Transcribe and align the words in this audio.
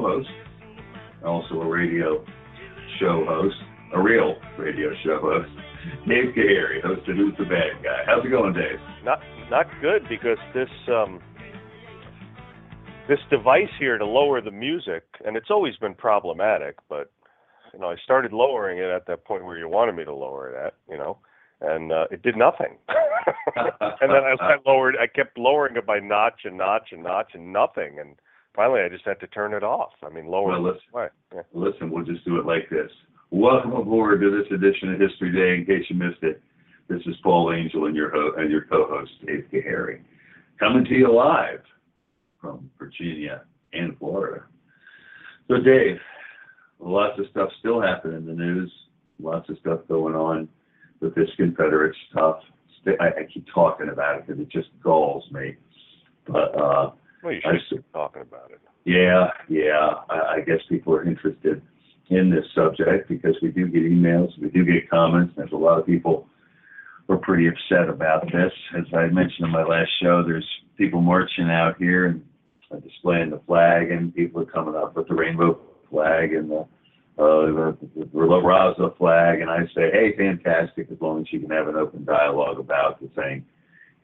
Co-host, 0.00 0.28
also 1.24 1.60
a 1.62 1.66
radio 1.66 2.24
show 3.00 3.24
host, 3.26 3.56
a 3.94 4.00
real 4.00 4.36
radio 4.58 4.90
show 5.04 5.18
host, 5.20 5.50
Dave 6.06 6.34
Gahary, 6.34 6.82
host 6.82 7.08
of 7.08 7.16
Who's 7.16 7.34
the 7.38 7.44
Bad 7.44 7.82
Guy. 7.82 8.02
How's 8.06 8.24
it 8.24 8.30
going, 8.30 8.52
Dave? 8.52 8.78
not 9.04 9.20
not 9.50 9.66
good 9.80 10.02
because 10.08 10.38
this 10.52 10.68
um 10.88 11.20
this 13.08 13.20
device 13.30 13.70
here 13.78 13.96
to 13.96 14.04
lower 14.04 14.40
the 14.40 14.50
music 14.50 15.04
and 15.24 15.36
it's 15.36 15.50
always 15.50 15.76
been 15.76 15.94
problematic 15.94 16.76
but 16.88 17.12
you 17.72 17.78
know 17.78 17.88
i 17.88 17.94
started 18.02 18.32
lowering 18.32 18.78
it 18.78 18.90
at 18.90 19.06
that 19.06 19.24
point 19.24 19.44
where 19.44 19.56
you 19.56 19.68
wanted 19.68 19.94
me 19.94 20.04
to 20.04 20.12
lower 20.12 20.50
it 20.50 20.66
at 20.66 20.74
you 20.90 20.98
know 20.98 21.18
and 21.60 21.92
uh, 21.92 22.06
it 22.10 22.20
did 22.22 22.36
nothing 22.36 22.76
and 23.56 24.10
then 24.10 24.24
I, 24.24 24.34
I 24.40 24.56
lowered 24.66 24.96
i 25.00 25.06
kept 25.06 25.38
lowering 25.38 25.76
it 25.76 25.86
by 25.86 26.00
notch 26.00 26.40
and 26.44 26.58
notch 26.58 26.88
and 26.90 27.04
notch 27.04 27.30
and 27.34 27.52
nothing 27.52 28.00
and 28.00 28.16
finally 28.56 28.80
i 28.80 28.88
just 28.88 29.04
had 29.04 29.20
to 29.20 29.26
turn 29.28 29.52
it 29.54 29.62
off 29.62 29.92
i 30.02 30.08
mean 30.08 30.26
lower 30.26 30.48
Well, 30.60 30.74
way. 30.92 31.08
Yeah. 31.34 31.42
Listen, 31.52 31.90
we'll 31.90 32.04
just 32.04 32.24
do 32.24 32.38
it 32.40 32.46
like 32.46 32.68
this. 32.70 32.90
Welcome 33.30 33.72
aboard 33.72 34.20
to 34.20 34.30
this 34.30 34.46
edition 34.52 34.94
of 34.94 35.00
History 35.00 35.30
Today. 35.32 35.56
In 35.60 35.66
case 35.66 35.84
you 35.90 35.96
missed 35.96 36.22
it, 36.22 36.40
this 36.88 37.00
is 37.06 37.16
Paul 37.22 37.52
Angel 37.52 37.86
and 37.86 37.94
your 37.96 38.10
ho- 38.10 38.34
and 38.38 38.50
your 38.50 38.62
co-host 38.62 39.10
Dave 39.26 39.44
Gahary, 39.52 40.00
coming 40.58 40.84
to 40.84 40.94
you 40.94 41.12
live 41.12 41.60
from 42.40 42.70
Virginia 42.78 43.42
and 43.72 43.98
Florida. 43.98 44.44
So, 45.48 45.56
Dave, 45.58 45.98
lots 46.78 47.18
of 47.18 47.26
stuff 47.32 47.50
still 47.58 47.80
happening 47.82 48.18
in 48.18 48.26
the 48.26 48.32
news. 48.32 48.72
Lots 49.20 49.48
of 49.50 49.58
stuff 49.58 49.80
going 49.88 50.14
on 50.14 50.48
with 51.00 51.14
this 51.16 51.28
Confederate 51.36 51.96
stuff. 52.10 52.36
I, 52.86 53.06
I 53.06 53.24
keep 53.32 53.44
talking 53.52 53.88
about 53.88 54.18
it 54.18 54.26
because 54.26 54.40
it 54.40 54.48
just 54.48 54.68
galls 54.82 55.24
me. 55.32 55.56
But 56.28 56.56
uh, 56.58 56.92
well 57.26 57.34
you 57.34 57.40
I 57.44 57.58
should 57.68 57.78
keep 57.78 57.92
talking 57.92 58.22
about 58.22 58.50
it 58.52 58.60
yeah, 58.86 59.30
yeah. 59.48 59.94
I, 60.08 60.36
I 60.36 60.40
guess 60.46 60.60
people 60.68 60.94
are 60.94 61.04
interested 61.04 61.60
in 62.08 62.30
this 62.30 62.44
subject 62.54 63.08
because 63.08 63.34
we 63.42 63.48
do 63.48 63.66
get 63.66 63.82
emails, 63.82 64.30
we 64.40 64.48
do 64.48 64.64
get 64.64 64.88
comments. 64.88 65.34
There's 65.36 65.50
a 65.50 65.56
lot 65.56 65.80
of 65.80 65.86
people 65.86 66.28
who 67.06 67.14
are 67.14 67.18
pretty 67.18 67.48
upset 67.48 67.88
about 67.88 68.26
this. 68.26 68.52
As 68.78 68.84
I 68.94 69.06
mentioned 69.08 69.46
in 69.46 69.50
my 69.50 69.64
last 69.64 69.90
show, 70.00 70.22
there's 70.22 70.46
people 70.78 71.00
marching 71.00 71.50
out 71.50 71.76
here 71.78 72.06
and 72.06 72.24
uh, 72.70 72.76
displaying 72.76 73.30
the 73.30 73.40
flag, 73.44 73.90
and 73.90 74.14
people 74.14 74.42
are 74.42 74.46
coming 74.46 74.76
up 74.76 74.96
with 74.96 75.08
the 75.08 75.14
rainbow 75.14 75.58
flag 75.90 76.32
and 76.32 76.48
the 76.48 76.66
uh, 77.18 77.46
the, 77.46 77.76
the 77.96 78.08
La 78.12 78.40
Raza 78.40 78.96
flag, 78.98 79.40
and 79.40 79.50
I 79.50 79.64
say, 79.74 79.90
hey, 79.90 80.14
fantastic, 80.18 80.88
as 80.92 81.00
long 81.00 81.22
as 81.22 81.32
you 81.32 81.40
can 81.40 81.48
have 81.48 81.66
an 81.66 81.74
open 81.74 82.04
dialogue 82.04 82.58
about 82.58 83.00
the 83.00 83.08
thing, 83.08 83.46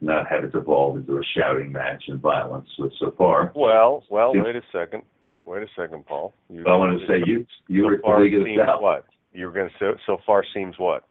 not 0.02 0.26
have 0.28 0.44
it 0.44 0.52
devolve 0.52 0.96
into 0.96 1.16
a 1.18 1.22
shouting 1.36 1.72
match 1.72 2.04
and 2.08 2.20
violence. 2.20 2.68
Which 2.78 2.92
so 2.98 3.14
far, 3.16 3.52
well 3.54 4.04
well 4.10 4.32
wait 4.34 4.56
a 4.56 4.62
second 4.72 5.02
wait 5.44 5.62
a 5.62 5.66
second 5.76 6.06
paul 6.06 6.34
you, 6.50 6.64
I 6.66 6.76
want 6.76 7.00
to 7.00 7.06
say 7.06 7.22
you 7.26 7.46
you 7.68 7.84
were 7.84 7.96
so 7.96 8.02
far 8.02 8.18
the 8.18 8.36
League 8.36 8.46
seems 8.46 8.60
South. 8.66 8.82
what 8.82 9.04
you 9.32 9.46
were 9.46 9.52
going 9.52 9.68
to 9.70 9.74
say 9.78 9.98
so 10.06 10.18
far 10.26 10.44
seems 10.54 10.74
what 10.78 11.04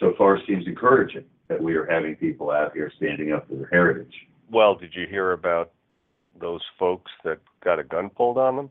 So 0.00 0.12
far 0.18 0.38
seems 0.46 0.66
encouraging 0.66 1.24
that 1.48 1.62
we 1.62 1.74
are 1.76 1.86
having 1.86 2.16
people 2.16 2.50
out 2.50 2.72
here 2.74 2.90
standing 2.96 3.32
up 3.32 3.48
for 3.48 3.54
their 3.54 3.68
heritage. 3.70 4.12
Well, 4.50 4.74
did 4.74 4.92
you 4.94 5.06
hear 5.08 5.32
about 5.32 5.70
those 6.40 6.60
folks 6.78 7.10
that 7.24 7.38
got 7.64 7.78
a 7.78 7.84
gun 7.84 8.10
pulled 8.10 8.38
on 8.38 8.56
them? 8.56 8.70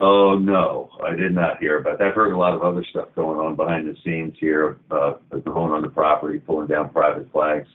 Oh 0.00 0.36
no, 0.38 0.90
I 1.04 1.14
did 1.14 1.32
not 1.34 1.58
hear 1.58 1.78
about 1.78 1.98
that. 1.98 2.08
I've 2.08 2.14
heard 2.14 2.32
a 2.32 2.36
lot 2.36 2.54
of 2.54 2.62
other 2.62 2.84
stuff 2.90 3.08
going 3.14 3.38
on 3.38 3.54
behind 3.56 3.86
the 3.88 3.96
scenes 4.04 4.34
here, 4.40 4.78
uh, 4.90 5.14
going 5.30 5.72
on 5.72 5.82
the 5.82 5.88
property, 5.88 6.38
pulling 6.40 6.66
down 6.66 6.90
private 6.90 7.30
flags. 7.32 7.68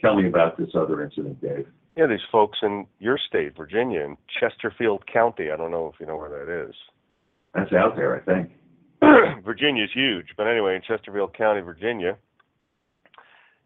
Tell 0.00 0.14
me 0.14 0.28
about 0.28 0.56
this 0.56 0.70
other 0.74 1.02
incident, 1.02 1.40
Dave. 1.40 1.66
Yeah, 1.96 2.06
these 2.06 2.20
folks 2.30 2.58
in 2.62 2.86
your 3.00 3.18
state, 3.18 3.56
Virginia, 3.56 4.02
in 4.02 4.16
Chesterfield 4.38 5.04
County. 5.12 5.50
I 5.50 5.56
don't 5.56 5.72
know 5.72 5.90
if 5.92 5.98
you 5.98 6.06
know 6.06 6.16
where 6.16 6.28
that 6.30 6.68
is. 6.68 6.74
That's 7.54 7.72
out 7.72 7.96
there, 7.96 8.16
I 8.16 8.20
think. 8.20 8.52
Virginia's 9.44 9.90
huge, 9.92 10.28
but 10.36 10.46
anyway, 10.46 10.76
in 10.76 10.82
Chesterfield 10.82 11.36
County, 11.36 11.60
Virginia, 11.60 12.16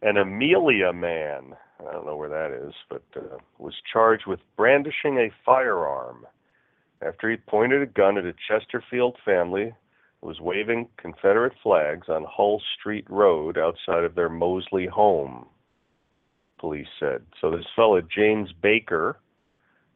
an 0.01 0.17
Amelia 0.17 0.93
man, 0.93 1.55
I 1.81 1.93
don't 1.93 2.07
know 2.07 2.17
where 2.17 2.29
that 2.29 2.53
is, 2.53 2.75
but 2.89 3.03
uh, 3.17 3.39
was 3.59 3.75
charged 3.93 4.27
with 4.27 4.41
brandishing 4.57 5.19
a 5.19 5.31
firearm 5.45 6.27
after 7.07 7.31
he 7.31 7.37
pointed 7.37 7.83
a 7.83 7.87
gun 7.87 8.19
at 8.19 8.25
a 8.25 8.35
Chesterfield 8.49 9.17
family 9.25 9.75
who 10.21 10.27
was 10.27 10.41
waving 10.41 10.89
Confederate 10.97 11.55
flags 11.63 12.09
on 12.09 12.25
Hull 12.29 12.63
Street 12.79 13.05
Road 13.09 13.59
outside 13.59 14.05
of 14.05 14.15
their 14.15 14.29
Mosley 14.29 14.87
home, 14.87 15.47
police 16.63 16.87
said. 17.01 17.23
So 17.41 17.51
this 17.51 17.67
fellow, 17.75 18.01
James 18.01 18.51
Baker, 18.63 19.19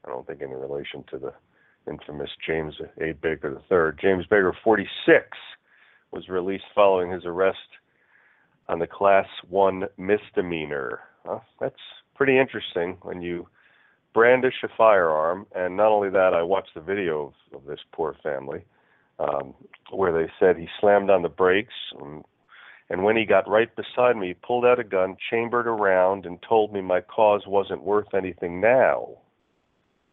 I 0.05 0.09
don't 0.09 0.27
think 0.27 0.43
any 0.43 0.55
relation 0.55 1.05
to 1.13 1.19
the 1.19 1.33
infamous 1.89 2.31
James 2.45 2.75
A. 3.01 3.13
Baker 3.13 3.63
III. 3.71 3.97
James 4.03 4.27
Baker, 4.27 4.53
46, 4.65 5.25
was 6.11 6.29
released 6.29 6.65
following 6.75 7.13
his 7.13 7.25
arrest 7.25 7.57
on 8.69 8.81
the 8.81 8.87
Class 8.89 9.27
1 9.49 9.85
misdemeanor. 9.97 10.99
Well, 11.25 11.45
that's 11.61 11.77
pretty 12.17 12.37
interesting 12.37 12.99
when 13.03 13.23
you 13.23 13.47
brandish 14.13 14.55
a 14.65 14.69
firearm. 14.77 15.47
And 15.55 15.77
not 15.77 15.93
only 15.93 16.11
that, 16.11 16.35
I 16.35 16.43
watched 16.43 16.75
the 16.75 16.81
video 16.81 17.33
of, 17.53 17.61
of 17.61 17.67
this 17.67 17.81
poor 17.93 18.17
family 18.25 18.65
um, 19.21 19.55
where 19.93 20.13
they 20.13 20.33
said 20.41 20.57
he 20.57 20.67
slammed 20.81 21.11
on 21.11 21.23
the 21.23 21.29
brakes. 21.29 21.75
And, 22.01 22.25
and 22.89 23.03
when 23.03 23.17
he 23.17 23.25
got 23.25 23.49
right 23.49 23.69
beside 23.75 24.17
me, 24.17 24.29
he 24.29 24.35
pulled 24.35 24.65
out 24.65 24.79
a 24.79 24.85
gun, 24.85 25.17
chambered 25.31 25.67
around, 25.67 26.25
and 26.25 26.39
told 26.49 26.73
me 26.73 26.81
my 26.81 27.01
cause 27.01 27.43
wasn't 27.47 27.83
worth 27.83 28.15
anything 28.15 28.61
now. 28.61 29.09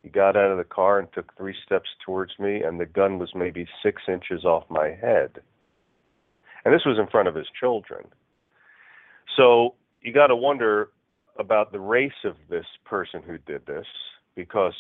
He 0.02 0.10
got 0.10 0.36
out 0.36 0.52
of 0.52 0.58
the 0.58 0.64
car 0.64 1.00
and 1.00 1.08
took 1.14 1.36
three 1.38 1.56
steps 1.66 1.90
towards 2.06 2.38
me, 2.40 2.62
and 2.64 2.80
the 2.80 2.86
gun 2.86 3.20
was 3.20 3.30
maybe 3.36 3.68
six 3.84 4.02
inches 4.08 4.44
off 4.44 4.64
my 4.70 4.88
head. 4.88 5.40
And 6.66 6.74
this 6.74 6.86
was 6.86 6.98
in 6.98 7.08
front 7.08 7.28
of 7.28 7.36
his 7.36 7.48
children. 7.60 8.06
So 9.38 9.76
you 10.02 10.12
got 10.12 10.28
to 10.28 10.36
wonder 10.36 10.90
about 11.38 11.72
the 11.72 11.80
race 11.80 12.12
of 12.26 12.36
this 12.50 12.66
person 12.86 13.22
who 13.26 13.38
did 13.38 13.66
this, 13.66 13.86
because, 14.36 14.76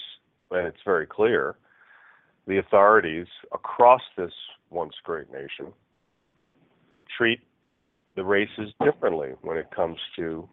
and 0.51 0.67
it's 0.67 0.77
very 0.83 1.05
clear, 1.05 1.55
the 2.47 2.57
authorities 2.57 3.27
across 3.53 4.01
this 4.17 4.33
once 4.69 4.93
great 5.03 5.31
nation 5.31 5.71
treat 7.17 7.39
the 8.15 8.23
races 8.23 8.73
differently 8.83 9.29
when 9.41 9.57
it 9.57 9.67
comes 9.75 9.97
to 10.15 10.47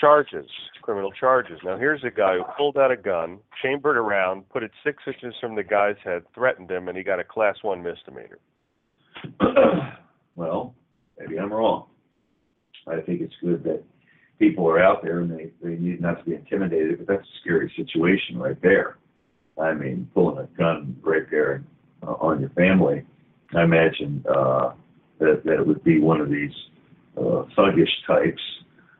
charges, 0.00 0.46
criminal 0.82 1.12
charges. 1.12 1.58
Now 1.64 1.78
here's 1.78 2.04
a 2.04 2.10
guy 2.10 2.36
who 2.36 2.44
pulled 2.56 2.76
out 2.76 2.90
a 2.90 2.96
gun, 2.96 3.38
chambered 3.62 3.96
around, 3.96 4.48
put 4.50 4.62
it 4.62 4.70
six 4.84 5.02
inches 5.06 5.34
from 5.40 5.54
the 5.54 5.62
guy's 5.62 5.96
head, 6.04 6.22
threatened 6.34 6.70
him, 6.70 6.88
and 6.88 6.96
he 6.96 7.02
got 7.02 7.20
a 7.20 7.24
class 7.24 7.56
one 7.62 7.82
misdemeanor. 7.82 8.38
well, 10.36 10.74
maybe 11.18 11.38
I'm 11.38 11.52
wrong. 11.52 11.86
I 12.86 13.00
think 13.00 13.22
it's 13.22 13.34
good 13.42 13.64
that 13.64 13.82
people 14.38 14.68
are 14.68 14.82
out 14.82 15.02
there 15.02 15.20
and 15.20 15.30
they, 15.30 15.50
they 15.62 15.76
need 15.76 16.00
not 16.00 16.18
to 16.18 16.24
be 16.24 16.34
intimidated, 16.34 16.98
but 16.98 17.06
that's 17.06 17.26
a 17.26 17.40
scary 17.40 17.72
situation 17.76 18.38
right 18.38 18.60
there. 18.60 18.98
I 19.60 19.72
mean, 19.72 20.08
pulling 20.12 20.38
a 20.38 20.48
gun 20.58 20.96
right 21.02 21.22
there 21.30 21.64
uh, 22.02 22.12
on 22.12 22.40
your 22.40 22.50
family, 22.50 23.04
I 23.54 23.62
imagine 23.62 24.24
uh, 24.28 24.72
that, 25.18 25.42
that 25.44 25.66
would 25.66 25.82
be 25.84 26.00
one 26.00 26.20
of 26.20 26.30
these 26.30 26.52
uh, 27.16 27.44
thuggish 27.56 27.92
types. 28.06 28.42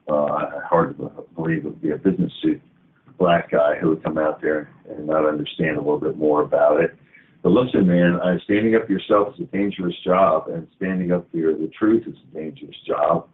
Uh, 0.09 0.61
hard 0.69 0.97
to 0.99 1.11
believe 1.35 1.59
it 1.59 1.65
would 1.65 1.83
be 1.83 1.91
a 1.91 1.97
business 1.97 2.33
suit 2.43 2.61
black 3.19 3.51
guy 3.51 3.77
who 3.81 3.91
would 3.91 4.03
come 4.03 4.19
out 4.19 4.41
there 4.43 4.71
and 4.89 5.07
not 5.07 5.27
understand 5.27 5.77
a 5.77 5.81
little 5.81 6.01
bit 6.01 6.17
more 6.17 6.43
about 6.43 6.81
it. 6.81 6.97
But 7.43 7.51
listen, 7.51 7.87
man, 7.87 8.19
uh, 8.23 8.39
standing 8.45 8.75
up 8.75 8.87
for 8.87 8.93
yourself 8.93 9.35
is 9.35 9.41
a 9.41 9.57
dangerous 9.57 9.95
job, 10.05 10.49
and 10.49 10.67
standing 10.77 11.13
up 11.13 11.31
for 11.31 11.37
your, 11.37 11.57
the 11.57 11.69
truth 11.79 12.05
is 12.07 12.15
a 12.33 12.35
dangerous 12.35 12.77
job. 12.87 13.29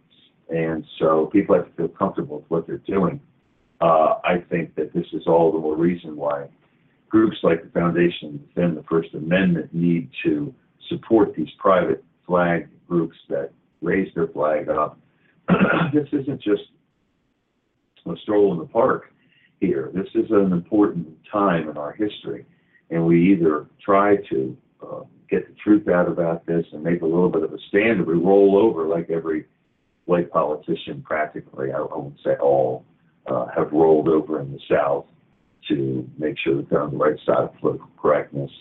And 0.49 0.85
so 0.99 1.29
people 1.31 1.55
have 1.55 1.65
to 1.67 1.73
feel 1.73 1.87
comfortable 1.87 2.39
with 2.39 2.49
what 2.49 2.67
they're 2.67 2.77
doing. 2.77 3.21
Uh, 3.79 4.15
I 4.23 4.43
think 4.49 4.75
that 4.75 4.93
this 4.93 5.05
is 5.13 5.23
all 5.27 5.51
the 5.51 5.59
more 5.59 5.77
reason 5.77 6.15
why 6.15 6.47
groups 7.09 7.37
like 7.43 7.63
the 7.63 7.69
Foundation 7.69 8.45
Defend 8.47 8.77
the 8.77 8.83
First 8.83 9.13
Amendment 9.13 9.73
need 9.73 10.09
to 10.23 10.53
support 10.89 11.33
these 11.35 11.49
private 11.57 12.03
flag 12.31 12.69
groups 12.87 13.17
that 13.27 13.51
raise 13.81 14.07
their 14.15 14.27
flag 14.27 14.69
up. 14.69 14.97
this 15.93 16.07
isn't 16.13 16.41
just 16.41 16.63
a 18.05 18.13
stroll 18.23 18.53
in 18.53 18.59
the 18.59 18.65
park 18.65 19.11
here. 19.59 19.91
This 19.93 20.07
is 20.15 20.31
an 20.31 20.53
important 20.53 21.07
time 21.29 21.67
in 21.67 21.75
our 21.75 21.91
history, 21.91 22.45
and 22.89 23.05
we 23.05 23.33
either 23.33 23.67
try 23.83 24.15
to 24.29 24.57
uh, 24.81 25.01
get 25.29 25.45
the 25.45 25.55
truth 25.61 25.89
out 25.89 26.07
about 26.07 26.45
this 26.45 26.65
and 26.71 26.81
make 26.81 27.01
a 27.01 27.05
little 27.05 27.29
bit 27.29 27.43
of 27.43 27.51
a 27.51 27.57
stand, 27.67 27.99
or 27.99 28.05
we 28.05 28.13
roll 28.13 28.57
over 28.57 28.87
like 28.87 29.09
every 29.09 29.45
white 30.05 30.31
politician 30.31 31.03
practically, 31.05 31.73
I, 31.73 31.79
I 31.79 31.81
won't 31.81 32.15
say 32.23 32.35
all, 32.41 32.85
uh, 33.27 33.47
have 33.53 33.73
rolled 33.73 34.07
over 34.07 34.39
in 34.39 34.53
the 34.53 34.59
South 34.69 35.05
to 35.67 36.09
make 36.17 36.37
sure 36.39 36.55
that 36.55 36.69
they're 36.69 36.81
on 36.81 36.91
the 36.91 36.97
right 36.97 37.19
side 37.25 37.43
of 37.43 37.53
political 37.59 37.89
correctness. 38.01 38.51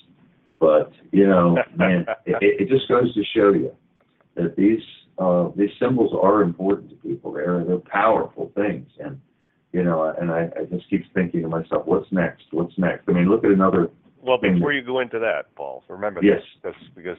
But 0.60 0.92
you 1.10 1.26
know, 1.26 1.56
man, 1.76 2.06
it, 2.26 2.60
it 2.60 2.68
just 2.68 2.88
goes 2.88 3.12
to 3.14 3.24
show 3.34 3.52
you 3.52 3.74
that 4.36 4.54
these 4.56 4.82
uh, 5.18 5.48
these 5.56 5.70
symbols 5.80 6.12
are 6.22 6.42
important 6.42 6.90
to 6.90 6.96
people. 6.96 7.32
They're 7.32 7.64
they're 7.64 7.78
powerful 7.78 8.52
things, 8.54 8.88
and 9.00 9.20
you 9.72 9.82
know, 9.82 10.14
and 10.20 10.30
I, 10.30 10.48
I 10.58 10.64
just 10.70 10.88
keep 10.88 11.02
thinking 11.14 11.42
to 11.42 11.48
myself, 11.48 11.86
what's 11.86 12.10
next? 12.12 12.44
What's 12.50 12.76
next? 12.78 13.08
I 13.08 13.12
mean, 13.12 13.28
look 13.28 13.44
at 13.44 13.50
another. 13.50 13.88
Well, 14.22 14.38
before 14.38 14.72
you 14.72 14.82
go 14.82 15.00
into 15.00 15.18
that, 15.18 15.54
Paul, 15.56 15.82
remember 15.88 16.22
Yes. 16.22 16.42
this, 16.62 16.74
this 16.74 16.90
because 16.94 17.16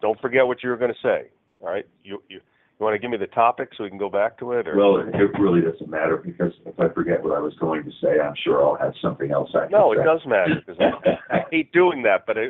don't 0.00 0.20
forget 0.20 0.46
what 0.46 0.62
you 0.62 0.70
were 0.70 0.76
going 0.76 0.92
to 0.92 1.00
say. 1.02 1.30
All 1.60 1.68
right, 1.68 1.86
you 2.04 2.22
you 2.28 2.40
you 2.84 2.90
want 2.90 3.00
to 3.00 3.00
give 3.00 3.10
me 3.10 3.16
the 3.16 3.32
topic 3.32 3.70
so 3.76 3.84
we 3.84 3.88
can 3.88 3.98
go 3.98 4.10
back 4.10 4.38
to 4.38 4.52
it, 4.52 4.68
or 4.68 4.76
Well, 4.76 4.96
it 4.98 5.08
it 5.14 5.30
really 5.40 5.62
doesn't 5.62 5.88
matter 5.88 6.18
because 6.18 6.52
if 6.66 6.78
I 6.78 6.88
forget 6.92 7.22
what 7.24 7.34
I 7.34 7.40
was 7.40 7.54
going 7.58 7.82
to 7.84 7.90
say, 8.02 8.20
I'm 8.20 8.34
sure 8.44 8.62
I'll 8.62 8.76
have 8.76 8.92
something 9.00 9.30
else 9.30 9.50
I 9.54 9.62
can 9.62 9.70
no, 9.72 9.94
say. 9.94 10.00
it 10.00 10.04
does 10.04 10.20
matter 10.26 10.54
because 10.66 10.78
I, 10.80 11.36
I 11.36 11.44
hate 11.50 11.72
doing 11.72 12.02
that, 12.02 12.26
but 12.26 12.36
I, 12.36 12.42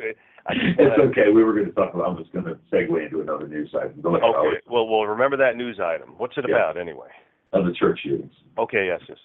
I 0.47 0.53
It's 0.77 0.99
okay. 1.11 1.31
We 1.33 1.43
were 1.43 1.53
going 1.53 1.67
to 1.67 1.71
talk 1.71 1.93
about. 1.93 2.09
I'm 2.09 2.17
just 2.17 2.33
going 2.33 2.45
to 2.45 2.55
segue 2.71 3.05
into 3.05 3.21
another 3.21 3.47
news 3.47 3.73
item. 3.79 4.01
Go 4.01 4.15
ahead. 4.17 4.23
Okay, 4.29 4.59
well, 4.67 4.87
well, 4.87 5.05
remember 5.05 5.37
that 5.37 5.55
news 5.55 5.79
item. 5.79 6.09
What's 6.17 6.37
it 6.37 6.43
Yeah. 6.49 6.55
about 6.55 6.77
anyway? 6.77 7.07
Of 7.53 7.65
the 7.65 7.71
church 7.71 8.01
shootings. 8.03 8.33
Okay, 8.57 8.87
yes, 8.87 8.99
yes. 9.07 9.17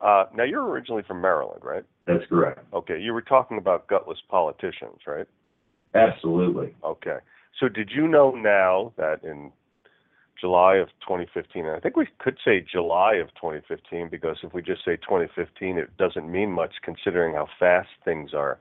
Uh, 0.00 0.24
now 0.34 0.44
you're 0.44 0.64
originally 0.64 1.02
from 1.06 1.20
Maryland, 1.20 1.62
right? 1.64 1.82
That's 2.06 2.24
correct. 2.28 2.60
Okay, 2.72 3.00
you 3.00 3.12
were 3.12 3.22
talking 3.22 3.58
about 3.58 3.88
gutless 3.88 4.18
politicians, 4.28 4.98
right? 5.06 5.26
Absolutely. 5.94 6.74
Okay. 6.84 7.18
So 7.60 7.68
did 7.68 7.90
you 7.94 8.08
know 8.08 8.30
now 8.32 8.92
that 8.96 9.22
in 9.24 9.52
July 10.42 10.74
of 10.74 10.88
2015, 11.02 11.66
and 11.66 11.76
I 11.76 11.78
think 11.78 11.96
we 11.96 12.08
could 12.18 12.36
say 12.44 12.60
July 12.60 13.14
of 13.14 13.28
2015 13.36 14.08
because 14.10 14.38
if 14.42 14.52
we 14.52 14.60
just 14.60 14.84
say 14.84 14.96
2015, 14.96 15.78
it 15.78 15.96
doesn't 15.96 16.30
mean 16.30 16.50
much 16.50 16.74
considering 16.82 17.34
how 17.34 17.46
fast 17.60 17.90
things 18.04 18.34
are 18.34 18.58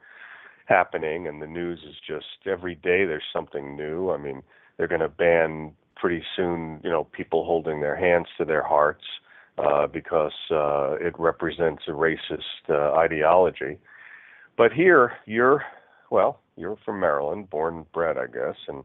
happening 0.68 1.28
and 1.28 1.42
the 1.42 1.48
news 1.48 1.80
is 1.80 1.96
just 2.08 2.46
every 2.46 2.76
day 2.76 3.04
there's 3.06 3.24
something 3.34 3.76
new. 3.76 4.12
I 4.12 4.18
mean, 4.18 4.44
they're 4.78 4.88
going 4.88 5.02
to 5.02 5.10
ban 5.10 5.72
pretty 5.96 6.24
soon, 6.36 6.82
you 6.84 6.92
know, 6.92 7.06
people 7.06 7.46
holding 7.46 7.82
their 7.82 7.96
hands 7.96 8.28
to 8.38 8.46
their 8.46 8.64
hearts 8.64 9.04
uh, 9.58 9.88
because 9.88 10.34
uh, 10.52 10.94
it 11.02 11.16
represents 11.18 11.84
a 11.88 11.92
racist 11.92 12.70
uh, 12.70 12.96
ideology. 12.96 13.80
But 14.56 14.72
here, 14.72 15.14
you're, 15.26 15.64
well, 16.12 16.42
you're 16.56 16.78
from 16.86 17.00
Maryland, 17.00 17.50
born 17.50 17.78
and 17.78 17.92
bred, 17.92 18.18
I 18.20 18.28
guess, 18.28 18.56
and 18.68 18.84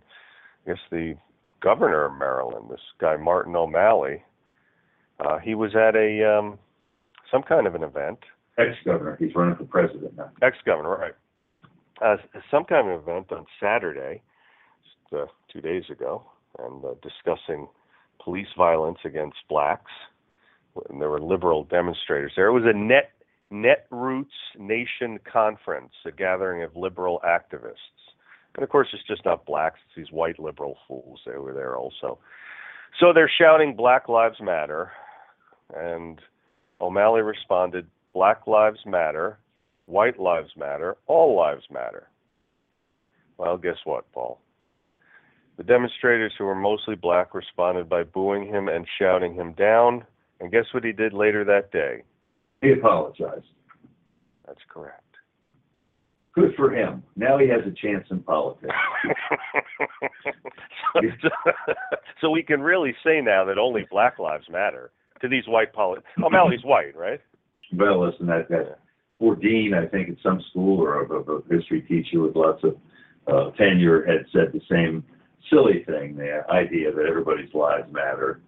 I 0.66 0.70
guess 0.70 0.80
the 0.90 1.14
governor 1.60 2.06
of 2.06 2.18
Maryland, 2.18 2.66
this 2.70 2.80
guy 2.98 3.16
Martin 3.16 3.56
O'Malley, 3.56 4.22
uh, 5.20 5.38
he 5.38 5.54
was 5.54 5.74
at 5.74 5.96
a 5.96 6.38
um, 6.38 6.58
some 7.30 7.42
kind 7.42 7.66
of 7.66 7.74
an 7.74 7.82
event, 7.82 8.18
Ex-governor. 8.58 9.16
He's 9.18 9.34
running 9.34 9.56
for 9.56 9.64
president 9.64 10.16
now. 10.16 10.30
ex-governor, 10.42 10.96
right? 10.96 11.14
Uh, 12.00 12.16
some 12.50 12.64
kind 12.64 12.88
of 12.88 13.02
event 13.02 13.30
on 13.32 13.44
Saturday, 13.60 14.22
just, 14.82 15.14
uh, 15.14 15.26
two 15.52 15.60
days 15.60 15.84
ago, 15.90 16.22
and 16.58 16.84
uh, 16.84 16.94
discussing 17.02 17.68
police 18.22 18.48
violence 18.56 18.98
against 19.04 19.36
blacks. 19.48 19.90
And 20.90 21.00
there 21.00 21.10
were 21.10 21.20
liberal 21.20 21.64
demonstrators 21.64 22.32
there. 22.36 22.48
It 22.48 22.52
was 22.52 22.64
a 22.66 22.76
net 22.76 23.12
Netroots 23.52 24.26
Nation 24.58 25.18
conference, 25.30 25.92
a 26.04 26.10
gathering 26.10 26.62
of 26.62 26.74
liberal 26.76 27.20
activists. 27.24 28.05
And 28.56 28.62
of 28.64 28.70
course, 28.70 28.88
it's 28.92 29.06
just 29.06 29.24
not 29.24 29.44
blacks; 29.44 29.78
it's 29.86 29.96
these 29.96 30.12
white 30.12 30.38
liberal 30.38 30.78
fools. 30.88 31.20
They 31.26 31.36
were 31.36 31.52
there 31.52 31.76
also. 31.76 32.18
So 32.98 33.12
they're 33.12 33.30
shouting 33.38 33.76
"Black 33.76 34.08
Lives 34.08 34.40
Matter," 34.40 34.92
and 35.74 36.20
O'Malley 36.80 37.22
responded, 37.22 37.86
"Black 38.14 38.46
Lives 38.46 38.80
Matter, 38.86 39.38
White 39.84 40.18
Lives 40.18 40.50
Matter, 40.56 40.96
All 41.06 41.36
Lives 41.36 41.64
Matter." 41.70 42.08
Well, 43.36 43.58
guess 43.58 43.76
what, 43.84 44.10
Paul? 44.12 44.40
The 45.58 45.64
demonstrators, 45.64 46.32
who 46.36 46.44
were 46.44 46.54
mostly 46.54 46.94
black, 46.94 47.34
responded 47.34 47.88
by 47.88 48.02
booing 48.02 48.46
him 48.46 48.68
and 48.68 48.86
shouting 48.98 49.34
him 49.34 49.52
down. 49.52 50.06
And 50.40 50.50
guess 50.50 50.66
what 50.72 50.84
he 50.84 50.92
did 50.92 51.12
later 51.14 51.44
that 51.44 51.72
day? 51.72 52.02
He 52.60 52.72
apologized. 52.72 53.46
That's 54.46 54.60
correct. 54.68 55.05
Good 56.36 56.54
for 56.54 56.70
him. 56.70 57.02
Now 57.16 57.38
he 57.38 57.48
has 57.48 57.60
a 57.66 57.70
chance 57.70 58.06
in 58.10 58.20
politics. 58.20 58.74
so, 61.22 61.30
so 62.20 62.30
we 62.30 62.42
can 62.42 62.60
really 62.60 62.94
say 63.02 63.22
now 63.22 63.46
that 63.46 63.56
only 63.58 63.86
black 63.90 64.18
lives 64.18 64.44
matter 64.50 64.90
to 65.22 65.28
these 65.28 65.44
white 65.48 65.72
polit. 65.72 66.02
O'Malley's 66.22 66.62
white, 66.62 66.94
right? 66.94 67.20
Well, 67.72 68.06
listen, 68.06 68.26
that, 68.26 68.50
that 68.50 68.78
poor 69.18 69.34
dean, 69.34 69.72
I 69.72 69.86
think, 69.86 70.10
at 70.10 70.16
some 70.22 70.42
school 70.50 70.80
or 70.80 71.04
a, 71.04 71.20
a 71.20 71.40
history 71.50 71.80
teacher 71.82 72.20
with 72.20 72.36
lots 72.36 72.62
of 72.64 72.76
uh, 73.26 73.50
tenure 73.56 74.04
had 74.04 74.26
said 74.30 74.52
the 74.52 74.60
same 74.70 75.02
silly 75.50 75.84
thing, 75.86 76.16
the 76.16 76.42
idea 76.50 76.92
that 76.92 77.06
everybody's 77.06 77.52
lives 77.54 77.90
matter. 77.90 78.40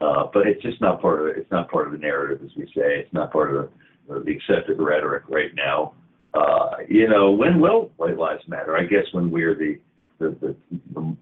Uh, 0.00 0.24
but 0.32 0.46
it's 0.46 0.62
just 0.62 0.80
not 0.80 1.02
part 1.02 1.20
of 1.20 1.26
it. 1.28 1.36
It's 1.36 1.50
not 1.50 1.70
part 1.70 1.86
of 1.86 1.92
the 1.92 1.98
narrative, 1.98 2.40
as 2.42 2.56
we 2.56 2.64
say. 2.66 3.00
It's 3.00 3.12
not 3.12 3.32
part 3.32 3.54
of 3.54 3.68
the, 4.08 4.20
the 4.20 4.32
accepted 4.32 4.78
rhetoric 4.78 5.24
right 5.28 5.54
now. 5.54 5.94
Uh, 6.34 6.76
you 6.88 7.08
know, 7.08 7.30
when 7.30 7.60
will 7.60 7.90
white 7.96 8.18
lives 8.18 8.42
matter? 8.48 8.76
I 8.76 8.84
guess 8.84 9.04
when 9.12 9.30
we're 9.30 9.54
the, 9.54 9.78
the, 10.18 10.36
the, 10.40 10.56
the 10.92 11.16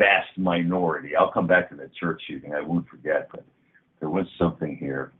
vast 0.00 0.36
minority. 0.38 1.14
I'll 1.14 1.30
come 1.30 1.46
back 1.46 1.68
to 1.70 1.76
that 1.76 1.94
church 1.94 2.22
shooting. 2.26 2.54
I 2.54 2.62
won't 2.62 2.88
forget, 2.88 3.28
but 3.30 3.44
there 4.00 4.08
was 4.08 4.26
something 4.38 4.76
here 4.76 5.12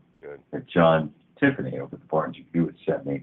that 0.52 0.66
John 0.68 1.12
Tiffany 1.38 1.78
over 1.78 1.96
at 1.96 2.00
the 2.00 2.06
Barnes 2.10 2.36
Review 2.38 2.72
sent 2.86 3.06
me, 3.06 3.22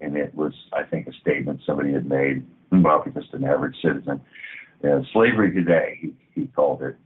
and 0.00 0.16
it 0.16 0.34
was, 0.34 0.52
I 0.72 0.82
think, 0.84 1.06
a 1.08 1.12
statement 1.20 1.60
somebody 1.66 1.92
had 1.92 2.06
made 2.06 2.46
about 2.70 3.12
just 3.14 3.32
an 3.32 3.44
average 3.44 3.76
citizen. 3.82 4.20
Slavery 5.12 5.52
today, 5.52 5.98
he, 6.00 6.12
he 6.34 6.46
called 6.48 6.82
it. 6.82 6.96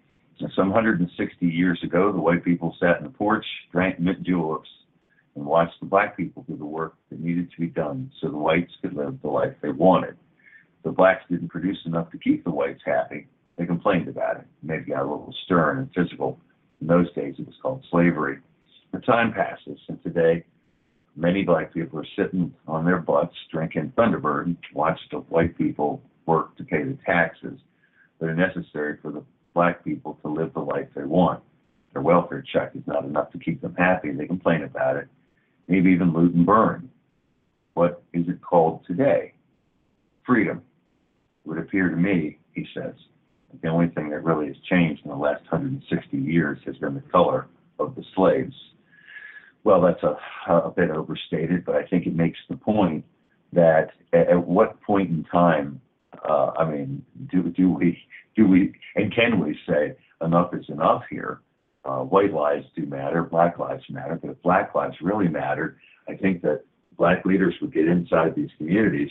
Some 0.57 0.71
160 0.71 1.47
years 1.47 1.81
ago, 1.85 2.11
the 2.13 2.19
white 2.19 2.45
people 2.45 2.77
sat 2.81 2.99
in 2.99 3.05
the 3.05 3.11
porch, 3.11 3.47
drank 3.71 4.01
mint 4.01 4.25
juleps, 4.25 4.69
and 5.35 5.45
watched 5.45 5.81
the 5.81 5.87
black 5.87 6.17
people 6.17 6.45
do 6.49 6.57
the 6.57 6.65
work 6.65 6.95
that 7.11 7.21
needed 7.21 7.51
to 7.51 7.61
be 7.61 7.67
done 7.69 8.11
so 8.21 8.29
the 8.29 8.37
whites 8.37 8.73
could 8.83 8.95
live 8.95 9.19
the 9.23 9.29
life 9.29 9.55
they 9.63 9.71
wanted. 9.71 10.17
The 10.85 10.91
blacks 10.91 11.25
didn't 11.31 11.49
produce 11.49 11.79
enough 11.87 12.11
to 12.11 12.19
keep 12.19 12.45
the 12.45 12.51
whites 12.51 12.83
happy. 12.85 13.29
They 13.57 13.67
complained 13.67 14.09
about 14.09 14.37
it. 14.37 14.47
Maybe 14.63 14.91
got 14.91 15.03
a 15.03 15.11
little 15.11 15.35
stern 15.45 15.79
and 15.79 15.91
physical. 15.95 16.39
In 16.81 16.87
those 16.87 17.13
days, 17.15 17.37
it 17.39 17.47
was 17.47 17.55
called 17.63 17.85
slavery. 17.91 18.39
The 18.93 19.01
time 19.01 19.33
passes, 19.33 19.79
and 19.89 20.03
today, 20.03 20.45
many 21.17 21.45
black 21.45 21.73
people 21.73 21.99
are 22.01 22.07
sitting 22.17 22.53
on 22.67 22.85
their 22.85 22.99
butts 22.99 23.37
drinking 23.51 23.93
Thunderbird, 23.97 24.57
watch 24.75 24.99
the 25.11 25.19
white 25.19 25.57
people 25.57 26.03
work 26.27 26.57
to 26.57 26.65
pay 26.65 26.83
the 26.83 26.99
taxes 27.07 27.59
that 28.19 28.29
are 28.29 28.35
necessary 28.35 28.99
for 29.01 29.11
the 29.11 29.23
black 29.55 29.85
people 29.85 30.19
to 30.23 30.29
live 30.29 30.53
the 30.55 30.61
life 30.61 30.89
they 30.95 31.05
want. 31.05 31.43
their 31.93 32.03
welfare 32.03 32.43
check 32.53 32.73
is 32.75 32.87
not 32.87 33.05
enough 33.05 33.31
to 33.33 33.39
keep 33.39 33.61
them 33.61 33.75
happy. 33.77 34.09
and 34.09 34.19
They 34.19 34.27
complain 34.27 34.63
about 34.63 34.97
it, 34.97 35.09
maybe 35.69 35.91
even 35.91 36.13
loot 36.13 36.35
and 36.35 36.47
burn. 36.47 36.89
What 37.75 38.03
is 38.13 38.29
it 38.29 38.43
called 38.43 38.85
today? 38.87 39.33
Freedom. 40.27 40.63
It 41.45 41.49
would 41.49 41.59
appear 41.59 41.89
to 41.89 41.97
me, 41.97 42.39
he 42.53 42.67
says, 42.75 42.95
the 43.61 43.69
only 43.69 43.89
thing 43.89 44.11
that 44.11 44.25
really 44.25 44.47
has 44.47 44.57
changed 44.71 45.03
in 45.05 45.11
the 45.11 45.17
last 45.17 45.43
160 45.51 46.17
years 46.17 46.59
has 46.65 46.77
been 46.77 46.95
the 46.95 47.03
color 47.13 47.49
of 47.79 47.95
the 47.95 48.05
slaves. 48.15 48.55
Well, 49.65 49.81
that's 49.81 50.03
a, 50.03 50.17
a 50.53 50.71
bit 50.71 50.91
overstated, 50.91 51.65
but 51.65 51.77
I 51.77 51.87
think 51.87 52.07
it 52.07 52.15
makes 52.15 52.39
the 52.49 52.57
point 52.57 53.05
that 53.53 53.91
at, 54.13 54.29
at 54.31 54.47
what 54.47 54.81
point 54.81 55.11
in 55.11 55.25
time, 55.25 55.81
uh, 56.29 56.53
I 56.59 56.71
mean, 56.71 57.05
do, 57.31 57.43
do 57.43 57.71
we, 57.71 57.99
do 58.37 58.47
we, 58.47 58.73
and 58.97 59.15
can 59.15 59.39
we 59.39 59.59
say 59.69 59.97
enough 60.25 60.55
is 60.55 60.65
enough 60.69 61.03
here? 61.11 61.41
Uh, 61.85 62.01
white 62.05 62.33
lives 62.33 62.65
do 62.77 62.87
matter, 62.87 63.25
black 63.25 63.59
lives 63.59 63.83
matter, 63.91 64.17
but 64.21 64.31
if 64.31 64.43
black 64.43 64.73
lives 64.75 64.95
really 65.03 65.27
mattered, 65.27 65.79
I 66.09 66.15
think 66.15 66.41
that 66.43 66.63
black 66.97 67.25
leaders 67.25 67.55
would 67.61 67.75
get 67.75 67.89
inside 67.89 68.37
these 68.37 68.51
communities 68.57 69.11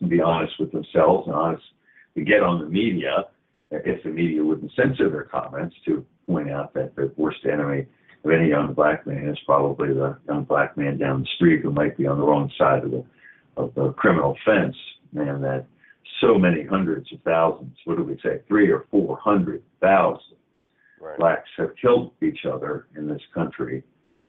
and 0.00 0.08
be 0.08 0.22
honest 0.22 0.54
with 0.58 0.72
themselves 0.72 1.26
and 1.26 1.36
honest 1.36 1.62
to 2.14 2.22
get 2.24 2.42
on 2.42 2.60
the 2.60 2.66
media, 2.66 3.26
if 3.70 4.02
the 4.02 4.08
media 4.08 4.42
wouldn't 4.42 4.72
censor 4.74 5.10
their 5.10 5.24
comments, 5.24 5.76
to 5.84 6.04
point 6.26 6.50
out 6.50 6.72
that 6.72 6.96
the 6.96 7.12
worst 7.16 7.44
enemy 7.44 7.86
of 8.24 8.30
any 8.30 8.48
young 8.48 8.72
black 8.72 9.06
man 9.06 9.28
is 9.28 9.38
probably 9.44 9.88
the 9.88 10.16
young 10.28 10.44
black 10.44 10.76
man 10.78 10.96
down 10.96 11.20
the 11.20 11.28
street 11.36 11.60
who 11.60 11.70
might 11.70 11.96
be 11.96 12.06
on 12.06 12.18
the 12.18 12.24
wrong 12.24 12.50
side 12.58 12.84
of 12.84 12.90
the 12.90 13.04
of 13.56 13.74
the 13.74 13.92
criminal 13.92 14.36
fence, 14.46 14.76
and 15.14 15.44
that 15.44 15.66
so 16.20 16.38
many 16.38 16.64
hundreds 16.64 17.12
of 17.12 17.20
thousands, 17.22 17.76
what 17.84 17.98
do 17.98 18.04
we 18.04 18.18
say, 18.22 18.40
three 18.48 18.70
or 18.70 18.86
four 18.90 19.18
hundred 19.18 19.62
thousand 19.80 20.36
Right. 21.00 21.18
blacks 21.18 21.48
have 21.56 21.70
killed 21.80 22.12
each 22.22 22.44
other 22.44 22.86
in 22.96 23.08
this 23.08 23.22
country 23.32 23.82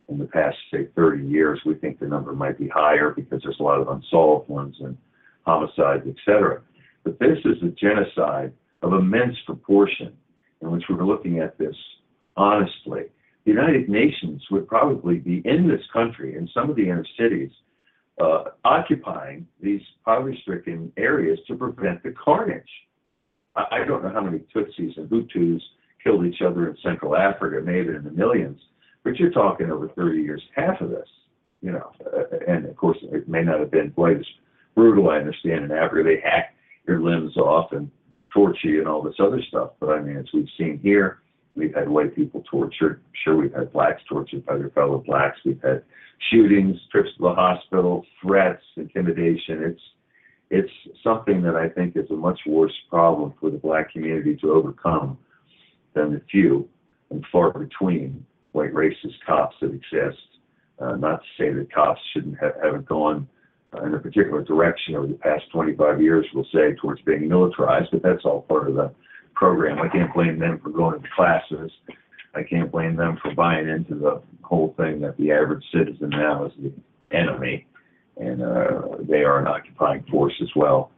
in 0.07 0.17
the 0.17 0.25
past, 0.25 0.57
say, 0.71 0.87
30 0.95 1.27
years. 1.27 1.59
We 1.65 1.75
think 1.75 1.99
the 1.99 2.07
number 2.07 2.33
might 2.33 2.57
be 2.57 2.67
higher 2.67 3.11
because 3.11 3.41
there's 3.43 3.59
a 3.59 3.63
lot 3.63 3.81
of 3.81 3.89
unsolved 3.89 4.49
ones 4.49 4.75
and 4.79 4.97
homicides, 5.45 6.03
et 6.07 6.15
cetera. 6.25 6.61
But 7.03 7.19
this 7.19 7.37
is 7.45 7.61
a 7.63 7.69
genocide 7.69 8.53
of 8.81 8.93
immense 8.93 9.35
proportion 9.45 10.13
in 10.61 10.71
which 10.71 10.83
we're 10.89 11.05
looking 11.05 11.39
at 11.39 11.57
this 11.57 11.75
honestly. 12.37 13.03
The 13.45 13.51
United 13.51 13.89
Nations 13.89 14.43
would 14.51 14.67
probably 14.67 15.15
be 15.15 15.41
in 15.45 15.67
this 15.67 15.81
country, 15.91 16.35
in 16.35 16.47
some 16.53 16.69
of 16.69 16.75
the 16.75 16.83
inner 16.83 17.05
cities, 17.19 17.51
uh, 18.19 18.45
occupying 18.63 19.47
these 19.61 19.81
poverty-stricken 20.05 20.91
areas 20.97 21.39
to 21.47 21.55
prevent 21.55 22.03
the 22.03 22.13
carnage. 22.23 22.69
I, 23.55 23.65
I 23.71 23.83
don't 23.85 24.03
know 24.03 24.11
how 24.11 24.21
many 24.21 24.39
Tutsis 24.53 24.97
and 24.97 25.09
Hutus 25.09 25.61
killed 26.03 26.25
each 26.25 26.41
other 26.41 26.69
in 26.69 26.77
Central 26.83 27.15
Africa, 27.15 27.61
maybe 27.63 27.89
in 27.89 28.03
the 28.03 28.11
millions, 28.11 28.59
but 29.03 29.17
you're 29.17 29.31
talking 29.31 29.71
over 29.71 29.89
30 29.89 30.21
years, 30.21 30.41
half 30.55 30.79
of 30.81 30.89
this, 30.89 31.07
you 31.61 31.71
know. 31.71 31.91
And 32.47 32.65
of 32.65 32.75
course, 32.75 32.97
it 33.01 33.27
may 33.27 33.43
not 33.43 33.59
have 33.59 33.71
been 33.71 33.91
quite 33.91 34.17
as 34.17 34.25
brutal. 34.75 35.09
I 35.09 35.17
understand 35.17 35.65
in 35.65 35.71
Africa 35.71 36.03
they 36.03 36.21
hack 36.21 36.55
your 36.87 37.01
limbs 37.01 37.37
off 37.37 37.71
and 37.71 37.89
torture 38.33 38.67
you 38.67 38.79
and 38.79 38.87
all 38.87 39.01
this 39.01 39.15
other 39.19 39.41
stuff. 39.41 39.71
But 39.79 39.89
I 39.89 40.01
mean, 40.01 40.17
as 40.17 40.27
we've 40.33 40.47
seen 40.57 40.79
here, 40.81 41.19
we've 41.55 41.73
had 41.73 41.89
white 41.89 42.15
people 42.15 42.43
tortured. 42.49 43.01
Sure, 43.23 43.35
we've 43.35 43.53
had 43.53 43.73
blacks 43.73 44.01
tortured 44.07 44.45
by 44.45 44.57
their 44.57 44.69
fellow 44.69 45.03
blacks. 45.05 45.37
We've 45.45 45.61
had 45.61 45.83
shootings, 46.29 46.77
trips 46.91 47.09
to 47.17 47.23
the 47.23 47.33
hospital, 47.33 48.05
threats, 48.21 48.63
intimidation. 48.77 49.63
It's 49.63 49.81
it's 50.53 50.71
something 51.01 51.41
that 51.43 51.55
I 51.55 51.69
think 51.69 51.95
is 51.95 52.11
a 52.11 52.15
much 52.15 52.39
worse 52.45 52.73
problem 52.89 53.33
for 53.39 53.49
the 53.49 53.57
black 53.57 53.93
community 53.93 54.35
to 54.41 54.51
overcome 54.51 55.17
than 55.93 56.13
the 56.13 56.21
few 56.31 56.67
and 57.09 57.25
far 57.31 57.51
between 57.51 58.25
white 58.53 58.73
racist 58.73 59.19
cops 59.25 59.55
that 59.61 59.73
exist. 59.73 60.19
Uh, 60.79 60.95
not 60.95 61.21
to 61.21 61.27
say 61.37 61.53
that 61.53 61.71
cops 61.71 62.01
shouldn't 62.13 62.37
have, 62.39 62.53
haven't 62.63 62.87
gone 62.87 63.27
uh, 63.73 63.83
in 63.83 63.93
a 63.93 63.99
particular 63.99 64.43
direction 64.43 64.95
over 64.95 65.07
the 65.07 65.13
past 65.13 65.43
25 65.51 66.01
years, 66.01 66.25
we'll 66.33 66.45
say, 66.53 66.73
towards 66.81 67.01
being 67.01 67.27
militarized, 67.27 67.89
but 67.91 68.01
that's 68.01 68.25
all 68.25 68.41
part 68.41 68.67
of 68.67 68.75
the 68.75 68.91
program. 69.35 69.79
I 69.79 69.87
can't 69.89 70.13
blame 70.13 70.39
them 70.39 70.59
for 70.61 70.69
going 70.69 71.01
to 71.01 71.07
classes. 71.15 71.71
I 72.33 72.43
can't 72.43 72.71
blame 72.71 72.95
them 72.95 73.17
for 73.21 73.33
buying 73.35 73.67
into 73.67 73.95
the 73.95 74.21
whole 74.41 74.73
thing 74.77 75.01
that 75.01 75.17
the 75.17 75.31
average 75.31 75.63
citizen 75.73 76.09
now 76.09 76.45
is 76.45 76.53
the 76.61 76.73
enemy, 77.15 77.65
and 78.17 78.41
uh, 78.41 78.97
they 79.01 79.23
are 79.23 79.39
an 79.39 79.47
occupying 79.47 80.03
force 80.09 80.33
as 80.41 80.49
well. 80.55 80.91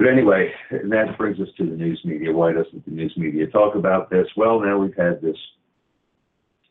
But 0.00 0.08
anyway, 0.08 0.50
and 0.70 0.90
that 0.92 1.18
brings 1.18 1.38
us 1.40 1.48
to 1.58 1.64
the 1.66 1.76
news 1.76 2.00
media. 2.06 2.32
Why 2.32 2.54
doesn't 2.54 2.86
the 2.86 2.90
news 2.90 3.12
media 3.18 3.46
talk 3.48 3.74
about 3.74 4.08
this? 4.08 4.26
Well, 4.34 4.58
now 4.58 4.78
we've 4.78 4.96
had 4.96 5.20
this 5.20 5.36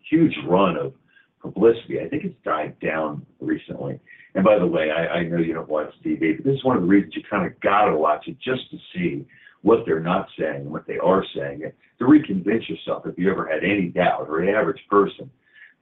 huge 0.10 0.34
run 0.48 0.76
of 0.76 0.94
publicity. 1.40 2.00
I 2.02 2.10
think 2.10 2.24
it's 2.24 2.44
died 2.44 2.76
down 2.80 3.24
recently. 3.40 4.00
And 4.34 4.44
by 4.44 4.58
the 4.58 4.66
way, 4.66 4.90
I, 4.90 5.20
I 5.20 5.24
know 5.26 5.38
you 5.38 5.54
don't 5.54 5.70
watch 5.70 5.94
TV, 6.04 6.38
but 6.38 6.44
this 6.44 6.56
is 6.56 6.64
one 6.64 6.76
of 6.76 6.82
the 6.82 6.88
reasons 6.88 7.14
you 7.16 7.22
kind 7.30 7.46
of 7.46 7.60
got 7.60 7.86
to 7.86 7.96
watch 7.96 8.28
it 8.28 8.36
just 8.44 8.68
to 8.72 8.78
see 8.96 9.28
what 9.62 9.84
they're 9.86 10.00
not 10.00 10.28
saying 10.36 10.62
and 10.62 10.72
what 10.72 10.88
they 10.88 10.98
are 10.98 11.24
saying, 11.36 11.62
and 11.64 11.74
to 12.00 12.06
reconvince 12.06 12.68
yourself 12.68 13.06
if 13.06 13.16
you 13.16 13.30
ever 13.30 13.48
had 13.48 13.64
any 13.64 13.90
doubt, 13.90 14.26
or 14.28 14.40
an 14.40 14.50
average 14.50 14.82
person 14.90 15.30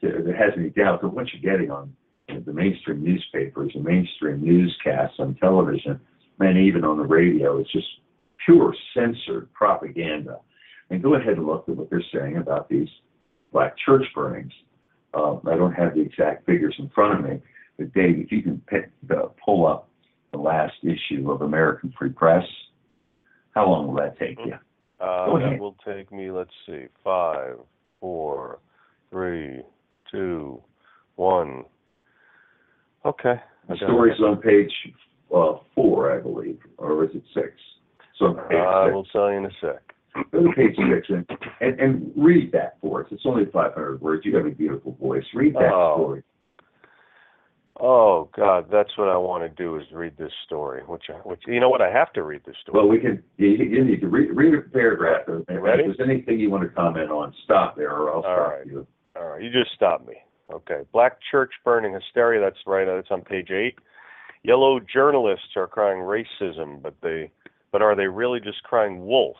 that 0.01 0.11
has 0.37 0.51
any 0.57 0.71
doubt 0.71 0.99
that 1.01 1.07
what 1.07 1.27
you're 1.31 1.55
getting 1.55 1.71
on 1.71 1.93
the 2.27 2.51
mainstream 2.51 3.01
newspapers 3.01 3.71
and 3.73 3.85
mainstream 3.85 4.43
newscasts 4.43 5.15
on 5.17 5.33
television 5.35 5.97
and 6.39 6.57
even 6.57 6.83
on 6.83 6.97
the 6.97 7.03
radio 7.03 7.59
it's 7.59 7.71
just 7.71 7.87
pure 8.45 8.73
censored 8.93 9.51
propaganda. 9.53 10.39
And 10.89 11.03
go 11.03 11.15
ahead 11.15 11.33
and 11.33 11.45
look 11.45 11.67
at 11.67 11.75
what 11.75 11.89
they're 11.89 12.03
saying 12.13 12.37
about 12.37 12.69
these 12.69 12.87
black 13.51 13.75
church 13.85 14.05
burnings. 14.15 14.53
Um, 15.13 15.41
I 15.45 15.55
don't 15.55 15.73
have 15.73 15.95
the 15.95 16.01
exact 16.01 16.45
figures 16.45 16.75
in 16.79 16.89
front 16.89 17.19
of 17.19 17.29
me, 17.29 17.41
but 17.77 17.93
Dave, 17.93 18.19
if 18.19 18.31
you 18.31 18.41
can 18.41 18.61
pick, 18.67 18.89
uh, 19.09 19.27
pull 19.43 19.67
up 19.67 19.89
the 20.31 20.37
last 20.37 20.75
issue 20.83 21.31
of 21.31 21.41
American 21.41 21.93
Free 21.97 22.09
Press, 22.09 22.43
how 23.51 23.67
long 23.67 23.87
will 23.87 23.95
that 23.95 24.17
take 24.19 24.37
you? 24.45 24.53
Uh, 24.99 25.25
that 25.25 25.45
ahead. 25.45 25.59
will 25.59 25.75
take 25.85 26.11
me, 26.11 26.31
let's 26.31 26.51
see, 26.65 26.85
five, 27.03 27.57
four, 27.99 28.59
three, 29.09 29.61
two, 30.11 30.61
one. 31.15 31.65
Okay. 33.05 33.35
The 33.69 33.77
story's 33.77 34.19
on 34.19 34.37
page 34.37 34.71
uh, 35.33 35.53
four, 35.75 36.17
I 36.17 36.21
believe, 36.21 36.59
or 36.77 37.03
is 37.03 37.11
it 37.13 37.23
six? 37.33 37.51
So 38.19 38.37
I 38.51 38.89
will 38.91 39.05
tell 39.05 39.29
you 39.31 39.37
in 39.37 39.45
a 39.45 39.49
sec. 39.61 39.81
Go 40.31 40.41
to 40.43 40.51
page 40.53 40.75
six 40.75 41.07
and, 41.09 41.27
and, 41.61 41.79
and 41.79 42.11
read 42.17 42.51
that 42.51 42.77
for 42.81 43.01
us. 43.03 43.07
It's 43.11 43.21
only 43.25 43.45
500 43.45 44.01
words. 44.01 44.25
You 44.25 44.35
have 44.37 44.47
a 44.47 44.49
beautiful 44.51 44.97
voice. 44.99 45.23
Read 45.35 45.53
that 45.53 45.71
Oh. 45.71 45.95
story. 45.97 46.23
Oh 47.79 48.27
God, 48.35 48.65
that's 48.71 48.97
what 48.97 49.07
I 49.07 49.17
want 49.17 49.43
to 49.43 49.49
do 49.63 49.75
is 49.77 49.83
read 49.93 50.17
this 50.17 50.31
story. 50.45 50.81
Which, 50.87 51.03
I, 51.09 51.17
which 51.27 51.41
you 51.45 51.59
know 51.59 51.69
what, 51.69 51.81
I 51.81 51.91
have 51.91 52.11
to 52.13 52.23
read 52.23 52.41
this 52.43 52.55
story. 52.63 52.79
Well, 52.79 52.87
we 52.87 52.99
can. 52.99 53.21
You, 53.37 53.49
you 53.49 53.85
need 53.85 54.01
to 54.01 54.07
read, 54.07 54.31
read 54.35 54.55
a 54.55 54.61
paragraph. 54.61 55.27
And 55.27 55.41
if 55.47 55.61
there's 55.63 55.99
anything 56.03 56.39
you 56.39 56.49
want 56.49 56.63
to 56.63 56.69
comment 56.69 57.11
on, 57.11 57.35
stop 57.43 57.75
there, 57.77 57.91
or 57.91 58.09
I'll 58.09 58.15
All 58.15 58.21
stop 58.23 58.51
right. 58.51 58.65
you. 58.65 58.87
All 59.15 59.27
right, 59.27 59.41
you 59.43 59.51
just 59.51 59.75
stopped 59.75 60.07
me. 60.07 60.15
Okay, 60.51 60.81
black 60.91 61.17
church 61.29 61.51
burning 61.63 61.93
hysteria. 61.93 62.41
That's 62.41 62.57
right. 62.65 62.85
That's 62.85 63.11
on 63.11 63.21
page 63.21 63.51
eight. 63.51 63.75
Yellow 64.43 64.79
journalists 64.79 65.55
are 65.55 65.67
crying 65.67 65.99
racism, 65.99 66.81
but 66.81 66.95
they, 67.01 67.31
but 67.71 67.81
are 67.81 67.95
they 67.95 68.07
really 68.07 68.39
just 68.39 68.63
crying 68.63 69.05
wolf? 69.05 69.37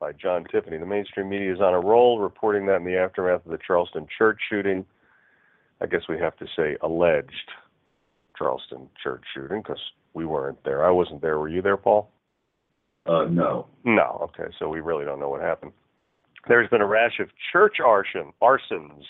By 0.00 0.10
John 0.10 0.44
Tiffany. 0.50 0.78
The 0.78 0.84
mainstream 0.84 1.28
media 1.28 1.54
is 1.54 1.60
on 1.60 1.74
a 1.74 1.80
roll, 1.80 2.18
reporting 2.18 2.66
that 2.66 2.78
in 2.78 2.84
the 2.84 2.96
aftermath 2.96 3.46
of 3.46 3.52
the 3.52 3.58
Charleston 3.64 4.08
church 4.18 4.36
shooting. 4.50 4.84
I 5.80 5.86
guess 5.86 6.00
we 6.08 6.18
have 6.18 6.36
to 6.38 6.46
say 6.56 6.76
alleged 6.82 7.50
Charleston 8.36 8.88
church 9.00 9.22
shooting 9.32 9.62
because 9.62 9.78
we 10.12 10.26
weren't 10.26 10.58
there. 10.64 10.84
I 10.84 10.90
wasn't 10.90 11.22
there. 11.22 11.38
Were 11.38 11.48
you 11.48 11.62
there, 11.62 11.76
Paul? 11.76 12.10
Uh, 13.06 13.26
no. 13.30 13.68
No. 13.84 14.28
Okay, 14.36 14.52
so 14.58 14.68
we 14.68 14.80
really 14.80 15.04
don't 15.04 15.20
know 15.20 15.28
what 15.28 15.40
happened. 15.40 15.70
There's 16.48 16.68
been 16.68 16.80
a 16.80 16.86
rash 16.86 17.20
of 17.20 17.28
church 17.52 17.76
arson, 17.78 18.32
arsons 18.42 19.04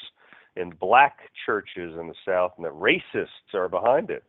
in 0.57 0.71
black 0.79 1.21
churches 1.47 1.97
in 1.99 2.09
the 2.09 2.15
South, 2.27 2.53
and 2.59 2.67
that 2.67 2.73
racists 2.73 3.55
are 3.55 3.71
behind 3.71 4.11
it. 4.11 4.25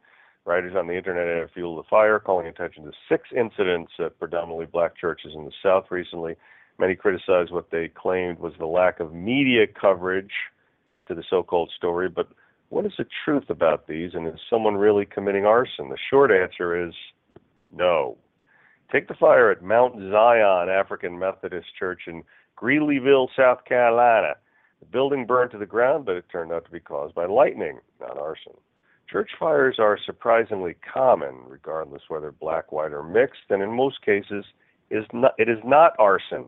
Writers 0.46 0.76
on 0.76 0.88
the 0.88 0.98
internet 0.98 1.40
have 1.40 1.52
fueled 1.52 1.80
the 1.80 1.88
fire, 1.90 2.20
calling 2.20 2.48
attention 2.48 2.84
to 2.84 2.92
six 3.08 3.30
incidents 3.36 3.94
at 4.00 4.20
predominantly 4.20 4.66
black 4.66 4.98
churches 4.98 5.32
in 5.36 5.46
the 5.46 5.54
South 5.64 5.86
recently. 5.90 6.36
Many 6.78 6.96
criticized 6.96 7.52
what 7.52 7.72
they 7.72 7.88
claimed 7.88 8.40
was 8.40 8.54
the 8.60 8.66
lack 8.66 9.00
of 9.00 9.14
media 9.14 9.68
coverage 9.68 10.32
to 11.08 11.16
the 11.16 11.24
so-called 11.30 11.72
story, 11.78 12.10
but 12.10 12.28
what 12.70 12.86
is 12.86 12.94
the 12.98 13.06
truth 13.24 13.50
about 13.50 13.88
these, 13.88 14.12
and 14.16 14.28
is 14.28 14.40
someone 14.50 14.76
really 14.76 15.06
committing 15.06 15.46
arson? 15.46 15.90
The 15.90 15.98
short 16.10 16.32
answer 16.32 16.88
is 16.88 16.94
no. 17.72 18.18
Take 18.92 19.08
the 19.08 19.14
fire 19.14 19.50
at 19.50 19.64
Mount 19.64 19.96
Zion 20.12 20.70
African 20.70 21.18
Methodist 21.18 21.68
Church 21.78 22.02
in 22.08 22.24
Greeleyville, 22.58 23.30
South 23.36 23.64
Carolina. 23.66 24.34
The 24.80 24.86
building 24.88 25.26
burned 25.26 25.52
to 25.52 25.58
the 25.58 25.66
ground, 25.66 26.06
but 26.06 26.16
it 26.16 26.26
turned 26.32 26.52
out 26.52 26.66
to 26.66 26.72
be 26.72 26.80
caused 26.80 27.16
by 27.16 27.26
lightning, 27.26 27.80
not 28.02 28.18
arson. 28.18 28.54
Church 29.14 29.30
fires 29.40 29.76
are 29.78 30.00
surprisingly 30.04 30.76
common, 30.92 31.36
regardless 31.48 32.02
whether 32.08 32.32
black, 32.32 32.72
white, 32.72 32.92
or 32.92 33.04
mixed, 33.04 33.44
and 33.52 33.62
in 33.62 33.70
most 33.70 34.02
cases, 34.04 34.44
is 34.90 35.06
not, 35.14 35.36
it 35.38 35.48
is 35.48 35.60
not 35.64 35.92
arson. 36.00 36.46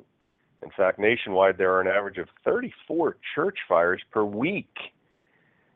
In 0.64 0.72
fact, 0.76 0.98
nationwide, 0.98 1.60
there 1.60 1.74
are 1.74 1.82
an 1.82 1.88
average 1.88 2.18
of 2.18 2.28
34 2.44 3.18
church 3.36 3.60
fires 3.70 4.02
per 4.12 4.24
week. 4.24 4.76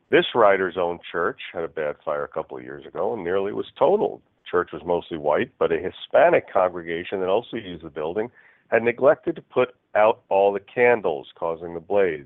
This 0.10 0.26
writer's 0.34 0.78
own 0.80 0.98
church 1.12 1.40
had 1.54 1.64
a 1.64 1.68
bad 1.68 1.98
fire 2.04 2.24
a 2.24 2.28
couple 2.28 2.58
of 2.58 2.64
years 2.64 2.88
ago 2.88 3.14
and 3.14 3.24
nearly 3.24 3.54
was 3.54 3.68
totaled. 3.78 4.24
Church 4.50 4.72
was 4.74 4.82
mostly 4.84 5.20
white, 5.20 5.52
but 5.60 5.72
a 5.72 5.78
Hispanic 5.78 6.52
congregation 6.52 7.20
that 7.20 7.30
also 7.30 7.58
used 7.58 7.84
the 7.84 7.92
building 7.92 8.32
had 8.70 8.82
neglected 8.82 9.36
to 9.36 9.44
put 9.44 9.76
out 9.94 10.22
all 10.30 10.52
the 10.52 10.60
candles, 10.60 11.28
causing 11.38 11.76
the 11.76 11.80
blaze. 11.80 12.26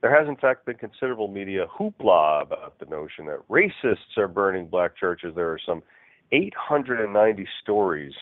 There 0.00 0.16
has, 0.18 0.28
in 0.28 0.36
fact, 0.36 0.64
been 0.64 0.76
considerable 0.76 1.28
media 1.28 1.66
hoopla 1.78 2.42
about 2.42 2.78
the 2.78 2.86
notion 2.86 3.26
that 3.26 3.46
racists 3.50 4.16
are 4.16 4.28
burning 4.28 4.66
black 4.66 4.96
churches. 4.96 5.34
There 5.34 5.50
are 5.50 5.60
some 5.64 5.82
890 6.32 7.46
stories 7.62 8.14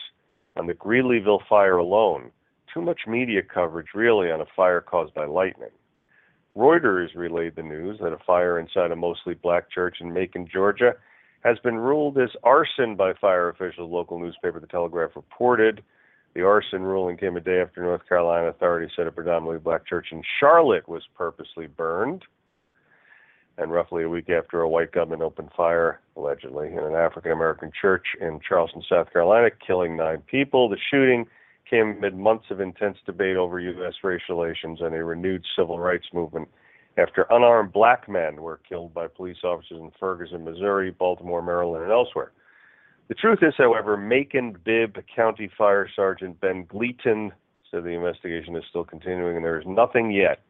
on 0.57 0.67
the 0.67 0.73
Greeleyville 0.73 1.39
fire 1.47 1.77
alone. 1.77 2.31
Too 2.73 2.81
much 2.81 3.01
media 3.07 3.41
coverage, 3.41 3.87
really, 3.95 4.29
on 4.29 4.41
a 4.41 4.45
fire 4.55 4.81
caused 4.81 5.13
by 5.13 5.25
lightning. 5.25 5.69
Reuters 6.57 7.15
relayed 7.15 7.55
the 7.55 7.63
news 7.63 7.97
that 8.01 8.11
a 8.11 8.17
fire 8.27 8.59
inside 8.59 8.91
a 8.91 8.95
mostly 8.95 9.33
black 9.35 9.71
church 9.71 9.97
in 10.01 10.13
Macon, 10.13 10.47
Georgia, 10.51 10.93
has 11.45 11.57
been 11.59 11.77
ruled 11.77 12.17
as 12.17 12.29
arson 12.43 12.95
by 12.97 13.13
fire 13.13 13.47
officials. 13.47 13.89
Local 13.89 14.19
newspaper 14.19 14.59
The 14.59 14.67
Telegraph 14.67 15.11
reported. 15.15 15.81
The 16.35 16.43
arson 16.43 16.83
ruling 16.83 17.17
came 17.17 17.37
a 17.37 17.41
day 17.41 17.59
after 17.61 17.81
North 17.81 18.07
Carolina 18.07 18.47
authorities 18.47 18.91
said 18.95 19.07
a 19.07 19.11
predominantly 19.11 19.59
black 19.59 19.85
church 19.85 20.07
in 20.11 20.21
Charlotte 20.39 20.87
was 20.87 21.03
purposely 21.15 21.67
burned, 21.67 22.23
and 23.57 23.71
roughly 23.71 24.03
a 24.03 24.09
week 24.09 24.29
after 24.29 24.61
a 24.61 24.69
white 24.69 24.91
gunman 24.91 25.21
opened 25.21 25.49
fire, 25.57 25.99
allegedly, 26.15 26.67
in 26.71 26.79
an 26.79 26.95
African 26.95 27.31
American 27.31 27.71
church 27.79 28.05
in 28.21 28.39
Charleston, 28.47 28.83
South 28.87 29.11
Carolina, 29.11 29.49
killing 29.65 29.97
nine 29.97 30.21
people. 30.21 30.69
The 30.69 30.77
shooting 30.91 31.25
came 31.69 31.97
amid 31.97 32.15
months 32.15 32.45
of 32.51 32.61
intense 32.61 32.97
debate 33.05 33.35
over 33.35 33.59
U.S. 33.59 33.95
racial 34.03 34.39
relations 34.39 34.79
and 34.81 34.95
a 34.95 35.03
renewed 35.03 35.43
civil 35.55 35.79
rights 35.79 36.07
movement 36.13 36.47
after 36.97 37.25
unarmed 37.29 37.71
black 37.71 38.09
men 38.09 38.41
were 38.41 38.59
killed 38.67 38.93
by 38.93 39.07
police 39.07 39.37
officers 39.43 39.79
in 39.79 39.91
Ferguson, 39.99 40.43
Missouri, 40.43 40.91
Baltimore, 40.91 41.41
Maryland, 41.41 41.83
and 41.83 41.91
elsewhere. 41.91 42.31
The 43.09 43.15
truth 43.15 43.39
is, 43.41 43.55
however, 43.57 43.97
Macon 43.97 44.55
Bibb 44.63 44.97
County 45.13 45.49
Fire 45.57 45.89
Sergeant 45.95 46.39
Ben 46.39 46.65
Gleaton 46.65 47.31
said 47.69 47.83
the 47.83 47.89
investigation 47.89 48.55
is 48.55 48.63
still 48.69 48.83
continuing 48.83 49.35
and 49.35 49.43
there 49.43 49.59
is 49.59 49.65
nothing 49.65 50.11
yet 50.11 50.41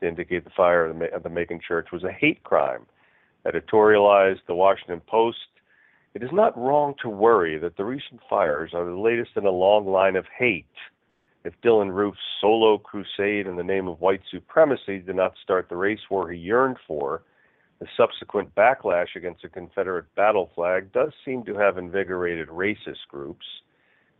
to 0.00 0.06
indicate 0.06 0.44
the 0.44 0.50
fire 0.56 0.94
at 1.12 1.22
the 1.24 1.28
Macon 1.28 1.58
church 1.66 1.88
was 1.92 2.04
a 2.04 2.12
hate 2.12 2.44
crime. 2.44 2.86
Editorialized 3.44 4.46
the 4.46 4.54
Washington 4.54 5.00
Post, 5.08 5.38
it 6.14 6.22
is 6.22 6.30
not 6.32 6.56
wrong 6.56 6.94
to 7.02 7.08
worry 7.08 7.58
that 7.58 7.76
the 7.76 7.84
recent 7.84 8.20
fires 8.30 8.70
are 8.74 8.84
the 8.84 8.96
latest 8.96 9.32
in 9.34 9.44
a 9.44 9.50
long 9.50 9.84
line 9.84 10.14
of 10.14 10.26
hate. 10.38 10.66
If 11.44 11.54
Dylann 11.64 11.92
Roof's 11.92 12.18
solo 12.40 12.78
crusade 12.78 13.48
in 13.48 13.56
the 13.56 13.64
name 13.64 13.88
of 13.88 14.00
white 14.00 14.22
supremacy 14.30 15.00
did 15.00 15.16
not 15.16 15.34
start 15.42 15.68
the 15.68 15.76
race 15.76 16.08
war 16.08 16.30
he 16.30 16.38
yearned 16.38 16.76
for, 16.86 17.22
the 17.82 17.88
subsequent 17.96 18.54
backlash 18.54 19.16
against 19.16 19.42
the 19.42 19.48
Confederate 19.48 20.04
battle 20.14 20.52
flag 20.54 20.92
does 20.92 21.10
seem 21.24 21.42
to 21.42 21.56
have 21.56 21.78
invigorated 21.78 22.46
racist 22.46 23.08
groups. 23.08 23.44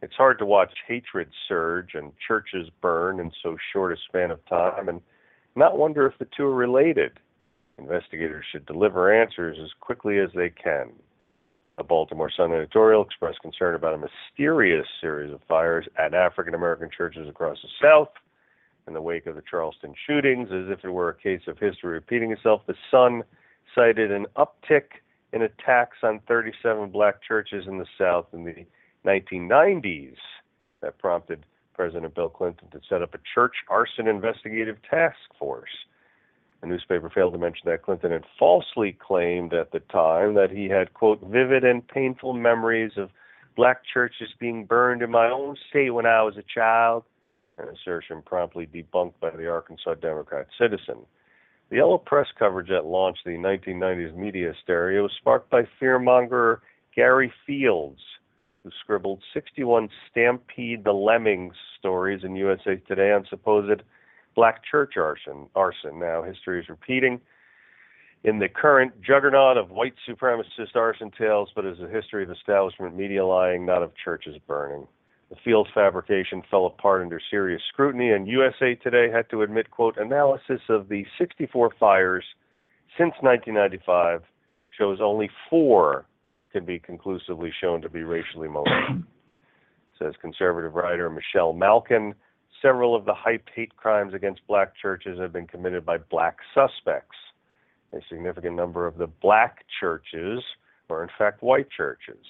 It's 0.03 0.17
hard 0.17 0.41
to 0.41 0.47
watch 0.47 0.73
hatred 0.89 1.29
surge 1.47 1.91
and 1.95 2.13
churches 2.27 2.69
burn 2.81 3.21
in 3.21 3.31
so 3.41 3.57
short 3.73 3.93
a 3.93 3.97
span 4.09 4.33
of 4.33 4.45
time 4.47 4.89
and 4.89 5.01
not 5.55 5.79
wonder 5.79 6.09
if 6.09 6.19
the 6.19 6.27
two 6.37 6.43
are 6.43 6.53
related. 6.53 7.21
Investigators 7.79 8.45
should 8.51 8.67
deliver 8.67 9.15
answers 9.15 9.57
as 9.63 9.71
quickly 9.79 10.19
as 10.19 10.31
they 10.35 10.51
can. 10.51 10.91
A 11.79 11.85
Baltimore 11.85 12.33
Sun 12.37 12.51
editorial 12.53 13.05
expressed 13.05 13.43
concern 13.43 13.77
about 13.77 13.95
a 13.95 14.09
mysterious 14.09 14.89
series 15.01 15.33
of 15.33 15.41
fires 15.47 15.87
at 15.97 16.15
African 16.15 16.55
American 16.55 16.91
churches 16.91 17.29
across 17.29 17.59
the 17.63 17.69
South 17.81 18.11
in 18.89 18.93
the 18.93 19.01
wake 19.01 19.27
of 19.27 19.37
the 19.37 19.43
Charleston 19.49 19.95
shootings, 20.05 20.49
as 20.49 20.65
if 20.69 20.85
it 20.85 20.91
were 20.91 21.11
a 21.11 21.15
case 21.15 21.43
of 21.47 21.61
history 21.61 21.93
repeating 21.93 22.33
itself. 22.33 22.63
The 22.67 22.75
Sun 22.91 23.23
cited 23.75 24.11
an 24.11 24.27
uptick 24.37 25.01
in 25.33 25.43
attacks 25.43 25.99
on 26.03 26.21
37 26.29 26.91
black 26.91 27.23
churches 27.23 27.65
in 27.67 27.79
the 27.79 27.87
South 27.99 28.27
in 28.33 28.45
the 28.45 28.67
1990s 29.07 30.17
that 30.81 30.99
prompted 30.99 31.45
President 31.75 32.15
Bill 32.15 32.29
Clinton 32.29 32.69
to 32.71 32.81
set 32.89 33.03
up 33.03 33.15
a 33.15 33.19
church 33.35 33.55
arson 33.69 34.07
investigative 34.07 34.77
task 34.89 35.17
force. 35.39 35.71
The 36.61 36.69
newspaper 36.69 37.11
failed 37.11 37.33
to 37.33 37.39
mention 37.39 37.63
that 37.67 37.83
Clinton 37.83 38.13
had 38.13 38.25
falsely 38.39 38.93
claimed 38.93 39.53
at 39.53 39.73
the 39.73 39.81
time 39.81 40.35
that 40.35 40.51
he 40.51 40.69
had, 40.69 40.95
quote, 40.95 41.21
vivid 41.23 41.65
and 41.65 41.87
painful 41.87 42.35
memories 42.35 42.93
of 42.97 43.11
black 43.57 43.83
churches 43.93 44.29
being 44.39 44.65
burned 44.65 45.03
in 45.03 45.11
my 45.11 45.29
own 45.29 45.57
state 45.69 45.91
when 45.91 46.07
I 46.07 46.23
was 46.23 46.37
a 46.37 46.43
child, 46.43 47.05
an 47.59 47.69
assertion 47.69 48.23
promptly 48.23 48.67
debunked 48.67 49.15
by 49.21 49.31
the 49.31 49.49
Arkansas 49.49 49.95
Democrat 49.95 50.47
Citizen. 50.57 50.99
The 51.73 51.79
yellow 51.79 51.97
press 51.97 52.27
coverage 52.39 52.69
that 52.69 52.85
launched 52.85 53.25
the 53.25 53.31
1990s 53.31 54.15
media 54.15 54.53
hysteria 54.53 55.01
was 55.01 55.11
sparked 55.19 55.49
by 55.49 55.63
fearmonger 55.81 56.59
Gary 56.95 57.33
Fields, 57.47 58.03
who 58.63 58.71
scribbled 58.83 59.23
61 59.33 59.89
Stampede 60.11 60.85
the 60.85 60.93
Lemmings 60.93 61.55
stories 61.79 62.25
in 62.25 62.37
USA 62.37 62.77
Today 62.77 63.13
on 63.13 63.27
supposed 63.31 63.81
black 64.35 64.61
church 64.71 64.99
arson. 64.99 65.49
Arson. 65.55 65.99
Now, 65.99 66.23
history 66.23 66.61
is 66.61 66.69
repeating 66.69 67.23
in 68.23 68.39
the 68.39 68.51
current 68.51 68.93
juggernaut 69.01 69.57
of 69.57 69.71
white 69.71 69.95
supremacist 70.07 70.77
arson 70.77 71.11
tales, 71.17 71.49
but 71.57 71.65
as 71.65 71.81
a 71.81 71.89
history 71.89 72.23
of 72.23 72.31
establishment 72.31 72.95
media 72.95 73.25
lying, 73.25 73.65
not 73.65 73.83
of 73.83 73.93
churches 74.05 74.37
burning. 74.47 74.87
The 75.33 75.39
Fields 75.43 75.71
fabrication 75.73 76.43
fell 76.51 76.67
apart 76.67 77.01
under 77.01 77.19
serious 77.31 77.63
scrutiny, 77.73 78.11
and 78.11 78.29
USA 78.29 78.75
Today 78.75 79.09
had 79.11 79.31
to 79.31 79.41
admit, 79.41 79.71
quote, 79.71 79.97
analysis 79.97 80.61
of 80.69 80.91
the 80.91 81.07
64 81.19 81.71
fires 81.81 82.23
since 82.99 83.15
1995 83.23 84.25
shows 84.77 84.99
only 85.01 85.31
four 85.49 86.05
can 86.53 86.67
be 86.67 86.79
conclusively 86.79 87.51
shown 87.63 87.81
to 87.81 87.89
be 87.89 88.03
racially 88.03 88.47
motivated. 88.47 89.05
Says 89.99 90.13
conservative 90.21 90.75
writer 90.75 91.09
Michelle 91.09 91.55
Malkin. 91.55 92.15
Several 92.61 92.95
of 92.95 93.07
the 93.07 93.15
hyped 93.15 93.49
hate 93.55 93.75
crimes 93.75 94.13
against 94.13 94.47
black 94.47 94.75
churches 94.77 95.19
have 95.19 95.33
been 95.33 95.47
committed 95.47 95.87
by 95.87 95.97
black 95.97 96.37
suspects. 96.53 97.17
A 97.95 98.01
significant 98.11 98.55
number 98.55 98.87
of 98.87 98.99
the 98.99 99.07
black 99.07 99.65
churches 99.81 100.45
are, 100.91 101.03
in 101.03 101.09
fact, 101.17 101.43
white 101.43 101.71
churches. 101.75 102.23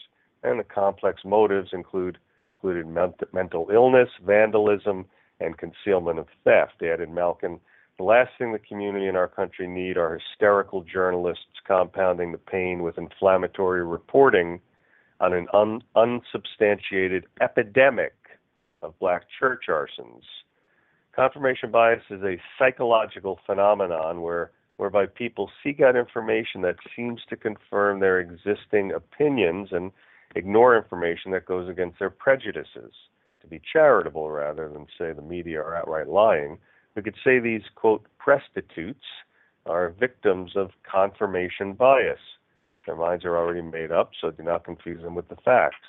And 0.45 0.61
the 0.61 0.65
complex 0.65 1.23
motives 1.25 1.71
include 1.73 2.19
included 2.63 2.87
ment- 2.87 3.35
mental 3.35 3.69
illness, 3.73 4.09
vandalism, 4.25 5.05
and 5.41 5.59
concealment 5.59 6.19
of 6.19 6.29
theft. 6.45 6.81
Added 6.83 7.11
Malkin, 7.11 7.59
the 7.99 8.05
last 8.05 8.31
thing 8.39 8.53
the 8.53 8.59
community 8.61 9.07
in 9.09 9.17
our 9.17 9.27
country 9.27 9.67
need 9.67 9.97
are 9.97 10.19
hysterical 10.19 10.83
journalists 10.83 11.61
compounding 11.67 12.31
the 12.31 12.39
pain 12.39 12.83
with 12.83 12.99
inflammatory 12.99 13.85
reporting 13.85 14.61
on 15.21 15.33
an 15.33 15.49
un- 15.53 15.83
unsubstantiated 15.97 17.25
epidemic 17.41 18.15
of 18.81 18.97
black 19.01 19.25
church 19.41 19.65
arsons. 19.69 20.23
Confirmation 21.15 21.71
bias 21.71 22.03
is 22.11 22.23
a 22.23 22.41
psychological 22.59 23.41
phenomenon 23.45 24.23
where 24.23 24.53
whereby 24.79 25.07
people 25.07 25.51
seek 25.63 25.81
out 25.81 25.95
information 25.95 26.63
that 26.63 26.77
seems 26.97 27.21
to 27.29 27.37
confirm 27.37 28.01
their 28.01 28.19
existing 28.19 28.91
opinions 28.91 29.69
and 29.71 29.93
ignore 30.35 30.77
information 30.77 31.31
that 31.33 31.47
goes 31.47 31.69
against 31.69 31.99
their 31.99 32.11
prejudices. 32.11 32.93
To 33.41 33.47
be 33.47 33.61
charitable 33.73 34.31
rather 34.31 34.69
than 34.69 34.87
say 34.99 35.13
the 35.13 35.23
media 35.23 35.61
are 35.61 35.77
outright 35.77 36.09
lying, 36.09 36.59
we 36.95 37.03
could 37.03 37.17
say 37.25 37.39
these, 37.39 37.63
quote, 37.75 38.07
prostitutes 38.19 39.05
are 39.67 39.95
victims 39.99 40.53
of 40.57 40.71
confirmation 40.91 41.73
bias. 41.73 42.21
Their 42.87 42.97
minds 42.97 43.25
are 43.25 43.37
already 43.37 43.63
made 43.63 43.93
up, 43.93 44.11
so 44.21 44.31
do 44.31 44.43
not 44.43 44.65
confuse 44.65 45.03
them 45.03 45.15
with 45.15 45.29
the 45.29 45.37
facts. 45.45 45.87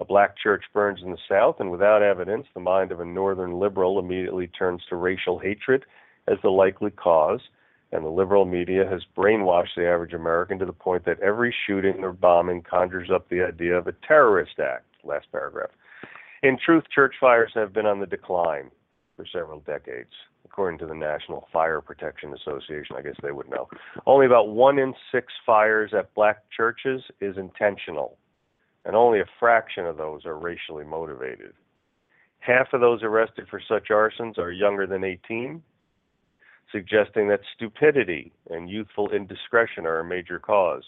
A 0.00 0.04
black 0.04 0.36
church 0.36 0.64
burns 0.72 1.00
in 1.02 1.10
the 1.10 1.18
South, 1.28 1.56
and 1.58 1.70
without 1.70 2.02
evidence, 2.02 2.46
the 2.54 2.60
mind 2.60 2.92
of 2.92 3.00
a 3.00 3.04
northern 3.04 3.58
liberal 3.58 3.98
immediately 3.98 4.46
turns 4.46 4.82
to 4.88 4.96
racial 4.96 5.38
hatred 5.38 5.84
as 6.28 6.38
the 6.42 6.50
likely 6.50 6.90
cause, 6.90 7.40
and 7.92 8.04
the 8.04 8.10
liberal 8.10 8.44
media 8.44 8.86
has 8.88 9.02
brainwashed 9.16 9.74
the 9.76 9.86
average 9.86 10.12
American 10.12 10.58
to 10.58 10.66
the 10.66 10.72
point 10.72 11.04
that 11.04 11.20
every 11.20 11.54
shooting 11.66 12.04
or 12.04 12.12
bombing 12.12 12.62
conjures 12.62 13.10
up 13.10 13.28
the 13.28 13.42
idea 13.42 13.76
of 13.76 13.86
a 13.86 13.94
terrorist 14.06 14.58
act. 14.58 14.84
Last 15.04 15.26
paragraph. 15.32 15.70
In 16.42 16.58
truth, 16.58 16.84
church 16.94 17.14
fires 17.20 17.52
have 17.54 17.72
been 17.72 17.86
on 17.86 18.00
the 18.00 18.06
decline 18.06 18.70
for 19.16 19.26
several 19.26 19.60
decades. 19.60 20.12
According 20.44 20.78
to 20.80 20.86
the 20.86 20.94
National 20.94 21.46
Fire 21.52 21.80
Protection 21.80 22.34
Association, 22.34 22.96
I 22.96 23.02
guess 23.02 23.16
they 23.22 23.32
would 23.32 23.50
know. 23.50 23.68
Only 24.06 24.26
about 24.26 24.48
one 24.48 24.78
in 24.78 24.94
six 25.12 25.32
fires 25.44 25.92
at 25.96 26.14
black 26.14 26.44
churches 26.56 27.02
is 27.20 27.36
intentional, 27.36 28.16
and 28.84 28.96
only 28.96 29.20
a 29.20 29.26
fraction 29.38 29.86
of 29.86 29.96
those 29.96 30.24
are 30.26 30.38
racially 30.38 30.84
motivated. 30.84 31.52
Half 32.40 32.72
of 32.72 32.80
those 32.80 33.02
arrested 33.02 33.46
for 33.48 33.60
such 33.60 33.88
arsons 33.90 34.38
are 34.38 34.50
younger 34.50 34.86
than 34.86 35.04
18, 35.04 35.62
suggesting 36.72 37.28
that 37.28 37.40
stupidity 37.54 38.32
and 38.50 38.70
youthful 38.70 39.10
indiscretion 39.10 39.86
are 39.86 40.00
a 40.00 40.04
major 40.04 40.38
cause. 40.38 40.84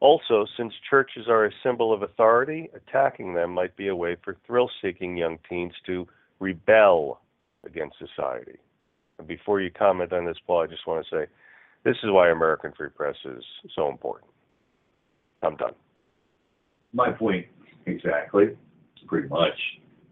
Also, 0.00 0.46
since 0.56 0.72
churches 0.90 1.26
are 1.28 1.46
a 1.46 1.50
symbol 1.62 1.92
of 1.92 2.02
authority, 2.02 2.68
attacking 2.74 3.34
them 3.34 3.52
might 3.52 3.76
be 3.76 3.88
a 3.88 3.94
way 3.94 4.16
for 4.24 4.36
thrill 4.46 4.68
seeking 4.82 5.16
young 5.16 5.38
teens 5.48 5.72
to 5.86 6.06
rebel 6.40 7.20
against 7.64 7.96
society. 7.98 8.58
And 9.18 9.28
before 9.28 9.60
you 9.60 9.70
comment 9.70 10.12
on 10.12 10.24
this, 10.24 10.36
Paul, 10.46 10.64
I 10.64 10.66
just 10.66 10.86
want 10.86 11.06
to 11.06 11.16
say 11.16 11.26
this 11.84 11.96
is 12.02 12.10
why 12.10 12.30
American 12.30 12.72
Free 12.76 12.88
Press 12.88 13.14
is 13.24 13.44
so 13.76 13.88
important. 13.88 14.30
I'm 15.42 15.56
done. 15.56 15.74
My 16.92 17.10
point 17.10 17.46
exactly, 17.86 18.56
pretty 19.06 19.28
much. 19.28 19.58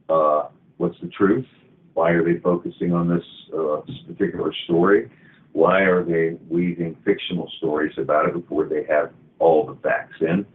Uh, 0.09 0.49
what's 0.77 0.97
the 1.01 1.09
truth? 1.09 1.47
Why 1.95 2.11
are 2.11 2.25
they 2.25 2.39
focusing 2.41 2.93
on 2.93 3.09
this 3.09 3.25
uh, 3.53 3.81
particular 4.07 4.53
story? 4.65 5.11
Why 5.53 5.81
are 5.81 6.05
they 6.05 6.37
weaving 6.49 6.97
fictional 7.05 7.51
stories 7.59 7.93
about 7.99 8.29
it 8.29 8.35
before 8.35 8.67
they 8.67 8.85
have 8.89 9.11
all 9.39 9.67
the 9.67 9.77
facts 9.83 10.17
in? 10.21 10.47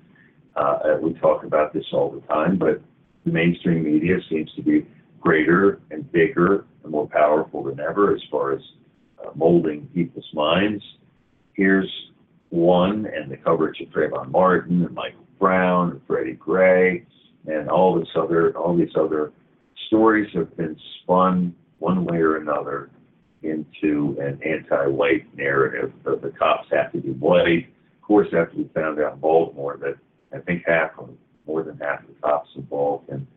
Uh, 0.55 0.97
we 1.01 1.13
talk 1.15 1.43
about 1.43 1.73
this 1.73 1.85
all 1.91 2.11
the 2.11 2.25
time, 2.27 2.57
but 2.57 2.81
the 3.25 3.31
mainstream 3.31 3.83
media 3.83 4.15
seems 4.29 4.49
to 4.55 4.61
be 4.61 4.87
greater 5.19 5.81
and 5.91 6.09
bigger 6.11 6.65
and 6.83 6.91
more 6.91 7.07
powerful 7.07 7.63
than 7.63 7.79
ever 7.79 8.15
as 8.15 8.21
far 8.31 8.53
as 8.53 8.61
uh, 9.19 9.31
molding 9.35 9.87
people's 9.87 10.29
minds. 10.33 10.83
Here's 11.53 11.91
one, 12.49 13.05
and 13.05 13.29
the 13.29 13.37
coverage 13.37 13.81
of 13.81 13.89
Trayvon 13.89 14.31
Martin 14.31 14.83
and 14.85 14.93
Michael 14.93 15.25
Brown 15.39 15.91
and 15.91 16.01
Freddie 16.07 16.33
Gray 16.33 17.05
and 17.47 17.69
all 17.69 17.97
this 17.97 18.07
other 18.15 18.57
all 18.57 18.75
these 18.75 18.95
other 18.95 19.31
stories 19.87 20.29
have 20.33 20.55
been 20.57 20.77
spun 21.01 21.55
one 21.79 22.05
way 22.05 22.17
or 22.17 22.37
another 22.37 22.89
into 23.43 24.17
an 24.19 24.39
anti-white 24.43 25.35
narrative. 25.37 25.91
The, 26.03 26.17
the 26.17 26.31
cops 26.31 26.67
have 26.71 26.91
to 26.93 26.99
be 26.99 27.11
white. 27.11 27.67
Of 27.95 28.01
course, 28.01 28.27
after 28.27 28.57
we 28.57 28.69
found 28.73 28.99
out 28.99 29.13
in 29.13 29.19
Baltimore 29.19 29.77
that 29.81 29.97
I 30.35 30.41
think 30.41 30.63
half 30.65 30.91
or 30.97 31.09
more 31.45 31.63
than 31.63 31.77
half 31.77 32.01
of 32.01 32.07
the 32.07 32.13
cops 32.21 32.49
involved 32.55 33.09
in 33.09 33.27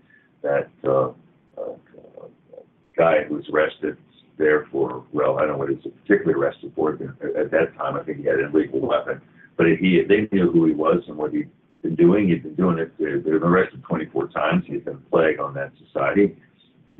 that 0.42 0.70
uh, 0.84 1.08
uh, 1.58 1.74
guy 2.96 3.24
who 3.24 3.34
was 3.36 3.44
arrested 3.52 3.96
there 4.38 4.66
for, 4.70 5.04
well, 5.12 5.38
I 5.38 5.40
don't 5.40 5.52
know 5.52 5.56
what 5.58 5.68
he 5.68 5.74
was 5.74 5.84
particularly 6.02 6.40
arrested 6.40 6.72
for. 6.74 6.92
At 6.92 7.50
that 7.50 7.76
time, 7.76 7.96
I 7.96 8.02
think 8.04 8.18
he 8.18 8.24
had 8.24 8.38
an 8.38 8.50
illegal 8.54 8.80
weapon. 8.80 9.20
But 9.56 9.66
he, 9.66 10.02
they 10.08 10.28
knew 10.30 10.50
who 10.50 10.66
he 10.66 10.72
was 10.72 11.02
and 11.08 11.16
what 11.16 11.32
he'd 11.32 11.50
been 11.82 11.94
doing. 11.94 12.28
He'd 12.28 12.42
been 12.42 12.54
doing 12.54 12.78
it. 12.78 12.92
They've 12.98 13.22
been 13.22 13.42
arrested 13.42 13.82
24 13.84 14.28
times. 14.28 14.64
He's 14.66 14.82
been 14.82 14.94
a 14.94 15.10
plague 15.10 15.40
on 15.40 15.54
that 15.54 15.72
society, 15.86 16.36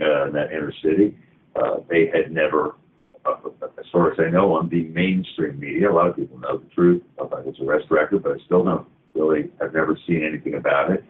uh, 0.01 0.31
that 0.31 0.53
inner 0.53 0.73
city. 0.83 1.17
Uh, 1.57 1.79
they 1.89 2.07
had 2.07 2.31
never, 2.31 2.77
uh, 3.25 3.35
as 3.79 3.87
far 3.93 4.13
as 4.13 4.19
I 4.21 4.31
know, 4.31 4.55
on 4.55 4.69
the 4.69 4.85
mainstream 4.85 5.59
media, 5.59 5.91
a 5.91 5.93
lot 5.93 6.09
of 6.09 6.17
people 6.17 6.39
know 6.39 6.59
the 6.59 6.71
truth 6.75 7.03
about 7.19 7.47
his 7.47 7.57
arrest 7.61 7.87
record, 7.91 8.23
but 8.23 8.33
I 8.33 8.45
still 8.45 8.65
don't 8.65 8.87
really, 9.15 9.51
I've 9.61 9.75
never 9.75 9.99
seen 10.07 10.25
anything 10.25 10.55
about 10.55 10.91
it. 10.91 11.05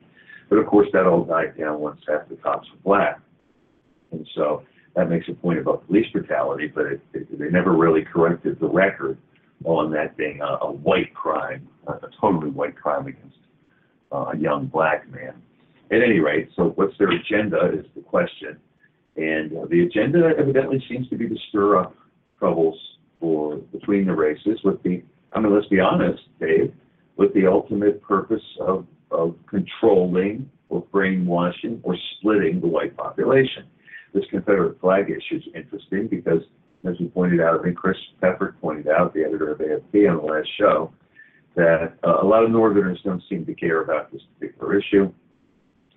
But 0.48 0.56
of 0.56 0.66
course, 0.66 0.88
that 0.92 1.06
all 1.06 1.24
died 1.24 1.58
down 1.58 1.80
once 1.80 2.00
half 2.08 2.28
the 2.28 2.36
cops 2.36 2.68
were 2.70 2.78
black. 2.82 3.20
And 4.12 4.26
so 4.34 4.62
that 4.96 5.10
makes 5.10 5.28
a 5.28 5.34
point 5.34 5.58
about 5.58 5.86
police 5.86 6.06
brutality, 6.12 6.68
but 6.68 6.86
it, 6.86 7.00
it, 7.12 7.38
they 7.38 7.50
never 7.50 7.72
really 7.72 8.02
corrected 8.02 8.58
the 8.58 8.68
record 8.68 9.18
on 9.64 9.90
that 9.92 10.16
being 10.16 10.40
a, 10.40 10.58
a 10.62 10.72
white 10.72 11.12
crime, 11.14 11.68
a, 11.86 11.94
totally 12.20 12.50
white 12.50 12.76
crime 12.76 13.06
against 13.06 13.36
uh, 13.36 13.47
a 14.12 14.36
young 14.36 14.66
black 14.66 15.08
man. 15.10 15.34
At 15.90 16.02
any 16.02 16.20
rate, 16.20 16.50
so 16.54 16.72
what's 16.76 16.96
their 16.98 17.10
agenda 17.10 17.70
is 17.72 17.86
the 17.94 18.02
question. 18.02 18.58
And 19.16 19.56
uh, 19.56 19.66
the 19.70 19.82
agenda 19.82 20.32
evidently 20.38 20.84
seems 20.88 21.08
to 21.08 21.16
be 21.16 21.28
to 21.28 21.36
stir 21.48 21.78
up 21.78 21.96
troubles 22.38 22.78
for 23.18 23.56
between 23.56 24.06
the 24.06 24.14
races 24.14 24.60
with 24.62 24.82
the, 24.82 25.02
I 25.32 25.40
mean, 25.40 25.54
let's 25.54 25.66
be 25.68 25.80
honest, 25.80 26.22
Dave, 26.38 26.72
with 27.16 27.32
the 27.34 27.46
ultimate 27.46 28.02
purpose 28.02 28.42
of, 28.60 28.86
of 29.10 29.34
controlling 29.48 30.48
or 30.68 30.82
brainwashing 30.92 31.80
or 31.82 31.96
splitting 32.18 32.60
the 32.60 32.66
white 32.66 32.96
population 32.96 33.64
this 34.14 34.24
Confederate 34.30 34.80
flag 34.80 35.10
issue 35.10 35.36
is 35.36 35.42
interesting 35.54 36.08
because, 36.08 36.42
as 36.84 36.98
we 36.98 37.08
pointed 37.08 37.40
out, 37.40 37.60
I 37.60 37.62
think 37.62 37.76
Chris 37.76 37.96
Peffer 38.20 38.56
pointed 38.60 38.88
out, 38.88 39.14
the 39.14 39.24
editor 39.24 39.52
of 39.52 39.58
AFP 39.58 40.10
on 40.10 40.16
the 40.18 40.22
last 40.22 40.48
show, 40.58 40.92
that 41.58 41.94
uh, 42.06 42.22
a 42.22 42.24
lot 42.24 42.44
of 42.44 42.52
Northerners 42.52 43.00
don't 43.04 43.22
seem 43.28 43.44
to 43.44 43.52
care 43.52 43.82
about 43.82 44.12
this 44.12 44.22
particular 44.38 44.78
issue. 44.78 45.12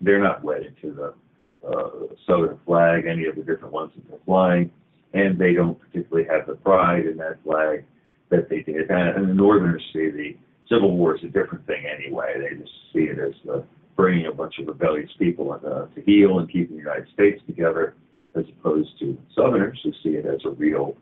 They're 0.02 0.21
not 0.21 0.43
wedded 0.43 0.76
to 0.82 0.91
the 0.91 1.67
uh, 1.67 2.15
Southern 2.26 2.60
flag, 2.65 3.06
any 3.06 3.28
of 3.28 3.36
the 3.36 3.43
different 3.43 3.71
ones 3.71 3.91
that 3.95 4.10
they're 4.10 4.19
flying, 4.26 4.71
and 5.13 5.38
they 5.38 5.54
don't 5.54 5.80
particularly 5.80 6.28
have 6.28 6.47
the 6.47 6.56
pride 6.56 7.06
in 7.06 7.15
that 7.17 7.38
flag 7.43 7.86
that 8.30 8.50
they 8.50 8.62
did. 8.62 8.89
And, 8.89 9.10
and 9.17 9.30
the 9.30 9.36
Northerners 9.36 9.84
see 9.93 10.10
the 10.10 10.36
Civil 10.67 10.97
War 10.97 11.15
as 11.15 11.24
a 11.24 11.28
different 11.28 11.67
thing 11.67 11.84
anyway. 11.86 12.34
They 12.39 12.60
just 12.60 12.74
see 12.91 13.02
it 13.02 13.19
as 13.19 13.36
the 13.45 13.63
bringing 13.95 14.26
a 14.26 14.32
bunch 14.32 14.56
of 14.58 14.65
rebellious 14.65 15.12
people 15.19 15.54
in, 15.54 15.63
uh, 15.63 15.86
to 15.93 16.02
heal 16.02 16.39
and 16.39 16.52
keeping 16.52 16.78
the 16.78 16.82
United 16.82 17.08
States 17.13 17.39
together, 17.45 17.93
as 18.36 18.45
opposed 18.58 18.97
to 18.97 19.15
Southerners 19.36 19.80
who 19.84 19.91
see 20.02 20.17
it 20.17 20.26
as 20.26 20.39
a 20.43 20.50
real 20.50 20.97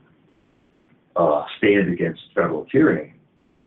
uh, 1.16 1.46
stand 1.60 1.94
against 1.94 2.20
federal 2.36 2.66
tyranny. 2.66 3.14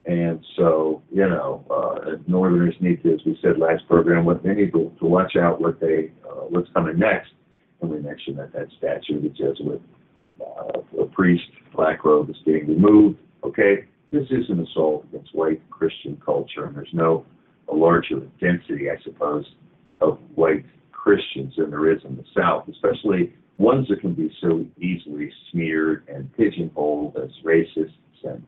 And 0.04 0.44
so, 0.56 1.02
you 1.12 1.28
know, 1.28 1.64
uh, 1.70 2.16
Northerners 2.26 2.74
need 2.80 3.02
to, 3.04 3.14
as 3.14 3.20
we 3.24 3.38
said 3.40 3.58
last 3.58 3.86
program, 3.86 4.24
what 4.24 4.42
they 4.42 4.54
need 4.54 4.72
to, 4.72 4.92
to 4.98 5.06
watch 5.06 5.36
out 5.36 5.60
what 5.60 5.80
they, 5.80 6.10
uh, 6.28 6.46
what's 6.48 6.68
coming 6.72 6.98
next. 6.98 7.30
And 7.80 7.90
we 7.90 8.00
mentioned 8.00 8.38
that 8.38 8.52
that 8.52 8.68
statue 8.78 9.16
of 9.16 9.22
the 9.22 9.28
Jesuit, 9.28 9.80
uh, 10.40 11.02
a 11.02 11.06
priest, 11.06 11.44
black 11.74 12.04
robe 12.04 12.30
is 12.30 12.36
being 12.44 12.66
removed. 12.66 13.18
Okay, 13.44 13.84
this 14.10 14.24
is 14.30 14.48
an 14.50 14.60
assault 14.60 15.04
against 15.12 15.34
white 15.34 15.60
Christian 15.70 16.20
culture, 16.24 16.64
and 16.64 16.76
there's 16.76 16.88
no 16.92 17.24
a 17.68 17.74
larger 17.74 18.20
density, 18.40 18.90
I 18.90 19.02
suppose, 19.02 19.44
of 20.00 20.18
white 20.34 20.64
Christians 20.90 21.54
than 21.56 21.70
there 21.70 21.90
is 21.90 22.00
in 22.04 22.16
the 22.16 22.24
South, 22.36 22.68
especially 22.68 23.34
ones 23.58 23.86
that 23.88 24.00
can 24.00 24.14
be 24.14 24.30
so 24.40 24.66
easily 24.78 25.32
smeared 25.50 26.04
and 26.08 26.32
pigeonholed 26.36 27.16
as 27.16 27.30
racists 27.44 27.92
and, 28.24 28.44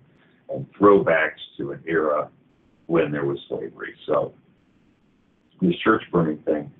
and 0.50 0.66
throwbacks 0.74 1.40
to 1.58 1.72
an 1.72 1.82
era 1.86 2.30
when 2.86 3.10
there 3.10 3.24
was 3.24 3.38
slavery. 3.48 3.94
So 4.06 4.34
this 5.60 5.74
church 5.82 6.02
burning 6.12 6.38
thing 6.38 6.70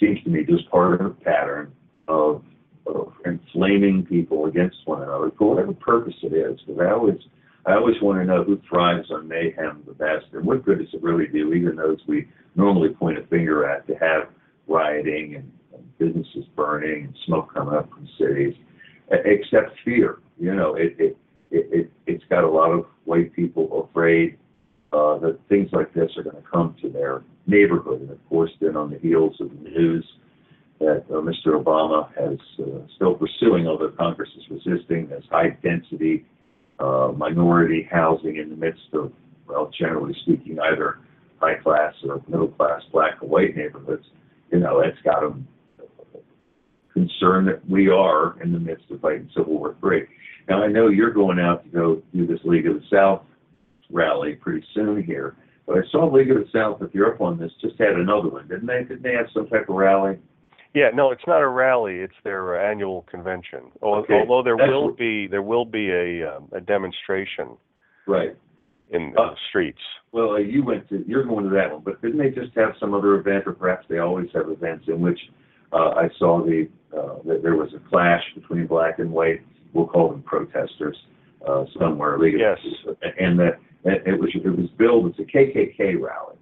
seems 0.00 0.22
to 0.24 0.30
me 0.30 0.44
just 0.44 0.68
part 0.70 1.00
of 1.00 1.06
a 1.06 1.10
pattern 1.10 1.72
of, 2.08 2.42
of 2.86 3.12
inflaming 3.24 4.04
people 4.06 4.46
against 4.46 4.76
one 4.84 5.02
another 5.02 5.30
for 5.38 5.54
whatever 5.54 5.72
purpose 5.72 6.14
it 6.22 6.32
is. 6.32 6.60
Because 6.66 6.80
I 6.80 6.92
always 6.92 7.18
I 7.66 7.74
always 7.74 7.96
want 8.02 8.20
to 8.20 8.26
know 8.26 8.44
who 8.44 8.60
thrives 8.68 9.10
on 9.10 9.26
mayhem 9.26 9.82
the 9.86 9.94
best, 9.94 10.26
and 10.32 10.44
what 10.44 10.64
good 10.64 10.80
does 10.80 10.92
it 10.92 11.02
really 11.02 11.26
do, 11.26 11.54
even 11.54 11.76
those 11.76 11.98
we 12.06 12.28
normally 12.56 12.90
point 12.90 13.18
a 13.18 13.26
finger 13.28 13.66
at, 13.68 13.86
to 13.86 13.94
have 13.94 14.28
rioting 14.68 15.36
and, 15.36 15.52
and 15.72 15.98
businesses 15.98 16.44
burning 16.54 17.04
and 17.04 17.14
smoke 17.24 17.54
coming 17.54 17.74
up 17.74 17.88
from 17.88 18.06
cities, 18.18 18.54
except 19.10 19.78
fear. 19.84 20.18
You 20.38 20.54
know, 20.54 20.74
it 20.74 20.94
it 20.98 21.16
it, 21.54 21.68
it 21.72 21.92
it's 22.06 22.24
got 22.28 22.44
a 22.44 22.50
lot 22.50 22.70
of 22.70 22.86
white 23.04 23.32
people 23.34 23.88
afraid 23.88 24.36
uh, 24.92 25.18
that 25.18 25.38
things 25.48 25.70
like 25.72 25.92
this 25.94 26.10
are 26.16 26.22
going 26.22 26.36
to 26.36 26.42
come 26.50 26.76
to 26.82 26.88
their 26.88 27.22
neighborhood, 27.46 28.00
and 28.00 28.10
of 28.10 28.28
course, 28.28 28.50
then 28.60 28.76
on 28.76 28.90
the 28.90 28.98
heels 28.98 29.36
of 29.40 29.50
the 29.50 29.70
news 29.70 30.04
that 30.80 31.04
uh, 31.10 31.14
Mr. 31.14 31.62
Obama 31.62 32.08
has 32.14 32.38
uh, 32.58 32.86
still 32.96 33.14
pursuing, 33.14 33.66
although 33.66 33.90
Congress 33.90 34.28
is 34.36 34.44
resisting, 34.50 35.10
as 35.16 35.22
high 35.30 35.50
density 35.62 36.24
uh, 36.78 37.12
minority 37.16 37.88
housing 37.90 38.36
in 38.36 38.50
the 38.50 38.56
midst 38.56 38.88
of, 38.92 39.12
well, 39.46 39.70
generally 39.78 40.14
speaking, 40.22 40.58
either 40.58 40.98
high 41.40 41.54
class 41.54 41.94
or 42.08 42.20
middle 42.28 42.48
class 42.48 42.82
black 42.92 43.22
or 43.22 43.28
white 43.28 43.56
neighborhoods, 43.56 44.04
you 44.50 44.58
know, 44.58 44.82
that's 44.82 45.00
got 45.04 45.20
them 45.20 45.46
concerned 46.94 47.48
that 47.48 47.68
we 47.68 47.88
are 47.88 48.40
in 48.42 48.52
the 48.52 48.58
midst 48.58 48.90
of 48.90 49.00
fighting 49.00 49.28
Civil 49.36 49.58
War 49.58 49.76
three. 49.80 50.04
Now 50.48 50.62
I 50.62 50.68
know 50.68 50.88
you're 50.88 51.12
going 51.12 51.38
out 51.38 51.64
to 51.64 51.70
go 51.70 52.02
do 52.14 52.26
this 52.26 52.40
League 52.44 52.66
of 52.66 52.74
the 52.74 52.84
South 52.90 53.22
rally 53.90 54.34
pretty 54.34 54.64
soon 54.74 55.02
here, 55.02 55.36
but 55.66 55.76
I 55.76 55.80
saw 55.90 56.10
League 56.10 56.30
of 56.30 56.38
the 56.38 56.48
South, 56.52 56.80
if 56.82 56.94
you're 56.94 57.12
up 57.14 57.20
on 57.20 57.38
this, 57.38 57.50
just 57.60 57.78
had 57.78 57.90
another 57.94 58.28
one, 58.28 58.48
didn't 58.48 58.66
they? 58.66 58.84
Didn't 58.84 59.02
they 59.02 59.12
have 59.12 59.26
some 59.34 59.46
type 59.48 59.68
of 59.68 59.74
rally? 59.74 60.18
Yeah, 60.74 60.90
no, 60.92 61.12
it's 61.12 61.22
not 61.26 61.40
a 61.40 61.46
rally. 61.48 61.96
It's 62.00 62.14
their 62.24 62.58
uh, 62.60 62.70
annual 62.70 63.02
convention. 63.02 63.60
Okay. 63.82 64.14
Although 64.14 64.42
there 64.42 64.56
That's 64.56 64.70
will 64.70 64.92
be 64.92 65.26
there 65.28 65.42
will 65.42 65.64
be 65.64 65.90
a 65.90 66.36
um, 66.36 66.48
a 66.52 66.60
demonstration 66.60 67.56
Right. 68.06 68.36
in 68.90 69.14
Uh, 69.16 69.30
the 69.30 69.36
streets. 69.48 69.80
Well, 70.12 70.32
uh, 70.32 70.38
you 70.38 70.64
went 70.64 70.88
to, 70.90 71.04
you're 71.06 71.24
going 71.24 71.44
to 71.44 71.50
that 71.50 71.72
one, 71.72 71.82
but 71.84 72.02
didn't 72.02 72.18
they 72.18 72.30
just 72.30 72.54
have 72.56 72.74
some 72.78 72.92
other 72.92 73.14
event, 73.14 73.44
or 73.46 73.52
perhaps 73.52 73.86
they 73.88 73.98
always 73.98 74.28
have 74.34 74.48
events 74.50 74.86
in 74.88 75.00
which 75.00 75.18
I 75.78 76.08
saw 76.18 76.44
the 76.44 76.68
uh, 76.96 77.18
that 77.26 77.42
there 77.42 77.56
was 77.56 77.70
a 77.74 77.88
clash 77.90 78.22
between 78.34 78.66
black 78.66 78.98
and 78.98 79.10
white. 79.10 79.40
We'll 79.72 79.86
call 79.86 80.10
them 80.10 80.22
protesters 80.22 80.96
uh, 81.46 81.64
somewhere. 81.78 82.24
Yes. 82.26 82.58
And 83.18 83.38
that 83.38 83.58
it 83.84 84.18
was 84.18 84.30
it 84.34 84.48
was 84.48 84.68
billed 84.78 85.06
as 85.06 85.18
a 85.18 85.22
KKK 85.22 86.00
rally. 86.00 86.36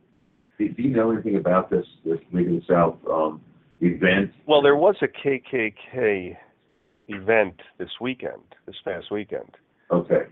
Do, 0.58 0.68
do 0.68 0.82
you 0.82 0.90
know 0.90 1.10
anything 1.10 1.36
about 1.36 1.70
this 1.70 1.86
this 2.04 2.18
League 2.32 2.48
of 2.48 2.52
the 2.54 2.62
South 2.68 2.96
um, 3.10 3.40
event? 3.80 4.32
Well, 4.46 4.62
there 4.62 4.76
was 4.76 4.96
a 5.02 5.08
KKK 5.08 6.36
event 7.08 7.60
this 7.78 7.90
weekend, 8.00 8.42
this 8.66 8.76
past 8.84 9.10
weekend, 9.10 9.56
Okay. 9.90 10.22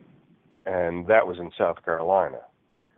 and 0.66 1.06
that 1.08 1.26
was 1.26 1.38
in 1.38 1.50
South 1.58 1.84
Carolina. 1.84 2.38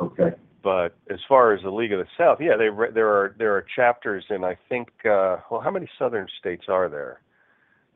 Okay. 0.01 0.31
But 0.63 0.97
as 1.11 1.19
far 1.29 1.53
as 1.53 1.63
the 1.63 1.71
League 1.71 1.93
of 1.93 1.99
the 1.99 2.07
South, 2.17 2.39
yeah, 2.41 2.57
they 2.57 2.69
re- 2.69 2.93
there 2.93 3.09
are 3.09 3.35
there 3.39 3.57
are 3.57 3.65
chapters 3.75 4.25
in 4.31 4.45
I 4.45 4.57
think 4.69 4.89
uh, 5.05 5.39
well, 5.51 5.61
how 5.61 5.71
many 5.71 5.89
southern 5.99 6.29
states 6.39 6.65
are 6.69 6.89
there? 6.89 7.21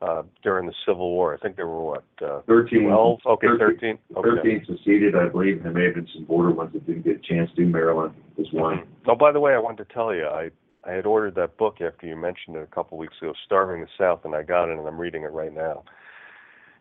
uh, 0.01 0.23
during 0.43 0.67
the 0.67 0.73
Civil 0.85 1.11
War. 1.11 1.33
I 1.33 1.37
think 1.37 1.55
there 1.55 1.67
were 1.67 1.83
what 1.83 2.03
uh, 2.21 2.41
13. 2.47 2.83
12? 2.83 3.19
Okay, 3.25 3.47
13. 3.57 3.97
13. 4.13 4.17
Okay. 4.17 4.29
13 4.63 4.65
seceded, 4.67 5.15
I 5.15 5.27
believe, 5.27 5.57
and 5.57 5.65
there 5.65 5.73
may 5.73 5.85
have 5.85 5.95
been 5.95 6.07
some 6.13 6.25
border 6.25 6.51
ones 6.51 6.71
that 6.73 6.85
didn't 6.85 7.03
get 7.03 7.17
a 7.17 7.33
chance 7.33 7.49
to. 7.55 7.65
Maryland 7.65 8.13
was 8.37 8.47
one. 8.51 8.83
Oh, 9.07 9.15
by 9.15 9.31
the 9.31 9.39
way, 9.39 9.53
I 9.53 9.59
wanted 9.59 9.87
to 9.87 9.93
tell 9.93 10.13
you, 10.13 10.25
I 10.25 10.49
I 10.83 10.91
had 10.91 11.05
ordered 11.05 11.35
that 11.35 11.57
book 11.57 11.81
after 11.81 12.07
you 12.07 12.15
mentioned 12.15 12.55
it 12.55 12.63
a 12.63 12.73
couple 12.75 12.97
weeks 12.97 13.15
ago, 13.21 13.33
Starving 13.45 13.81
the 13.81 13.87
South, 13.97 14.21
and 14.23 14.35
I 14.35 14.43
got 14.43 14.69
it, 14.69 14.77
and 14.77 14.87
I'm 14.87 14.99
reading 14.99 15.23
it 15.23 15.31
right 15.31 15.53
now. 15.53 15.83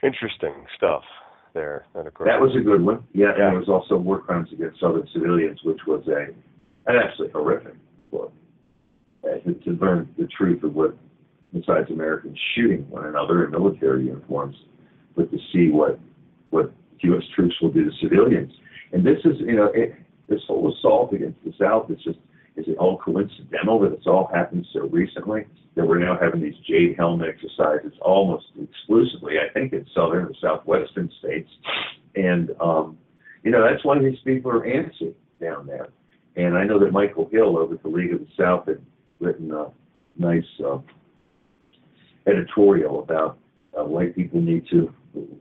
Interesting 0.03 0.67
stuff 0.77 1.03
there. 1.57 1.87
That. 1.95 2.05
That 2.05 2.41
was 2.41 2.55
a 2.55 2.61
good 2.61 2.83
one. 2.83 3.03
Yeah, 3.13 3.33
Yeah. 3.37 3.47
and 3.49 3.53
there 3.53 3.59
was 3.59 3.69
also 3.69 3.97
War 3.97 4.21
Crimes 4.21 4.49
Against 4.53 4.79
Southern 4.79 5.09
Civilians, 5.13 5.59
which 5.65 5.81
was 5.87 6.07
a 6.07 6.29
an 6.89 6.97
absolutely 7.03 7.33
horrific 7.33 7.75
book. 8.13 8.33
Uh, 9.25 9.39
to, 9.45 9.55
to 9.55 9.71
learn 9.83 10.09
the 10.19 10.29
truth 10.29 10.63
of 10.63 10.75
what 10.75 10.97
besides 11.53 11.91
Americans 11.91 12.39
shooting 12.55 12.89
one 12.91 13.07
another 13.07 13.45
in 13.45 13.51
military 13.51 14.05
uniforms, 14.07 14.55
but 15.17 15.31
to 15.33 15.39
see 15.53 15.69
what 15.71 15.99
what 16.51 16.73
U.S. 17.01 17.25
troops 17.35 17.55
will 17.61 17.73
do 17.73 17.85
to 17.85 17.91
civilians. 18.01 18.53
And 18.93 19.05
this 19.05 19.19
is, 19.25 19.37
you 19.41 19.57
know, 19.57 19.71
it, 19.75 19.95
this 20.29 20.41
whole 20.47 20.73
assault 20.73 21.13
against 21.13 21.43
the 21.45 21.53
South 21.59 21.91
is 21.91 21.99
just 22.05 22.19
is 22.57 22.67
it 22.69 22.79
all 22.79 22.99
coincidental 22.99 23.79
that 23.81 23.93
it's 23.93 24.07
all 24.07 24.31
happened 24.33 24.67
so 24.73 24.81
recently 24.89 25.45
that 25.75 25.87
we're 25.87 25.99
now 25.99 26.19
having 26.21 26.41
these 26.41 26.57
jade 26.67 26.97
helmet 26.97 27.29
exercises 27.29 27.93
almost 28.01 28.47
exclusively, 28.61 29.35
I 29.39 29.53
think, 29.53 29.73
in 29.73 29.87
southern 29.95 30.25
or 30.25 30.33
southwestern 30.41 31.11
states. 31.19 31.51
And 32.15 32.51
um, 32.61 32.99
you 33.43 33.51
know, 33.51 33.63
that's 33.63 33.85
why 33.85 33.99
these 33.99 34.19
people 34.25 34.51
are 34.51 34.67
antsy 34.67 35.15
down 35.41 35.67
there. 35.67 35.89
And 36.37 36.57
I 36.57 36.65
know 36.65 36.79
that 36.81 36.93
Michael 36.93 37.29
Hill 37.31 37.57
over 37.57 37.75
at 37.75 37.83
the 37.83 37.89
League 37.89 38.13
of 38.13 38.21
the 38.21 38.27
South 38.39 38.67
had 38.67 38.81
written 39.21 39.53
a 39.53 39.69
nice 40.17 40.45
uh, 40.65 40.79
editorial 42.27 43.03
about 43.03 43.39
uh, 43.79 43.85
white 43.85 44.17
people 44.17 44.41
need 44.41 44.67
to 44.71 44.93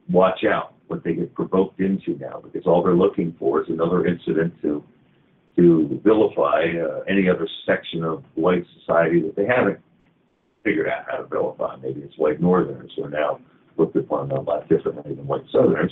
watch 0.10 0.44
out 0.44 0.74
what 0.88 1.04
they 1.04 1.14
get 1.14 1.34
provoked 1.34 1.80
into 1.80 2.18
now 2.20 2.40
because 2.44 2.68
all 2.68 2.84
they're 2.84 2.96
looking 2.96 3.36
for 3.40 3.62
is 3.62 3.70
another 3.70 4.06
incident 4.06 4.54
to 4.62 4.84
to 5.56 6.02
vilify 6.04 6.66
uh, 6.78 7.02
any 7.08 7.30
other 7.30 7.48
section 7.66 8.04
of 8.04 8.24
white 8.36 8.66
society 8.80 9.22
that 9.22 9.36
they 9.36 9.46
haven't 9.46 9.80
figured 10.64 10.88
out 10.88 11.06
how 11.10 11.18
to 11.18 11.28
vilify. 11.28 11.76
Maybe 11.78 12.02
it's 12.02 12.18
white 12.18 12.42
Northerners 12.42 12.92
who 12.96 13.06
are 13.06 13.10
now 13.10 13.40
looked 13.78 13.96
upon 13.96 14.32
a 14.32 14.42
lot 14.42 14.68
differently 14.68 15.16
than 15.16 15.28
white 15.28 15.46
Southerners. 15.52 15.92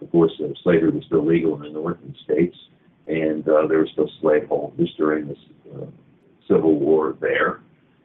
Of 0.00 0.10
course, 0.10 0.32
uh, 0.42 0.48
slavery 0.62 0.90
was 0.90 1.04
still 1.06 1.24
legal 1.24 1.54
in 1.56 1.62
the 1.62 1.70
northern 1.70 2.14
states, 2.24 2.56
and 3.06 3.46
uh, 3.48 3.66
there 3.66 3.78
were 3.78 3.88
still 3.92 4.10
slaveholders 4.20 4.92
during 4.96 5.28
the 5.28 5.36
uh, 5.74 5.86
Civil 6.46 6.78
War 6.78 7.16
there. 7.20 7.60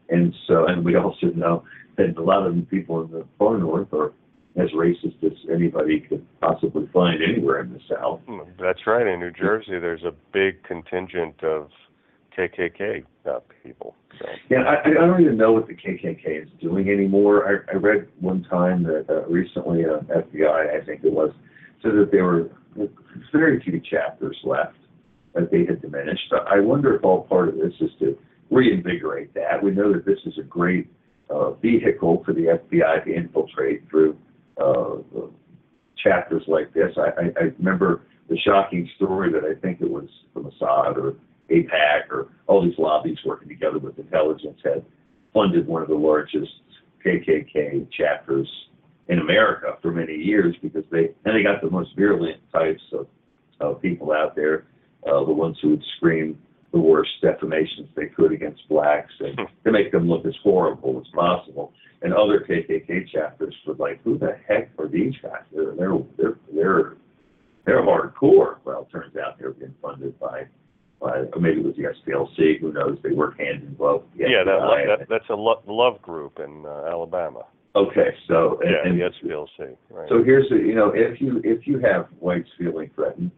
And 0.10 0.34
so, 0.48 0.68
and 0.68 0.84
we 0.84 0.96
also 0.96 1.28
know 1.28 1.64
that 1.98 2.18
a 2.18 2.22
lot 2.22 2.46
of 2.46 2.56
the 2.56 2.62
people 2.64 3.02
in 3.04 3.12
the 3.12 3.26
far 3.38 3.58
north 3.58 3.94
are 3.94 4.14
as 4.56 4.70
racist 4.72 5.24
as 5.24 5.34
anybody 5.52 6.00
could 6.00 6.26
possibly 6.40 6.88
find 6.94 7.22
anywhere 7.24 7.62
in 7.62 7.74
the 7.74 7.80
South. 7.90 8.22
Mm, 8.28 8.46
That's 8.60 8.86
right. 8.86 9.06
In 9.08 9.20
New 9.20 9.32
Jersey, 9.32 9.80
there's 9.80 10.04
a 10.04 10.14
big 10.32 10.62
contingent 10.64 11.44
of 11.44 11.70
KKK 12.38 13.04
uh, 13.30 13.40
people. 13.64 13.96
So. 14.20 14.26
Yeah, 14.50 14.60
I, 14.60 14.90
I 14.90 15.08
don't 15.08 15.22
even 15.22 15.38
know 15.38 15.54
what 15.54 15.68
the 15.68 15.74
KKK 15.74 16.44
is 16.44 16.50
doing 16.62 16.90
anymore. 16.90 17.66
I, 17.68 17.74
I 17.74 17.78
read 17.78 18.08
one 18.20 18.44
time 18.44 18.84
that 18.84 19.06
uh, 19.10 19.26
recently, 19.28 19.86
uh, 19.86 20.00
FBI, 20.14 20.82
I 20.82 20.86
think 20.86 21.04
it 21.04 21.12
was, 21.12 21.32
said 21.82 21.92
that 21.94 22.10
there 22.12 22.26
were 22.26 22.50
very 23.32 23.62
few 23.64 23.80
chapters 23.80 24.38
left, 24.44 24.76
that 25.34 25.52
they 25.52 25.66
had 25.66 25.82
diminished. 25.82 26.32
I 26.48 26.60
wonder 26.60 26.96
if 26.96 27.04
all 27.04 27.24
part 27.24 27.50
of 27.50 27.56
this 27.56 27.74
is 27.80 27.90
to 28.00 28.18
reinvigorate 28.52 29.34
that. 29.34 29.64
We 29.64 29.72
know 29.72 29.92
that 29.94 30.06
this 30.06 30.20
is 30.26 30.38
a 30.38 30.44
great 30.44 30.88
uh, 31.30 31.52
vehicle 31.54 32.24
for 32.26 32.34
the 32.34 32.60
FBI 32.72 33.06
to 33.06 33.16
infiltrate 33.16 33.90
through 33.90 34.18
uh, 34.58 34.96
chapters 36.04 36.44
like 36.48 36.74
this. 36.74 36.92
I, 36.98 37.22
I, 37.22 37.26
I 37.40 37.44
remember 37.58 38.04
the 38.30 38.38
shocking 38.40 38.90
story 38.96 39.32
that 39.32 39.44
I 39.44 39.60
think 39.60 39.82
it 39.82 39.90
was 39.90 40.08
the 40.34 40.42
Mossad 40.42 40.98
or 40.98 41.16
AIPAC 41.50 42.10
or 42.10 42.30
all 42.48 42.64
these 42.64 42.78
lobbies 42.78 43.18
working 43.26 43.50
together 43.50 43.80
with 43.80 43.98
intelligence 44.00 44.60
had 44.64 44.86
funded 45.34 45.68
one 45.68 45.82
of 45.82 45.88
the 45.88 45.96
largest 45.96 46.52
KKK 47.06 47.88
chapters 47.92 48.48
in 49.10 49.20
America 49.20 49.78
for 49.82 49.92
many 49.92 50.16
years 50.16 50.56
because 50.62 50.86
they 50.92 51.10
and 51.26 51.36
they 51.36 51.44
got 51.44 51.62
the 51.62 51.70
most 51.70 51.96
virulent 51.96 52.40
types 52.52 52.82
of, 52.94 53.08
of 53.60 53.82
people 53.82 54.12
out 54.12 54.36
there, 54.36 54.66
uh, 55.06 55.24
the 55.26 55.32
ones 55.32 55.58
who 55.62 55.72
would 55.72 55.84
scream 55.98 56.38
the 56.74 56.80
worst 56.80 57.12
defamations 57.22 57.88
they 57.96 58.08
could 58.08 58.32
against 58.34 58.68
blacks 58.68 59.14
and 59.20 59.40
to 59.64 59.72
make 59.72 59.92
them 59.92 60.10
look 60.10 60.26
as 60.26 60.34
horrible 60.44 61.00
as 61.00 61.08
possible. 61.14 61.72
And 62.02 62.14
other 62.14 62.44
KKK 62.50 63.10
chapters 63.10 63.56
were 63.66 63.76
like, 63.76 64.02
"Who 64.04 64.18
the 64.18 64.36
heck 64.48 64.72
are 64.78 64.88
these 64.90 65.14
guys? 65.22 65.44
They're 65.54 65.74
they're 65.76 65.98
they're 66.18 66.36
they're, 66.54 66.94
they're 67.66 67.82
hardcore." 67.82 68.58
Well, 68.66 68.82
it 68.82 68.92
turns 68.92 69.16
out 69.16 69.40
they 69.40 69.46
were 69.46 69.54
being 69.54 69.76
funded 69.82 70.20
by 70.20 70.48
by 71.00 71.20
or 71.32 71.40
maybe 71.40 71.62
it 71.62 71.66
was 71.66 71.76
the 71.78 71.84
SPLC. 72.12 72.60
Who 72.60 72.74
knows? 72.74 72.98
They 73.04 73.12
work 73.12 73.40
hand 73.40 73.64
in 73.64 73.76
glove. 73.76 74.04
Yeah, 74.16 74.44
that, 74.44 74.98
that 75.00 75.08
that's 75.10 75.30
a 75.30 75.36
lo- 75.36 75.62
love 75.68 76.02
group 76.02 76.40
in 76.40 76.66
uh, 76.66 76.88
Alabama. 76.90 77.44
Okay, 77.76 78.16
so 78.28 78.60
and, 78.62 78.72
Yeah, 78.72 78.90
and 78.90 79.00
the 79.00 79.30
SPLC. 79.30 79.78
Right. 79.90 80.10
so 80.10 80.24
here's 80.24 80.50
the 80.50 80.58
you 80.58 80.76
know 80.76 80.92
if 80.94 81.22
you 81.22 81.40
if 81.44 81.66
you 81.68 81.80
have 81.80 82.08
whites 82.20 82.50
feeling 82.58 82.90
threatened 82.96 83.32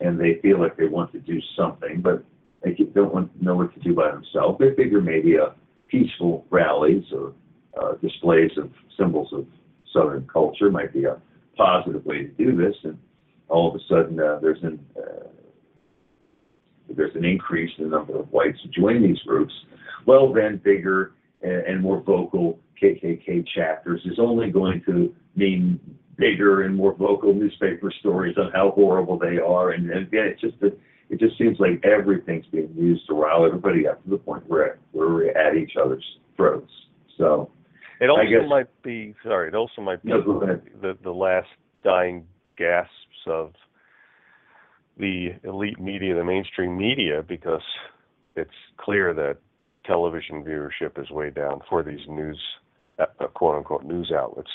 and 0.00 0.18
they 0.18 0.38
feel 0.40 0.60
like 0.60 0.76
they 0.76 0.86
want 0.86 1.12
to 1.12 1.18
do 1.18 1.40
something 1.56 2.00
but 2.00 2.24
they 2.62 2.72
don't 2.72 3.14
want 3.14 3.36
to 3.38 3.44
know 3.44 3.56
what 3.56 3.72
to 3.74 3.80
do 3.80 3.94
by 3.94 4.10
themselves, 4.10 4.58
they 4.58 4.74
figure 4.74 5.00
maybe 5.00 5.36
a 5.36 5.54
peaceful 5.88 6.44
rallies 6.50 7.04
or 7.12 7.32
uh, 7.80 7.94
displays 8.02 8.50
of 8.56 8.70
symbols 8.98 9.32
of 9.32 9.46
Southern 9.92 10.26
culture 10.30 10.70
might 10.70 10.92
be 10.92 11.04
a 11.04 11.20
positive 11.56 12.04
way 12.04 12.24
to 12.24 12.28
do 12.28 12.56
this, 12.56 12.74
and 12.84 12.98
all 13.48 13.68
of 13.68 13.74
a 13.74 13.84
sudden 13.88 14.20
uh, 14.20 14.38
there's 14.40 14.62
an 14.62 14.78
uh, 14.96 15.28
there's 16.90 17.14
an 17.14 17.24
increase 17.24 17.70
in 17.78 17.84
the 17.84 17.96
number 17.96 18.18
of 18.18 18.30
whites 18.32 18.58
who 18.62 18.70
join 18.70 19.02
these 19.02 19.18
groups. 19.26 19.52
Well, 20.06 20.32
then 20.32 20.60
bigger 20.64 21.12
and, 21.42 21.52
and 21.66 21.82
more 21.82 22.00
vocal 22.00 22.58
KKK 22.82 23.46
chapters 23.54 24.00
is 24.04 24.18
only 24.18 24.50
going 24.50 24.82
to 24.86 25.14
mean 25.36 25.78
bigger 26.16 26.62
and 26.62 26.74
more 26.74 26.94
vocal 26.94 27.32
newspaper 27.32 27.92
stories 28.00 28.36
on 28.38 28.50
how 28.52 28.72
horrible 28.72 29.18
they 29.18 29.38
are, 29.38 29.70
and, 29.70 29.90
and 29.90 30.06
again, 30.06 30.26
it's 30.26 30.40
just 30.40 30.56
it 31.10 31.18
just 31.18 31.38
seems 31.38 31.58
like 31.58 31.84
everything's 31.84 32.46
being 32.46 32.72
used 32.76 33.06
to 33.08 33.14
rile 33.14 33.44
everybody 33.46 33.86
up 33.86 34.02
to 34.04 34.10
the 34.10 34.18
point 34.18 34.46
where 34.48 34.78
where 34.92 35.08
we're 35.08 35.30
at 35.30 35.56
each 35.56 35.72
other's 35.82 36.04
throats. 36.36 36.70
So 37.16 37.50
It 38.00 38.10
also 38.10 38.24
guess- 38.24 38.48
might 38.48 38.82
be 38.82 39.14
sorry. 39.22 39.48
It 39.48 39.54
also 39.54 39.82
might 39.82 40.02
be 40.02 40.10
No, 40.10 40.20
the 40.80 40.96
the 41.02 41.12
last 41.14 41.48
dying 41.82 42.26
gasps 42.56 42.92
of 43.26 43.54
the 44.96 45.34
elite 45.44 45.78
media, 45.78 46.14
the 46.14 46.24
mainstream 46.24 46.76
media, 46.76 47.22
because 47.26 47.62
it's 48.36 48.50
clear 48.76 49.14
that 49.14 49.36
television 49.84 50.44
viewership 50.44 50.98
is 51.00 51.10
way 51.10 51.30
down 51.30 51.60
for 51.68 51.82
these 51.82 52.06
news, 52.08 52.38
uh, 52.98 53.06
quote 53.28 53.56
unquote, 53.56 53.84
news 53.84 54.12
outlets, 54.12 54.50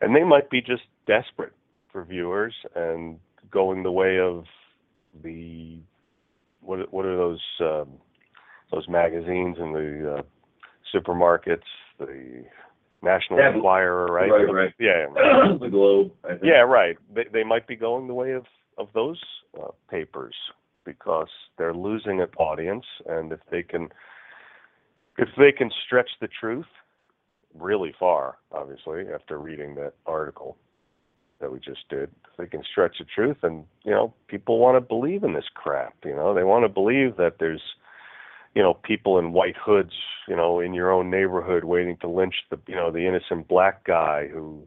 and 0.00 0.14
they 0.14 0.24
might 0.24 0.48
be 0.50 0.60
just 0.60 0.84
desperate 1.06 1.52
for 1.92 2.04
viewers 2.04 2.54
and 2.76 3.18
going 3.50 3.82
the 3.82 3.90
way 3.90 4.18
of 4.18 4.44
the 5.22 5.78
what 6.60 6.92
what 6.92 7.04
are 7.04 7.16
those 7.16 7.40
um, 7.60 7.88
those 8.72 8.88
magazines 8.88 9.56
in 9.58 9.72
the 9.72 10.16
uh, 10.18 10.22
supermarkets, 10.94 11.62
the 11.98 12.44
National 13.02 13.38
Yeah, 13.38 13.54
Enquirer, 13.54 14.06
right? 14.06 14.30
right, 14.30 14.52
right. 14.52 14.74
Yeah, 14.78 15.06
the 15.60 15.68
Globe, 15.70 16.12
I 16.24 16.28
think. 16.30 16.42
yeah, 16.44 16.60
right. 16.60 16.96
They 17.14 17.24
they 17.32 17.44
might 17.44 17.66
be 17.66 17.76
going 17.76 18.06
the 18.06 18.14
way 18.14 18.32
of 18.32 18.44
of 18.78 18.88
those 18.94 19.20
uh, 19.60 19.68
papers 19.90 20.34
because 20.84 21.28
they're 21.58 21.74
losing 21.74 22.20
an 22.20 22.28
audience, 22.38 22.84
and 23.06 23.32
if 23.32 23.40
they 23.50 23.62
can 23.62 23.88
if 25.18 25.28
they 25.36 25.52
can 25.52 25.70
stretch 25.86 26.08
the 26.20 26.28
truth 26.40 26.66
really 27.54 27.92
far, 27.98 28.36
obviously 28.52 29.04
after 29.12 29.38
reading 29.38 29.74
that 29.74 29.94
article 30.06 30.56
that 31.40 31.52
we 31.52 31.58
just 31.58 31.88
did, 31.88 32.10
they 32.38 32.46
can 32.46 32.62
stretch 32.62 32.96
the 32.98 33.04
truth, 33.04 33.38
and 33.42 33.64
you 33.84 33.90
know 33.90 34.12
people 34.28 34.58
want 34.58 34.76
to 34.76 34.80
believe 34.80 35.24
in 35.24 35.34
this 35.34 35.48
crap. 35.54 35.94
You 36.04 36.14
know 36.14 36.34
they 36.34 36.44
want 36.44 36.64
to 36.64 36.68
believe 36.68 37.16
that 37.16 37.36
there's 37.38 37.62
you 38.54 38.62
know 38.62 38.74
people 38.74 39.18
in 39.18 39.32
white 39.32 39.56
hoods 39.56 39.92
you 40.28 40.36
know 40.36 40.60
in 40.60 40.74
your 40.74 40.90
own 40.92 41.10
neighborhood 41.10 41.64
waiting 41.64 41.96
to 41.98 42.08
lynch 42.08 42.34
the 42.50 42.58
you 42.66 42.74
know 42.74 42.90
the 42.90 43.06
innocent 43.06 43.48
black 43.48 43.84
guy 43.84 44.28
who 44.32 44.62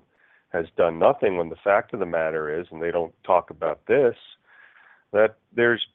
has 0.50 0.66
done 0.78 1.00
nothing 1.00 1.38
when 1.38 1.50
the 1.50 1.56
fact 1.64 1.94
of 1.94 2.00
the 2.00 2.06
matter 2.06 2.60
is 2.60 2.68
and 2.72 2.82
they 2.82 2.92
don't 2.92 3.14
talk 3.26 3.50
about 3.50 3.86
this 3.88 4.16
that 5.12 5.38
there's 5.56 5.86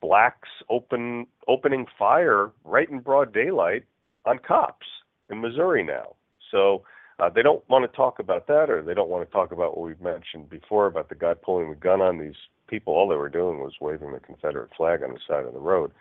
blacks 0.00 0.48
open 0.70 1.26
opening 1.48 1.86
fire 1.98 2.50
right 2.64 2.90
in 2.90 3.00
broad 3.00 3.32
daylight 3.32 3.84
on 4.24 4.38
cops 4.38 4.86
in 5.30 5.40
Missouri 5.40 5.82
now 5.82 6.14
so 6.50 6.82
uh, 7.22 7.30
they 7.30 7.42
don't 7.42 7.62
want 7.68 7.90
to 7.90 7.96
talk 7.96 8.18
about 8.18 8.46
that 8.48 8.68
or 8.68 8.82
they 8.82 8.94
don't 8.94 9.08
want 9.08 9.26
to 9.26 9.32
talk 9.32 9.52
about 9.52 9.76
what 9.76 9.86
we've 9.86 10.00
mentioned 10.00 10.50
before 10.50 10.86
about 10.86 11.08
the 11.08 11.14
guy 11.14 11.34
pulling 11.34 11.70
the 11.70 11.76
gun 11.76 12.00
on 12.00 12.18
these 12.18 12.34
people 12.66 12.92
all 12.92 13.08
they 13.08 13.16
were 13.16 13.28
doing 13.28 13.60
was 13.60 13.74
waving 13.80 14.12
the 14.12 14.20
confederate 14.20 14.70
flag 14.76 15.02
on 15.02 15.12
the 15.12 15.20
side 15.28 15.44
of 15.44 15.52
the 15.52 15.60
road 15.60 15.92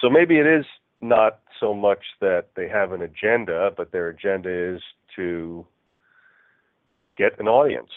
so 0.00 0.08
maybe 0.08 0.38
it 0.38 0.46
is 0.46 0.64
not 1.02 1.40
so 1.60 1.74
much 1.74 2.04
that 2.20 2.46
they 2.56 2.68
have 2.68 2.92
an 2.92 3.02
agenda, 3.02 3.70
but 3.76 3.92
their 3.92 4.08
agenda 4.08 4.74
is 4.74 4.80
to 5.16 5.66
get 7.18 7.38
an 7.38 7.48
audience. 7.48 7.90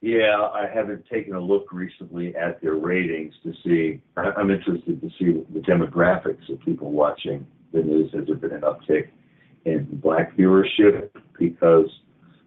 Yeah, 0.00 0.48
I 0.52 0.66
haven't 0.72 1.06
taken 1.08 1.34
a 1.34 1.40
look 1.40 1.72
recently 1.72 2.34
at 2.34 2.60
their 2.60 2.74
ratings 2.74 3.34
to 3.44 3.52
see. 3.64 4.00
I'm 4.16 4.50
interested 4.50 5.00
to 5.00 5.08
see 5.16 5.44
the 5.54 5.60
demographics 5.60 6.52
of 6.52 6.60
people 6.60 6.90
watching 6.90 7.46
the 7.72 7.82
news. 7.82 8.12
Has 8.12 8.26
there 8.26 8.34
been 8.34 8.50
an 8.50 8.62
uptick 8.62 9.10
in 9.64 9.86
black 10.00 10.36
viewership 10.36 11.10
because 11.38 11.88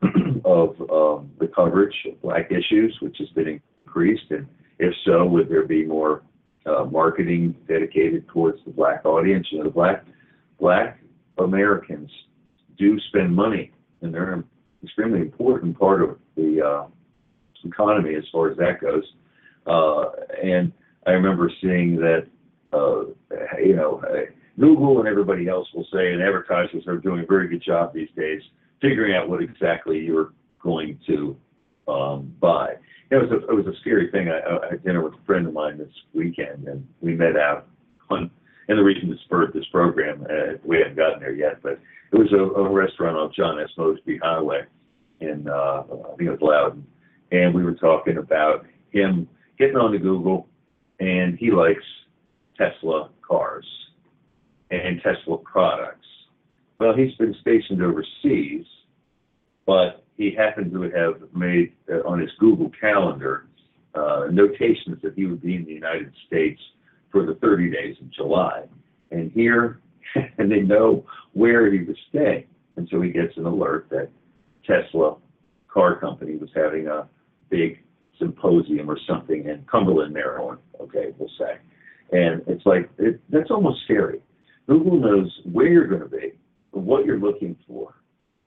of 0.45 0.79
um, 0.91 1.31
the 1.39 1.47
coverage 1.53 1.95
of 2.07 2.21
black 2.21 2.51
issues, 2.51 2.97
which 3.01 3.17
has 3.19 3.29
been 3.29 3.61
increased? 3.85 4.29
And 4.29 4.47
if 4.79 4.93
so, 5.05 5.25
would 5.25 5.49
there 5.49 5.65
be 5.65 5.85
more 5.85 6.21
uh, 6.65 6.85
marketing 6.85 7.55
dedicated 7.67 8.27
towards 8.27 8.59
the 8.65 8.71
black 8.71 9.05
audience? 9.05 9.47
You 9.51 9.59
know, 9.59 9.63
the 9.65 9.69
black 9.69 10.05
black 10.59 10.99
Americans 11.37 12.09
do 12.77 12.99
spend 13.09 13.35
money, 13.35 13.71
and 14.01 14.13
they're 14.13 14.33
an 14.33 14.43
extremely 14.83 15.21
important 15.21 15.77
part 15.77 16.01
of 16.01 16.17
the 16.35 16.61
uh, 16.61 16.87
economy 17.65 18.15
as 18.15 18.23
far 18.31 18.49
as 18.49 18.57
that 18.57 18.81
goes. 18.81 19.03
Uh, 19.65 20.11
and 20.43 20.71
I 21.07 21.11
remember 21.11 21.51
seeing 21.61 21.95
that, 21.97 22.27
uh, 22.73 23.05
you 23.59 23.75
know, 23.75 24.01
Google 24.59 24.99
and 24.99 25.07
everybody 25.07 25.47
else 25.47 25.67
will 25.73 25.87
say, 25.91 26.13
and 26.13 26.21
advertisers 26.21 26.87
are 26.87 26.97
doing 26.97 27.21
a 27.21 27.25
very 27.25 27.47
good 27.47 27.61
job 27.61 27.93
these 27.93 28.09
days 28.15 28.41
figuring 28.81 29.15
out 29.15 29.29
what 29.29 29.41
exactly 29.41 29.99
you're 29.99 30.33
going 30.59 30.99
to 31.07 31.35
um, 31.87 32.33
buy. 32.39 32.75
It 33.11 33.15
was 33.15 33.29
a 33.31 33.47
it 33.47 33.53
was 33.53 33.67
a 33.67 33.77
scary 33.81 34.09
thing. 34.11 34.29
I, 34.29 34.39
I 34.39 34.71
had 34.71 34.83
dinner 34.83 35.03
with 35.03 35.13
a 35.13 35.25
friend 35.25 35.45
of 35.45 35.53
mine 35.53 35.77
this 35.77 35.93
weekend, 36.13 36.67
and 36.67 36.87
we 37.01 37.15
met 37.15 37.37
out 37.37 37.67
on 38.09 38.31
and 38.67 38.79
the 38.79 38.83
reason 38.83 39.09
that 39.09 39.19
spurred 39.25 39.53
this 39.53 39.65
program. 39.71 40.25
Uh, 40.27 40.57
we 40.63 40.77
haven't 40.77 40.95
gotten 40.95 41.19
there 41.19 41.33
yet, 41.33 41.61
but 41.61 41.79
it 42.11 42.17
was 42.17 42.31
a, 42.31 42.59
a 42.59 42.69
restaurant 42.69 43.15
on 43.15 43.31
John 43.35 43.59
S. 43.59 43.69
Mosby 43.77 44.17
Highway 44.17 44.61
in 45.19 45.47
uh, 45.47 45.83
I 45.83 46.15
think 46.17 46.29
it 46.29 46.31
was 46.31 46.41
Loudoun, 46.41 46.85
and 47.31 47.53
we 47.53 47.63
were 47.63 47.75
talking 47.75 48.17
about 48.17 48.65
him 48.89 49.27
getting 49.59 49.75
onto 49.75 49.99
Google, 49.99 50.47
and 50.99 51.37
he 51.37 51.51
likes 51.51 51.83
Tesla 52.57 53.09
cars 53.21 53.67
and 54.71 55.01
Tesla 55.01 55.37
products. 55.37 56.05
Well, 56.79 56.95
he's 56.95 57.15
been 57.15 57.35
stationed 57.41 57.81
overseas, 57.81 58.65
but 59.65 60.03
he 60.17 60.33
happened 60.35 60.71
to 60.71 60.81
have 60.83 61.21
made 61.33 61.73
uh, 61.91 62.07
on 62.07 62.19
his 62.19 62.29
Google 62.39 62.71
Calendar 62.79 63.47
uh, 63.93 64.27
notations 64.31 64.97
that 65.01 65.13
he 65.15 65.25
would 65.25 65.41
be 65.41 65.55
in 65.55 65.65
the 65.65 65.71
United 65.71 66.13
States 66.27 66.61
for 67.11 67.25
the 67.25 67.35
30 67.35 67.71
days 67.71 67.95
of 68.01 68.11
July. 68.11 68.63
And 69.11 69.31
here, 69.31 69.79
and 70.37 70.51
they 70.51 70.61
know 70.61 71.05
where 71.33 71.71
he 71.71 71.79
was 71.79 71.95
staying. 72.09 72.45
And 72.75 72.87
so 72.91 73.01
he 73.01 73.09
gets 73.09 73.37
an 73.37 73.45
alert 73.45 73.87
that 73.91 74.09
Tesla 74.65 75.15
car 75.69 75.99
company 75.99 76.35
was 76.35 76.49
having 76.55 76.87
a 76.87 77.07
big 77.49 77.79
symposium 78.19 78.89
or 78.89 78.97
something 79.07 79.45
in 79.45 79.65
Cumberland, 79.69 80.13
Maryland, 80.13 80.59
okay, 80.79 81.13
we'll 81.17 81.29
say. 81.37 81.57
And 82.11 82.41
it's 82.47 82.65
like, 82.65 82.89
it, 82.97 83.21
that's 83.29 83.51
almost 83.51 83.83
scary. 83.83 84.21
Google 84.67 84.99
knows 84.99 85.31
where 85.51 85.67
you're 85.67 85.87
going 85.87 86.01
to 86.01 86.07
be, 86.07 86.33
what 86.71 87.05
you're 87.05 87.19
looking 87.19 87.55
for, 87.67 87.93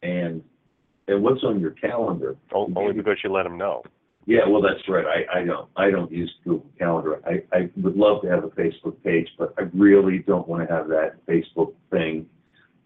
and 0.02 0.42
and 1.06 1.22
what's 1.22 1.42
on 1.42 1.58
your 1.60 1.70
calendar. 1.72 2.36
Only 2.52 2.92
because 2.92 3.16
you 3.24 3.32
let 3.32 3.44
them 3.44 3.56
know. 3.56 3.82
Yeah, 4.26 4.46
well, 4.46 4.60
that's 4.60 4.86
right. 4.88 5.06
I, 5.06 5.40
I 5.40 5.44
don't 5.44 5.70
I 5.76 5.90
don't 5.90 6.12
use 6.12 6.30
Google 6.44 6.70
Calendar. 6.78 7.20
I, 7.26 7.56
I 7.56 7.70
would 7.78 7.96
love 7.96 8.20
to 8.22 8.28
have 8.28 8.44
a 8.44 8.48
Facebook 8.48 9.02
page, 9.02 9.26
but 9.38 9.54
I 9.58 9.62
really 9.72 10.18
don't 10.18 10.46
want 10.46 10.68
to 10.68 10.74
have 10.74 10.88
that 10.88 11.24
Facebook 11.26 11.72
thing 11.90 12.26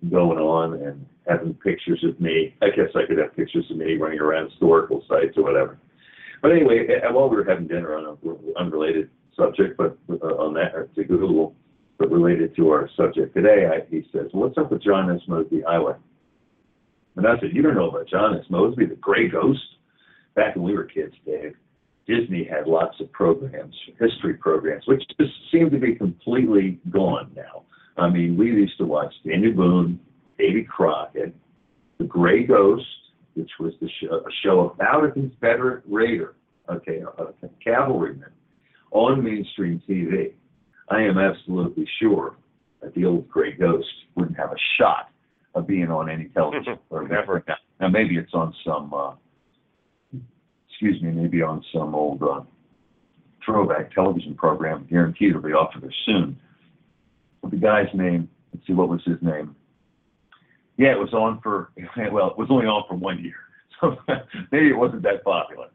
going 0.09 0.39
on 0.39 0.75
and 0.75 1.05
having 1.29 1.55
pictures 1.55 2.05
of 2.09 2.21
me. 2.21 2.55
I 2.63 2.69
guess 2.69 2.91
I 2.95 3.07
could 3.07 3.19
have 3.19 3.35
pictures 3.35 3.67
of 3.71 3.77
me 3.77 3.97
running 3.97 4.21
around 4.21 4.51
historical 4.51 5.05
sites 5.09 5.37
or 5.37 5.43
whatever. 5.43 5.79
But 6.43 6.53
anyway, 6.53 6.87
uh, 6.89 7.13
while 7.13 7.29
we 7.29 7.37
were 7.37 7.45
having 7.45 7.69
dinner 7.69 7.97
on 7.97 8.19
an 8.23 8.39
unrelated 8.57 9.11
subject, 9.37 9.77
but 9.77 9.97
uh, 10.11 10.27
on 10.37 10.55
that 10.55 10.75
uh, 10.75 10.95
to 10.95 11.05
Google, 11.05 11.57
but 12.03 12.11
related 12.11 12.57
to 12.57 12.71
our 12.71 12.91
subject 12.97 13.33
today, 13.33 13.69
I, 13.71 13.89
he 13.89 14.05
says, 14.13 14.27
"What's 14.33 14.59
up 14.59 14.73
with 14.73 14.83
John 14.83 15.09
S. 15.15 15.21
Mosby 15.29 15.63
Highway?" 15.65 15.95
And 17.15 17.27
I 17.29 17.39
said, 17.39 17.51
"You 17.53 17.63
don't 17.63 17.77
know 17.77 17.91
about 17.91 18.09
John 18.09 18.37
S. 18.37 18.45
Mosby, 18.51 18.87
the 18.87 18.97
Gray 18.97 19.29
Ghost." 19.29 19.61
Back 20.35 20.57
when 20.57 20.65
we 20.65 20.75
were 20.75 20.85
kids, 20.85 21.15
Dave, 21.25 21.55
Disney 22.09 22.43
had 22.43 22.67
lots 22.67 22.99
of 23.01 23.13
programs, 23.13 23.77
history 24.01 24.35
programs, 24.35 24.85
which 24.89 25.03
just 25.21 25.33
seem 25.53 25.71
to 25.71 25.79
be 25.79 25.95
completely 25.95 26.81
gone 26.91 27.31
now. 27.37 27.63
I 27.97 28.09
mean, 28.09 28.37
we 28.37 28.47
used 28.47 28.79
to 28.79 28.85
watch 28.85 29.13
Daniel 29.25 29.53
Boone, 29.53 30.01
Davy 30.39 30.65
Crockett, 30.65 31.33
The 31.99 32.05
Gray 32.05 32.45
Ghost, 32.45 32.87
which 33.35 33.51
was 33.61 33.75
the 33.81 33.91
show, 34.01 34.17
a 34.17 34.33
show 34.43 34.71
about 34.71 35.05
a 35.05 35.13
Confederate 35.13 35.85
raider, 35.87 36.35
okay, 36.69 37.03
a, 37.19 37.23
a 37.23 37.51
cavalryman, 37.63 38.33
on 38.91 39.23
mainstream 39.23 39.81
TV. 39.89 40.33
I 40.89 41.03
am 41.03 41.19
absolutely 41.19 41.89
sure 42.01 42.37
that 42.83 42.95
the 42.95 43.05
old 43.05 43.29
Gray 43.29 43.53
Ghost 43.53 43.89
wouldn't 44.15 44.37
have 44.37 44.53
a 44.53 44.57
shot 44.79 45.11
of 45.55 45.67
being 45.67 45.91
on 45.91 46.11
any 46.11 46.27
television 46.29 46.79
or 46.91 47.07
Never. 47.07 47.45
Now, 47.47 47.55
now 47.81 47.89
maybe 47.89 48.17
it's 48.17 48.35
on 48.35 48.55
some, 48.65 48.93
uh, 48.93 49.13
excuse 50.69 51.01
me, 51.03 51.11
maybe 51.11 51.43
on 51.43 51.65
some 51.73 51.95
old 51.95 52.23
uh, 52.23 52.41
throwback 53.45 53.93
television 53.93 54.35
program. 54.35 54.87
Guaranteed 54.91 55.31
it'll 55.31 55.43
be 55.43 55.53
off 55.53 55.75
of 55.75 55.83
there 55.83 55.95
soon. 56.07 56.39
But 57.41 57.51
the 57.51 57.57
guy's 57.57 57.89
name, 57.95 58.29
let's 58.53 58.67
see, 58.67 58.73
what 58.73 58.89
was 58.89 59.03
his 59.05 59.19
name? 59.21 59.57
Yeah, 60.77 60.93
it 60.93 60.99
was 60.99 61.13
on 61.13 61.41
for, 61.43 61.71
well, 62.13 62.31
it 62.31 62.39
was 62.39 62.49
only 62.51 62.67
on 62.67 62.85
for 62.89 62.95
one 62.95 63.23
year. 63.23 63.35
Maybe 64.53 64.69
it 64.69 64.77
wasn't 64.77 65.03
that 65.03 65.25
popular. 65.25 65.67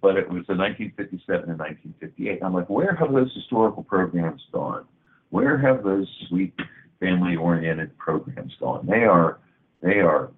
But 0.00 0.16
it 0.16 0.28
was 0.28 0.44
in 0.48 0.58
1957 0.58 1.50
and 1.50 1.58
1958. 1.58 2.42
I'm 2.42 2.54
like, 2.54 2.70
where 2.70 2.94
have 2.94 3.12
those 3.12 3.32
historical 3.34 3.82
programs 3.82 4.42
gone? 4.52 4.84
Where 5.30 5.58
have 5.58 5.82
those 5.82 6.06
sweet 6.28 6.54
family-oriented 7.00 7.96
programs 7.98 8.52
gone? 8.60 8.86
They 8.86 9.04
are, 9.04 9.38
they 9.82 10.00
are 10.00 10.30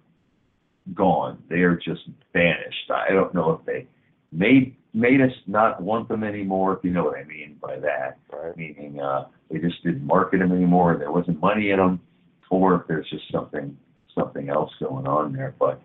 gone. 0.95 1.43
They 1.49 1.61
are 1.61 1.77
just 1.77 2.03
vanished. 2.33 2.91
I 2.91 3.12
don't 3.12 3.35
know 3.35 3.53
if 3.53 3.67
they 3.67 3.87
made 4.33 4.77
made 4.95 5.21
us 5.21 5.33
not 5.47 5.83
want 5.83 6.09
them 6.09 6.25
anymore, 6.25 6.75
if 6.75 6.83
you 6.83 6.91
know 6.91 7.05
what 7.05 7.19
I 7.19 7.25
mean 7.25 7.59
by 7.61 7.79
that. 7.81 8.19
Right. 8.33 8.57
Meaning 8.57 8.99
uh, 9.01 9.27
they 9.51 9.59
just 9.59 9.83
didn't 9.85 10.07
market 10.07 10.39
them 10.39 10.53
anymore. 10.53 10.97
There 10.99 11.12
wasn't 11.12 11.39
money 11.39 11.71
in 11.71 11.79
them, 11.79 12.01
or 12.51 12.77
if 12.77 12.89
there's 12.89 13.09
just 13.11 13.31
something 13.31 13.77
something 14.15 14.49
else 14.49 14.71
going 14.81 15.07
on 15.07 15.35
there. 15.35 15.55
But 15.59 15.83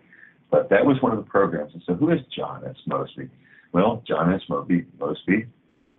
but 0.52 0.68
that 0.68 0.84
was 0.84 1.00
one 1.00 1.10
of 1.12 1.18
the 1.18 1.28
programs. 1.28 1.72
And 1.72 1.82
so 1.84 1.94
who 1.94 2.10
is 2.10 2.20
John 2.36 2.62
S. 2.68 2.76
Mosby? 2.86 3.28
Well, 3.72 4.04
John 4.06 4.32
S. 4.32 4.42
Mosby, 4.50 4.84
Mosby 5.00 5.46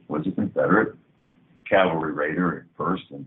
was 0.08 0.26
a 0.28 0.32
Confederate 0.32 0.96
cavalry 1.68 2.14
raider 2.14 2.60
at 2.60 2.78
first, 2.78 3.04
and 3.10 3.26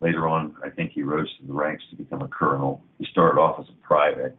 later 0.00 0.28
on, 0.28 0.54
I 0.62 0.68
think 0.68 0.92
he 0.92 1.02
rose 1.02 1.34
to 1.40 1.46
the 1.46 1.52
ranks 1.52 1.82
to 1.90 1.96
become 1.96 2.20
a 2.20 2.28
colonel. 2.28 2.84
He 2.98 3.06
started 3.10 3.40
off 3.40 3.58
as 3.58 3.66
a 3.70 3.86
private, 3.86 4.36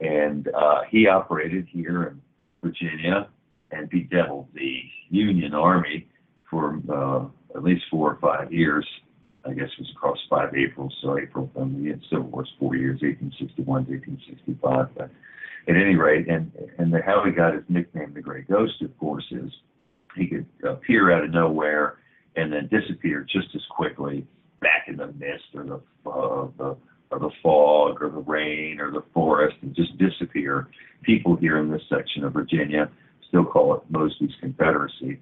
and 0.00 0.48
uh, 0.48 0.80
he 0.90 1.06
operated 1.06 1.68
here 1.70 2.02
in 2.02 2.20
Virginia 2.62 3.28
and 3.70 3.88
bedeviled 3.88 4.48
the 4.54 4.82
Union 5.08 5.54
Army 5.54 6.08
for 6.50 6.80
uh, 6.92 7.56
at 7.56 7.62
least 7.62 7.84
four 7.92 8.10
or 8.10 8.18
five 8.20 8.52
years. 8.52 8.86
I 9.44 9.52
guess 9.52 9.68
it 9.78 9.78
was 9.78 9.90
across 9.94 10.18
five 10.28 10.52
Aprils, 10.56 10.92
so 11.00 11.16
April 11.16 11.48
from 11.54 11.80
the 11.80 11.94
Civil 12.10 12.26
War's 12.26 12.52
four 12.58 12.74
years, 12.74 13.00
1861 13.02 13.86
to 13.86 13.92
1865. 13.92 14.88
But 14.96 15.10
at 15.68 15.76
any 15.76 15.96
rate, 15.96 16.28
and 16.28 16.52
and 16.78 16.92
the, 16.92 17.00
how 17.04 17.24
he 17.24 17.32
got 17.32 17.54
his 17.54 17.64
nickname, 17.68 18.14
the 18.14 18.20
Gray 18.20 18.42
Ghost, 18.42 18.80
of 18.82 18.96
course, 18.98 19.24
is 19.30 19.50
he 20.16 20.26
could 20.26 20.46
appear 20.64 21.10
out 21.10 21.24
of 21.24 21.30
nowhere 21.30 21.98
and 22.36 22.52
then 22.52 22.68
disappear 22.68 23.26
just 23.30 23.48
as 23.54 23.62
quickly 23.70 24.26
back 24.60 24.84
in 24.88 24.96
the 24.96 25.08
mist 25.08 25.44
or 25.54 25.64
the 25.64 26.10
uh, 26.10 26.48
the 26.58 26.76
or 27.10 27.18
the 27.20 27.30
fog 27.42 28.02
or 28.02 28.10
the 28.10 28.22
rain 28.22 28.80
or 28.80 28.90
the 28.90 29.02
forest 29.14 29.56
and 29.62 29.74
just 29.74 29.96
disappear. 29.98 30.68
People 31.02 31.36
here 31.36 31.58
in 31.58 31.70
this 31.70 31.82
section 31.88 32.24
of 32.24 32.32
Virginia 32.32 32.90
still 33.28 33.44
call 33.44 33.74
it 33.74 33.92
Mosby's 33.92 34.34
Confederacy. 34.40 35.20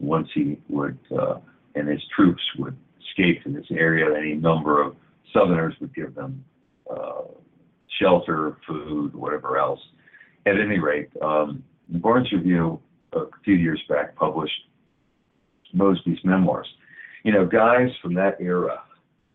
Once 0.00 0.28
he 0.34 0.58
would 0.68 0.98
uh, 1.18 1.38
and 1.74 1.88
his 1.88 2.00
troops 2.14 2.42
would 2.58 2.76
escape 3.00 3.42
to 3.44 3.52
this 3.52 3.66
area, 3.70 4.06
any 4.16 4.34
number 4.34 4.82
of 4.82 4.96
Southerners 5.32 5.74
would 5.80 5.94
give 5.94 6.14
them 6.14 6.44
uh, 6.90 7.22
shelter, 8.00 8.56
food, 8.66 9.14
whatever 9.14 9.58
else. 9.58 9.80
At 10.46 10.60
any 10.60 10.78
rate, 10.78 11.10
um, 11.22 11.62
Barnes 11.88 12.30
Review 12.32 12.80
a 13.12 13.24
few 13.44 13.54
years 13.54 13.82
back 13.88 14.14
published 14.16 14.68
Mosby's 15.74 16.18
memoirs. 16.24 16.68
You 17.24 17.32
know, 17.32 17.44
guys 17.46 17.88
from 18.00 18.14
that 18.14 18.40
era, 18.40 18.80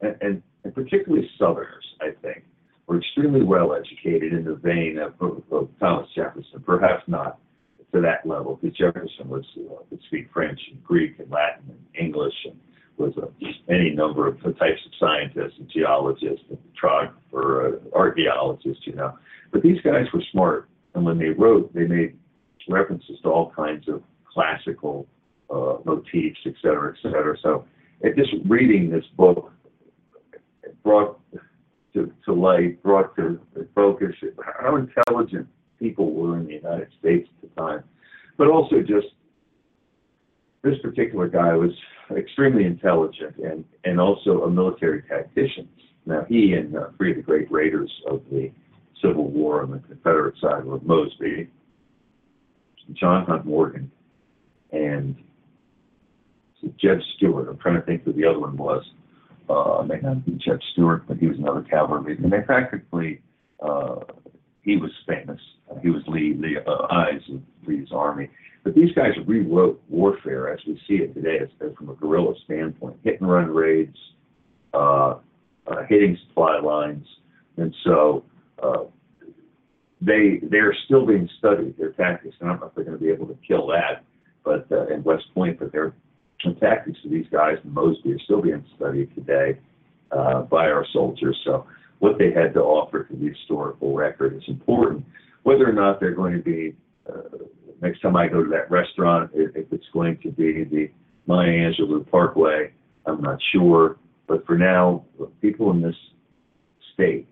and, 0.02 0.16
and, 0.22 0.44
and 0.64 0.74
particularly 0.74 1.30
Southerners, 1.38 1.86
I 2.00 2.12
think, 2.22 2.44
were 2.88 2.98
extremely 3.00 3.44
well 3.44 3.74
educated 3.74 4.34
in 4.34 4.46
the 4.46 4.56
vein 4.56 4.98
of, 4.98 5.14
of, 5.20 5.44
of 5.52 5.70
Thomas 5.80 6.08
Jefferson, 6.16 6.62
perhaps 6.66 7.04
not 7.08 7.40
to 7.94 8.02
that 8.02 8.26
level, 8.26 8.58
because 8.62 8.78
Jefferson 8.78 9.28
was 9.28 9.46
uh, 9.58 9.84
could 9.90 10.00
speak 10.08 10.30
French 10.34 10.60
and 10.72 10.82
Greek 10.84 11.20
and 11.20 11.30
Latin 11.30 11.64
and 11.70 12.06
English 12.06 12.34
and 12.46 12.58
was 13.02 13.14
a, 13.18 13.28
any 13.74 13.90
number 13.92 14.28
of 14.28 14.40
types 14.42 14.82
of 14.86 14.92
scientists, 15.00 15.58
and 15.60 15.70
geologists, 15.70 16.46
and 16.50 16.60
uh, 16.84 17.72
archaeologists, 17.94 18.84
you 18.86 18.94
know. 18.94 19.18
But 19.52 19.62
these 19.64 19.82
guys 19.82 20.06
were 20.14 20.24
smart, 20.32 20.70
and 20.94 21.06
when 21.06 21.18
they 21.18 21.30
wrote, 21.30 21.74
they 21.74 21.86
made 21.86 22.18
references 22.70 23.18
to 23.24 23.30
all 23.30 23.52
kinds 23.56 23.88
of 23.88 24.04
classical 24.32 25.08
uh, 25.50 25.78
motifs, 25.84 26.40
et 26.46 26.54
cetera, 26.62 26.94
et 26.94 27.00
cetera. 27.02 27.36
So, 27.42 27.66
it, 28.02 28.16
just 28.16 28.34
reading 28.46 28.90
this 28.90 29.06
book 29.18 29.52
brought 30.84 31.20
to, 31.94 32.12
to 32.26 32.34
light, 32.34 32.82
brought 32.84 33.16
to 33.18 33.40
focus 33.76 34.16
how 34.60 34.78
intelligent 34.78 35.48
people 35.80 36.14
were 36.14 36.38
in 36.38 36.46
the 36.46 36.54
United 36.54 36.88
States 37.00 37.28
at 37.36 37.50
the 37.50 37.62
time, 37.62 37.84
but 38.38 38.48
also 38.48 38.80
just 38.80 39.08
this 40.64 40.78
particular 40.82 41.28
guy 41.28 41.54
was 41.54 41.72
extremely 42.16 42.66
intelligent 42.66 43.36
and, 43.38 43.66
and 43.84 44.00
also 44.00 44.44
a 44.44 44.50
military 44.50 45.02
tactician. 45.04 45.68
Now, 46.06 46.26
he 46.28 46.54
and 46.54 46.76
uh, 46.76 46.88
three 46.98 47.12
of 47.12 47.18
the 47.18 47.24
great 47.24 47.52
raiders 47.52 47.92
of 48.08 48.22
the 48.32 48.52
Civil 49.02 49.30
War 49.30 49.64
on 49.64 49.72
the 49.72 49.80
Confederate 49.80 50.36
side 50.40 50.64
were 50.64 50.80
Mosby, 50.82 51.50
John 52.94 53.26
Hunt 53.26 53.46
Morgan, 53.46 53.92
and 54.72 55.16
Jeb 56.80 57.00
Stuart. 57.18 57.50
I'm 57.50 57.58
trying 57.58 57.76
to 57.76 57.82
think 57.82 58.04
who 58.04 58.14
the 58.14 58.26
other 58.26 58.40
one 58.40 58.58
was. 58.58 58.84
Uh, 59.50 59.84
may 59.84 60.00
not 60.00 60.26
be 60.26 60.34
Jeb 60.34 60.60
Stuart, 60.74 61.04
but 61.08 61.18
he 61.18 61.28
was 61.28 61.38
another 61.38 61.64
cavalry. 61.64 62.18
And 62.18 62.32
they 62.32 62.42
practically, 62.42 63.22
uh, 63.60 63.96
he 64.64 64.78
was 64.78 64.92
famous. 65.08 65.40
He 65.82 65.90
was 65.90 66.04
Lee, 66.08 66.34
the 66.34 66.64
uh, 66.70 66.88
eyes 66.92 67.22
of 67.34 67.42
Lee's 67.68 67.90
army. 67.92 68.30
But 68.64 68.76
these 68.76 68.92
guys 68.94 69.12
rewrote 69.26 69.82
warfare 69.90 70.54
as 70.54 70.60
we 70.68 70.80
see 70.88 70.96
it 71.04 71.14
today, 71.14 71.40
from 71.78 71.90
a 71.90 71.96
guerrilla 71.96 72.34
standpoint, 72.46 73.00
hit 73.04 73.20
and 73.20 73.30
run 73.30 73.50
raids, 73.50 73.98
uh, 74.74 75.16
uh, 75.68 75.84
hitting 75.90 76.18
supply 76.28 76.60
lines, 76.60 77.06
and 77.58 77.74
so 77.84 78.24
uh, 78.62 78.84
they 80.00 80.42
they're 80.44 80.76
still 80.86 81.06
being 81.06 81.28
studied. 81.40 81.78
Their 81.78 81.92
tactics. 81.94 82.36
I 82.42 82.46
don't 82.46 82.60
know 82.60 82.68
if 82.68 82.76
they're 82.76 82.84
going 82.84 82.98
to 82.98 83.04
be 83.04 83.12
able 83.12 83.28
to 83.28 83.38
kill 83.48 83.68
that, 83.68 84.04
but 84.44 84.68
uh, 84.72 84.88
in 84.88 85.04
West 85.04 85.26
Point, 85.34 85.60
but 85.60 85.72
their 85.72 85.94
tactics 86.60 86.98
of 87.06 87.12
these 87.12 87.28
guys 87.32 87.58
Mosby 87.64 88.14
are 88.14 88.20
still 88.20 88.42
being 88.42 88.66
studied 88.76 89.14
today 89.14 89.60
uh, 90.12 90.42
by 90.42 90.68
our 90.68 90.86
soldiers. 90.92 91.40
So 91.46 91.68
what 92.00 92.18
they 92.18 92.32
had 92.32 92.54
to 92.56 92.62
offer 92.62 93.04
to 93.04 93.16
the 93.16 93.30
historical 93.30 93.94
record 93.96 94.36
is 94.36 94.44
important. 94.48 95.06
Whether 95.44 95.70
or 95.70 95.74
not 95.74 96.00
they're 96.00 96.16
going 96.16 96.34
to 96.34 96.44
be 96.44 96.76
uh, 97.08 97.38
next 97.82 98.02
time 98.02 98.16
I 98.16 98.28
go 98.28 98.44
to 98.44 98.50
that 98.50 98.70
restaurant, 98.72 99.32
if, 99.34 99.52
it's 99.72 99.86
going 99.94 100.18
to 100.24 100.32
be 100.32 100.64
the 100.64 100.92
Maya 101.28 101.48
Angelou 101.50 102.10
Parkway, 102.10 102.72
I'm 103.06 103.22
not 103.22 103.40
sure. 103.52 103.98
But 104.28 104.46
for 104.46 104.58
now, 104.58 105.06
people 105.42 105.72
in 105.72 105.82
this 105.82 105.96
state 106.94 107.28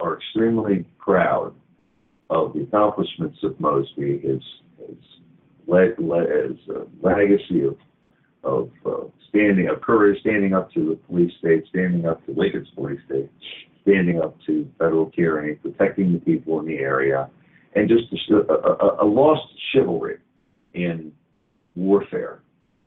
are 0.00 0.16
extremely 0.16 0.84
proud 0.98 1.54
of 2.30 2.54
the 2.54 2.62
accomplishments 2.62 3.38
of 3.42 3.58
Mosby, 3.60 4.18
his, 4.18 4.42
his, 4.78 4.96
le- 5.66 5.94
le- 5.98 6.54
uh, 6.70 6.84
legacy 7.02 7.64
of 7.64 7.76
of 8.46 8.70
uh, 8.86 9.04
standing, 9.28 9.68
of 9.68 9.80
courage, 9.80 10.20
standing 10.20 10.54
up 10.54 10.72
to 10.72 10.90
the 10.90 10.96
police 11.08 11.32
state, 11.40 11.64
standing 11.68 12.06
up 12.06 12.24
to 12.26 12.32
Lincoln's 12.32 12.68
police 12.74 13.00
state, 13.06 13.28
standing 13.82 14.20
up 14.20 14.36
to 14.46 14.68
federal 14.78 15.10
tyranny, 15.10 15.54
protecting 15.54 16.12
the 16.12 16.20
people 16.20 16.60
in 16.60 16.66
the 16.66 16.78
area, 16.78 17.28
and 17.76 17.88
just 17.88 18.12
a, 18.30 18.36
a, 18.52 19.04
a 19.04 19.06
lost 19.06 19.42
chivalry 19.72 20.18
in 20.74 21.12
warfare 21.76 22.40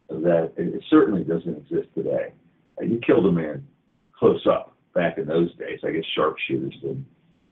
that 0.10 0.52
it 0.58 0.84
certainly 0.90 1.24
doesn't 1.24 1.58
exist 1.58 1.88
today. 1.96 2.34
Uh, 2.80 2.86
you 2.86 3.00
killed 3.06 3.26
a 3.26 3.32
man 3.32 3.66
close 4.18 4.46
up 4.48 4.76
back 4.94 5.18
in 5.18 5.26
those 5.26 5.56
days. 5.56 5.80
I 5.86 5.92
guess 5.92 6.04
sharpshooters 6.16 6.76
did. 6.82 7.06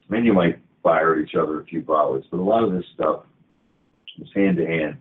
I 0.09 0.13
mean, 0.13 0.25
you 0.25 0.33
might 0.33 0.59
fire 0.83 1.15
at 1.15 1.23
each 1.23 1.35
other 1.35 1.61
a 1.61 1.65
few 1.65 1.81
volleys, 1.81 2.25
but 2.29 2.39
a 2.39 2.43
lot 2.43 2.63
of 2.63 2.73
this 2.73 2.85
stuff 2.93 3.23
was 4.19 4.29
hand 4.35 4.57
to 4.57 4.65
hand 4.65 4.97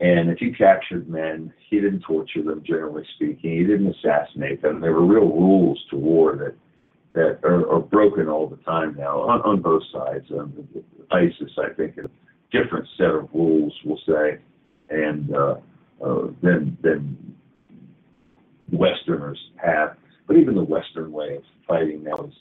and 0.00 0.28
if 0.28 0.40
you 0.40 0.54
captured 0.54 1.08
men, 1.08 1.52
he 1.70 1.80
didn't 1.80 2.00
torture 2.00 2.42
them, 2.42 2.62
generally 2.66 3.04
speaking. 3.14 3.52
He 3.52 3.64
didn't 3.64 3.94
assassinate 3.94 4.60
them. 4.60 4.80
There 4.80 4.92
were 4.92 5.06
real 5.06 5.28
rules 5.28 5.82
to 5.90 5.96
war 5.96 6.36
that 6.36 6.54
that 7.16 7.40
are, 7.44 7.66
are 7.72 7.80
broken 7.80 8.28
all 8.28 8.46
the 8.46 8.58
time 8.58 8.94
now 8.96 9.22
on, 9.22 9.40
on 9.40 9.62
both 9.62 9.82
sides. 9.90 10.26
Um, 10.30 10.68
ISIS, 11.10 11.50
I 11.58 11.72
think, 11.74 11.96
a 11.96 12.10
different 12.52 12.86
set 12.98 13.06
of 13.06 13.30
rules, 13.32 13.72
we'll 13.86 13.98
say, 14.06 14.38
and 14.90 15.34
uh, 15.34 15.54
uh, 16.04 16.26
than 16.42 16.76
than 16.82 17.34
Westerners 18.70 19.38
have. 19.56 19.96
But 20.26 20.36
even 20.36 20.54
the 20.54 20.62
Western 20.62 21.10
way 21.10 21.36
of 21.36 21.42
fighting 21.66 22.04
now 22.04 22.26
is 22.26 22.34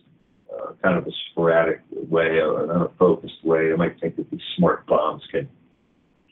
uh, 0.53 0.73
kind 0.83 0.97
of 0.97 1.07
a 1.07 1.11
sporadic 1.31 1.81
way, 1.91 2.39
an 2.39 2.69
unfocused 2.69 3.45
way. 3.45 3.71
I 3.71 3.77
might 3.77 3.97
think 4.01 4.17
that 4.17 4.29
these 4.29 4.41
smart 4.57 4.85
bombs 4.87 5.23
can 5.31 5.47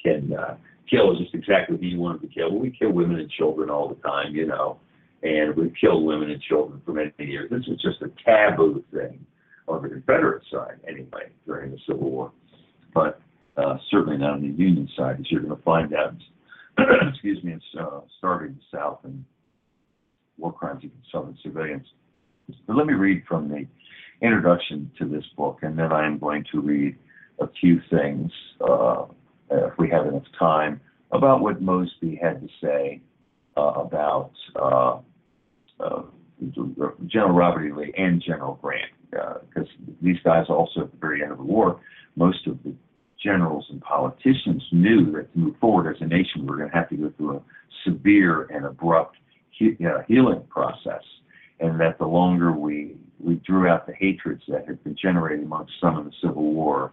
can 0.03 0.33
uh, 0.33 0.57
kill 0.89 1.15
just 1.17 1.33
exactly 1.33 1.77
who 1.77 1.85
you 1.85 1.99
want 1.99 2.21
to 2.21 2.27
kill. 2.27 2.51
Well, 2.51 2.59
we 2.59 2.71
kill 2.71 2.91
women 2.91 3.19
and 3.19 3.31
children 3.31 3.69
all 3.69 3.87
the 3.87 4.01
time, 4.07 4.35
you 4.35 4.45
know, 4.45 4.79
and 5.23 5.55
we've 5.55 5.73
killed 5.79 6.03
women 6.03 6.29
and 6.29 6.41
children 6.41 6.81
for 6.85 6.91
many 6.91 7.11
years. 7.19 7.49
This 7.49 7.65
was 7.67 7.81
just 7.81 8.01
a 8.01 8.11
taboo 8.23 8.83
thing 8.93 9.25
on 9.67 9.81
the 9.81 9.89
Confederate 9.89 10.43
side, 10.51 10.79
anyway, 10.87 11.29
during 11.45 11.71
the 11.71 11.77
Civil 11.87 12.11
War. 12.11 12.31
But 12.93 13.21
uh, 13.55 13.77
certainly 13.89 14.17
not 14.17 14.33
on 14.33 14.41
the 14.41 14.47
Union 14.47 14.89
side, 14.97 15.19
as 15.19 15.31
you're 15.31 15.41
going 15.41 15.55
to 15.55 15.63
find 15.63 15.93
out. 15.93 16.15
excuse 17.09 17.41
me, 17.43 17.53
it's 17.53 17.63
uh, 17.79 18.01
starting 18.17 18.55
the 18.55 18.77
South 18.77 18.99
and 19.03 19.23
war 20.37 20.51
crimes 20.51 20.83
against 20.83 21.11
Southern 21.11 21.37
civilians. 21.41 21.85
But 22.67 22.75
let 22.75 22.87
me 22.87 22.93
read 22.93 23.23
from 23.27 23.47
the 23.47 23.65
introduction 24.21 24.91
to 24.99 25.05
this 25.05 25.23
book, 25.37 25.59
and 25.61 25.77
then 25.77 25.93
I 25.93 26.05
am 26.05 26.17
going 26.17 26.43
to 26.51 26.59
read 26.59 26.97
a 27.39 27.47
few 27.61 27.79
things 27.89 28.31
uh, 28.59 29.05
if 29.51 29.73
we 29.77 29.89
have 29.89 30.07
enough 30.07 30.23
time, 30.37 30.81
about 31.11 31.41
what 31.41 31.61
Mosby 31.61 32.19
had 32.21 32.41
to 32.41 32.47
say 32.61 33.01
uh, 33.55 33.61
about 33.61 34.31
uh, 34.55 34.99
General 37.07 37.33
Robert 37.33 37.65
E. 37.65 37.71
Lee 37.71 37.93
and 37.97 38.21
General 38.21 38.59
Grant, 38.61 38.91
because 39.09 39.67
uh, 39.67 39.91
these 40.01 40.17
guys 40.23 40.45
also 40.49 40.81
at 40.81 40.91
the 40.91 40.97
very 40.97 41.23
end 41.23 41.31
of 41.31 41.37
the 41.37 41.43
war, 41.43 41.79
most 42.15 42.45
of 42.47 42.61
the 42.63 42.73
generals 43.23 43.65
and 43.69 43.81
politicians 43.81 44.63
knew 44.71 45.11
that 45.13 45.31
to 45.31 45.39
move 45.39 45.55
forward 45.61 45.95
as 45.95 46.01
a 46.01 46.05
nation, 46.05 46.41
we 46.41 46.45
we're 46.45 46.57
going 46.57 46.69
to 46.69 46.75
have 46.75 46.89
to 46.89 46.95
go 46.95 47.13
through 47.15 47.37
a 47.37 47.41
severe 47.85 48.43
and 48.53 48.65
abrupt 48.65 49.15
uh, 49.61 50.01
healing 50.07 50.43
process, 50.49 51.03
and 51.59 51.79
that 51.79 51.97
the 51.99 52.05
longer 52.05 52.51
we 52.51 52.95
we 53.19 53.35
drew 53.35 53.69
out 53.69 53.87
the 53.87 53.93
hatreds 53.93 54.43
that 54.49 54.67
had 54.67 54.83
been 54.83 54.97
generated 55.01 55.45
amongst 55.45 55.71
some 55.79 55.97
in 55.97 56.05
the 56.05 56.11
Civil 56.21 56.51
War, 56.51 56.91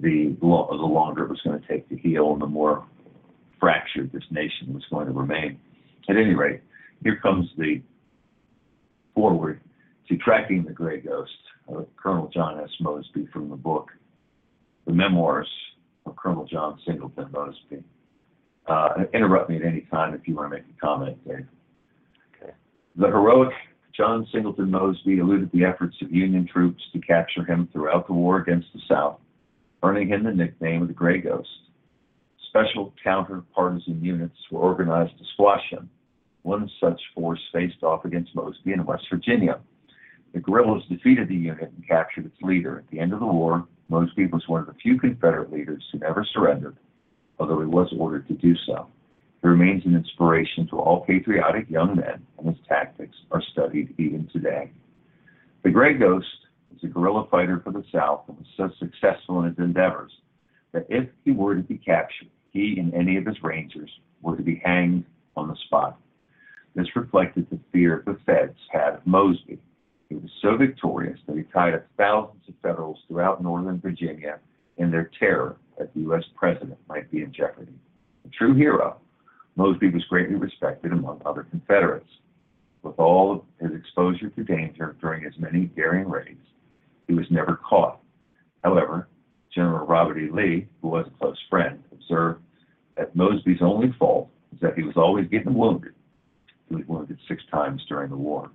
the, 0.00 0.34
the 0.40 0.46
longer 0.46 1.24
it 1.24 1.28
was 1.28 1.40
going 1.42 1.60
to 1.60 1.68
take 1.68 1.88
to 1.90 1.96
heal 1.96 2.32
and 2.32 2.40
the 2.40 2.46
more 2.46 2.86
fractured 3.60 4.10
this 4.12 4.22
nation 4.30 4.72
was 4.72 4.84
going 4.90 5.06
to 5.06 5.12
remain. 5.12 5.60
At 6.08 6.16
any 6.16 6.34
rate, 6.34 6.62
here 7.02 7.18
comes 7.20 7.50
the 7.58 7.82
foreword 9.18 9.60
to 10.08 10.16
tracking 10.16 10.62
the 10.62 10.72
gray 10.72 11.00
ghost 11.00 11.32
of 11.66 11.88
Colonel 11.96 12.30
John 12.32 12.60
S. 12.60 12.70
Mosby 12.80 13.26
from 13.32 13.50
the 13.50 13.56
book, 13.56 13.90
The 14.86 14.92
Memoirs 14.92 15.48
of 16.06 16.14
Colonel 16.14 16.44
John 16.44 16.78
Singleton 16.86 17.26
Mosby. 17.32 17.82
Uh, 18.68 19.04
interrupt 19.12 19.50
me 19.50 19.56
at 19.56 19.62
any 19.62 19.80
time 19.90 20.14
if 20.14 20.28
you 20.28 20.36
want 20.36 20.52
to 20.52 20.56
make 20.56 20.66
a 20.66 20.80
comment, 20.80 21.18
Dave. 21.26 21.46
Okay. 22.40 22.52
The 22.94 23.08
heroic 23.08 23.52
John 23.96 24.24
Singleton 24.32 24.70
Mosby 24.70 25.18
eluded 25.18 25.50
the 25.52 25.64
efforts 25.64 25.96
of 26.00 26.12
Union 26.12 26.46
troops 26.46 26.82
to 26.92 27.00
capture 27.00 27.44
him 27.44 27.68
throughout 27.72 28.06
the 28.06 28.12
war 28.12 28.38
against 28.38 28.68
the 28.72 28.80
South 28.88 29.18
earning 29.82 30.08
him 30.08 30.24
the 30.24 30.32
nickname 30.32 30.82
of 30.82 30.88
the 30.88 30.94
Gray 30.94 31.20
Ghost. 31.20 31.48
Special 32.48 32.92
counter-partisan 33.02 34.02
units 34.02 34.36
were 34.50 34.60
organized 34.60 35.16
to 35.18 35.24
squash 35.34 35.62
him. 35.70 35.88
One 36.48 36.70
such 36.80 36.98
force 37.14 37.42
faced 37.52 37.82
off 37.82 38.06
against 38.06 38.34
Mosby 38.34 38.72
in 38.72 38.86
West 38.86 39.04
Virginia. 39.10 39.60
The 40.32 40.40
guerrillas 40.40 40.82
defeated 40.88 41.28
the 41.28 41.34
unit 41.34 41.70
and 41.76 41.86
captured 41.86 42.24
its 42.24 42.40
leader. 42.40 42.78
At 42.78 42.88
the 42.90 43.00
end 43.00 43.12
of 43.12 43.20
the 43.20 43.26
war, 43.26 43.68
Mosby 43.90 44.28
was 44.28 44.48
one 44.48 44.62
of 44.62 44.66
the 44.66 44.80
few 44.82 44.98
Confederate 44.98 45.52
leaders 45.52 45.84
who 45.92 45.98
never 45.98 46.24
surrendered, 46.24 46.78
although 47.38 47.60
he 47.60 47.66
was 47.66 47.92
ordered 47.98 48.26
to 48.28 48.32
do 48.32 48.56
so. 48.64 48.86
He 49.42 49.48
remains 49.48 49.84
an 49.84 49.94
inspiration 49.94 50.66
to 50.68 50.78
all 50.78 51.04
patriotic 51.04 51.68
young 51.68 51.96
men, 51.96 52.26
and 52.38 52.48
his 52.48 52.66
tactics 52.66 53.18
are 53.30 53.42
studied 53.52 53.94
even 53.98 54.26
today. 54.32 54.70
The 55.64 55.70
Gray 55.70 55.98
Ghost 55.98 56.46
was 56.72 56.82
a 56.82 56.86
guerrilla 56.86 57.26
fighter 57.30 57.60
for 57.62 57.72
the 57.72 57.84
South 57.92 58.22
and 58.26 58.38
was 58.38 58.46
so 58.56 58.70
successful 58.78 59.42
in 59.42 59.50
his 59.50 59.58
endeavors 59.58 60.12
that 60.72 60.86
if 60.88 61.10
he 61.26 61.30
were 61.30 61.56
to 61.56 61.62
be 61.62 61.76
captured, 61.76 62.30
he 62.52 62.78
and 62.78 62.94
any 62.94 63.18
of 63.18 63.26
his 63.26 63.42
rangers 63.42 63.90
were 64.22 64.38
to 64.38 64.42
be 64.42 64.62
hanged 64.64 65.04
on 65.36 65.48
the 65.48 65.56
spot. 65.66 65.98
This 66.74 66.94
reflected 66.94 67.48
the 67.50 67.58
fear 67.72 68.02
the 68.06 68.18
feds 68.26 68.56
had 68.70 68.94
of 68.94 69.06
Mosby. 69.06 69.58
He 70.08 70.14
was 70.14 70.30
so 70.40 70.56
victorious 70.56 71.18
that 71.26 71.36
he 71.36 71.42
tied 71.44 71.74
up 71.74 71.86
thousands 71.96 72.48
of 72.48 72.54
Federals 72.62 72.98
throughout 73.08 73.42
Northern 73.42 73.80
Virginia 73.80 74.38
in 74.76 74.90
their 74.90 75.10
terror 75.18 75.56
that 75.76 75.92
the 75.94 76.00
U.S. 76.00 76.24
president 76.36 76.78
might 76.88 77.10
be 77.10 77.22
in 77.22 77.32
jeopardy. 77.32 77.74
A 78.24 78.28
true 78.30 78.54
hero, 78.54 78.96
Mosby 79.56 79.90
was 79.90 80.04
greatly 80.04 80.36
respected 80.36 80.92
among 80.92 81.20
other 81.26 81.42
Confederates. 81.42 82.08
With 82.82 82.98
all 82.98 83.32
of 83.32 83.42
his 83.60 83.78
exposure 83.78 84.30
to 84.30 84.44
danger 84.44 84.96
during 85.00 85.22
his 85.22 85.34
many 85.38 85.66
daring 85.66 86.08
raids, 86.08 86.46
he 87.08 87.14
was 87.14 87.26
never 87.30 87.56
caught. 87.56 88.00
However, 88.62 89.08
General 89.52 89.86
Robert 89.86 90.18
E. 90.18 90.30
Lee, 90.30 90.68
who 90.80 90.88
was 90.88 91.06
a 91.06 91.18
close 91.18 91.38
friend, 91.50 91.82
observed 91.90 92.40
that 92.96 93.16
Mosby's 93.16 93.60
only 93.60 93.92
fault 93.98 94.30
was 94.52 94.60
that 94.60 94.76
he 94.76 94.84
was 94.84 94.96
always 94.96 95.26
getting 95.28 95.54
wounded. 95.54 95.92
He 96.68 96.76
was 96.76 96.84
wounded 96.86 97.18
six 97.28 97.42
times 97.50 97.84
during 97.88 98.10
the 98.10 98.16
war. 98.16 98.50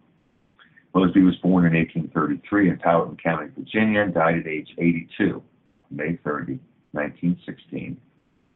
Mosby 0.93 1.21
was 1.21 1.35
born 1.37 1.65
in 1.65 1.73
1833 1.73 2.69
in 2.69 2.77
Powhatan 2.77 3.17
County, 3.17 3.49
Virginia, 3.57 4.01
and 4.01 4.13
died 4.13 4.37
at 4.37 4.47
age 4.47 4.69
82, 4.77 5.41
May 5.89 6.19
30, 6.23 6.59
1916, 6.91 7.97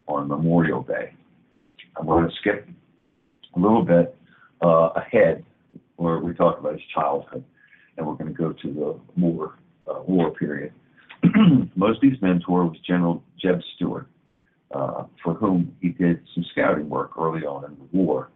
on 0.07 0.27
Memorial 0.27 0.83
Day. 0.83 1.13
I'm 1.97 2.05
going 2.05 2.29
to 2.29 2.35
skip 2.35 2.69
a 3.55 3.59
little 3.59 3.83
bit 3.83 4.15
uh, 4.63 4.89
ahead 4.95 5.43
where 5.95 6.19
we 6.19 6.33
talk 6.33 6.59
about 6.59 6.73
his 6.73 6.81
childhood, 6.93 7.43
and 7.97 8.05
we're 8.05 8.13
going 8.13 8.33
to 8.33 8.37
go 8.37 8.53
to 8.53 8.67
the 8.73 9.21
war 9.21 9.55
uh, 9.87 10.01
war 10.03 10.31
period. 10.31 10.73
Mosby's 11.75 12.21
mentor 12.21 12.65
was 12.65 12.77
General 12.85 13.23
Jeb 13.41 13.61
Stuart, 13.75 14.07
uh, 14.71 15.05
for 15.23 15.33
whom 15.33 15.75
he 15.81 15.89
did 15.89 16.21
some 16.35 16.45
scouting 16.51 16.87
work 16.87 17.11
early 17.17 17.45
on 17.45 17.65
in 17.65 17.71
the 17.71 17.97
war. 17.97 18.29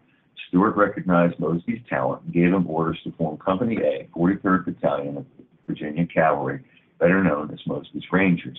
Stuart 0.52 0.76
recognized 0.76 1.40
Mosby's 1.40 1.82
talent 1.90 2.24
and 2.24 2.34
gave 2.34 2.52
him 2.52 2.70
orders 2.70 3.00
to 3.06 3.12
form 3.14 3.38
Company 3.38 3.78
A, 3.78 4.10
43rd 4.14 4.66
Battalion 4.66 5.18
of 5.18 5.26
Virginia 5.66 6.06
Cavalry, 6.06 6.60
better 7.00 7.24
known 7.24 7.52
as 7.54 7.60
Mosby's 7.66 8.04
Rangers. 8.12 8.58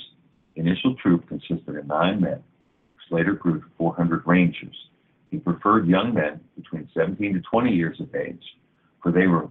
The 0.55 0.63
initial 0.63 0.95
troop 0.97 1.29
consisted 1.29 1.77
of 1.77 1.87
nine 1.87 2.23
men, 2.23 2.43
which 2.95 3.11
later 3.11 3.35
grew 3.35 3.61
to 3.61 3.67
400 3.77 4.23
Rangers. 4.27 4.75
He 5.31 5.37
preferred 5.37 5.87
young 5.87 6.15
men 6.15 6.41
between 6.57 6.89
17 6.97 7.35
to 7.35 7.41
20 7.41 7.71
years 7.71 8.01
of 8.01 8.15
age, 8.15 8.43
for 9.03 9.13
they 9.13 9.27
were 9.27 9.51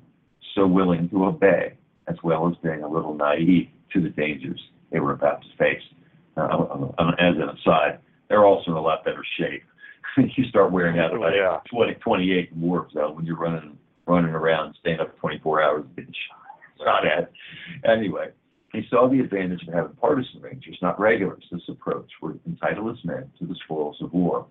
so 0.55 0.65
willing 0.65 1.09
to 1.09 1.25
obey, 1.25 1.73
as 2.07 2.15
well 2.23 2.49
as 2.49 2.55
being 2.63 2.81
a 2.81 2.89
little 2.89 3.13
naive 3.13 3.67
to 3.93 4.01
the 4.01 4.09
dangers 4.09 4.59
they 4.91 4.99
were 4.99 5.13
about 5.13 5.43
to 5.43 5.47
face. 5.59 5.83
Uh, 6.35 6.65
as 7.19 7.35
an 7.35 7.49
aside, 7.49 7.99
they're 8.29 8.45
also 8.45 8.71
in 8.71 8.77
a 8.77 8.81
lot 8.81 9.05
better 9.05 9.23
shape. 9.37 9.63
you 10.37 10.43
start 10.45 10.71
wearing 10.71 10.99
out 10.99 11.15
about 11.15 11.33
Yeah. 11.35 11.59
20, 11.69 11.95
28 11.95 12.51
in 12.51 12.61
warp 12.61 12.91
zone 12.91 13.15
when 13.15 13.25
you're 13.25 13.37
running 13.37 13.77
running 14.07 14.31
around, 14.31 14.75
staying 14.79 14.99
up 14.99 15.17
24 15.19 15.61
hours, 15.61 15.85
getting 15.95 16.13
shot, 16.13 16.85
shot 16.85 17.05
at. 17.07 17.31
Anyway, 17.89 18.29
he 18.73 18.81
saw 18.89 19.07
the 19.07 19.19
advantage 19.19 19.61
of 19.67 19.73
having 19.73 19.93
partisan 19.95 20.41
rangers, 20.41 20.77
not 20.81 20.99
regulars. 20.99 21.43
This 21.51 21.61
approach 21.69 22.09
would 22.21 22.39
entitle 22.45 22.89
his 22.89 23.03
men 23.05 23.31
to 23.39 23.45
the 23.45 23.55
spoils 23.63 23.97
of 24.01 24.11
war. 24.11 24.47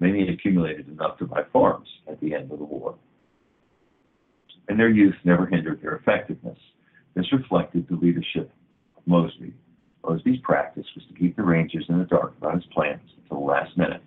Many 0.00 0.20
had 0.26 0.34
accumulated 0.34 0.88
enough 0.88 1.18
to 1.18 1.26
buy 1.26 1.42
farms 1.52 1.88
at 2.08 2.20
the 2.20 2.34
end 2.34 2.50
of 2.50 2.58
the 2.58 2.64
war. 2.64 2.96
And 4.68 4.78
their 4.78 4.88
youth 4.88 5.14
never 5.24 5.46
hindered 5.46 5.82
their 5.82 5.96
effectiveness. 5.96 6.58
This 7.14 7.32
reflected 7.32 7.86
the 7.88 7.96
leadership 7.96 8.50
of 8.96 9.06
Mosby. 9.06 9.52
Mosby's 10.02 10.40
practice 10.42 10.86
was 10.94 11.04
to 11.06 11.14
keep 11.14 11.36
the 11.36 11.42
Rangers 11.42 11.86
in 11.88 11.98
the 11.98 12.04
dark 12.04 12.34
about 12.38 12.54
his 12.54 12.64
plans 12.72 13.02
until 13.22 13.38
the 13.38 13.44
last 13.44 13.76
minute. 13.76 14.02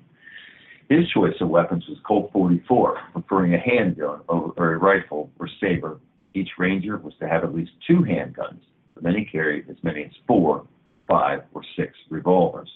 His 0.90 1.08
choice 1.10 1.34
of 1.42 1.50
weapons 1.50 1.84
was 1.90 1.98
Colt 2.08 2.32
44, 2.32 2.98
preferring 3.12 3.54
a 3.54 3.60
handgun 3.60 4.22
over 4.30 4.74
a 4.74 4.78
rifle 4.78 5.30
or 5.38 5.50
saber. 5.60 6.00
Each 6.34 6.50
Ranger 6.58 6.98
was 6.98 7.14
to 7.20 7.28
have 7.28 7.44
at 7.44 7.54
least 7.54 7.72
two 7.86 7.98
handguns, 7.98 8.62
but 8.94 9.04
many 9.04 9.26
carried 9.26 9.70
as 9.70 9.76
many 9.84 10.06
as 10.06 10.12
four, 10.26 10.66
five, 11.06 11.42
or 11.54 11.62
six 11.76 11.94
revolvers. 12.10 12.70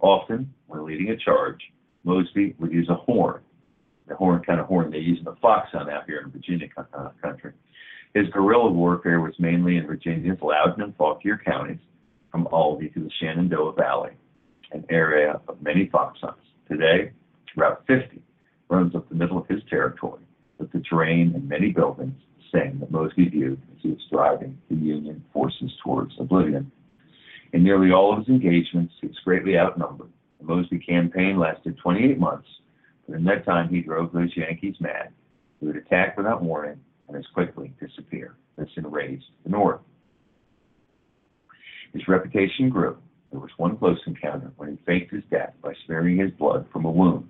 Often, 0.00 0.52
when 0.66 0.84
leading 0.84 1.10
a 1.10 1.16
charge, 1.16 1.60
Mosby 2.02 2.56
would 2.58 2.72
use 2.72 2.88
a 2.88 2.94
horn, 2.94 3.42
the 4.08 4.16
horn 4.16 4.42
kind 4.44 4.58
of 4.58 4.66
horn 4.66 4.90
they 4.90 4.98
use 4.98 5.18
in 5.18 5.24
the 5.24 5.36
fox 5.40 5.68
hunt 5.72 5.88
out 5.88 6.04
here 6.06 6.22
in 6.24 6.30
Virginia 6.30 6.68
uh, 6.94 7.10
country. 7.22 7.52
His 8.14 8.28
guerrilla 8.28 8.70
warfare 8.70 9.20
was 9.20 9.34
mainly 9.38 9.76
in 9.76 9.86
Virginia's 9.86 10.38
Loudoun 10.42 10.82
and 10.82 10.96
Fauquier 10.96 11.40
counties, 11.44 11.78
from 12.32 12.48
Albany 12.48 12.88
to 12.90 13.00
the 13.00 13.10
Shenandoah 13.20 13.74
Valley, 13.74 14.12
an 14.72 14.84
area 14.90 15.40
of 15.48 15.62
many 15.62 15.88
fox 15.90 16.18
hunts. 16.20 16.40
Today, 16.68 17.12
Route 17.56 17.82
50 17.86 18.22
runs 18.68 18.94
up 18.94 19.08
the 19.08 19.14
middle 19.14 19.38
of 19.38 19.46
his 19.48 19.62
territory, 19.68 20.20
with 20.58 20.70
the 20.72 20.80
terrain 20.80 21.32
and 21.34 21.48
many 21.48 21.72
buildings 21.72 22.14
saying 22.52 22.78
that 22.80 22.90
Mosby 22.90 23.28
viewed 23.28 23.60
as 23.72 23.82
he 23.82 23.88
was 23.88 24.06
driving 24.10 24.58
the 24.68 24.76
Union 24.76 25.24
forces 25.32 25.72
towards 25.82 26.12
oblivion. 26.20 26.70
In 27.52 27.64
nearly 27.64 27.90
all 27.92 28.12
of 28.12 28.20
his 28.20 28.28
engagements, 28.28 28.94
he 29.00 29.06
was 29.06 29.16
greatly 29.24 29.58
outnumbered. 29.58 30.10
The 30.40 30.46
Mosby 30.46 30.78
campaign 30.80 31.38
lasted 31.38 31.78
28 31.78 32.18
months, 32.18 32.48
but 33.08 33.16
in 33.16 33.24
that 33.24 33.44
time 33.44 33.68
he 33.68 33.80
drove 33.80 34.12
those 34.12 34.36
Yankees 34.36 34.76
mad. 34.80 35.12
He 35.60 35.66
would 35.66 35.76
attack 35.76 36.16
without 36.16 36.42
warning 36.42 36.80
and 37.08 37.16
as 37.16 37.26
quickly 37.32 37.72
disappear. 37.80 38.36
This 38.56 38.68
enraged 38.76 39.24
the 39.44 39.50
North. 39.50 39.80
His 41.92 42.06
reputation 42.08 42.68
grew. 42.68 42.98
There 43.30 43.40
was 43.40 43.50
one 43.56 43.76
close 43.76 43.98
encounter 44.06 44.52
when 44.56 44.70
he 44.70 44.78
faked 44.84 45.12
his 45.12 45.24
death 45.30 45.52
by 45.62 45.72
smearing 45.84 46.18
his 46.18 46.30
blood 46.32 46.66
from 46.72 46.84
a 46.84 46.90
wound. 46.90 47.28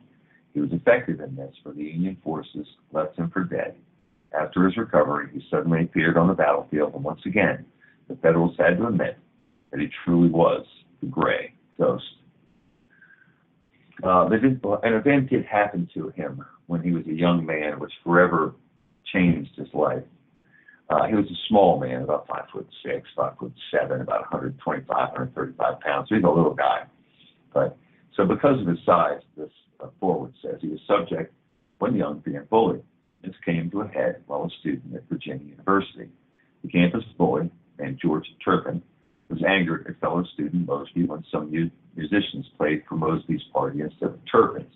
He 0.57 0.63
was 0.63 0.73
effective 0.73 1.21
in 1.21 1.37
this, 1.37 1.55
for 1.63 1.75
the 1.75 1.83
Union 1.83 2.17
forces 2.25 2.67
left 2.91 3.19
him 3.19 3.29
for 3.29 3.45
dead. 3.45 3.75
After 4.33 4.65
his 4.65 4.79
recovery, 4.79 5.29
he 5.31 5.47
suddenly 5.51 5.83
appeared 5.83 6.17
on 6.17 6.29
the 6.29 6.33
battlefield, 6.33 6.95
and 6.95 7.05
once 7.05 7.21
again, 7.27 7.67
the 8.09 8.17
Federals 8.17 8.57
had 8.59 8.79
to 8.79 8.87
admit 8.87 9.19
that 9.71 9.81
he 9.81 9.89
truly 10.03 10.31
was 10.31 10.65
the 11.03 11.09
Gray 11.09 11.53
Ghost. 11.79 12.07
Uh, 14.03 14.31
an 14.31 14.95
event 14.95 15.29
did 15.29 15.45
happen 15.45 15.91
to 15.93 16.09
him 16.17 16.43
when 16.69 16.83
he 16.83 16.91
was 16.91 17.07
a 17.07 17.13
young 17.13 17.45
man, 17.45 17.79
which 17.79 17.93
forever 18.03 18.55
changed 19.13 19.51
his 19.57 19.69
life. 19.75 20.05
Uh, 20.89 21.05
he 21.07 21.15
was 21.15 21.27
a 21.27 21.37
small 21.49 21.79
man, 21.79 22.01
about 22.01 22.27
five 22.29 22.45
foot 22.51 22.67
six, 22.83 23.07
five 23.15 23.37
foot 23.39 23.53
seven, 23.71 24.01
about 24.01 24.23
125, 24.33 24.89
135 24.89 25.81
pounds. 25.81 26.09
So 26.09 26.15
he's 26.15 26.25
a 26.25 26.29
little 26.29 26.55
guy. 26.55 26.85
But 27.53 27.77
so 28.17 28.25
because 28.25 28.61
of 28.61 28.67
his 28.67 28.79
size, 28.85 29.21
this 29.37 29.51
uh, 29.81 29.89
foreword 30.01 30.33
says 30.43 30.57
he 30.61 30.69
was 30.69 30.81
subject, 30.87 31.33
when 31.79 31.95
young, 31.95 32.23
to 32.23 32.31
being 32.31 32.47
bullied. 32.51 32.83
This 33.23 33.35
came 33.45 33.71
to 33.71 33.83
a 33.83 33.89
head 33.89 34.23
while 34.27 34.45
a 34.45 34.51
student 34.61 34.95
at 34.95 35.09
Virginia 35.09 35.45
University. 35.45 36.09
The 36.62 36.71
campus 36.71 37.05
bully, 37.19 37.51
named 37.79 37.99
George 38.01 38.27
Turpin, 38.45 38.83
was 39.29 39.43
angered 39.47 39.87
at 39.89 40.01
fellow 40.01 40.25
student 40.35 40.67
Mosby 40.67 41.05
when 41.05 41.25
some 41.31 41.51
mu- 41.51 41.71
musicians 41.97 42.47
played 42.57 42.85
for 42.89 42.95
Mosby's 42.95 43.43
party 43.53 43.81
instead 43.81 44.11
of 44.11 44.21
Turpin's. 44.31 44.73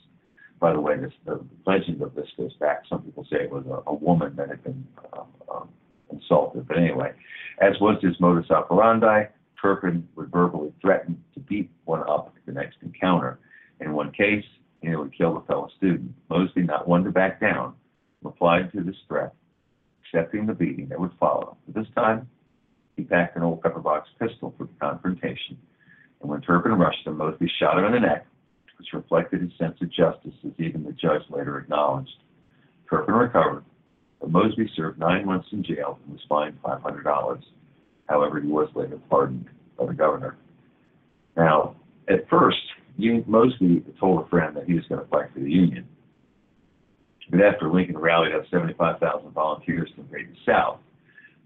By 0.58 0.72
the 0.72 0.80
way, 0.80 0.98
this, 0.98 1.12
the 1.24 1.40
legend 1.66 2.02
of 2.02 2.14
this 2.14 2.26
goes 2.36 2.52
back. 2.54 2.82
Some 2.88 3.02
people 3.02 3.26
say 3.30 3.44
it 3.44 3.50
was 3.50 3.64
a, 3.66 3.88
a 3.88 3.94
woman 3.94 4.36
that 4.36 4.48
had 4.48 4.62
been 4.62 4.86
um, 5.16 5.26
um, 5.50 5.68
insulted. 6.12 6.68
But 6.68 6.78
anyway, 6.78 7.12
as 7.60 7.80
was 7.80 8.02
his 8.02 8.18
modus 8.20 8.50
operandi, 8.50 9.24
Turpin 9.60 10.06
would 10.16 10.30
verbally 10.30 10.72
threaten 10.82 11.22
beat 11.50 11.70
one 11.84 12.00
up 12.08 12.32
at 12.36 12.46
the 12.46 12.52
next 12.52 12.76
encounter. 12.80 13.38
In 13.80 13.92
one 13.92 14.12
case, 14.12 14.44
he 14.80 14.88
nearly 14.88 15.10
killed 15.10 15.36
a 15.36 15.46
fellow 15.46 15.68
student. 15.76 16.14
Mosby, 16.30 16.62
not 16.62 16.88
one 16.88 17.04
to 17.04 17.10
back 17.10 17.40
down, 17.40 17.74
replied 18.22 18.72
to 18.72 18.82
this 18.82 18.96
threat, 19.08 19.34
accepting 20.02 20.46
the 20.46 20.54
beating 20.54 20.88
that 20.88 21.00
would 21.00 21.12
follow. 21.18 21.56
But 21.66 21.74
this 21.74 21.92
time, 21.94 22.28
he 22.96 23.02
packed 23.02 23.36
an 23.36 23.42
old 23.42 23.62
pepper 23.62 23.80
box 23.80 24.08
pistol 24.18 24.54
for 24.56 24.64
the 24.64 24.72
confrontation. 24.80 25.58
And 26.20 26.30
when 26.30 26.40
Turpin 26.40 26.72
rushed 26.72 27.06
him, 27.06 27.18
Mosby 27.18 27.50
shot 27.58 27.78
him 27.78 27.84
in 27.84 27.92
the 27.92 28.00
neck, 28.00 28.26
which 28.78 28.92
reflected 28.92 29.42
his 29.42 29.52
sense 29.58 29.76
of 29.82 29.90
justice, 29.90 30.34
as 30.46 30.52
even 30.58 30.84
the 30.84 30.92
judge 30.92 31.22
later 31.30 31.58
acknowledged. 31.58 32.22
Turpin 32.88 33.14
recovered, 33.14 33.64
but 34.20 34.30
Mosby 34.30 34.70
served 34.76 34.98
nine 34.98 35.26
months 35.26 35.48
in 35.52 35.64
jail 35.64 35.98
and 36.04 36.12
was 36.12 36.22
fined 36.28 36.60
$500. 36.62 37.42
However, 38.08 38.40
he 38.40 38.48
was 38.48 38.68
later 38.74 38.98
pardoned 39.08 39.46
by 39.78 39.86
the 39.86 39.94
governor. 39.94 40.36
Now, 41.40 41.74
at 42.06 42.28
first, 42.28 42.58
you, 42.98 43.24
Mosby 43.26 43.82
told 43.98 44.26
a 44.26 44.28
friend 44.28 44.54
that 44.56 44.66
he 44.66 44.74
was 44.74 44.84
going 44.90 45.00
to 45.00 45.06
fight 45.06 45.32
for 45.32 45.40
the 45.40 45.50
Union. 45.50 45.88
But 47.30 47.40
after 47.40 47.72
Lincoln 47.72 47.96
rallied 47.96 48.34
up 48.34 48.42
75,000 48.50 49.30
volunteers 49.30 49.88
to 49.94 50.02
invade 50.02 50.28
the 50.28 50.36
South, 50.44 50.80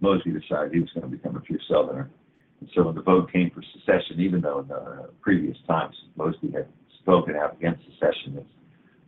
Mosby 0.01 0.33
decided 0.33 0.73
he 0.73 0.81
was 0.81 0.91
going 0.91 1.09
to 1.09 1.17
become 1.17 1.37
a 1.37 1.41
true 1.43 1.61
Southerner. 1.69 2.11
And 2.59 2.69
so 2.75 2.83
when 2.83 2.97
the 2.97 3.03
vote 3.03 3.31
came 3.31 3.51
for 3.51 3.63
secession, 3.73 4.19
even 4.19 4.41
though 4.41 4.61
in 4.61 4.69
the 4.69 5.11
previous 5.21 5.57
times 5.69 5.95
Mosby 6.17 6.51
had 6.51 6.67
spoken 7.01 7.37
out 7.37 7.55
against 7.57 7.85
secession, 7.85 8.45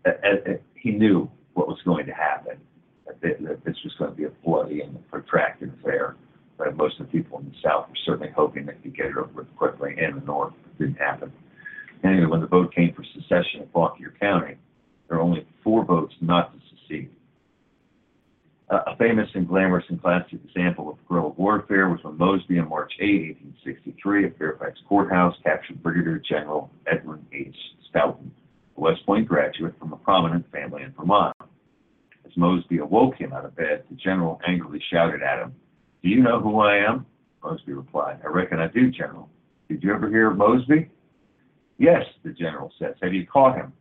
uh, 0.04 0.10
uh, 0.10 0.52
he 0.76 0.92
knew 0.92 1.28
what 1.54 1.66
was 1.66 1.78
going 1.84 2.06
to 2.06 2.12
happen, 2.12 2.58
that 3.22 3.64
this 3.64 3.76
was 3.82 3.94
going 3.98 4.12
to 4.12 4.16
be 4.16 4.24
a 4.24 4.30
bloody 4.44 4.82
and 4.82 4.96
protracted 5.10 5.72
affair. 5.80 6.14
But 6.58 6.76
most 6.76 6.98
of 7.00 7.06
the 7.06 7.12
people 7.12 7.38
in 7.38 7.46
the 7.46 7.56
South 7.62 7.88
were 7.88 7.96
certainly 8.04 8.32
hoping 8.34 8.66
that 8.66 8.76
they 8.76 8.90
could 8.90 8.96
get 8.96 9.06
it 9.06 9.16
over 9.16 9.30
with 9.34 9.56
quickly, 9.56 9.94
and 9.98 10.20
the 10.20 10.24
North 10.24 10.54
it 10.64 10.78
didn't 10.78 10.98
happen. 10.98 11.32
Anyway, 12.04 12.26
when 12.26 12.40
the 12.40 12.46
vote 12.46 12.74
came 12.74 12.94
for 12.94 13.04
secession 13.14 13.62
in 13.62 13.68
Fauquier 13.72 14.14
County, 14.20 14.56
there 15.08 15.18
were 15.18 15.22
only 15.22 15.46
four 15.62 15.84
votes 15.84 16.14
not 16.20 16.52
to 16.52 16.60
secede. 16.70 17.10
Uh, 18.68 18.80
a 18.88 18.96
famous 18.96 19.28
and 19.34 19.46
glamorous 19.46 19.84
and 19.88 20.02
classic 20.02 20.40
example 20.44 20.90
of 20.90 21.08
guerrilla 21.08 21.28
warfare 21.36 21.88
was 21.88 22.00
when 22.02 22.18
Mosby 22.18 22.58
on 22.58 22.68
March 22.68 22.92
8, 22.98 23.36
1863, 23.64 24.26
at 24.26 24.38
Fairfax 24.38 24.80
Courthouse, 24.88 25.36
captured 25.44 25.80
Brigadier 25.82 26.20
General 26.28 26.68
Edwin 26.90 27.24
H. 27.32 27.54
Stoughton, 27.88 28.32
a 28.76 28.80
West 28.80 29.06
Point 29.06 29.28
graduate 29.28 29.74
from 29.78 29.92
a 29.92 29.96
prominent 29.96 30.50
family 30.50 30.82
in 30.82 30.92
Vermont. 30.98 31.36
As 32.24 32.36
Mosby 32.36 32.78
awoke 32.78 33.14
him 33.14 33.32
out 33.32 33.44
of 33.44 33.54
bed, 33.54 33.84
the 33.88 33.96
general 33.96 34.40
angrily 34.48 34.82
shouted 34.92 35.22
at 35.22 35.38
him, 35.38 35.54
Do 36.06 36.12
you 36.12 36.22
know 36.22 36.38
who 36.38 36.60
I 36.60 36.76
am? 36.76 37.04
Mosby 37.42 37.72
replied, 37.72 38.20
I 38.22 38.28
reckon 38.28 38.60
I 38.60 38.68
do, 38.68 38.92
General. 38.92 39.28
Did 39.68 39.82
you 39.82 39.92
ever 39.92 40.08
hear 40.08 40.30
of 40.30 40.36
Mosby? 40.36 40.88
Yes, 41.78 42.04
the 42.22 42.30
general 42.30 42.72
says. 42.78 42.94
Have 43.02 43.12
you 43.12 43.26
caught 43.26 43.56
him? 43.56 43.72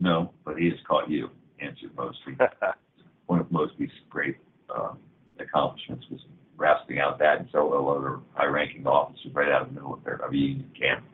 No, 0.00 0.32
but 0.44 0.58
he 0.58 0.70
has 0.70 0.78
caught 0.88 1.08
you, 1.08 1.30
answered 1.60 1.94
Mosby. 1.96 2.36
One 3.26 3.38
of 3.38 3.52
Mosby's 3.52 3.92
great 4.10 4.38
uh, 4.68 4.94
accomplishments 5.38 6.04
was 6.10 6.18
rasping 6.56 6.98
out 6.98 7.20
that 7.20 7.38
and 7.38 7.48
several 7.52 7.96
other 7.96 8.18
high-ranking 8.32 8.84
officers 8.84 9.30
right 9.34 9.52
out 9.52 9.62
of 9.62 9.68
the 9.68 9.74
middle 9.74 9.94
of 9.94 10.02
their 10.02 10.16
of 10.16 10.34
Union 10.34 10.68
camp. 10.76 11.04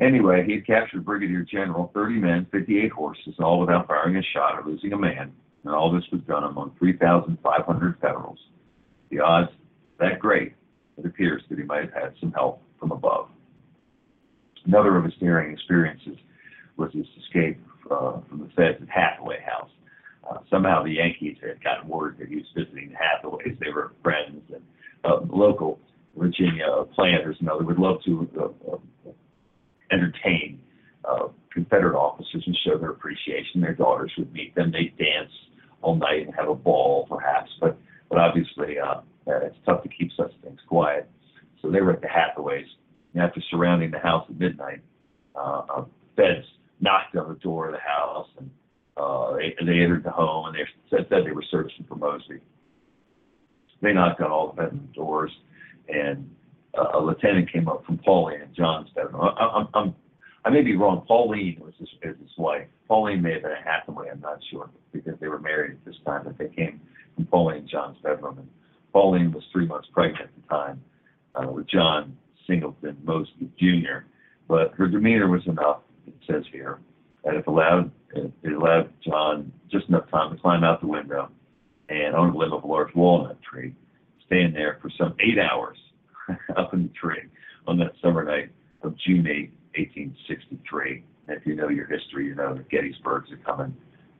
Anyway, 0.00 0.44
he 0.44 0.54
had 0.54 0.66
captured 0.66 1.04
Brigadier 1.04 1.44
General, 1.44 1.92
30 1.94 2.14
men, 2.14 2.46
58 2.50 2.90
horses, 2.90 3.34
all 3.38 3.60
without 3.60 3.86
firing 3.86 4.16
a 4.16 4.22
shot 4.34 4.58
or 4.58 4.68
losing 4.68 4.92
a 4.94 4.98
man, 4.98 5.32
and 5.62 5.72
all 5.72 5.92
this 5.92 6.02
was 6.10 6.22
done 6.22 6.42
among 6.42 6.72
3,500 6.80 8.00
Federals. 8.00 8.40
The 9.10 9.20
odds 9.20 9.50
that 9.98 10.18
great, 10.18 10.54
it 10.98 11.06
appears 11.06 11.42
that 11.48 11.58
he 11.58 11.64
might 11.64 11.84
have 11.84 11.92
had 11.92 12.14
some 12.20 12.32
help 12.32 12.62
from 12.78 12.92
above. 12.92 13.28
Another 14.64 14.96
of 14.96 15.04
his 15.04 15.14
daring 15.20 15.52
experiences 15.52 16.16
was 16.76 16.92
his 16.92 17.06
escape 17.24 17.60
uh, 17.90 18.20
from 18.28 18.40
the 18.40 18.50
feds 18.56 18.82
at 18.82 18.88
Hathaway 18.88 19.40
House. 19.40 19.70
Uh, 20.28 20.38
somehow 20.50 20.82
the 20.82 20.90
Yankees 20.90 21.36
had 21.40 21.62
gotten 21.62 21.88
word 21.88 22.16
that 22.18 22.28
he 22.28 22.36
was 22.36 22.46
visiting 22.56 22.90
the 22.90 22.96
Hathaways. 22.96 23.56
They 23.60 23.70
were 23.72 23.92
friends 24.02 24.42
and 24.52 24.62
uh, 25.04 25.20
local 25.30 25.78
Virginia 26.16 26.66
planters, 26.94 27.36
know, 27.40 27.58
they 27.58 27.64
would 27.64 27.78
love 27.78 28.02
to 28.04 28.28
uh, 28.40 28.72
uh, 28.72 29.12
entertain 29.92 30.60
uh, 31.04 31.28
Confederate 31.52 31.96
officers 31.96 32.42
and 32.46 32.56
show 32.66 32.78
their 32.78 32.90
appreciation. 32.90 33.60
Their 33.60 33.74
daughters 33.74 34.12
would 34.18 34.32
meet 34.32 34.54
them. 34.54 34.72
They'd 34.72 34.96
dance 34.96 35.30
all 35.82 35.94
night 35.94 36.26
and 36.26 36.34
have 36.34 36.48
a 36.48 36.54
ball, 36.54 37.06
perhaps. 37.08 37.50
But 37.60 37.78
but 38.08 38.18
obviously, 38.18 38.78
uh, 38.78 39.00
it's 39.26 39.56
tough 39.64 39.82
to 39.82 39.88
keep 39.88 40.10
such 40.16 40.32
things 40.42 40.60
quiet. 40.68 41.08
So 41.60 41.70
they 41.70 41.80
were 41.80 41.92
at 41.92 42.00
the 42.00 42.08
Hathaways. 42.08 42.66
And 43.14 43.22
after 43.22 43.40
surrounding 43.50 43.90
the 43.90 43.98
house 43.98 44.26
at 44.28 44.38
midnight, 44.38 44.80
uh, 45.34 45.62
uh, 45.68 45.84
feds 46.16 46.46
knocked 46.80 47.16
on 47.16 47.28
the 47.28 47.38
door 47.40 47.66
of 47.66 47.72
the 47.72 47.78
house 47.78 48.28
and 48.38 48.50
uh, 48.96 49.34
they, 49.34 49.54
they 49.64 49.80
entered 49.80 50.04
the 50.04 50.10
home 50.10 50.46
and 50.46 50.54
they 50.54 50.60
said, 50.90 51.06
said 51.08 51.24
they 51.26 51.32
were 51.32 51.44
searching 51.50 51.84
for 51.88 51.96
Mosby. 51.96 52.40
They 53.82 53.92
knocked 53.92 54.20
on 54.20 54.30
all 54.30 54.48
the 54.48 54.62
bedroom 54.62 54.88
doors 54.94 55.30
and 55.88 56.30
uh, 56.76 56.98
a 56.98 57.00
lieutenant 57.00 57.52
came 57.52 57.68
up 57.68 57.84
from 57.84 57.98
Pauline 57.98 58.42
and 58.42 58.54
John's 58.54 58.88
bedroom. 58.94 59.20
I, 59.20 59.64
I'm, 59.74 59.94
I 60.44 60.50
may 60.50 60.62
be 60.62 60.76
wrong. 60.76 61.04
Pauline 61.08 61.58
was 61.60 61.74
his, 61.78 61.88
is 62.02 62.16
his 62.20 62.30
wife. 62.38 62.66
Pauline 62.86 63.22
may 63.22 63.34
have 63.34 63.42
been 63.42 63.52
a 63.52 63.62
Hathaway. 63.64 64.08
I'm 64.10 64.20
not 64.20 64.38
sure 64.50 64.70
because 64.92 65.14
they 65.20 65.28
were 65.28 65.40
married 65.40 65.72
at 65.72 65.84
this 65.84 65.96
time. 66.04 66.22
But 66.24 66.38
they 66.38 66.48
came 66.48 66.80
from 67.16 67.26
Pauline 67.26 67.58
and 67.58 67.68
John's 67.68 67.98
bedroom, 68.02 68.38
and 68.38 68.48
Pauline 68.92 69.32
was 69.32 69.42
three 69.52 69.66
months 69.66 69.88
pregnant 69.92 70.24
at 70.24 70.30
the 70.34 70.48
time 70.48 70.82
uh, 71.34 71.50
with 71.50 71.68
John 71.68 72.16
Singleton 72.46 72.96
Mosby 73.04 73.50
Jr. 73.58 74.06
But 74.48 74.72
her 74.74 74.86
demeanor 74.86 75.28
was 75.28 75.46
enough. 75.46 75.80
It 76.06 76.14
says 76.30 76.44
here 76.52 76.78
that 77.24 77.34
it 77.34 77.46
allowed 77.46 77.90
it, 78.14 78.32
allowed 78.44 78.92
John 79.02 79.52
just 79.70 79.88
enough 79.88 80.08
time 80.10 80.34
to 80.34 80.40
climb 80.40 80.62
out 80.62 80.80
the 80.80 80.86
window 80.86 81.30
and 81.88 82.14
on 82.14 82.32
the 82.32 82.38
limb 82.38 82.52
of 82.52 82.64
a 82.64 82.66
large 82.66 82.94
walnut 82.94 83.38
tree, 83.42 83.74
stand 84.26 84.54
there 84.54 84.78
for 84.82 84.90
some 84.98 85.14
eight 85.20 85.38
hours 85.38 85.78
up 86.56 86.74
in 86.74 86.84
the 86.84 86.88
tree 86.90 87.22
on 87.66 87.78
that 87.78 87.92
summer 88.02 88.24
night 88.24 88.50
of 88.82 88.96
June 88.98 89.26
8, 89.26 89.50
1863. 89.76 91.04
And 91.28 91.36
if 91.36 91.46
you 91.46 91.54
know 91.54 91.68
your 91.68 91.86
history, 91.86 92.26
you 92.26 92.34
know 92.34 92.54
that 92.54 92.68
Gettysburg's 92.68 93.30
are 93.32 93.36
coming 93.38 93.76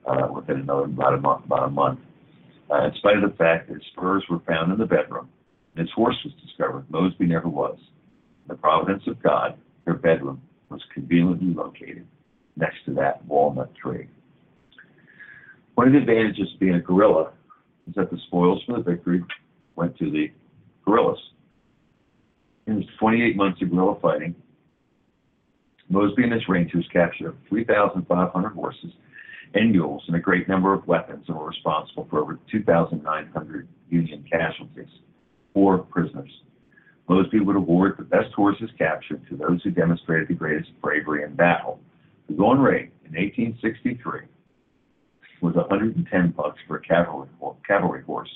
uh, 0.07 0.28
within 0.32 0.61
another 0.61 0.84
about 0.84 1.14
a 1.14 1.18
month. 1.18 1.44
About 1.44 1.64
a 1.64 1.70
month. 1.70 2.01
Uh, 2.71 2.87
in 2.87 2.95
spite 2.97 3.17
of 3.17 3.31
the 3.31 3.37
fact 3.37 3.69
that 3.69 3.81
spurs 3.93 4.25
were 4.29 4.41
found 4.41 4.73
in 4.73 4.79
the 4.79 4.87
bedroom 4.87 5.29
and 5.77 5.87
his 5.87 5.95
horse 5.95 6.17
was 6.25 6.35
discovered, 6.45 6.85
Mosby 6.91 7.27
never 7.27 7.49
was. 7.49 7.79
In 7.79 8.49
the 8.49 8.55
providence 8.55 9.03
of 9.07 9.23
God, 9.23 9.57
their 9.85 9.95
bedroom 9.95 10.43
was 10.69 10.81
conveniently 10.93 11.55
located 11.55 12.07
next 12.57 12.85
to 12.87 12.95
that 12.95 13.25
walnut 13.27 13.75
tree. 13.75 14.09
One 15.75 15.89
of 15.89 15.93
the 15.93 15.99
advantages 16.01 16.49
of 16.55 16.61
being 16.61 16.75
a 16.75 16.81
guerrilla 16.81 17.33
is 17.87 17.95
that 17.95 18.11
the 18.11 18.19
spoils 18.27 18.62
from 18.64 18.77
the 18.77 18.83
victory 18.83 19.23
went 19.77 19.97
to 19.99 20.11
the 20.11 20.33
guerrillas. 20.85 21.21
In 22.67 22.81
his 22.81 22.91
28 22.99 23.37
months 23.37 23.62
of 23.62 23.71
guerrilla 23.71 24.01
fighting, 24.01 24.35
Mosby 25.89 26.25
and 26.25 26.33
his 26.33 26.49
rangers 26.49 26.87
captured 26.93 27.37
3,500 27.49 28.49
horses 28.55 28.93
and 29.57 29.73
mules 29.73 30.03
and 30.07 30.17
a 30.17 30.21
great 30.21 30.49
number 30.49 30.75
of 30.75 30.87
weapons 30.87 31.25
and 31.29 31.37
were 31.37 31.47
responsible 31.47 32.07
for 32.11 32.21
over 32.21 32.39
2,900 32.51 33.69
Union 33.89 34.25
casualties 34.31 34.89
or 35.55 35.79
prisoners. 35.79 36.31
Mosby 37.09 37.41
would 37.41 37.57
award 37.57 37.95
the 37.97 38.05
best 38.05 38.33
horses 38.35 38.69
captured 38.77 39.27
to 39.29 39.37
those 39.37 39.63
who 39.63 39.71
demonstrated 39.71 40.29
the 40.29 40.35
greatest 40.35 40.71
bravery 40.83 41.23
in 41.23 41.35
battle. 41.35 41.81
The 42.29 42.35
going 42.35 42.59
rate 42.59 42.91
in 43.05 43.13
1863 43.13 44.23
was 45.41 45.55
110 45.55 46.31
bucks 46.33 46.59
for 46.67 46.77
a 46.77 46.81
cavalry, 46.83 47.29
cavalry 47.67 48.03
horse, 48.03 48.31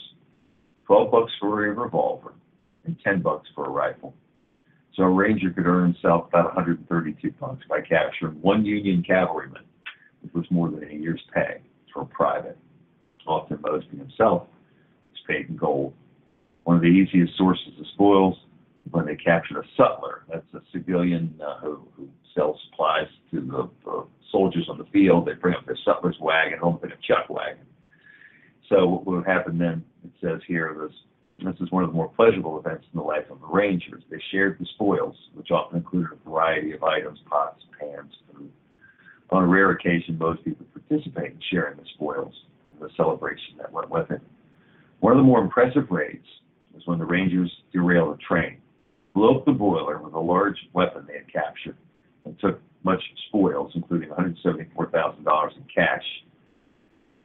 12 0.87 1.11
bucks 1.11 1.33
for 1.41 1.66
a 1.66 1.73
revolver, 1.73 2.33
and 2.85 2.97
10 3.05 3.21
bucks 3.21 3.49
for 3.55 3.66
a 3.66 3.71
rifle. 3.71 4.14
So 4.95 5.03
a 5.03 5.11
ranger 5.11 5.51
could 5.51 5.66
earn 5.66 5.93
himself 5.93 6.29
about 6.29 6.55
132 6.55 7.33
bucks 7.41 7.64
by 7.68 7.81
capturing 7.81 8.41
one 8.41 8.64
Union 8.64 9.03
cavalryman, 9.03 9.64
which 10.23 10.33
was 10.35 10.45
more 10.51 10.71
than 10.71 10.85
a 10.85 10.93
year's 10.93 11.23
pay 11.35 11.61
for 11.93 12.03
a 12.03 12.07
private. 12.07 12.59
Often 13.27 13.61
Mosby 13.62 13.99
himself 13.99 14.43
was 15.12 15.21
paid 15.29 15.49
in 15.49 15.57
gold. 15.57 15.95
One 16.64 16.77
of 16.77 16.83
the 16.83 16.89
easiest 16.89 17.37
sources 17.37 17.73
of 17.79 17.87
spoils 17.95 18.37
when 18.91 19.07
they 19.07 19.16
captured 19.16 19.59
a 19.59 19.64
sutler. 19.77 20.25
That's 20.29 20.47
a 20.55 20.62
civilian 20.73 21.39
uh, 21.45 21.59
who, 21.61 21.81
who 21.97 22.09
sells 22.35 22.61
supplies 22.71 23.09
to 23.31 23.41
the, 23.41 23.71
the 23.85 24.07
soldiers 24.31 24.66
on 24.68 24.79
the 24.79 24.87
field. 24.87 25.27
They 25.27 25.35
bring 25.35 25.55
up 25.55 25.66
their 25.66 25.79
sutler's 25.85 26.16
wagon, 26.21 26.59
home 26.59 26.81
in 26.83 26.93
a 26.93 26.97
chuck 27.07 27.29
wagon. 27.29 27.66
So 28.68 28.87
what 28.87 29.07
would 29.07 29.27
happen 29.27 29.59
then, 29.59 29.85
it 30.05 30.12
says 30.21 30.41
here, 30.47 30.73
was 30.73 30.93
this 31.43 31.55
is 31.61 31.71
one 31.71 31.83
of 31.83 31.91
the 31.91 31.97
more 31.97 32.09
pleasurable 32.09 32.59
events 32.59 32.85
in 32.93 32.99
the 32.99 33.05
life 33.05 33.25
of 33.31 33.41
the 33.41 33.47
Rangers. 33.47 34.03
They 34.11 34.23
shared 34.31 34.59
the 34.59 34.66
spoils, 34.75 35.16
which 35.35 35.51
often 35.51 35.79
included 35.79 36.11
a 36.12 36.29
variety 36.29 36.73
of 36.73 36.83
items, 36.83 37.18
pots, 37.29 37.64
pans, 37.79 38.12
food. 38.33 38.51
On 39.33 39.45
a 39.45 39.47
rare 39.47 39.70
occasion, 39.70 40.18
most 40.18 40.45
people 40.45 40.66
participate 40.72 41.33
in 41.33 41.41
sharing 41.51 41.76
the 41.76 41.85
spoils 41.95 42.35
and 42.72 42.83
the 42.83 42.93
celebration 42.97 43.57
that 43.59 43.72
went 43.72 43.89
with 43.89 44.11
it. 44.11 44.20
One 44.99 45.12
of 45.12 45.18
the 45.18 45.24
more 45.24 45.41
impressive 45.41 45.91
raids 45.91 46.26
was 46.74 46.83
when 46.87 46.99
the 46.99 47.05
Rangers 47.05 47.51
derailed 47.72 48.18
a 48.18 48.22
train, 48.22 48.59
blew 49.14 49.37
up 49.37 49.45
the 49.45 49.53
boiler 49.53 49.99
with 49.99 50.14
a 50.14 50.20
large 50.20 50.59
weapon 50.72 51.05
they 51.07 51.18
had 51.18 51.33
captured, 51.33 51.76
and 52.24 52.39
took 52.41 52.61
much 52.83 53.03
spoils, 53.28 53.72
including 53.74 54.09
$174,000 54.11 55.57
in 55.57 55.64
cash. 55.72 56.05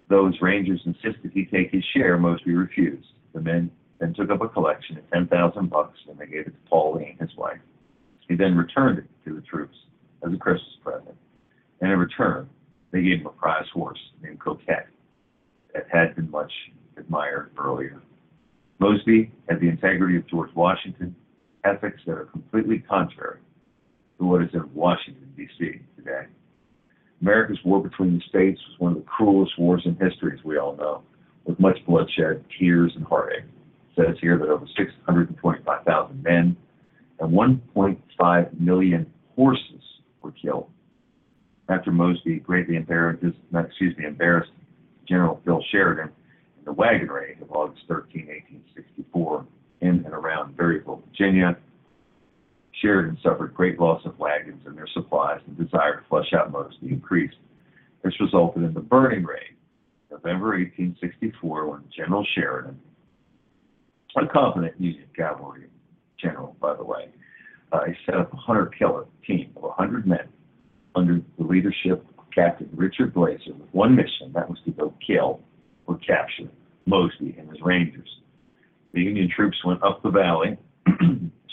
Those 0.07 0.39
Rangers 0.41 0.81
insisted 0.85 1.31
he 1.33 1.45
take 1.45 1.71
his 1.71 1.83
share. 1.95 2.17
Mosby 2.17 2.53
refused. 2.53 3.07
The 3.33 3.41
men 3.41 3.71
then 3.99 4.13
took 4.13 4.29
up 4.29 4.41
a 4.41 4.49
collection 4.49 4.97
of 4.97 5.09
10,000 5.11 5.69
bucks 5.69 5.97
and 6.07 6.19
they 6.19 6.27
gave 6.27 6.47
it 6.47 6.51
to 6.51 6.69
Pauline, 6.69 7.17
his 7.19 7.35
wife. 7.35 7.59
He 8.27 8.35
then 8.35 8.55
returned 8.55 8.99
it 8.99 9.05
to 9.25 9.35
the 9.35 9.41
troops 9.41 9.75
as 10.25 10.33
a 10.33 10.37
Christmas 10.37 10.77
present. 10.83 11.15
And 11.81 11.91
in 11.91 11.99
return, 11.99 12.49
they 12.91 13.01
gave 13.01 13.19
him 13.19 13.27
a 13.27 13.31
prize 13.31 13.67
horse 13.73 13.99
named 14.21 14.39
Coquette 14.39 14.87
that 15.73 15.87
had 15.91 16.15
been 16.15 16.31
much 16.31 16.51
admired 16.97 17.51
earlier. 17.57 18.01
Mosby 18.79 19.31
had 19.49 19.59
the 19.59 19.67
integrity 19.67 20.17
of 20.17 20.27
George 20.27 20.53
Washington, 20.55 21.15
ethics 21.63 22.01
that 22.05 22.13
are 22.13 22.25
completely 22.25 22.79
contrary 22.79 23.39
to 24.17 24.25
what 24.25 24.41
is 24.41 24.49
in 24.53 24.73
Washington, 24.73 25.33
D.C. 25.35 25.79
today. 25.97 26.25
America's 27.21 27.59
war 27.65 27.81
between 27.81 28.15
the 28.15 28.23
states 28.27 28.59
was 28.69 28.79
one 28.79 28.91
of 28.91 28.97
the 28.97 29.03
cruelest 29.05 29.57
wars 29.57 29.81
in 29.85 29.95
history, 29.95 30.37
as 30.37 30.43
we 30.43 30.57
all 30.57 30.75
know, 30.75 31.01
with 31.45 31.59
much 31.59 31.77
bloodshed, 31.85 32.43
tears, 32.59 32.91
and 32.95 33.05
heartache 33.05 33.43
It 33.97 34.05
says 34.05 34.15
here 34.21 34.37
that 34.37 34.49
over 34.49 34.65
625,000 34.77 36.23
men 36.23 36.57
and 37.19 37.31
1.5 37.31 38.59
million 38.59 39.11
horses 39.35 39.81
were 40.21 40.31
killed. 40.31 40.69
After 41.67 41.91
Mosby 41.91 42.39
greatly 42.39 42.75
embarrassed, 42.75 43.23
excuse 43.53 43.97
me, 43.97 44.05
embarrassed 44.05 44.51
General 45.07 45.41
Phil 45.45 45.63
Sheridan 45.71 46.11
in 46.59 46.65
the 46.65 46.73
wagon 46.73 47.07
raid 47.07 47.41
of 47.41 47.51
August 47.51 47.83
13, 47.87 48.27
1864, 48.27 49.45
in 49.81 49.89
and 49.89 50.13
around 50.13 50.55
Berryville, 50.55 51.01
Virginia, 51.07 51.57
Sheridan 52.81 53.17
suffered 53.23 53.53
great 53.53 53.79
loss 53.79 54.05
of 54.05 54.17
wagons 54.19 54.61
and 54.65 54.77
their 54.77 54.87
supplies, 54.93 55.41
and 55.47 55.57
the 55.57 55.63
desire 55.63 56.01
to 56.01 56.07
flush 56.07 56.33
out 56.33 56.51
Mosby 56.51 56.89
increased. 56.89 57.37
This 58.03 58.19
resulted 58.19 58.63
in 58.63 58.73
the 58.73 58.81
Burning 58.81 59.23
Raid, 59.23 59.55
November 60.11 60.49
1864, 60.57 61.69
when 61.69 61.83
General 61.95 62.25
Sheridan 62.35 62.79
a 64.17 64.27
competent 64.27 64.79
Union 64.79 65.05
cavalry 65.15 65.65
general, 66.21 66.55
by 66.61 66.73
the 66.75 66.83
way. 66.83 67.09
Uh, 67.71 67.85
he 67.85 67.93
set 68.05 68.15
up 68.15 68.33
a 68.33 68.37
hunter 68.37 68.67
killer 68.67 69.05
team 69.27 69.51
of 69.57 69.63
100 69.63 70.07
men 70.07 70.27
under 70.95 71.21
the 71.37 71.43
leadership 71.43 72.05
of 72.17 72.25
Captain 72.33 72.69
Richard 72.73 73.13
Blazer 73.13 73.53
with 73.53 73.69
one 73.71 73.95
mission, 73.95 74.31
that 74.33 74.49
was 74.49 74.59
to 74.65 74.71
go 74.71 74.93
kill 75.05 75.41
or 75.87 75.97
capture 75.97 76.49
Mosby 76.85 77.35
and 77.37 77.49
his 77.49 77.61
Rangers. 77.61 78.09
The 78.93 79.01
Union 79.01 79.29
troops 79.33 79.57
went 79.65 79.83
up 79.83 80.01
the 80.03 80.09
valley, 80.09 80.57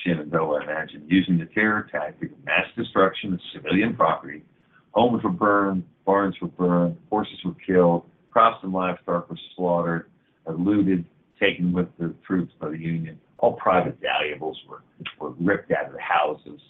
Shenandoah, 0.05 0.61
I 0.61 0.65
imagine, 0.65 1.05
using 1.09 1.39
the 1.39 1.47
terror 1.47 1.89
tactic 1.91 2.33
of 2.33 2.45
mass 2.45 2.67
destruction 2.77 3.33
of 3.35 3.41
civilian 3.53 3.97
property. 3.97 4.43
Homes 4.93 5.23
were 5.23 5.31
burned, 5.31 5.85
barns 6.05 6.37
were 6.41 6.49
burned, 6.49 6.97
horses 7.11 7.39
were 7.45 7.57
killed, 7.67 8.05
crops 8.31 8.63
and 8.63 8.73
livestock 8.73 9.29
were 9.29 9.39
slaughtered, 9.57 10.11
uh, 10.47 10.53
looted, 10.53 11.05
taken 11.41 11.73
with 11.73 11.89
the 11.99 12.15
troops 12.27 12.53
by 12.61 12.69
the 12.71 12.79
Union. 12.79 13.19
All 13.39 13.55
private 13.55 13.99
valuables 14.01 14.59
were, 14.69 14.83
were 15.19 15.35
ripped 15.41 15.73
out 15.73 15.87
of 15.87 15.93
the 15.93 16.01
houses. 16.01 16.61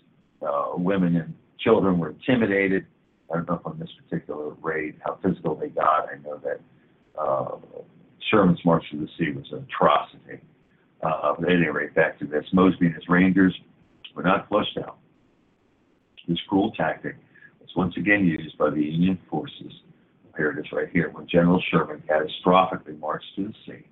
Uh, 0.41 0.73
women 0.77 1.17
and 1.17 1.35
children 1.63 1.99
were 1.99 2.11
intimidated. 2.11 2.87
I 3.31 3.37
don't 3.37 3.49
know 3.49 3.55
if 3.55 3.67
on 3.67 3.79
this 3.79 3.91
particular 4.05 4.51
raid 4.61 4.97
how 5.05 5.19
physical 5.23 5.55
they 5.55 5.69
got. 5.69 6.09
I 6.09 6.19
know 6.23 6.41
that 6.45 6.61
uh, 7.19 7.57
Sherman's 8.31 8.65
March 8.65 8.85
to 8.91 8.99
the 8.99 9.09
Sea 9.19 9.33
was 9.33 9.47
an 9.53 9.67
atrocity. 9.69 10.41
Uh, 11.03 11.35
but 11.39 11.49
at 11.49 11.57
any 11.57 11.69
rate, 11.69 11.95
back 11.95 12.19
to 12.21 12.27
this. 12.27 12.45
Mosby 12.53 12.87
and 12.87 12.95
his 12.95 13.09
Rangers 13.09 13.55
were 14.15 14.23
not 14.23 14.49
flushed 14.49 14.79
out. 14.79 14.99
This 16.29 16.39
cruel 16.49 16.73
tactic 16.73 17.17
was 17.61 17.71
once 17.77 17.97
again 17.97 18.25
used 18.25 18.57
by 18.57 18.71
the 18.71 18.81
Union 18.81 19.19
forces. 19.29 19.73
Here 20.37 20.51
it 20.51 20.59
is 20.59 20.73
right 20.73 20.89
here. 20.93 21.11
When 21.11 21.27
General 21.27 21.61
Sherman 21.71 22.03
catastrophically 22.09 22.99
marched 22.99 23.27
to 23.37 23.49
the 23.49 23.55
sea, 23.67 23.85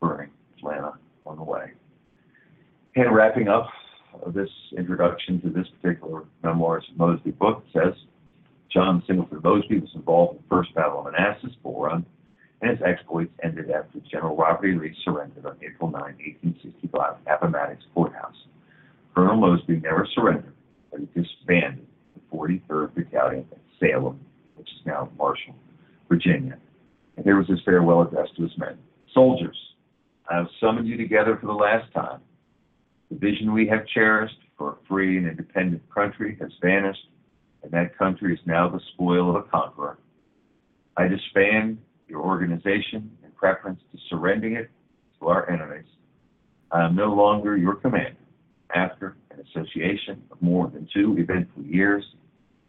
burning 0.00 0.30
Atlanta 0.58 0.92
on 1.26 1.36
the 1.36 1.42
way. 1.42 1.72
And 2.94 3.14
wrapping 3.14 3.48
up 3.48 3.68
this 4.30 4.50
introduction 4.76 5.40
to 5.40 5.50
this 5.50 5.66
particular 5.80 6.24
memoirs 6.42 6.84
of 6.90 6.96
Mosby 6.96 7.32
book 7.32 7.64
says 7.72 7.94
John 8.72 9.02
Singleton 9.06 9.40
Mosby 9.42 9.80
was 9.80 9.90
involved 9.94 10.36
in 10.36 10.42
the 10.42 10.56
First 10.56 10.74
Battle 10.74 11.00
of 11.00 11.12
Manassas, 11.12 11.52
Bull 11.62 11.82
Run, 11.82 12.06
and 12.60 12.70
his 12.70 12.80
exploits 12.82 13.32
ended 13.42 13.70
after 13.70 13.98
General 14.10 14.36
Robert 14.36 14.66
E. 14.66 14.78
Lee 14.78 14.96
surrendered 15.04 15.44
on 15.44 15.56
April 15.62 15.90
9, 15.90 16.00
1865, 16.00 17.14
at 17.26 17.34
Appomattox 17.34 17.82
Courthouse. 17.94 18.36
Colonel 19.14 19.36
Mosby 19.36 19.76
never 19.80 20.06
surrendered, 20.14 20.54
but 20.90 21.00
he 21.00 21.08
disbanded 21.20 21.86
the 22.14 22.36
43rd 22.36 22.94
Battalion 22.94 23.46
at 23.52 23.58
Salem, 23.78 24.20
which 24.56 24.68
is 24.68 24.86
now 24.86 25.10
Marshall, 25.18 25.54
Virginia. 26.08 26.56
And 27.16 27.26
here 27.26 27.36
was 27.36 27.48
his 27.48 27.60
farewell 27.64 28.02
address 28.02 28.28
to 28.36 28.42
his 28.42 28.56
men. 28.56 28.78
Soldiers, 29.12 29.56
I 30.30 30.36
have 30.36 30.46
summoned 30.60 30.88
you 30.88 30.96
together 30.96 31.36
for 31.38 31.46
the 31.46 31.52
last 31.52 31.92
time. 31.92 32.20
The 33.12 33.18
vision 33.18 33.52
we 33.52 33.66
have 33.66 33.86
cherished 33.88 34.38
for 34.56 34.70
a 34.70 34.76
free 34.88 35.18
and 35.18 35.26
independent 35.26 35.82
country 35.94 36.38
has 36.40 36.50
vanished, 36.62 37.08
and 37.62 37.70
that 37.72 37.98
country 37.98 38.32
is 38.32 38.40
now 38.46 38.70
the 38.70 38.80
spoil 38.94 39.28
of 39.28 39.36
a 39.36 39.42
conqueror. 39.42 39.98
I 40.96 41.08
disband 41.08 41.76
your 42.08 42.22
organization 42.22 43.10
in 43.22 43.30
preference 43.32 43.80
to 43.92 43.98
surrendering 44.08 44.54
it 44.54 44.70
to 45.20 45.28
our 45.28 45.50
enemies. 45.50 45.84
I 46.70 46.86
am 46.86 46.96
no 46.96 47.12
longer 47.12 47.54
your 47.54 47.74
commander. 47.74 48.16
After 48.74 49.18
an 49.30 49.40
association 49.40 50.22
of 50.30 50.40
more 50.40 50.68
than 50.68 50.88
two 50.94 51.14
eventful 51.18 51.64
years, 51.64 52.02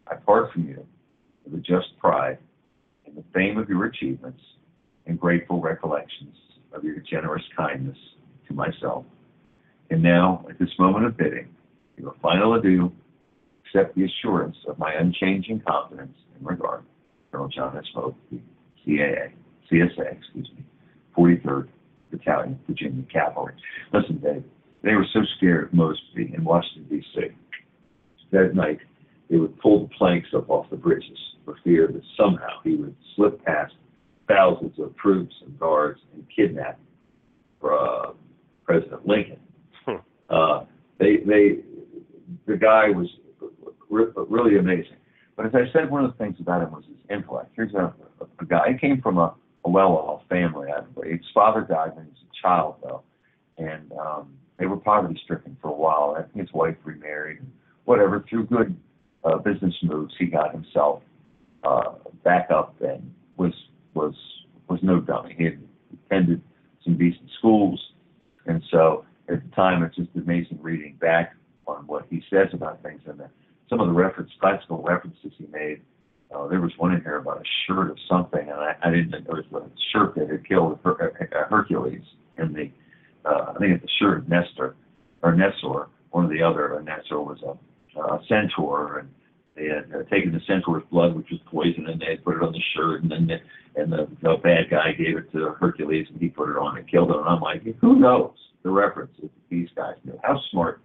I 0.08 0.16
part 0.16 0.52
from 0.52 0.68
you 0.68 0.86
with 1.44 1.54
a 1.54 1.62
just 1.62 1.98
pride 1.98 2.36
in 3.06 3.14
the 3.14 3.24
fame 3.32 3.56
of 3.56 3.70
your 3.70 3.86
achievements 3.86 4.42
and 5.06 5.18
grateful 5.18 5.62
recollections 5.62 6.36
of 6.74 6.84
your 6.84 6.96
generous 6.96 7.44
kindness 7.56 7.96
to 8.46 8.52
myself. 8.52 9.06
And 9.90 10.02
now, 10.02 10.46
at 10.48 10.58
this 10.58 10.70
moment 10.78 11.06
of 11.06 11.16
bidding, 11.16 11.48
your 11.96 12.14
final 12.22 12.54
adieu, 12.54 12.92
accept 13.64 13.94
the 13.94 14.04
assurance 14.04 14.56
of 14.68 14.78
my 14.78 14.92
unchanging 14.94 15.62
confidence 15.66 16.16
and 16.36 16.46
regard. 16.46 16.82
To 16.82 17.30
Colonel 17.32 17.48
John 17.48 17.76
S. 17.76 17.84
Mosby, 17.94 18.42
CAA, 18.86 19.32
CSA, 19.70 20.18
excuse 20.18 20.50
me, 20.56 20.64
43rd 21.16 21.68
Battalion, 22.10 22.58
Virginia 22.66 23.04
Cavalry. 23.12 23.54
Listen, 23.92 24.18
Dave, 24.18 24.44
they 24.82 24.94
were 24.94 25.06
so 25.12 25.20
scared 25.36 25.64
of 25.64 25.74
Mosby 25.74 26.32
in 26.34 26.44
Washington, 26.44 26.86
D.C. 26.88 27.28
That 28.30 28.54
night, 28.54 28.78
they 29.30 29.36
would 29.36 29.58
pull 29.60 29.86
the 29.86 29.94
planks 29.94 30.28
up 30.34 30.50
off 30.50 30.68
the 30.70 30.76
bridges 30.76 31.18
for 31.44 31.56
fear 31.64 31.88
that 31.88 32.02
somehow 32.16 32.60
he 32.62 32.76
would 32.76 32.94
slip 33.16 33.42
past 33.44 33.74
thousands 34.28 34.78
of 34.78 34.96
troops 34.96 35.34
and 35.44 35.58
guards 35.58 36.00
and 36.14 36.26
kidnap 36.34 36.78
uh, 37.62 38.12
President 38.64 39.06
Lincoln. 39.06 39.38
Uh, 40.30 40.64
they, 40.98 41.18
they, 41.18 41.58
the 42.46 42.56
guy 42.56 42.90
was 42.90 43.08
re- 43.90 44.12
really 44.28 44.58
amazing. 44.58 44.96
But 45.36 45.46
as 45.46 45.52
I 45.54 45.72
said, 45.72 45.90
one 45.90 46.04
of 46.04 46.12
the 46.12 46.24
things 46.24 46.36
about 46.40 46.62
him 46.62 46.70
was 46.72 46.84
his 46.86 46.96
intellect. 47.10 47.50
Here's 47.56 47.74
a, 47.74 47.92
a, 48.40 48.44
guy. 48.44 48.72
He 48.72 48.78
came 48.78 49.00
from 49.02 49.18
a, 49.18 49.34
a 49.64 49.70
well-off 49.70 50.22
family. 50.28 50.68
Believe. 50.94 51.12
His 51.12 51.30
father 51.32 51.62
died 51.62 51.96
when 51.96 52.04
he 52.04 52.10
was 52.10 52.20
a 52.22 52.42
child, 52.42 52.76
though, 52.82 53.02
and 53.58 53.92
um, 53.92 54.34
they 54.58 54.66
were 54.66 54.76
poverty-stricken 54.76 55.56
for 55.60 55.68
a 55.68 55.74
while. 55.74 56.16
I 56.16 56.22
think 56.22 56.46
his 56.46 56.52
wife 56.54 56.76
remarried. 56.84 57.40
Whatever, 57.84 58.24
through 58.28 58.46
good 58.46 58.76
uh, 59.24 59.38
business 59.38 59.74
moves, 59.82 60.14
he 60.18 60.26
got 60.26 60.52
himself 60.52 61.02
uh, 61.64 61.94
back 62.22 62.50
up 62.50 62.74
and 62.80 63.12
was 63.36 63.52
was 63.94 64.14
was 64.68 64.78
no 64.82 65.00
dummy. 65.00 65.34
He 65.36 65.44
had 65.44 65.58
attended 66.06 66.42
some 66.84 66.96
decent 66.96 67.28
schools, 67.38 67.80
and 68.46 68.62
so 68.70 69.04
at 69.28 69.42
the 69.42 69.56
time, 69.56 69.82
it's 69.82 69.96
just 69.96 70.10
amazing 70.16 70.58
reading 70.60 70.96
back 71.00 71.34
on 71.66 71.86
what 71.86 72.06
he 72.10 72.22
says 72.30 72.48
about 72.52 72.82
things 72.82 73.00
and 73.06 73.18
the, 73.18 73.28
some 73.70 73.80
of 73.80 73.86
the 73.86 73.92
reference, 73.92 74.30
classical 74.40 74.82
references 74.82 75.32
he 75.38 75.46
made. 75.46 75.80
Uh, 76.34 76.46
there 76.48 76.60
was 76.60 76.72
one 76.78 76.92
in 76.92 77.00
here 77.00 77.16
about 77.16 77.38
a 77.38 77.44
shirt 77.66 77.90
of 77.90 77.96
something, 78.08 78.40
and 78.40 78.52
I, 78.52 78.74
I 78.82 78.90
didn't 78.90 79.26
was 79.28 79.44
a 79.54 79.62
shirt 79.92 80.14
that 80.16 80.28
had 80.28 80.46
killed 80.46 80.78
Her- 80.84 81.12
uh, 81.20 81.48
Hercules 81.48 82.02
in 82.38 82.52
the, 82.52 82.70
uh, 83.28 83.52
I 83.54 83.58
think 83.58 83.74
it's 83.74 83.82
the 83.82 83.90
shirt 83.98 84.18
of 84.18 84.28
Nestor, 84.28 84.74
or 85.22 85.34
Nestor, 85.34 85.88
one 86.10 86.26
or 86.26 86.28
the 86.28 86.42
other. 86.42 86.76
Uh, 86.76 86.82
Nestor 86.82 87.20
was 87.20 87.38
a 87.42 87.98
uh, 87.98 88.18
centaur, 88.28 88.98
and 88.98 89.08
they 89.54 89.66
had 89.66 89.88
uh, 89.94 90.02
taken 90.10 90.32
the 90.32 90.40
centaur's 90.46 90.82
blood, 90.90 91.14
which 91.14 91.28
was 91.30 91.40
poison, 91.46 91.86
and 91.88 92.00
they 92.00 92.10
had 92.10 92.24
put 92.24 92.36
it 92.36 92.42
on 92.42 92.52
the 92.52 92.62
shirt, 92.74 93.02
and 93.02 93.10
then 93.10 93.26
the, 93.26 93.80
and 93.80 93.92
the, 93.92 94.08
the 94.22 94.36
bad 94.42 94.68
guy 94.70 94.92
gave 94.92 95.16
it 95.16 95.30
to 95.32 95.54
Hercules, 95.60 96.08
and 96.10 96.20
he 96.20 96.28
put 96.28 96.50
it 96.50 96.56
on 96.56 96.76
and 96.76 96.90
killed 96.90 97.10
him. 97.10 97.18
And 97.18 97.28
I'm 97.28 97.40
like, 97.40 97.62
who 97.80 97.96
knows 97.96 98.34
the 98.64 98.70
references 98.70 99.22
that 99.22 99.48
these 99.50 99.68
guys 99.76 99.94
knew? 100.04 100.18
How 100.24 100.40
smart 100.50 100.80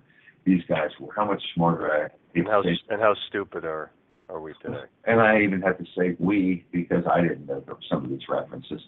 these 0.46 0.62
guys 0.70 0.90
were? 1.00 1.14
How 1.16 1.26
much 1.26 1.42
smarter 1.56 1.92
I 1.92 2.38
And 2.38 2.48
how 2.48 2.62
and 2.62 3.02
how 3.02 3.16
stupid 3.30 3.66
are 3.66 3.92
are 4.30 4.40
we 4.40 4.54
today? 4.62 4.84
and 5.06 5.20
I 5.20 5.42
even 5.42 5.62
had 5.62 5.80
to 5.80 5.86
say 5.98 6.16
we 6.20 6.66
because 6.72 7.04
I 7.12 7.22
didn't 7.22 7.48
know 7.48 7.64
some 7.90 8.04
of 8.04 8.10
these 8.12 8.28
references. 8.30 8.82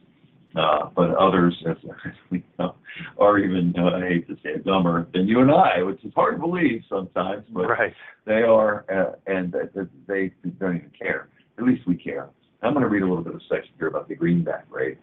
Uh, 0.53 0.89
but 0.93 1.11
others, 1.15 1.55
as 1.65 1.77
we 2.29 2.43
know, 2.59 2.75
are 3.17 3.39
even, 3.39 3.73
uh, 3.77 3.95
I 3.95 4.01
hate 4.09 4.27
to 4.27 4.35
say 4.43 4.49
it, 4.49 4.65
dumber 4.65 5.07
than 5.13 5.25
you 5.25 5.39
and 5.39 5.49
I, 5.49 5.81
which 5.81 6.03
is 6.03 6.11
hard 6.13 6.35
to 6.35 6.39
believe 6.41 6.83
sometimes, 6.89 7.45
but 7.53 7.69
Right. 7.69 7.93
they 8.25 8.41
are, 8.43 8.83
uh, 8.93 9.13
and 9.31 9.55
uh, 9.55 9.59
they 10.07 10.33
don't 10.59 10.75
even 10.75 10.91
care. 11.01 11.29
At 11.57 11.63
least 11.63 11.87
we 11.87 11.95
care. 11.95 12.27
I'm 12.61 12.73
going 12.73 12.83
to 12.83 12.89
read 12.89 13.01
a 13.01 13.07
little 13.07 13.23
bit 13.23 13.33
of 13.33 13.39
a 13.39 13.43
section 13.45 13.71
here 13.77 13.87
about 13.87 14.09
the 14.09 14.15
greenback 14.15 14.65
raid. 14.69 14.97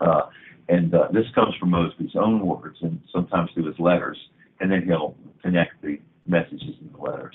Uh, 0.00 0.22
and 0.68 0.94
uh, 0.94 1.08
this 1.12 1.24
comes 1.34 1.54
from 1.58 1.70
Mosby's 1.70 2.16
own 2.16 2.46
words 2.46 2.78
and 2.82 3.00
sometimes 3.12 3.50
through 3.54 3.66
his 3.66 3.78
letters, 3.78 4.18
and 4.60 4.70
then 4.70 4.82
he'll 4.86 5.16
connect 5.42 5.80
the 5.82 5.98
messages 6.26 6.74
in 6.80 6.90
the 6.92 6.98
letters. 6.98 7.34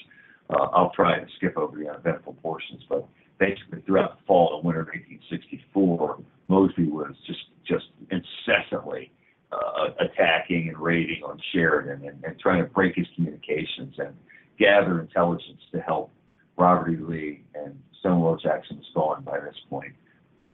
Uh, 0.50 0.68
I'll 0.74 0.92
try 0.92 1.20
to 1.20 1.26
skip 1.38 1.58
over 1.58 1.78
the 1.78 1.90
uneventful 1.90 2.34
portions, 2.42 2.84
but 2.90 3.08
basically 3.40 3.82
throughout 3.86 4.18
the 4.18 4.26
fall 4.26 4.58
and 4.58 4.66
winter 4.66 4.82
of 4.82 4.88
1864, 4.88 6.20
Mosby 6.48 6.90
was 6.90 7.16
just 7.26 7.40
just 7.68 7.86
incessantly 8.12 9.12
uh, 9.52 9.90
attacking 10.00 10.70
and 10.70 10.78
raiding 10.78 11.24
on 11.24 11.40
Sheridan 11.54 12.08
and, 12.08 12.24
and 12.24 12.40
trying 12.40 12.62
to 12.64 12.70
break 12.70 12.96
his 12.96 13.08
communications 13.16 13.96
and 13.98 14.14
gather 14.60 15.00
intelligence 15.00 15.62
to 15.72 15.80
help 15.80 16.12
Robert 16.58 16.92
E. 16.92 16.98
Lee 16.98 17.44
and 17.56 17.80
Stonewall 18.00 18.38
Jackson 18.38 18.78
was 18.78 18.86
gone 18.94 19.24
by 19.24 19.40
this 19.40 19.56
point. 19.70 19.94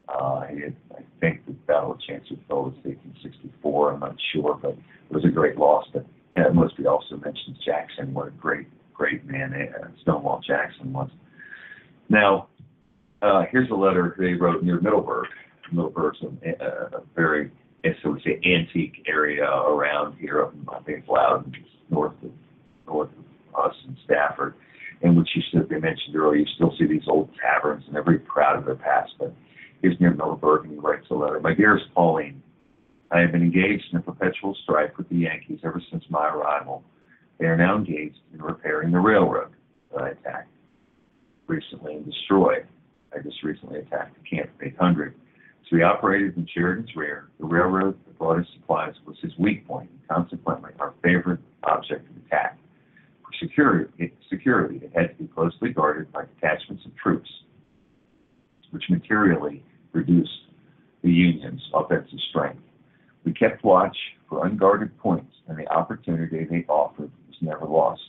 Uh, 0.10 0.40
I 0.40 0.74
think 1.20 1.46
the 1.46 1.52
Battle 1.52 1.92
of 1.92 2.00
Chancellorsville 2.02 2.64
was 2.64 2.74
1864. 2.84 3.94
I'm 3.94 4.00
not 4.00 4.16
sure, 4.34 4.58
but 4.62 4.72
it 4.72 5.14
was 5.14 5.24
a 5.26 5.30
great 5.30 5.58
loss. 5.58 5.86
But 5.94 6.06
uh, 6.36 6.52
Mosby 6.54 6.88
also 6.88 7.18
mentions 7.18 7.58
Jackson. 7.64 8.14
What 8.14 8.28
a 8.28 8.32
great, 8.32 8.68
great 8.94 9.26
man 9.26 9.54
uh, 9.54 9.88
Stonewall 10.02 10.42
Jackson 10.46 10.92
was. 10.94 11.10
Now, 12.10 12.48
uh, 13.22 13.44
here's 13.52 13.70
a 13.70 13.76
letter 13.76 14.16
they 14.18 14.34
wrote 14.34 14.64
near 14.64 14.80
Middleburg. 14.80 15.28
Middleburg's 15.72 16.18
a, 16.24 16.66
a, 16.66 17.02
very, 17.16 17.52
so 18.02 18.12
we 18.12 18.22
say, 18.22 18.42
antique 18.44 19.06
area 19.08 19.46
around 19.46 20.18
here. 20.18 20.42
Up 20.42 20.54
in, 20.54 20.66
I 20.74 20.80
think 20.80 21.08
Loudoun, 21.08 21.54
north 21.90 22.14
of 22.24 22.32
north 22.88 23.10
of 23.54 23.66
us 23.66 23.76
in 23.88 23.96
Stafford, 24.06 24.56
in 25.02 25.16
which 25.16 25.30
you 25.36 25.42
said 25.52 25.70
they 25.70 25.80
mentioned 25.80 26.16
earlier. 26.16 26.40
You 26.40 26.46
still 26.56 26.74
see 26.80 26.88
these 26.88 27.08
old 27.08 27.30
taverns, 27.40 27.84
and 27.86 27.96
they're 27.96 28.04
very 28.04 28.20
proud 28.20 28.58
of 28.58 28.66
their 28.66 28.76
past. 28.76 29.12
But 29.20 29.34
here's 29.82 30.00
near 30.00 30.12
Middleburg, 30.12 30.66
and 30.66 30.74
he 30.74 30.80
writes 30.80 31.08
a 31.10 31.14
letter. 31.14 31.40
My 31.40 31.54
dearest 31.54 31.86
Pauline, 31.94 32.42
I 33.12 33.20
have 33.22 33.32
been 33.32 33.42
engaged 33.42 33.86
in 33.92 33.98
a 33.98 34.02
perpetual 34.02 34.56
strife 34.64 34.92
with 34.98 35.10
the 35.10 35.16
Yankees 35.16 35.60
ever 35.64 35.82
since 35.92 36.04
my 36.10 36.28
arrival. 36.30 36.84
They 37.40 37.46
are 37.46 37.58
now 37.58 37.78
engaged 37.78 38.20
in 38.34 38.42
repairing 38.42 38.92
the 38.92 39.00
railroad 39.00 39.52
that 39.92 40.02
I 40.02 40.10
attacked 40.10 40.50
recently 41.48 41.96
and 41.96 42.06
destroyed. 42.06 42.66
I 43.14 43.20
just 43.20 43.42
recently 43.44 43.80
attacked 43.80 44.16
the 44.22 44.38
camp 44.38 44.52
at 44.62 44.68
800. 44.68 45.16
So 45.70 45.76
we 45.76 45.84
operated 45.84 46.38
in 46.38 46.48
Sheridan's 46.54 46.96
rear. 46.96 47.30
The 47.40 47.46
railroad 47.46 47.98
that 48.06 48.18
brought 48.18 48.40
us 48.40 48.46
supplies 48.54 48.94
was 49.06 49.18
his 49.22 49.32
weak 49.38 49.68
point, 49.68 49.90
and 49.90 50.08
consequently 50.08 50.72
our 50.80 50.94
favorite 51.04 51.40
object 51.64 52.10
of 52.10 52.26
attack. 52.26 52.58
For 53.24 53.32
security, 53.40 54.14
security, 54.30 54.82
it 54.84 54.92
had 54.96 55.10
to 55.10 55.24
be 55.24 55.28
closely 55.28 55.72
guarded 55.72 56.12
by 56.12 56.26
detachments 56.26 56.86
of 56.86 56.96
troops, 56.96 57.30
which 58.72 58.84
materially 58.90 59.64
reduced 59.92 60.32
the 61.04 61.12
Union's 61.12 61.62
offensive 61.74 62.20
strength. 62.30 62.62
We 63.26 63.34
kept 63.34 63.64
watch 63.64 63.96
for 64.28 64.46
unguarded 64.46 64.98
points, 64.98 65.34
and 65.48 65.58
the 65.58 65.68
opportunity 65.72 66.46
they 66.46 66.66
offered 66.68 67.12
was 67.28 67.38
never 67.42 67.66
lost. 67.66 68.02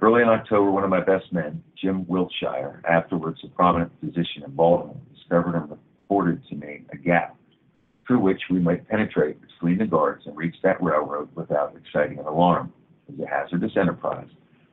Early 0.00 0.22
in 0.22 0.28
October, 0.28 0.70
one 0.70 0.84
of 0.84 0.90
my 0.90 1.00
best 1.00 1.32
men, 1.32 1.62
Jim 1.80 2.06
Wiltshire, 2.06 2.82
afterwards 2.88 3.40
a 3.44 3.48
prominent 3.48 3.92
physician 4.00 4.42
in 4.44 4.50
Baltimore, 4.50 4.96
discovered 5.14 5.54
and 5.54 5.70
reported 5.70 6.42
to 6.48 6.56
me 6.56 6.82
a 6.92 6.96
gap 6.96 7.36
through 8.06 8.20
which 8.20 8.42
we 8.50 8.58
might 8.58 8.86
penetrate 8.88 9.38
between 9.40 9.78
the 9.78 9.86
guards 9.86 10.26
and 10.26 10.36
reach 10.36 10.56
that 10.62 10.82
railroad 10.82 11.28
without 11.34 11.74
exciting 11.76 12.18
an 12.18 12.26
alarm. 12.26 12.72
It 13.08 13.18
was 13.18 13.26
a 13.26 13.30
hazardous 13.30 13.76
enterprise, 13.76 14.28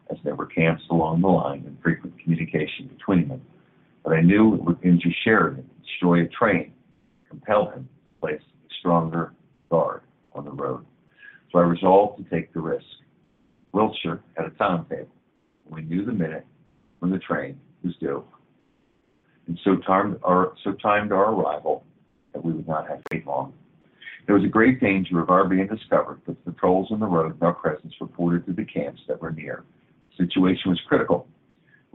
as 0.09 0.17
there 0.23 0.35
were 0.35 0.47
camps 0.47 0.83
along 0.89 1.21
the 1.21 1.27
line 1.27 1.63
and 1.65 1.77
frequent 1.81 2.19
communication 2.21 2.87
between 2.87 3.29
them. 3.29 3.41
But 4.03 4.13
I 4.13 4.21
knew 4.21 4.55
it 4.55 4.63
would 4.63 4.83
injure 4.83 5.09
Sheridan, 5.23 5.69
destroy 5.83 6.23
a 6.23 6.27
train, 6.27 6.73
compel 7.29 7.69
him 7.69 7.87
to 7.87 8.19
place 8.19 8.41
a 8.41 8.73
stronger 8.79 9.33
guard 9.69 10.01
on 10.33 10.45
the 10.45 10.51
road. 10.51 10.85
So 11.51 11.59
I 11.59 11.63
resolved 11.63 12.23
to 12.23 12.29
take 12.35 12.53
the 12.53 12.61
risk. 12.61 12.85
Wiltshire 13.73 14.21
had 14.35 14.47
a 14.47 14.49
timetable. 14.51 15.11
We 15.69 15.81
knew 15.83 16.05
the 16.05 16.11
minute 16.11 16.45
when 16.99 17.11
the 17.11 17.19
train 17.19 17.59
was 17.83 17.95
due, 17.97 18.23
and 19.47 19.59
so 19.63 19.77
timed 19.77 20.19
our 20.23 20.53
so 20.63 20.73
timed 20.73 21.11
our 21.11 21.33
arrival 21.33 21.85
that 22.33 22.43
we 22.43 22.51
would 22.51 22.67
not 22.67 22.87
have 22.89 22.97
to 22.97 23.03
wait 23.11 23.25
long. 23.25 23.53
There 24.25 24.35
was 24.35 24.43
a 24.43 24.49
great 24.49 24.79
danger 24.79 25.19
of 25.19 25.29
our 25.29 25.47
being 25.47 25.67
discovered, 25.67 26.21
but 26.25 26.35
the 26.45 26.51
patrols 26.51 26.89
on 26.91 26.99
the 26.99 27.07
road 27.07 27.33
and 27.33 27.43
our 27.43 27.53
presence 27.53 27.93
reported 27.99 28.45
to 28.45 28.53
the 28.53 28.65
camps 28.65 29.01
that 29.07 29.21
were 29.21 29.31
near. 29.31 29.63
The 30.17 30.25
situation 30.25 30.69
was 30.69 30.79
critical. 30.87 31.27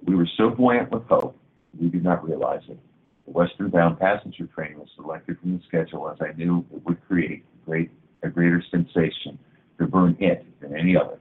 We 0.05 0.17
were 0.17 0.29
so 0.37 0.51
buoyant 0.51 0.91
with 0.91 1.05
hope, 1.05 1.39
we 1.81 1.89
did 1.89 2.05
not 2.05 2.27
realize 2.27 2.63
it. 2.69 2.79
The 3.27 3.33
western 3.33 3.71
bound 3.71 3.99
passenger 3.99 4.47
train 4.47 4.79
was 4.79 4.89
selected 4.95 5.39
from 5.41 5.57
the 5.57 5.63
schedule 5.67 6.09
as 6.09 6.19
I 6.21 6.37
knew 6.37 6.65
it 6.73 6.85
would 6.85 7.05
create 7.07 7.45
a, 7.45 7.67
great, 7.67 7.91
a 8.23 8.29
greater 8.29 8.63
sensation 8.71 9.39
to 9.79 9.87
burn 9.87 10.17
it 10.21 10.47
than 10.61 10.77
any 10.77 10.97
other. 10.97 11.19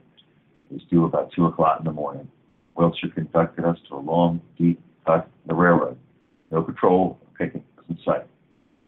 It 0.70 0.74
was 0.74 0.82
due 0.90 1.04
about 1.04 1.32
2 1.32 1.46
o'clock 1.46 1.80
in 1.80 1.84
the 1.84 1.92
morning. 1.92 2.28
Wiltshire 2.76 3.10
conducted 3.10 3.64
us 3.64 3.78
to 3.88 3.96
a 3.96 3.98
long, 3.98 4.40
deep 4.58 4.80
cut 5.04 5.28
in 5.44 5.48
the 5.48 5.54
railroad. 5.54 5.98
No 6.50 6.62
patrol 6.62 7.18
or 7.20 7.46
picket 7.46 7.62
was 7.76 7.86
in 7.88 7.98
sight. 8.04 8.26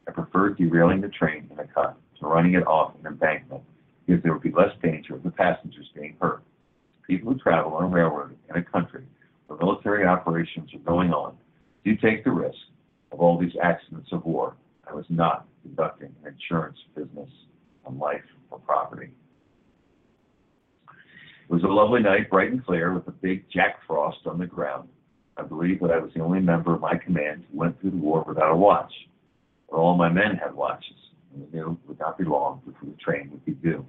I 0.06 0.12
preferred 0.12 0.56
derailing 0.56 1.00
the 1.00 1.08
train 1.08 1.48
in 1.50 1.58
a 1.58 1.66
cut 1.66 1.96
to 2.20 2.26
running 2.26 2.54
it 2.54 2.66
off 2.66 2.94
an 3.00 3.06
embankment 3.06 3.62
because 4.06 4.22
there 4.22 4.32
would 4.32 4.42
be 4.42 4.52
less 4.52 4.72
danger 4.82 5.14
of 5.14 5.22
the 5.22 5.30
passengers 5.30 5.90
being 5.94 6.16
hurt. 6.20 6.42
People 7.06 7.32
who 7.32 7.38
travel 7.38 7.74
on 7.74 7.84
a 7.84 7.88
railroad 7.88 8.36
in 8.48 8.56
a 8.56 8.62
country 8.62 9.04
where 9.46 9.58
military 9.58 10.06
operations 10.06 10.72
are 10.74 10.78
going 10.78 11.12
on 11.12 11.36
do 11.84 11.96
take 11.96 12.24
the 12.24 12.30
risk 12.30 12.58
of 13.12 13.20
all 13.20 13.38
these 13.38 13.56
accidents 13.62 14.10
of 14.12 14.24
war. 14.24 14.54
I 14.88 14.94
was 14.94 15.06
not 15.08 15.46
conducting 15.62 16.14
an 16.24 16.34
insurance 16.34 16.78
business 16.94 17.30
on 17.84 17.98
life 17.98 18.24
or 18.50 18.58
property. 18.58 19.10
It 20.88 21.52
was 21.52 21.62
a 21.62 21.68
lovely 21.68 22.02
night, 22.02 22.28
bright 22.28 22.50
and 22.50 22.64
clear, 22.64 22.92
with 22.92 23.08
a 23.08 23.12
big 23.12 23.44
Jack 23.50 23.78
Frost 23.86 24.26
on 24.26 24.38
the 24.38 24.46
ground. 24.46 24.88
I 25.36 25.42
believe 25.42 25.80
that 25.80 25.90
I 25.90 25.98
was 25.98 26.10
the 26.14 26.20
only 26.20 26.40
member 26.40 26.74
of 26.74 26.80
my 26.80 26.96
command 26.96 27.44
who 27.50 27.58
went 27.58 27.80
through 27.80 27.92
the 27.92 27.96
war 27.96 28.24
without 28.26 28.52
a 28.52 28.56
watch. 28.56 28.92
But 29.70 29.76
all 29.76 29.96
my 29.96 30.08
men 30.08 30.36
had 30.36 30.54
watches, 30.54 30.96
and 31.32 31.42
we 31.42 31.58
knew 31.58 31.72
it 31.72 31.88
would 31.88 31.98
not 31.98 32.18
be 32.18 32.24
long 32.24 32.60
before 32.66 32.88
the 32.90 32.96
train 32.96 33.30
would 33.30 33.44
be 33.44 33.52
due. 33.52 33.86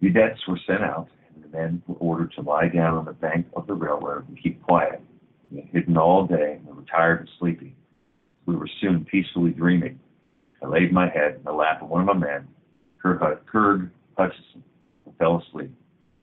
Vedettes 0.00 0.46
were 0.48 0.58
sent 0.66 0.82
out, 0.82 1.08
and 1.34 1.44
the 1.44 1.56
men 1.56 1.82
were 1.86 1.96
ordered 1.96 2.32
to 2.32 2.42
lie 2.42 2.68
down 2.68 2.96
on 2.96 3.04
the 3.04 3.12
bank 3.12 3.46
of 3.54 3.66
the 3.66 3.74
railroad 3.74 4.28
and 4.28 4.40
keep 4.42 4.62
quiet. 4.62 5.00
We 5.50 5.60
had 5.60 5.68
hidden 5.70 5.96
all 5.96 6.26
day 6.26 6.60
and 6.66 6.76
were 6.76 6.82
tired 6.82 7.20
and 7.20 7.30
sleepy. 7.38 7.74
We 8.46 8.56
were 8.56 8.68
soon 8.80 9.04
peacefully 9.04 9.50
dreaming. 9.50 10.00
I 10.62 10.66
laid 10.66 10.92
my 10.92 11.08
head 11.08 11.36
in 11.36 11.44
the 11.44 11.52
lap 11.52 11.82
of 11.82 11.88
one 11.88 12.00
of 12.00 12.06
my 12.06 12.26
men, 12.26 12.48
Kurg 13.02 13.20
Hutchison, 14.16 14.64
and 15.04 15.16
fell 15.18 15.42
asleep. 15.46 15.72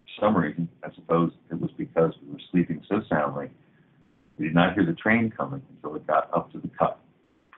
For 0.05 0.25
some 0.25 0.37
reason, 0.37 0.67
I 0.83 0.93
suppose 0.93 1.31
it 1.49 1.59
was 1.59 1.71
because 1.77 2.13
we 2.21 2.33
were 2.33 2.41
sleeping 2.51 2.83
so 2.89 3.01
soundly, 3.09 3.49
we 4.37 4.45
did 4.45 4.55
not 4.55 4.73
hear 4.73 4.85
the 4.85 4.93
train 4.93 5.31
coming 5.35 5.61
until 5.69 5.95
it 5.95 6.07
got 6.07 6.29
up 6.35 6.51
to 6.51 6.59
the 6.59 6.69
cut, 6.69 6.99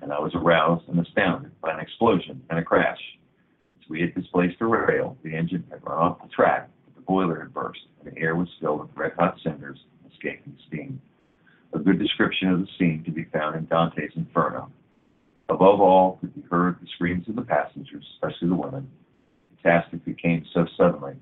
and 0.01 0.11
I 0.11 0.19
was 0.19 0.35
aroused 0.35 0.87
and 0.89 0.99
astounded 0.99 1.59
by 1.61 1.73
an 1.73 1.79
explosion 1.79 2.41
and 2.49 2.59
a 2.59 2.63
crash. 2.63 2.99
As 3.81 3.89
we 3.89 4.01
had 4.01 4.13
displaced 4.13 4.61
a 4.61 4.65
rail, 4.65 5.17
the 5.23 5.35
engine 5.35 5.63
had 5.69 5.83
run 5.85 5.97
off 5.97 6.21
the 6.21 6.27
track, 6.29 6.69
but 6.85 6.95
the 6.95 7.01
boiler 7.01 7.39
had 7.39 7.53
burst, 7.53 7.79
and 7.99 8.13
the 8.13 8.19
air 8.19 8.35
was 8.35 8.49
filled 8.59 8.81
with 8.81 8.89
red-hot 8.95 9.37
cinders 9.41 9.79
and 10.03 10.11
escaping 10.11 10.57
steam. 10.67 11.01
A 11.73 11.79
good 11.79 11.99
description 11.99 12.49
of 12.49 12.59
the 12.59 12.67
scene 12.77 13.03
can 13.03 13.13
be 13.13 13.25
found 13.25 13.55
in 13.55 13.65
Dante's 13.65 14.11
Inferno. 14.15 14.71
Above 15.49 15.79
all 15.79 16.17
could 16.21 16.33
be 16.33 16.43
heard 16.49 16.77
the 16.81 16.87
screams 16.95 17.27
of 17.29 17.35
the 17.35 17.41
passengers, 17.41 18.05
especially 18.15 18.49
the 18.49 18.55
women. 18.55 18.89
The 19.51 19.57
catastrophe 19.61 20.15
came 20.21 20.45
so 20.53 20.65
suddenly 20.77 21.13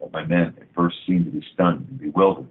that 0.00 0.12
my 0.12 0.24
men 0.24 0.54
at 0.60 0.74
first 0.74 0.96
seemed 1.06 1.26
to 1.26 1.30
be 1.30 1.44
stunned 1.52 1.86
and 1.88 2.00
bewildered. 2.00 2.48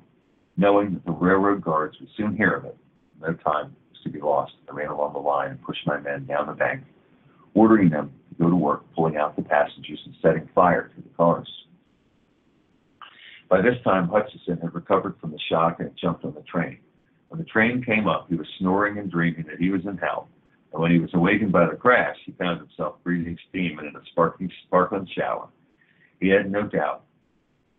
Knowing 0.57 0.93
that 0.93 1.05
the 1.05 1.11
railroad 1.11 1.61
guards 1.61 1.97
would 1.99 2.09
soon 2.15 2.35
hear 2.35 2.53
of 2.53 2.65
it, 2.65 2.77
no 3.21 3.33
time 3.33 3.75
was 3.89 4.01
to 4.03 4.09
be 4.09 4.21
lost. 4.21 4.53
I 4.69 4.73
ran 4.73 4.89
along 4.89 5.13
the 5.13 5.19
line 5.19 5.51
and 5.51 5.61
pushed 5.63 5.85
my 5.85 5.99
men 5.99 6.25
down 6.25 6.47
the 6.47 6.53
bank, 6.53 6.83
ordering 7.53 7.89
them 7.89 8.11
to 8.29 8.43
go 8.43 8.49
to 8.49 8.55
work 8.55 8.83
pulling 8.93 9.17
out 9.17 9.35
the 9.35 9.41
passengers 9.41 9.99
and 10.05 10.15
setting 10.21 10.47
fire 10.53 10.91
to 10.95 11.01
the 11.01 11.09
cars. 11.17 11.49
By 13.49 13.61
this 13.61 13.75
time, 13.83 14.07
Hutchison 14.07 14.59
had 14.61 14.73
recovered 14.73 15.15
from 15.19 15.31
the 15.31 15.39
shock 15.49 15.79
and 15.79 15.89
had 15.89 15.97
jumped 15.97 16.25
on 16.25 16.33
the 16.33 16.41
train. 16.41 16.79
When 17.29 17.39
the 17.39 17.45
train 17.45 17.83
came 17.83 18.07
up, 18.07 18.27
he 18.29 18.35
was 18.35 18.47
snoring 18.59 18.97
and 18.97 19.11
dreaming 19.11 19.45
that 19.47 19.59
he 19.59 19.69
was 19.69 19.85
in 19.85 19.97
hell. 19.97 20.29
And 20.71 20.81
when 20.81 20.91
he 20.91 20.99
was 20.99 21.09
awakened 21.13 21.51
by 21.51 21.67
the 21.67 21.75
crash, 21.75 22.17
he 22.25 22.33
found 22.33 22.59
himself 22.59 22.95
breathing 23.03 23.37
steam 23.49 23.79
and 23.79 23.87
in 23.87 23.95
a 23.95 24.01
sparkling, 24.11 24.51
sparkling 24.67 25.07
shower. 25.15 25.47
He 26.19 26.29
had 26.29 26.51
no 26.51 26.63
doubt 26.63 27.03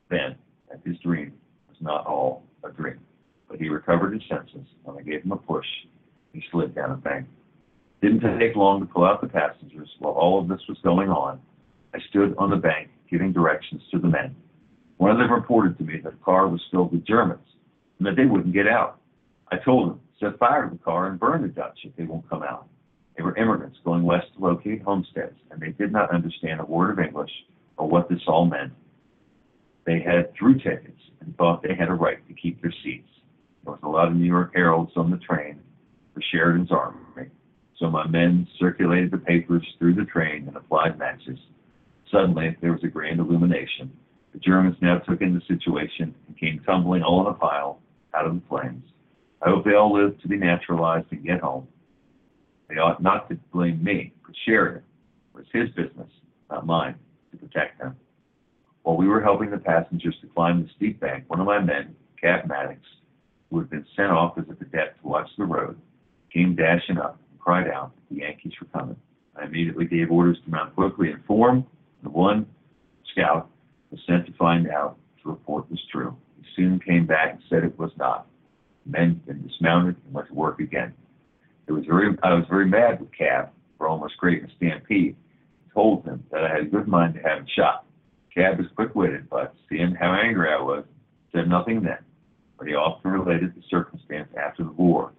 then 0.09 0.36
that 0.68 0.80
his 0.84 0.99
dream 0.99 1.32
was 1.68 1.76
not 1.80 2.07
all 2.07 2.44
a 2.64 2.70
dream. 2.70 2.99
But 3.49 3.61
he 3.61 3.68
recovered 3.68 4.12
his 4.12 4.22
senses. 4.28 4.66
When 4.82 4.97
I 4.99 5.03
gave 5.03 5.22
him 5.22 5.32
a 5.32 5.36
push, 5.36 5.66
he 6.32 6.42
slid 6.51 6.74
down 6.74 6.90
a 6.90 6.97
bank. 6.97 7.26
Didn't 8.03 8.20
take 8.38 8.57
long 8.57 8.80
to 8.80 8.86
pull 8.86 9.05
out 9.05 9.20
the 9.20 9.28
passengers. 9.28 9.88
While 9.99 10.12
all 10.12 10.40
of 10.40 10.49
this 10.49 10.61
was 10.68 10.78
going 10.82 11.09
on, 11.09 11.40
I 11.94 11.99
stood 12.11 12.34
on 12.38 12.51
the 12.51 12.57
bank 12.57 12.90
giving 13.11 13.32
directions 13.32 13.82
to 13.90 13.99
the 13.99 14.09
men. 14.09 14.34
One 14.99 15.11
of 15.11 15.18
them 15.18 15.32
reported 15.32 15.78
to 15.78 15.84
me 15.84 16.01
that 16.03 16.12
the 16.12 16.24
car 16.24 16.49
was 16.49 16.61
filled 16.70 16.92
with 16.92 17.07
Germans 17.07 17.47
and 17.99 18.07
that 18.07 18.16
they 18.16 18.26
wouldn't 18.26 18.53
get 18.53 18.66
out. 18.66 19.01
I 19.53 19.59
told 19.59 19.90
them, 19.90 20.01
set 20.20 20.38
fire 20.38 20.68
to 20.68 20.76
the 20.76 20.82
car 20.82 21.07
and 21.09 21.20
burn 21.20 21.42
the 21.42 21.49
Dutch 21.49 21.78
if 21.84 21.94
they 21.97 22.05
won't 22.05 22.28
come 22.28 22.42
out. 22.42 22.68
They 23.16 23.22
were 23.22 23.36
immigrants 23.36 23.78
going 23.84 24.03
west 24.03 24.26
to 24.36 24.44
locate 24.44 24.82
homesteads, 24.82 25.36
and 25.51 25.61
they 25.61 25.70
did 25.70 25.92
not 25.92 26.11
understand 26.12 26.61
a 26.61 26.64
word 26.64 26.90
of 26.90 27.05
English 27.05 27.30
or 27.76 27.88
what 27.88 28.09
this 28.09 28.20
all 28.26 28.44
meant. 28.44 28.72
They 29.84 30.01
had 30.01 30.34
through 30.34 30.59
tickets 30.59 31.01
and 31.20 31.36
thought 31.36 31.62
they 31.62 31.74
had 31.74 31.88
a 31.88 31.94
right 31.94 32.26
to 32.28 32.34
keep 32.34 32.61
their 32.61 32.74
seats. 32.82 33.09
There 33.64 33.72
was 33.72 33.80
a 33.82 33.88
lot 33.88 34.09
of 34.09 34.16
New 34.16 34.26
York 34.26 34.53
Heralds 34.55 34.92
on 34.97 35.11
the 35.11 35.16
train 35.18 35.61
for 36.12 36.22
Sheridan's 36.32 36.72
army, 36.72 37.30
so 37.78 37.90
my 37.90 38.07
men 38.07 38.49
circulated 38.59 39.11
the 39.11 39.18
papers 39.18 39.66
through 39.78 39.94
the 39.94 40.05
train 40.05 40.49
and 40.49 40.57
applied 40.57 40.99
matches. 40.99 41.38
Suddenly, 42.11 42.57
there 42.61 42.72
was 42.72 42.84
a 42.84 42.88
grand 42.88 43.20
illumination. 43.20 43.92
The 44.32 44.38
Germans 44.38 44.76
now 44.80 44.99
took 44.99 45.20
in 45.20 45.34
the 45.34 45.42
situation 45.47 46.14
and 46.26 46.38
came 46.38 46.61
tumbling 46.64 47.03
all 47.03 47.20
in 47.22 47.32
a 47.32 47.34
pile 47.34 47.80
out 48.14 48.26
of 48.26 48.34
the 48.34 48.42
flames. 48.49 48.84
I 49.43 49.51
hope 49.51 49.64
they 49.64 49.74
all 49.74 49.93
live 49.93 50.20
to 50.20 50.28
be 50.28 50.37
naturalized 50.37 51.07
and 51.11 51.24
get 51.24 51.41
home. 51.41 51.68
They 52.68 52.76
ought 52.76 53.03
not 53.03 53.28
to 53.28 53.39
blame 53.53 53.82
me, 53.82 54.12
but 54.24 54.34
Sheridan. 54.45 54.82
It 55.34 55.37
was 55.37 55.47
his 55.53 55.68
business, 55.70 56.11
not 56.51 56.66
mine, 56.66 56.97
to 57.30 57.37
protect 57.37 57.78
them. 57.78 57.97
While 58.82 58.97
we 58.97 59.09
were 59.09 59.20
helping 59.20 59.51
the 59.51 59.59
passengers 59.59 60.16
to 60.20 60.28
climb 60.28 60.62
the 60.62 60.68
steep 60.76 61.01
bank, 61.01 61.24
one 61.28 61.41
of 61.41 61.47
my 61.47 61.61
men, 61.61 61.95
Cab 62.20 62.49
Maddux, 62.49 62.78
who 63.51 63.59
had 63.59 63.70
been 63.70 63.87
sent 63.95 64.11
off 64.11 64.39
as 64.39 64.45
a 64.49 64.55
vedette 64.55 64.99
to 65.01 65.09
watch 65.09 65.28
the 65.37 65.45
road, 65.45 65.78
came 66.32 66.55
dashing 66.55 66.99
up 66.99 67.18
and 67.30 67.41
cried 67.41 67.68
out 67.68 67.93
that 67.95 68.14
the 68.14 68.20
Yankees 68.22 68.53
were 68.61 68.78
coming. 68.78 68.97
I 69.37 69.45
immediately 69.45 69.84
gave 69.84 70.11
orders 70.11 70.39
to 70.45 70.51
mount 70.51 70.74
quickly 70.74 71.11
and 71.11 71.24
form. 71.24 71.66
The 72.03 72.11
one 72.11 72.47
scout 73.12 73.51
was 73.91 74.01
sent 74.07 74.26
to 74.26 74.32
find 74.32 74.68
out 74.68 74.97
if 75.16 75.24
the 75.24 75.30
report 75.30 75.70
was 75.70 75.80
true. 75.93 76.16
He 76.41 76.47
soon 76.57 76.80
came 76.80 77.07
back 77.07 77.32
and 77.32 77.43
said 77.49 77.64
it 77.64 77.78
was 77.78 77.91
not. 77.99 78.26
Men 78.87 79.20
had 79.26 79.47
dismounted 79.47 79.97
and 80.05 80.14
went 80.14 80.28
to 80.28 80.34
work 80.34 80.61
again. 80.61 80.95
It 81.66 81.72
was 81.72 81.84
very, 81.84 82.16
I 82.22 82.34
was 82.34 82.45
very 82.49 82.66
mad 82.66 83.01
with 83.01 83.11
Cab 83.12 83.51
for 83.76 83.89
almost 83.89 84.16
creating 84.16 84.49
a 84.49 84.55
stampede. 84.57 85.16
I 85.68 85.74
told 85.74 86.05
him 86.05 86.22
that 86.30 86.45
I 86.45 86.49
had 86.49 86.62
a 86.62 86.66
good 86.66 86.87
mind 86.87 87.14
to 87.14 87.20
have 87.20 87.39
him 87.39 87.47
shot. 87.55 87.84
Cab 88.34 88.59
was 88.59 88.68
quick-witted, 88.76 89.28
but 89.28 89.55
seeing 89.68 89.95
how 89.95 90.12
angry 90.12 90.51
I 90.53 90.61
was, 90.61 90.84
said 91.32 91.49
nothing 91.49 91.82
then. 91.82 91.99
but 92.59 92.66
he 92.66 92.74
often 92.74 93.11
related 93.11 93.55
the 93.55 93.62
circumstance 93.68 94.28
after 94.37 94.64
the 94.64 94.72
war. 94.72 95.12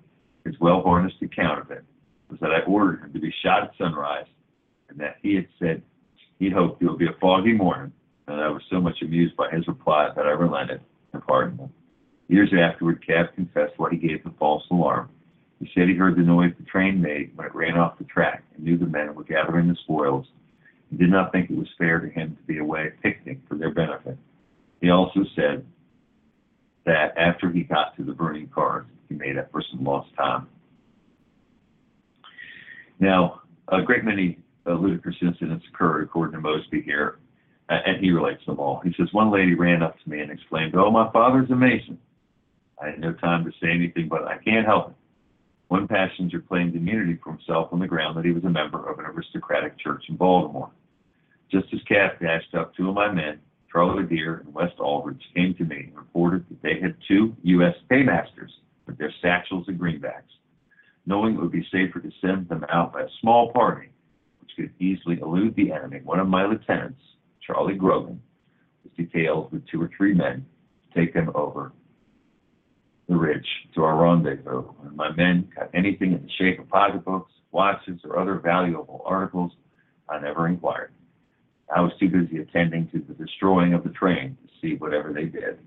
His 0.46 0.56
well-harnessed 0.60 1.22
account 1.22 1.62
of 1.62 1.72
it 1.72 1.84
was 2.30 2.40
that 2.40 2.52
I 2.52 2.62
ordered 2.62 3.04
him 3.04 3.14
to 3.14 3.20
be 3.20 3.34
shot 3.44 3.64
at 3.64 3.72
sunrise, 3.78 4.26
and 4.90 5.00
that 5.00 5.18
he 5.22 5.36
had 5.36 5.48
said 5.60 5.82
he 6.40 6.50
hoped 6.50 6.82
it 6.82 6.88
would 6.88 7.00
be 7.00 7.08
a 7.08 7.20
foggy 7.20 7.54
morning, 7.54 7.92
and 8.28 8.42
I 8.42 8.50
was 8.50 8.62
so 8.70 8.80
much 8.80 9.02
amused 9.02 9.36
by 9.36 9.50
his 9.52 9.68
reply 9.68 10.10
that 10.16 10.26
I 10.26 10.32
relented 10.32 10.82
and 11.14 11.26
pardoned 11.26 11.60
him. 11.60 11.74
Years 12.28 12.52
afterward, 12.54 13.06
Cab 13.06 13.34
confessed 13.36 13.74
why 13.78 13.92
he 13.92 13.98
gave 13.98 14.24
the 14.24 14.34
false 14.38 14.64
alarm. 14.70 15.10
He 15.60 15.70
said 15.74 15.88
he 15.88 15.96
heard 15.96 16.18
the 16.18 16.22
noise 16.22 16.54
the 16.58 16.66
train 16.66 17.02
made 17.02 17.36
when 17.36 17.48
it 17.48 17.56
ran 17.56 17.78
off 17.78 17.98
the 17.98 18.04
track 18.04 18.44
and 18.56 18.64
knew 18.66 18.78
the 18.78 18.86
men 18.86 19.16
were 19.16 19.24
gathering 19.24 19.68
the 19.68 19.76
spoils 19.84 20.28
and 20.90 21.00
did 21.00 21.10
not 21.10 21.32
think 21.32 21.50
it 21.50 21.58
was 21.58 21.68
fair 21.78 22.00
to 22.00 22.10
him 22.10 22.36
to 22.36 22.44
be 22.44 22.60
away 22.60 22.88
at 22.88 23.02
picnic 23.02 23.40
for 23.48 23.56
their 23.56 23.74
benefit. 23.74 24.18
He 24.82 24.90
also 24.90 25.22
said 25.36 25.66
that 26.86 27.18
after 27.18 27.50
he 27.50 27.64
got 27.64 27.96
to 27.98 28.04
the 28.04 28.14
burning 28.14 28.50
cars, 28.54 28.86
he 29.10 29.16
made 29.16 29.38
up 29.38 29.52
for 29.52 29.64
some 29.72 29.84
lost 29.84 30.10
time. 30.16 30.48
Now, 33.00 33.42
a 33.70 33.82
great 33.82 34.04
many 34.04 34.40
uh, 34.66 34.74
ludicrous 34.74 35.16
incidents 35.22 35.66
occurred, 35.74 36.04
according 36.04 36.34
to 36.34 36.42
Mosby 36.42 36.82
here, 36.82 37.20
uh, 37.70 37.78
and 37.86 38.04
he 38.04 38.12
relates 38.12 38.46
them 38.46 38.60
all. 38.60 38.82
He 38.84 38.94
says, 38.98 39.08
One 39.12 39.32
lady 39.32 39.56
ran 39.56 39.82
up 39.82 39.96
to 40.02 40.10
me 40.10 40.22
and 40.22 40.32
exclaimed, 40.32 40.76
Oh, 40.76 40.92
my 40.92 41.12
father's 41.12 41.50
a 41.50 41.56
Mason. 41.56 41.98
I 42.82 42.88
had 42.88 43.00
no 43.00 43.14
time 43.14 43.44
to 43.46 43.52
say 43.62 43.72
anything, 43.72 44.08
but 44.08 44.26
I 44.26 44.38
can't 44.38 44.66
help 44.66 44.90
it. 44.90 44.96
One 45.70 45.88
passenger 45.88 46.40
claimed 46.40 46.76
immunity 46.76 47.20
for 47.22 47.32
himself 47.32 47.70
on 47.74 47.80
the 47.80 47.88
ground 47.88 48.18
that 48.18 48.26
he 48.26 48.32
was 48.32 48.44
a 48.44 48.50
member 48.50 48.88
of 48.90 49.00
an 49.00 49.06
aristocratic 49.06 49.78
church 49.80 50.06
in 50.08 50.16
Baltimore. 50.16 50.72
Just 51.52 51.74
as 51.74 51.82
Cab 51.88 52.20
dashed 52.22 52.54
up, 52.56 52.76
two 52.76 52.90
of 52.90 52.96
my 52.96 53.12
men, 53.12 53.40
Charlie 53.72 54.06
Deere 54.06 54.38
and 54.46 54.54
West 54.54 54.80
Aldridge, 54.80 55.24
came 55.36 55.54
to 55.56 55.66
me 55.66 55.88
and 55.88 55.98
reported 55.98 56.46
that 56.50 56.62
they 56.62 56.80
had 56.80 56.96
two 57.08 57.36
U.S. 57.44 57.76
paymasters 57.90 58.52
with 58.86 58.98
their 58.98 59.14
satchels 59.22 59.68
and 59.68 59.80
greenbacks. 59.80 60.24
Knowing 61.06 61.36
it 61.36 61.42
would 61.42 61.52
be 61.52 61.68
safer 61.72 62.00
to 62.00 62.12
send 62.22 62.48
them 62.48 62.66
out 62.70 62.94
by 62.94 63.02
a 63.02 63.10
small 63.22 63.52
party, 63.52 63.90
which 64.40 64.52
could 64.56 64.72
easily 64.80 65.20
elude 65.20 65.56
the 65.56 65.72
enemy, 65.72 66.02
one 66.04 66.20
of 66.20 66.28
my 66.28 66.46
lieutenants, 66.46 67.02
Charlie 67.46 67.76
Grogan, 67.76 68.22
was 68.84 68.94
detailed 68.96 69.52
with 69.52 69.66
two 69.68 69.82
or 69.82 69.90
three 69.98 70.14
men 70.14 70.46
to 70.94 71.00
take 71.00 71.14
them 71.14 71.32
over 71.36 71.72
the 73.08 73.16
ridge 73.16 73.48
to 73.76 73.84
our 73.84 73.96
rendezvous. 73.96 74.64
When 74.82 74.96
my 74.96 75.12
men 75.16 75.50
got 75.56 75.70
anything 75.74 76.12
in 76.12 76.22
the 76.22 76.30
shape 76.38 76.60
of 76.60 76.68
pocketbooks, 76.70 77.32
watches, 77.52 78.00
or 78.04 78.20
other 78.20 78.36
valuable 78.36 79.02
articles, 79.06 79.52
I 80.10 80.20
never 80.20 80.48
inquired. 80.48 80.92
I 81.74 81.82
was 81.82 81.92
too 82.00 82.10
busy 82.10 82.38
attending 82.38 82.88
to 82.90 83.00
the 83.00 83.14
destroying 83.14 83.74
of 83.74 83.84
the 83.84 83.90
train 83.90 84.38
to 84.42 84.54
see 84.62 84.76
whatever 84.76 85.12
they 85.12 85.26
did. 85.26 85.60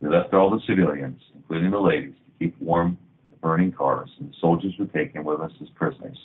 We 0.00 0.08
left 0.08 0.34
all 0.34 0.50
the 0.50 0.60
civilians, 0.66 1.20
including 1.34 1.70
the 1.70 1.78
ladies, 1.78 2.14
to 2.14 2.44
keep 2.44 2.60
warm 2.60 2.98
the 3.30 3.36
burning 3.36 3.72
cars, 3.72 4.10
and 4.18 4.30
the 4.30 4.34
soldiers 4.40 4.74
were 4.78 4.86
taken 4.86 5.24
with 5.24 5.40
us 5.40 5.52
as 5.60 5.68
prisoners. 5.70 6.18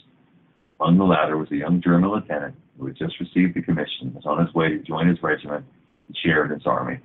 Among 0.79 0.97
the 0.97 1.03
latter 1.03 1.37
was 1.37 1.51
a 1.51 1.55
young 1.55 1.81
German 1.81 2.09
lieutenant 2.09 2.55
who 2.77 2.87
had 2.87 2.95
just 2.95 3.19
received 3.19 3.55
the 3.55 3.61
commission, 3.61 4.07
and 4.07 4.15
was 4.15 4.25
on 4.25 4.45
his 4.45 4.53
way 4.53 4.69
to 4.69 4.79
join 4.79 5.07
his 5.07 5.21
regiment 5.21 5.65
and 6.07 6.17
share 6.17 6.43
in 6.43 6.49
Sheridan's 6.49 6.67
army. 6.67 6.99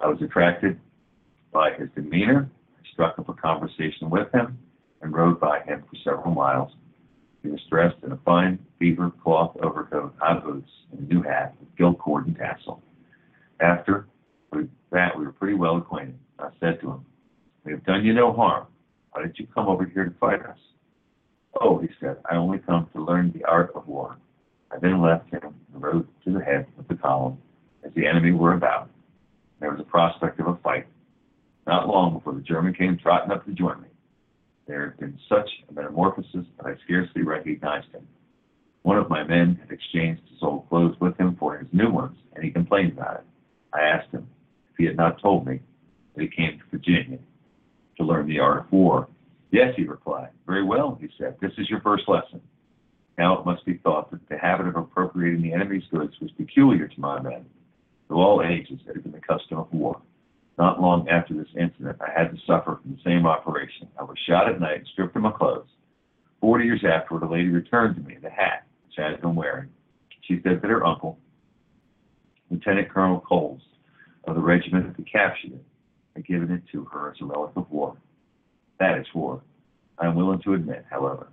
I 0.00 0.08
was 0.08 0.20
attracted 0.22 0.80
by 1.52 1.72
his 1.72 1.88
demeanor 1.94 2.48
struck 2.92 3.18
up 3.18 3.28
a 3.28 3.34
conversation 3.34 4.10
with 4.10 4.32
him 4.32 4.58
and 5.02 5.14
rode 5.14 5.40
by 5.40 5.60
him 5.60 5.82
for 5.88 5.96
several 6.04 6.34
miles. 6.34 6.72
He 7.42 7.48
was 7.48 7.60
dressed 7.70 7.96
in 8.04 8.12
a 8.12 8.18
fine 8.18 8.58
beaver 8.78 9.10
cloth 9.22 9.56
overcoat, 9.62 10.14
high 10.18 10.38
boots, 10.38 10.70
and 10.92 11.10
a 11.10 11.14
new 11.14 11.22
hat 11.22 11.54
with 11.58 11.74
gilt 11.76 11.98
cord 11.98 12.26
and 12.26 12.36
tassel. 12.36 12.82
After 13.60 14.06
that, 14.90 15.16
we 15.16 15.24
were 15.24 15.32
pretty 15.32 15.54
well 15.54 15.76
acquainted. 15.76 16.18
I 16.38 16.50
said 16.60 16.80
to 16.80 16.90
him, 16.90 17.06
We 17.64 17.72
have 17.72 17.84
done 17.84 18.04
you 18.04 18.12
no 18.12 18.32
harm. 18.32 18.66
Why 19.12 19.22
did 19.22 19.38
you 19.38 19.46
come 19.54 19.68
over 19.68 19.84
here 19.84 20.04
to 20.04 20.14
fight 20.18 20.44
us? 20.44 20.58
Oh, 21.60 21.78
he 21.78 21.88
said, 22.00 22.16
I 22.30 22.36
only 22.36 22.58
come 22.58 22.88
to 22.92 23.02
learn 23.02 23.32
the 23.32 23.44
art 23.44 23.72
of 23.74 23.86
war. 23.86 24.16
I 24.70 24.78
then 24.78 25.02
left 25.02 25.30
him 25.30 25.40
and 25.42 25.82
rode 25.82 26.06
to 26.24 26.32
the 26.32 26.44
head 26.44 26.66
of 26.78 26.86
the 26.88 26.94
column 26.94 27.38
as 27.84 27.92
the 27.94 28.06
enemy 28.06 28.32
were 28.32 28.54
about. 28.54 28.88
There 29.60 29.70
was 29.70 29.80
a 29.80 29.84
prospect 29.84 30.40
of 30.40 30.46
a 30.46 30.56
fight 30.56 30.86
not 31.70 31.86
long 31.86 32.14
before 32.14 32.34
the 32.34 32.40
German 32.40 32.74
came 32.74 32.98
trotting 32.98 33.30
up 33.30 33.44
to 33.46 33.52
join 33.52 33.80
me. 33.80 33.88
There 34.66 34.90
had 34.90 34.98
been 34.98 35.16
such 35.28 35.48
a 35.68 35.72
metamorphosis 35.72 36.44
that 36.56 36.66
I 36.66 36.74
scarcely 36.84 37.22
recognized 37.22 37.92
him. 37.92 38.08
One 38.82 38.98
of 38.98 39.08
my 39.08 39.22
men 39.22 39.56
had 39.62 39.70
exchanged 39.70 40.22
his 40.28 40.42
old 40.42 40.68
clothes 40.68 40.96
with 41.00 41.16
him 41.16 41.36
for 41.38 41.56
his 41.56 41.68
new 41.72 41.88
ones, 41.88 42.18
and 42.34 42.44
he 42.44 42.50
complained 42.50 42.92
about 42.92 43.18
it. 43.18 43.24
I 43.72 43.82
asked 43.82 44.10
him 44.10 44.26
if 44.72 44.78
he 44.78 44.84
had 44.84 44.96
not 44.96 45.22
told 45.22 45.46
me 45.46 45.60
that 46.16 46.22
he 46.22 46.28
came 46.28 46.58
to 46.58 46.76
Virginia 46.76 47.18
to 47.98 48.04
learn 48.04 48.26
the 48.26 48.40
art 48.40 48.64
of 48.64 48.72
war. 48.72 49.06
Yes, 49.52 49.72
he 49.76 49.84
replied. 49.84 50.30
Very 50.46 50.64
well, 50.64 50.98
he 51.00 51.08
said. 51.18 51.36
This 51.40 51.52
is 51.56 51.70
your 51.70 51.82
first 51.82 52.08
lesson. 52.08 52.40
Now 53.16 53.38
it 53.38 53.46
must 53.46 53.64
be 53.64 53.74
thought 53.74 54.10
that 54.10 54.28
the 54.28 54.38
habit 54.38 54.66
of 54.66 54.74
appropriating 54.74 55.42
the 55.42 55.52
enemy's 55.52 55.84
goods 55.92 56.14
was 56.20 56.32
peculiar 56.32 56.88
to 56.88 57.00
my 57.00 57.20
men. 57.22 57.44
To 58.08 58.14
all 58.14 58.42
ages, 58.42 58.80
it 58.88 58.94
had 58.96 59.04
been 59.04 59.12
the 59.12 59.20
custom 59.20 59.58
of 59.58 59.72
war. 59.72 60.00
Not 60.58 60.80
long 60.80 61.08
after 61.08 61.34
this 61.34 61.48
incident, 61.58 61.98
I 62.00 62.10
had 62.14 62.30
to 62.30 62.36
suffer 62.46 62.78
from 62.82 62.92
the 62.92 63.02
same 63.04 63.26
operation. 63.26 63.88
I 63.98 64.02
was 64.02 64.18
shot 64.28 64.48
at 64.48 64.60
night, 64.60 64.78
and 64.78 64.86
stripped 64.92 65.16
of 65.16 65.22
my 65.22 65.32
clothes. 65.32 65.68
Forty 66.40 66.64
years 66.64 66.84
afterward, 66.84 67.22
a 67.22 67.30
lady 67.30 67.48
returned 67.48 67.96
to 67.96 68.02
me 68.02 68.16
the 68.20 68.30
hat 68.30 68.66
which 68.86 68.98
I 68.98 69.10
had 69.10 69.20
been 69.20 69.34
wearing. 69.34 69.70
She 70.22 70.40
said 70.42 70.60
that 70.62 70.70
her 70.70 70.84
uncle, 70.84 71.18
Lieutenant 72.50 72.90
Colonel 72.90 73.20
Coles, 73.20 73.62
of 74.24 74.34
the 74.34 74.40
regiment 74.40 74.96
that 74.96 75.10
captured 75.10 75.52
it, 75.52 75.64
had 76.14 76.26
given 76.26 76.50
it 76.50 76.62
to 76.72 76.84
her 76.86 77.10
as 77.10 77.16
a 77.20 77.24
relic 77.24 77.52
of 77.56 77.70
war. 77.70 77.96
That 78.78 78.98
is 78.98 79.06
war. 79.14 79.42
I 79.98 80.06
am 80.06 80.14
willing 80.14 80.40
to 80.42 80.54
admit, 80.54 80.84
however, 80.90 81.28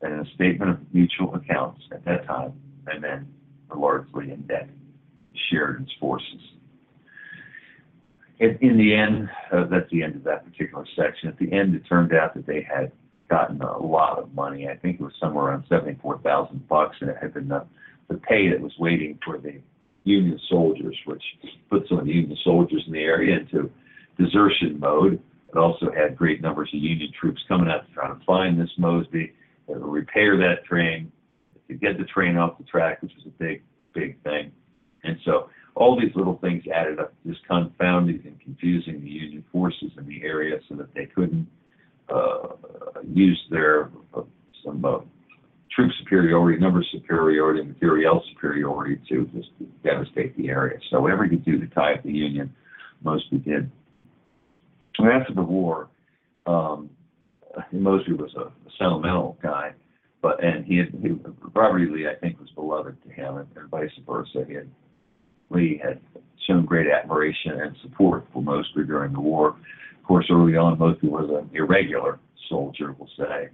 that 0.00 0.12
in 0.12 0.20
a 0.20 0.34
statement 0.34 0.70
of 0.70 0.94
mutual 0.94 1.34
accounts 1.34 1.82
at 1.92 2.04
that 2.04 2.26
time, 2.26 2.52
my 2.86 2.98
men 2.98 3.26
were 3.68 3.76
largely 3.76 4.30
in 4.30 4.42
debt 4.42 4.68
to 4.68 5.38
Sheridan's 5.50 5.92
forces 6.00 6.40
in, 8.38 8.58
in 8.60 8.76
the 8.76 8.94
end, 8.94 9.28
uh, 9.52 9.64
that's 9.70 9.90
the 9.90 10.02
end 10.02 10.16
of 10.16 10.24
that 10.24 10.44
particular 10.44 10.84
section. 10.96 11.28
At 11.28 11.38
the 11.38 11.52
end, 11.52 11.74
it 11.74 11.82
turned 11.88 12.14
out 12.14 12.34
that 12.34 12.46
they 12.46 12.62
had 12.62 12.92
gotten 13.28 13.60
a 13.60 13.78
lot 13.78 14.18
of 14.18 14.32
money. 14.34 14.68
I 14.68 14.76
think 14.76 15.00
it 15.00 15.02
was 15.02 15.12
somewhere 15.20 15.46
around 15.46 15.64
seventy-four 15.68 16.18
thousand 16.18 16.68
bucks, 16.68 16.96
and 17.00 17.10
it 17.10 17.16
had 17.20 17.34
been 17.34 17.48
the, 17.48 17.66
the 18.08 18.18
pay 18.18 18.48
that 18.50 18.60
was 18.60 18.72
waiting 18.78 19.18
for 19.24 19.38
the 19.38 19.60
Union 20.04 20.38
soldiers, 20.48 20.96
which 21.06 21.22
put 21.68 21.88
some 21.88 21.98
of 21.98 22.04
the 22.04 22.12
Union 22.12 22.36
soldiers 22.44 22.84
in 22.86 22.92
the 22.92 23.02
area 23.02 23.38
into 23.38 23.70
desertion 24.18 24.78
mode. 24.78 25.20
It 25.48 25.56
also 25.56 25.90
had 25.90 26.16
great 26.16 26.40
numbers 26.40 26.70
of 26.72 26.80
Union 26.80 27.10
troops 27.18 27.42
coming 27.48 27.68
out 27.68 27.86
to 27.88 27.92
try 27.92 28.08
to 28.08 28.24
find 28.24 28.60
this 28.60 28.70
Mosby, 28.78 29.32
to 29.66 29.74
repair 29.74 30.36
that 30.36 30.64
train, 30.64 31.10
to 31.68 31.74
get 31.74 31.98
the 31.98 32.04
train 32.04 32.36
off 32.36 32.58
the 32.58 32.64
track, 32.64 33.02
which 33.02 33.12
was 33.16 33.26
a 33.26 33.42
big, 33.42 33.62
big 33.94 34.22
thing. 34.22 34.52
And 35.02 35.18
so 35.24 35.50
all 35.76 35.98
these 36.00 36.14
little 36.16 36.38
things 36.38 36.64
added 36.74 36.98
up, 36.98 37.12
just 37.26 37.46
confounding 37.46 38.22
and 38.24 38.40
confusing 38.40 39.00
the 39.02 39.10
Union 39.10 39.44
forces 39.52 39.92
in 39.98 40.06
the 40.06 40.22
area 40.22 40.58
so 40.68 40.74
that 40.74 40.92
they 40.94 41.04
couldn't 41.04 41.46
uh, 42.08 42.48
use 43.06 43.40
their 43.50 43.90
uh, 44.14 44.22
some 44.64 44.84
uh, 44.84 44.98
troop 45.70 45.92
superiority, 46.02 46.58
number 46.58 46.82
superiority, 46.90 47.62
materiel 47.62 48.22
superiority 48.32 48.98
to 49.08 49.26
just 49.34 49.50
devastate 49.84 50.34
the 50.38 50.48
area. 50.48 50.78
So 50.90 51.00
whatever 51.00 51.28
could 51.28 51.44
do 51.44 51.60
to 51.60 51.66
tie 51.68 51.94
up 51.94 52.02
the 52.02 52.12
Union, 52.12 52.54
Mosby 53.04 53.38
did. 53.38 53.70
And 54.98 55.08
after 55.08 55.34
the 55.34 55.42
war, 55.42 55.90
um, 56.46 56.88
Mosby 57.70 58.14
was 58.14 58.34
a, 58.36 58.44
a 58.44 58.72
sentimental 58.78 59.36
guy, 59.42 59.72
but 60.22 60.42
and 60.42 60.64
he 60.64 60.78
had 60.78 60.88
he, 61.02 61.10
Robert 61.54 61.80
E. 61.80 61.90
Lee, 61.90 62.08
I 62.08 62.14
think, 62.18 62.40
was 62.40 62.48
beloved 62.54 62.96
to 63.02 63.12
him, 63.12 63.36
and, 63.36 63.48
and 63.56 63.68
vice 63.68 63.90
versa. 64.06 64.44
He 64.48 64.54
had 64.54 64.70
Lee 65.50 65.80
had 65.82 66.00
shown 66.46 66.64
great 66.64 66.86
admiration 66.86 67.60
and 67.60 67.76
support 67.82 68.26
for 68.32 68.42
Mosby 68.42 68.84
during 68.84 69.12
the 69.12 69.20
war. 69.20 69.48
Of 69.48 70.04
course, 70.06 70.26
early 70.30 70.56
on, 70.56 70.78
Mosby 70.78 71.08
was 71.08 71.28
an 71.30 71.50
irregular 71.54 72.18
soldier, 72.48 72.94
we'll 72.98 73.08
say, 73.18 73.48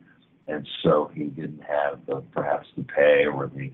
and 0.48 0.66
so 0.82 1.10
he 1.14 1.24
didn't 1.24 1.62
have 1.62 2.00
the, 2.06 2.22
perhaps 2.32 2.66
the 2.76 2.84
pay 2.84 3.24
or 3.26 3.50
the 3.54 3.70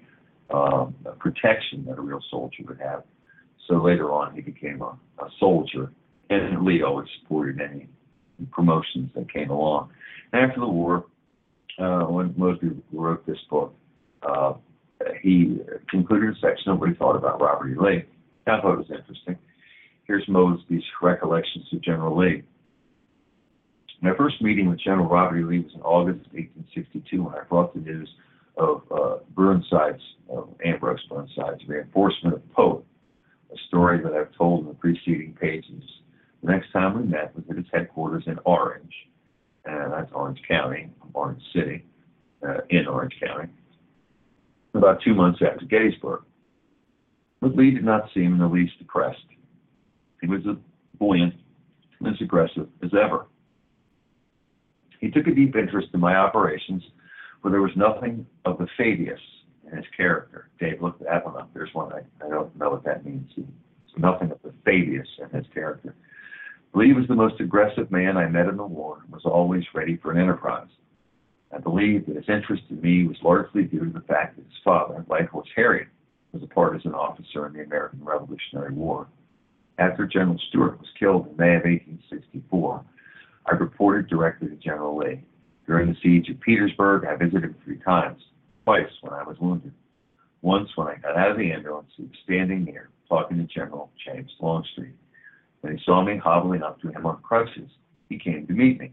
um, 0.55 0.95
protection 1.19 1.85
that 1.87 1.99
a 1.99 2.01
real 2.01 2.23
soldier 2.31 2.63
would 2.69 2.81
have. 2.81 3.03
So 3.67 3.83
later 3.83 4.13
on, 4.13 4.35
he 4.35 4.41
became 4.41 4.81
a, 4.81 4.97
a 5.19 5.29
soldier, 5.39 5.93
and 6.31 6.65
Lee 6.65 6.83
always 6.83 7.09
supported 7.21 7.61
any 7.61 7.89
promotions 8.51 9.11
that 9.15 9.33
came 9.33 9.51
along. 9.51 9.91
After 10.33 10.61
the 10.61 10.69
war, 10.69 11.05
uh, 11.79 12.05
when 12.05 12.35
Mosby 12.37 12.71
wrote 12.93 13.27
this 13.27 13.39
book, 13.51 13.75
uh, 14.23 14.55
he 15.23 15.59
concluded 15.89 16.37
a 16.37 16.39
section 16.39 16.73
of 16.73 16.81
what 16.81 16.89
he 16.89 16.95
thought 16.95 17.17
about 17.17 17.41
Robert 17.41 17.71
E. 17.71 17.75
Lee. 17.79 18.05
I 18.47 18.61
thought 18.61 18.75
it 18.75 18.89
was 18.89 18.91
interesting. 18.91 19.37
Here's 20.05 20.27
Mosby's 20.27 20.85
recollections 21.03 21.67
of 21.73 21.83
General 21.83 22.17
Lee. 22.17 22.43
My 24.01 24.15
first 24.17 24.41
meeting 24.41 24.69
with 24.69 24.81
General 24.81 25.09
Robert 25.09 25.39
E. 25.39 25.43
Lee 25.45 25.61
was 25.61 25.75
in 25.75 25.83
August 25.83 26.27
of 26.27 26.33
1862 26.33 27.23
when 27.23 27.35
I 27.35 27.43
brought 27.45 27.75
the 27.75 27.81
news 27.81 28.09
of 28.57 28.83
uh, 28.91 29.17
Burnside's, 29.35 30.03
uh, 30.35 30.43
Ambrose 30.65 31.05
Burnside's 31.09 31.67
reinforcement 31.67 32.37
of 32.37 32.53
Pope, 32.53 32.87
a 33.53 33.57
story 33.69 34.03
that 34.03 34.13
I've 34.13 34.33
told 34.37 34.63
in 34.63 34.69
the 34.69 34.75
preceding 34.75 35.37
pages 35.41 35.83
The 36.43 36.51
next 36.51 36.73
time 36.73 36.97
we 36.97 37.05
met 37.05 37.35
was 37.35 37.45
at 37.51 37.57
his 37.57 37.67
headquarters 37.73 38.25
in 38.27 38.39
Orange, 38.45 38.95
and 39.65 39.93
that's 39.93 40.11
Orange 40.13 40.41
County, 40.47 40.91
Orange 41.15 41.43
City, 41.55 41.85
uh, 42.47 42.59
in 42.71 42.87
Orange 42.87 43.15
County, 43.21 43.49
about 44.75 45.03
two 45.03 45.15
months 45.15 45.41
after 45.43 45.65
Gettysburg. 45.67 46.23
But 47.41 47.57
Lee 47.57 47.71
did 47.71 47.85
not 47.85 48.11
seem 48.15 48.33
in 48.33 48.39
the 48.39 48.47
least 48.47 48.79
depressed. 48.79 49.19
He 50.21 50.27
was 50.27 50.41
as 50.49 50.57
buoyant 50.99 51.35
and 52.01 52.09
as 52.09 52.21
aggressive 52.21 52.69
as 52.83 52.91
ever. 52.95 53.27
He 55.01 55.11
took 55.11 55.27
a 55.29 55.35
deep 55.35 55.55
interest 55.55 55.89
in 55.95 56.01
my 56.01 56.17
operations, 56.17 56.83
for 57.41 57.51
there 57.51 57.63
was 57.63 57.77
nothing 57.77 58.27
of 58.45 58.59
the 58.59 58.67
fadius 58.77 59.21
in 59.71 59.77
his 59.77 59.87
character. 59.97 60.49
Dave, 60.59 60.83
look 60.83 60.97
at 61.01 61.07
that 61.07 61.25
one 61.25 61.37
up. 61.37 61.51
There's 61.55 61.73
one 61.73 61.93
I, 61.93 62.01
I 62.25 62.29
don't 62.29 62.55
know 62.57 62.71
what 62.71 62.85
that 62.85 63.05
means. 63.05 63.31
So 63.37 63.45
nothing 63.97 64.33
of 64.33 64.39
the 64.43 64.53
fadius 64.67 65.07
in 65.23 65.37
his 65.37 65.47
character. 65.55 65.95
Lee 66.75 66.93
was 66.93 67.07
the 67.09 67.15
most 67.15 67.41
aggressive 67.41 67.91
man 67.91 68.17
I 68.17 68.29
met 68.29 68.47
in 68.47 68.57
the 68.57 68.67
war 68.67 68.99
and 69.03 69.13
was 69.13 69.25
always 69.25 69.65
ready 69.75 69.97
for 69.97 70.11
an 70.13 70.19
enterprise. 70.19 70.69
I 71.53 71.59
believe 71.59 72.07
that 72.07 72.17
his 72.17 72.29
interest 72.29 72.65
in 72.71 72.81
me 72.81 73.07
was 73.07 73.17
largely 73.23 73.65
due 73.65 73.85
to 73.85 73.91
the 73.91 74.05
fact 74.07 74.37
that 74.37 74.45
his 74.45 74.63
father, 74.63 75.05
Light 75.09 75.29
Horse 75.29 75.49
Harry, 75.57 75.87
was 76.33 76.43
a 76.43 76.47
partisan 76.47 76.95
officer 76.95 77.47
in 77.47 77.55
the 77.55 77.63
American 77.63 78.05
Revolutionary 78.05 78.73
War. 78.73 79.09
After 79.79 80.07
General 80.07 80.39
Stuart 80.49 80.79
was 80.79 80.89
killed 80.99 81.29
in 81.29 81.37
May 81.37 81.57
of 81.57 81.65
1864, 81.65 82.85
I 83.47 83.55
reported 83.55 84.09
directly 84.09 84.49
to 84.49 84.57
General 84.57 84.99
Lee. 84.99 85.23
During 85.67 85.89
the 85.89 85.97
siege 86.03 86.29
of 86.29 86.41
Petersburg, 86.41 87.05
I 87.07 87.17
visited 87.17 87.45
him 87.45 87.57
three 87.65 87.79
times, 87.79 88.23
twice 88.65 88.91
when 89.01 89.13
I 89.13 89.23
was 89.23 89.39
wounded. 89.39 89.73
Once 90.43 90.69
when 90.77 90.89
I 90.89 90.97
got 90.97 91.17
out 91.17 91.31
of 91.31 91.39
the 91.39 91.53
ambulance, 91.53 91.91
he 91.97 92.05
was 92.05 92.13
standing 92.25 92.65
near, 92.65 92.91
talking 93.09 93.39
to 93.39 93.45
General 93.45 93.91
James 94.05 94.31
Longstreet. 94.41 94.95
When 95.61 95.77
he 95.77 95.83
saw 95.85 96.03
me 96.03 96.17
hobbling 96.17 96.63
up 96.63 96.81
to 96.83 96.89
him 96.89 97.07
on 97.07 97.21
crutches, 97.23 97.71
he 98.09 98.19
came 98.19 98.47
to 98.47 98.53
meet 98.53 98.79
me. 98.79 98.93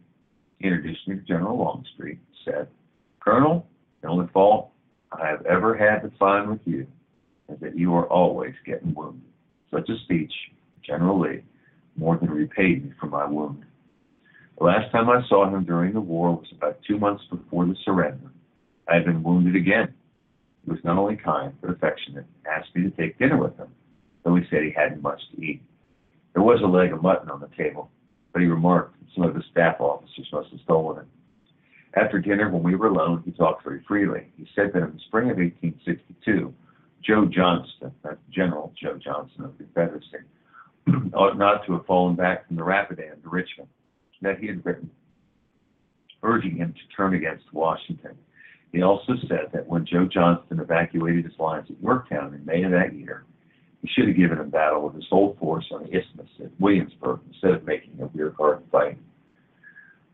He 0.60 0.68
introduced 0.68 1.08
me 1.08 1.16
to 1.16 1.22
General 1.22 1.58
Longstreet 1.58 2.20
said, 2.46 2.68
Colonel, 3.20 3.68
the 4.02 4.08
only 4.08 4.28
fault 4.28 4.72
I 5.12 5.28
have 5.28 5.46
ever 5.46 5.76
had 5.76 6.00
to 6.04 6.12
find 6.18 6.50
with 6.50 6.62
you 6.66 6.88
is 7.50 7.60
that 7.60 7.78
you 7.78 7.94
are 7.96 8.08
always 8.08 8.54
getting 8.66 8.94
wounded. 8.94 9.22
Such 9.72 9.90
a 9.90 9.98
speech, 10.04 10.32
General 10.84 11.20
Lee, 11.20 11.44
more 11.96 12.18
than 12.18 12.30
repaid 12.30 12.86
me 12.86 12.94
for 13.00 13.08
my 13.08 13.26
wound. 13.26 13.66
The 14.58 14.64
last 14.64 14.92
time 14.92 15.10
I 15.10 15.22
saw 15.28 15.48
him 15.48 15.66
during 15.66 15.94
the 15.94 16.02
war 16.02 16.32
was 16.32 16.48
about 16.52 16.80
two 16.88 16.98
months 16.98 17.24
before 17.30 17.66
the 17.66 17.76
surrender. 17.84 18.32
I 18.88 18.96
had 18.96 19.06
been 19.06 19.24
wounded 19.24 19.56
again. 19.56 19.94
He 20.64 20.72
was 20.72 20.80
not 20.84 20.98
only 20.98 21.16
kind, 21.16 21.54
but 21.62 21.72
affectionate, 21.72 22.26
and 22.46 22.48
asked 22.48 22.76
me 22.76 22.84
to 22.84 22.92
take 22.92 23.20
dinner 23.20 23.38
with 23.38 23.58
him, 23.58 23.68
though 24.24 24.36
he 24.36 24.46
said 24.50 24.64
he 24.64 24.72
hadn't 24.72 25.02
much 25.02 25.22
to 25.32 25.44
eat. 25.44 25.62
There 26.34 26.44
was 26.44 26.62
a 26.62 26.68
leg 26.68 26.94
of 26.94 27.02
mutton 27.02 27.30
on 27.30 27.40
the 27.40 27.50
table, 27.58 27.90
but 28.36 28.42
he 28.42 28.50
remarked 28.50 29.00
that 29.00 29.08
some 29.16 29.24
of 29.24 29.34
his 29.34 29.46
staff 29.50 29.80
officers 29.80 30.28
must 30.34 30.50
have 30.50 30.60
stolen 30.60 31.00
it. 31.00 31.98
After 31.98 32.20
dinner, 32.20 32.50
when 32.50 32.64
we 32.64 32.76
were 32.76 32.88
alone, 32.88 33.24
he 33.24 33.32
talked 33.32 33.64
very 33.64 33.82
freely. 33.88 34.28
He 34.36 34.46
said 34.54 34.72
that 34.74 34.84
in 34.84 34.92
the 34.92 35.00
spring 35.08 35.32
of 35.32 35.38
1862, 35.38 36.54
Joe 37.02 37.26
Johnston, 37.28 37.94
that's 38.04 38.18
General 38.30 38.74
Joe 38.78 39.00
Johnston 39.02 39.46
of 39.46 39.58
the 39.58 39.64
Confederacy, 39.64 40.18
ought 41.14 41.38
not 41.38 41.66
to 41.66 41.74
have 41.74 41.86
fallen 41.86 42.16
back 42.16 42.46
from 42.46 42.58
the 42.58 42.64
Rapidan 42.64 43.22
to 43.24 43.30
Richmond, 43.30 43.70
that 44.22 44.40
he 44.40 44.48
had 44.48 44.66
written, 44.66 44.92
urging 46.22 46.58
him 46.58 46.74
to 46.74 46.94
turn 46.94 47.14
against 47.14 47.46
Washington. 47.54 48.18
He 48.74 48.82
also 48.82 49.14
said 49.30 49.48
that 49.54 49.66
when 49.66 49.86
Joe 49.86 50.10
Johnston 50.12 50.60
evacuated 50.60 51.24
his 51.24 51.40
lines 51.40 51.68
at 51.70 51.82
Yorktown 51.82 52.34
in 52.34 52.46
May 52.46 52.64
of 52.64 52.72
that 52.72 52.94
year, 52.96 53.24
he 53.86 53.94
should 53.94 54.08
have 54.08 54.18
given 54.18 54.40
him 54.40 54.50
battle 54.50 54.82
with 54.82 54.96
his 54.96 55.06
whole 55.10 55.38
force 55.40 55.66
on 55.72 55.84
the 55.84 55.98
isthmus 55.98 56.30
at 56.44 56.50
Williamsburg 56.60 57.20
instead 57.28 57.52
of 57.52 57.66
making 57.66 58.02
a 58.02 58.08
rear 58.08 58.32
guard 58.32 58.64
fight. 58.72 58.98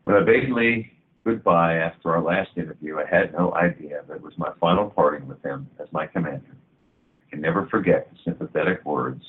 When 0.04 0.16
I 0.16 0.24
bade 0.24 0.50
Lee 0.50 0.92
goodbye 1.24 1.76
after 1.76 2.10
our 2.10 2.22
last 2.22 2.50
interview, 2.56 2.98
I 2.98 3.06
had 3.06 3.32
no 3.32 3.54
idea 3.54 4.02
that 4.06 4.16
it 4.16 4.22
was 4.22 4.36
my 4.36 4.50
final 4.60 4.90
parting 4.90 5.26
with 5.26 5.42
him 5.42 5.68
as 5.80 5.88
my 5.92 6.06
commander. 6.06 6.56
I 7.26 7.30
can 7.30 7.40
never 7.40 7.66
forget 7.68 8.10
the 8.10 8.18
sympathetic 8.24 8.84
words 8.84 9.24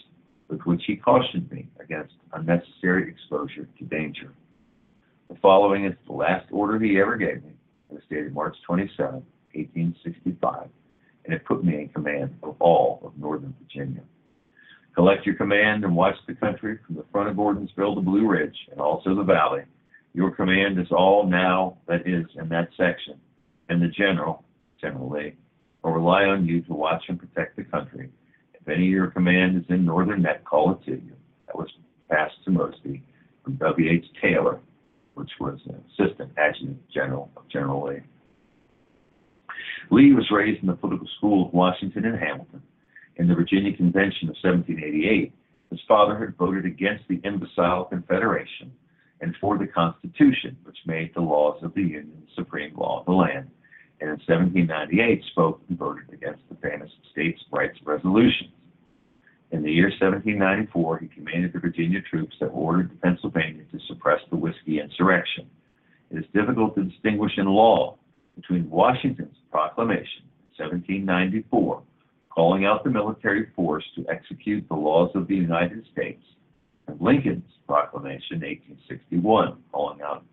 with 0.50 0.62
which 0.62 0.84
he 0.86 0.98
cautioned 0.98 1.50
me 1.52 1.68
against 1.80 2.14
unnecessary 2.34 3.10
exposure 3.10 3.68
to 3.78 3.86
danger. 3.86 4.34
The 5.30 5.36
following 5.41 5.86
is 5.86 5.94
the 6.06 6.14
last 6.14 6.48
order 6.52 6.80
he 6.80 7.00
ever 7.00 7.16
gave 7.16 7.44
me. 7.44 7.52
It 7.89 7.94
was 7.94 8.04
dated 8.10 8.34
March 8.34 8.58
27, 8.66 9.14
1865, 9.54 10.68
and 11.26 11.34
it 11.34 11.46
put 11.46 11.64
me 11.64 11.76
in 11.76 11.89
command 11.89 12.36
of 12.44 12.56
all 12.60 13.00
of 13.06 13.18
Northern 13.18 13.56
Virginia. 13.62 14.02
Collect 14.96 15.26
your 15.26 15.36
command 15.36 15.84
and 15.84 15.96
watch 15.96 16.16
the 16.28 16.36
country 16.36 16.78
from 16.86 16.96
the 16.96 17.06
front 17.12 17.30
of 17.30 17.36
Gordonsville 17.36 17.96
to 17.96 18.02
Blue 18.02 18.28
Ridge 18.28 18.56
and 18.72 18.80
also 18.80 19.16
the 19.16 19.24
valley. 19.24 19.64
Your 20.14 20.32
command 20.32 20.80
is 20.80 20.91
all 20.91 21.26
now 21.26 21.78
that 21.88 22.08
is 22.08 22.26
in 22.36 22.48
that 22.50 22.70
section, 22.78 23.20
and 23.70 23.82
the 23.82 23.88
general, 23.88 24.44
General 24.80 25.10
Lee, 25.10 25.34
will 25.84 25.94
rely 25.94 26.26
on 26.26 26.46
you 26.46 26.62
to 26.62 26.74
watch 26.74 27.04
and 27.08 27.20
protect 27.20 27.56
the 27.56 27.64
country. 27.64 28.10
If 28.54 28.68
any 28.68 28.86
of 28.86 28.91
your 28.91 29.08
command 29.08 29.58
is 29.58 29.64
in 29.70 29.86
Northern 29.86 30.22
Neck, 30.22 30.46
call 30.46 30.72
it 30.72 30.86
to 30.86 30.91
you. 30.91 31.14
That 31.48 31.58
was 31.58 31.70
passed 32.10 32.36
to 32.46 32.52
Mosby 32.52 33.02
from 33.44 33.56
W.H. 33.56 34.06
Taylor, 34.22 34.60
which 35.16 35.32
was 35.39 35.60
an 35.66 35.84
assistant 35.89 36.32
adjutant 36.38 36.88
general 36.91 37.32
of 37.36 37.50
General 37.50 37.88
Lee. 37.88 38.02
Lee 39.89 40.14
was 40.14 40.30
raised 40.32 40.62
in 40.62 40.68
the 40.68 40.76
political 40.76 41.08
school 41.18 41.48
of 41.48 41.54
Washington 41.54 42.06
and 42.06 42.20
Hamilton. 42.20 42.62
In 43.18 43.28
the 43.28 43.36
Virginia 43.36 43.76
Convention 43.76 44.30
of 44.30 44.36
1788, 44.41 45.34
his 45.70 45.80
father 45.88 46.18
had 46.18 46.36
voted 46.36 46.66
against 46.66 47.07
the 47.07 47.22
imbecile 47.24 47.86
Confederation 47.86 48.72
and 49.22 49.36
for 49.39 49.57
the 49.57 49.68
Constitution, 49.68 50.57
which 50.64 50.78
made 50.86 51.14
the 51.14 51.22
laws 51.22 51.61
of 51.64 51.74
the 51.74 51.82
Union 51.82 52.24
the 52.26 52.43
supreme 52.43 52.76
law 52.76 52.99
of 52.99 53.05
the 53.05 53.11
land, 53.11 53.49
and 54.01 54.09
in 54.09 54.20
1798 54.28 55.24
spoke 55.32 55.61
and 55.70 55.78
voted 55.78 56.11
against 56.11 56.41
the 56.49 56.55
famous 56.55 56.91
States' 57.11 57.41
Rights 57.51 57.78
Resolutions. 57.86 58.51
In 59.51 59.61
the 59.61 59.72
year 59.72 59.89
1794, 59.89 60.97
he 60.97 61.07
commanded 61.07 61.53
the 61.53 61.59
Virginia 61.59 62.01
troops 62.01 62.36
that 62.39 62.47
ordered 62.47 62.99
Pennsylvania 63.01 63.64
to 63.72 63.80
suppress 63.88 64.20
the 64.30 64.36
whiskey 64.36 64.80
insurrection. 64.80 65.47
It 66.09 66.18
is 66.18 66.26
difficult 66.34 66.76
to 66.76 66.84
distinguish 66.84 67.34
in 67.38 67.45
law 67.45 67.97
between 68.36 68.70
Washington's 68.70 69.38
proclamation 69.51 70.24
in 70.57 70.66
1794, 70.66 71.84
calling 72.34 72.65
out 72.65 72.84
the 72.84 72.89
military 72.89 73.47
force 73.55 73.84
to 73.95 74.05
execute 74.09 74.67
the 74.67 74.75
laws 74.75 75.11
of 75.15 75.27
the 75.27 75.36
United 75.36 75.86
States, 75.91 76.23
and 76.88 76.99
Lincoln's 76.99 77.43
proclamation 77.67 78.43
in 78.43 78.49
1861, 78.49 79.57
calling 79.71 80.01
out, 80.01 80.23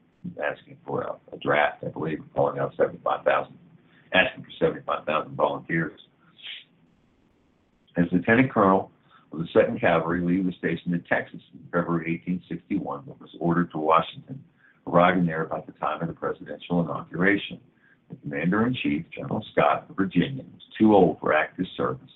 asking 0.43 0.77
for 0.87 1.03
a, 1.03 1.13
a 1.35 1.39
draft, 1.39 1.85
I 1.85 1.89
believe, 1.89 2.21
calling 2.35 2.59
out 2.59 2.75
75,000, 2.77 3.53
asking 4.15 4.45
for 4.45 4.51
75,000 4.59 5.37
volunteers. 5.37 6.01
As 7.97 8.07
Lieutenant 8.13 8.51
Colonel 8.53 8.91
of 9.33 9.39
the 9.39 9.49
Second 9.53 9.81
Cavalry, 9.81 10.21
Lee 10.21 10.41
was 10.41 10.55
stationed 10.59 10.95
in 10.95 11.03
Texas 11.05 11.41
in 11.53 11.61
February 11.67 12.23
1861, 12.27 13.05
but 13.07 13.21
was 13.21 13.31
ordered 13.39 13.71
to 13.73 13.79
Washington, 13.79 14.43
arriving 14.87 15.27
there 15.27 15.45
about 15.45 15.67
the 15.67 15.73
time 15.73 16.01
of 16.01 16.09
the 16.09 16.15
presidential 16.15 16.81
inauguration. 16.81 17.61
The 18.11 18.17
Commander 18.17 18.67
in 18.67 18.75
Chief, 18.75 19.05
General 19.15 19.45
Scott 19.53 19.87
of 19.89 19.97
Virginia, 19.97 20.43
was 20.43 20.63
too 20.79 20.95
old 20.95 21.21
for 21.21 21.33
active 21.33 21.67
service. 21.77 22.11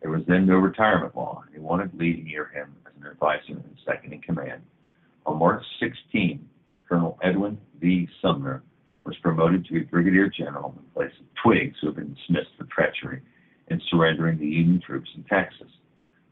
There 0.00 0.10
was 0.10 0.22
then 0.26 0.46
no 0.46 0.56
retirement 0.56 1.14
law, 1.14 1.42
and 1.44 1.54
he 1.54 1.60
wanted 1.60 1.92
Lee 1.94 2.22
near 2.24 2.46
him 2.46 2.74
as 2.86 2.92
an 3.00 3.06
advisor 3.06 3.52
and 3.52 3.78
second 3.86 4.12
in 4.12 4.20
command. 4.22 4.62
On 5.26 5.38
March 5.38 5.62
16, 5.80 6.48
Colonel 6.88 7.18
Edwin 7.22 7.58
V. 7.80 8.08
Sumner 8.22 8.62
was 9.04 9.16
promoted 9.18 9.66
to 9.66 9.84
brigadier 9.86 10.28
general 10.28 10.74
in 10.78 10.84
place 10.94 11.12
of 11.20 11.26
Twiggs, 11.42 11.76
who 11.80 11.88
had 11.88 11.96
been 11.96 12.14
dismissed 12.14 12.50
for 12.56 12.64
treachery 12.64 13.20
in 13.68 13.80
surrendering 13.90 14.38
the 14.38 14.46
Union 14.46 14.80
troops 14.80 15.10
in 15.14 15.24
Texas. 15.24 15.68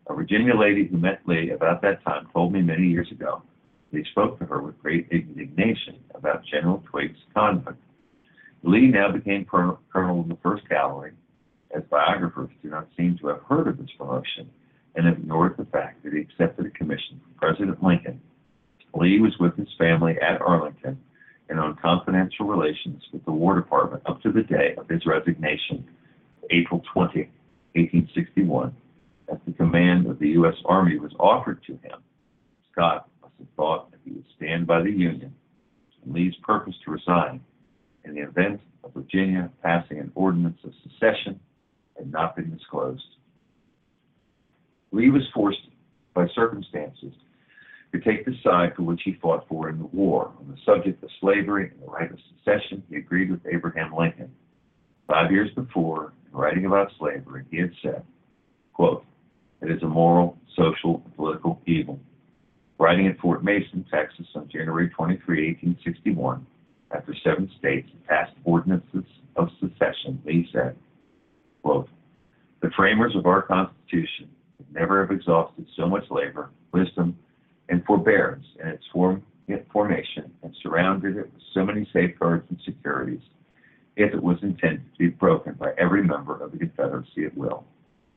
A 0.08 0.14
Virginia 0.14 0.54
lady 0.54 0.86
who 0.86 0.96
met 0.96 1.20
Lee 1.26 1.50
about 1.50 1.82
that 1.82 2.02
time 2.04 2.28
told 2.32 2.52
me 2.52 2.62
many 2.62 2.86
years 2.86 3.10
ago 3.10 3.42
that 3.90 3.98
he 3.98 4.04
spoke 4.10 4.38
to 4.38 4.46
her 4.46 4.62
with 4.62 4.80
great 4.82 5.08
indignation 5.10 5.96
about 6.14 6.44
General 6.44 6.82
Twiggs' 6.90 7.18
conduct. 7.34 7.78
Lee 8.66 8.88
now 8.88 9.12
became 9.12 9.44
colonel, 9.44 9.78
of 9.94 10.28
the 10.28 10.34
1st 10.44 10.68
Cavalry, 10.68 11.12
as 11.74 11.84
biographers 11.84 12.50
do 12.64 12.68
not 12.68 12.88
seem 12.96 13.16
to 13.18 13.28
have 13.28 13.40
heard 13.48 13.68
of 13.68 13.78
this 13.78 13.90
promotion 13.96 14.50
and 14.96 15.06
ignored 15.06 15.54
the 15.56 15.66
fact 15.66 16.02
that 16.02 16.12
he 16.12 16.18
accepted 16.18 16.66
a 16.66 16.70
commission 16.70 17.20
from 17.22 17.34
President 17.34 17.80
Lincoln. 17.80 18.20
Lee 18.92 19.20
was 19.20 19.38
with 19.38 19.56
his 19.56 19.68
family 19.78 20.16
at 20.20 20.40
Arlington 20.40 20.98
and 21.48 21.60
on 21.60 21.76
confidential 21.76 22.46
relations 22.46 23.04
with 23.12 23.24
the 23.24 23.30
War 23.30 23.54
Department 23.54 24.02
up 24.06 24.20
to 24.22 24.32
the 24.32 24.42
day 24.42 24.74
of 24.76 24.88
his 24.88 25.06
resignation, 25.06 25.88
April 26.50 26.82
20, 26.92 27.20
1861 27.74 28.74
as 29.28 29.38
the 29.46 29.52
command 29.52 30.06
of 30.06 30.18
the 30.18 30.30
U.S. 30.30 30.56
Army 30.64 30.98
was 30.98 31.12
offered 31.20 31.62
to 31.66 31.72
him, 31.72 32.02
Scott 32.72 33.08
must 33.22 33.34
have 33.38 33.48
thought 33.56 33.90
that 33.92 34.00
he 34.04 34.10
would 34.10 34.24
stand 34.36 34.66
by 34.66 34.82
the 34.82 34.90
Union 34.90 35.32
and 36.04 36.14
Lee's 36.14 36.34
purpose 36.42 36.74
to 36.84 36.90
resign 36.90 37.40
in 38.06 38.14
the 38.14 38.22
event 38.22 38.60
of 38.84 38.94
Virginia 38.94 39.50
passing 39.62 39.98
an 39.98 40.12
ordinance 40.14 40.58
of 40.64 40.72
secession 40.82 41.40
had 41.96 42.10
not 42.10 42.36
been 42.36 42.54
disclosed. 42.56 43.02
Lee 44.92 45.10
was 45.10 45.22
forced 45.34 45.58
by 46.14 46.26
circumstances 46.34 47.12
to 47.92 48.00
take 48.00 48.24
the 48.24 48.34
side 48.42 48.74
for 48.76 48.82
which 48.82 49.02
he 49.04 49.14
fought 49.20 49.46
for 49.48 49.68
in 49.68 49.78
the 49.78 49.86
war. 49.86 50.32
On 50.38 50.48
the 50.48 50.56
subject 50.64 51.02
of 51.02 51.10
slavery 51.20 51.70
and 51.70 51.82
the 51.82 51.90
right 51.90 52.10
of 52.10 52.18
secession, 52.36 52.82
he 52.88 52.96
agreed 52.96 53.30
with 53.30 53.40
Abraham 53.52 53.94
Lincoln. 53.94 54.30
Five 55.06 55.30
years 55.30 55.50
before, 55.54 56.12
in 56.30 56.36
writing 56.36 56.66
about 56.66 56.90
slavery, 56.98 57.44
he 57.50 57.58
had 57.58 57.72
said, 57.82 58.04
quote, 58.72 59.04
it 59.62 59.70
is 59.70 59.82
a 59.82 59.86
moral, 59.86 60.36
social, 60.56 61.02
and 61.04 61.16
political 61.16 61.60
evil. 61.66 61.98
Writing 62.78 63.06
at 63.06 63.18
Fort 63.18 63.42
Mason, 63.42 63.86
Texas 63.90 64.26
on 64.34 64.48
January 64.48 64.90
23, 64.90 65.48
1861, 65.62 66.46
after 66.90 67.14
seven 67.24 67.50
states 67.58 67.88
passed 68.08 68.32
ordinances 68.44 69.04
of 69.36 69.48
secession, 69.60 70.20
Lee 70.24 70.48
said, 70.52 70.76
quote, 71.62 71.88
the 72.62 72.70
framers 72.76 73.14
of 73.14 73.26
our 73.26 73.42
Constitution 73.42 74.28
would 74.58 74.72
never 74.72 75.02
have 75.02 75.10
exhausted 75.10 75.66
so 75.76 75.86
much 75.86 76.04
labor, 76.10 76.50
wisdom, 76.72 77.16
and 77.68 77.84
forbearance 77.84 78.46
in 78.60 78.68
its 78.68 78.84
form, 78.92 79.22
formation 79.72 80.32
and 80.42 80.54
surrounded 80.62 81.16
it 81.16 81.32
with 81.32 81.42
so 81.54 81.64
many 81.64 81.88
safeguards 81.92 82.44
and 82.48 82.58
securities 82.64 83.20
if 83.96 84.12
it 84.12 84.22
was 84.22 84.38
intended 84.42 84.82
to 84.92 84.98
be 84.98 85.08
broken 85.08 85.54
by 85.54 85.72
every 85.78 86.02
member 86.02 86.42
of 86.42 86.52
the 86.52 86.58
Confederacy 86.58 87.24
at 87.24 87.36
will. 87.36 87.64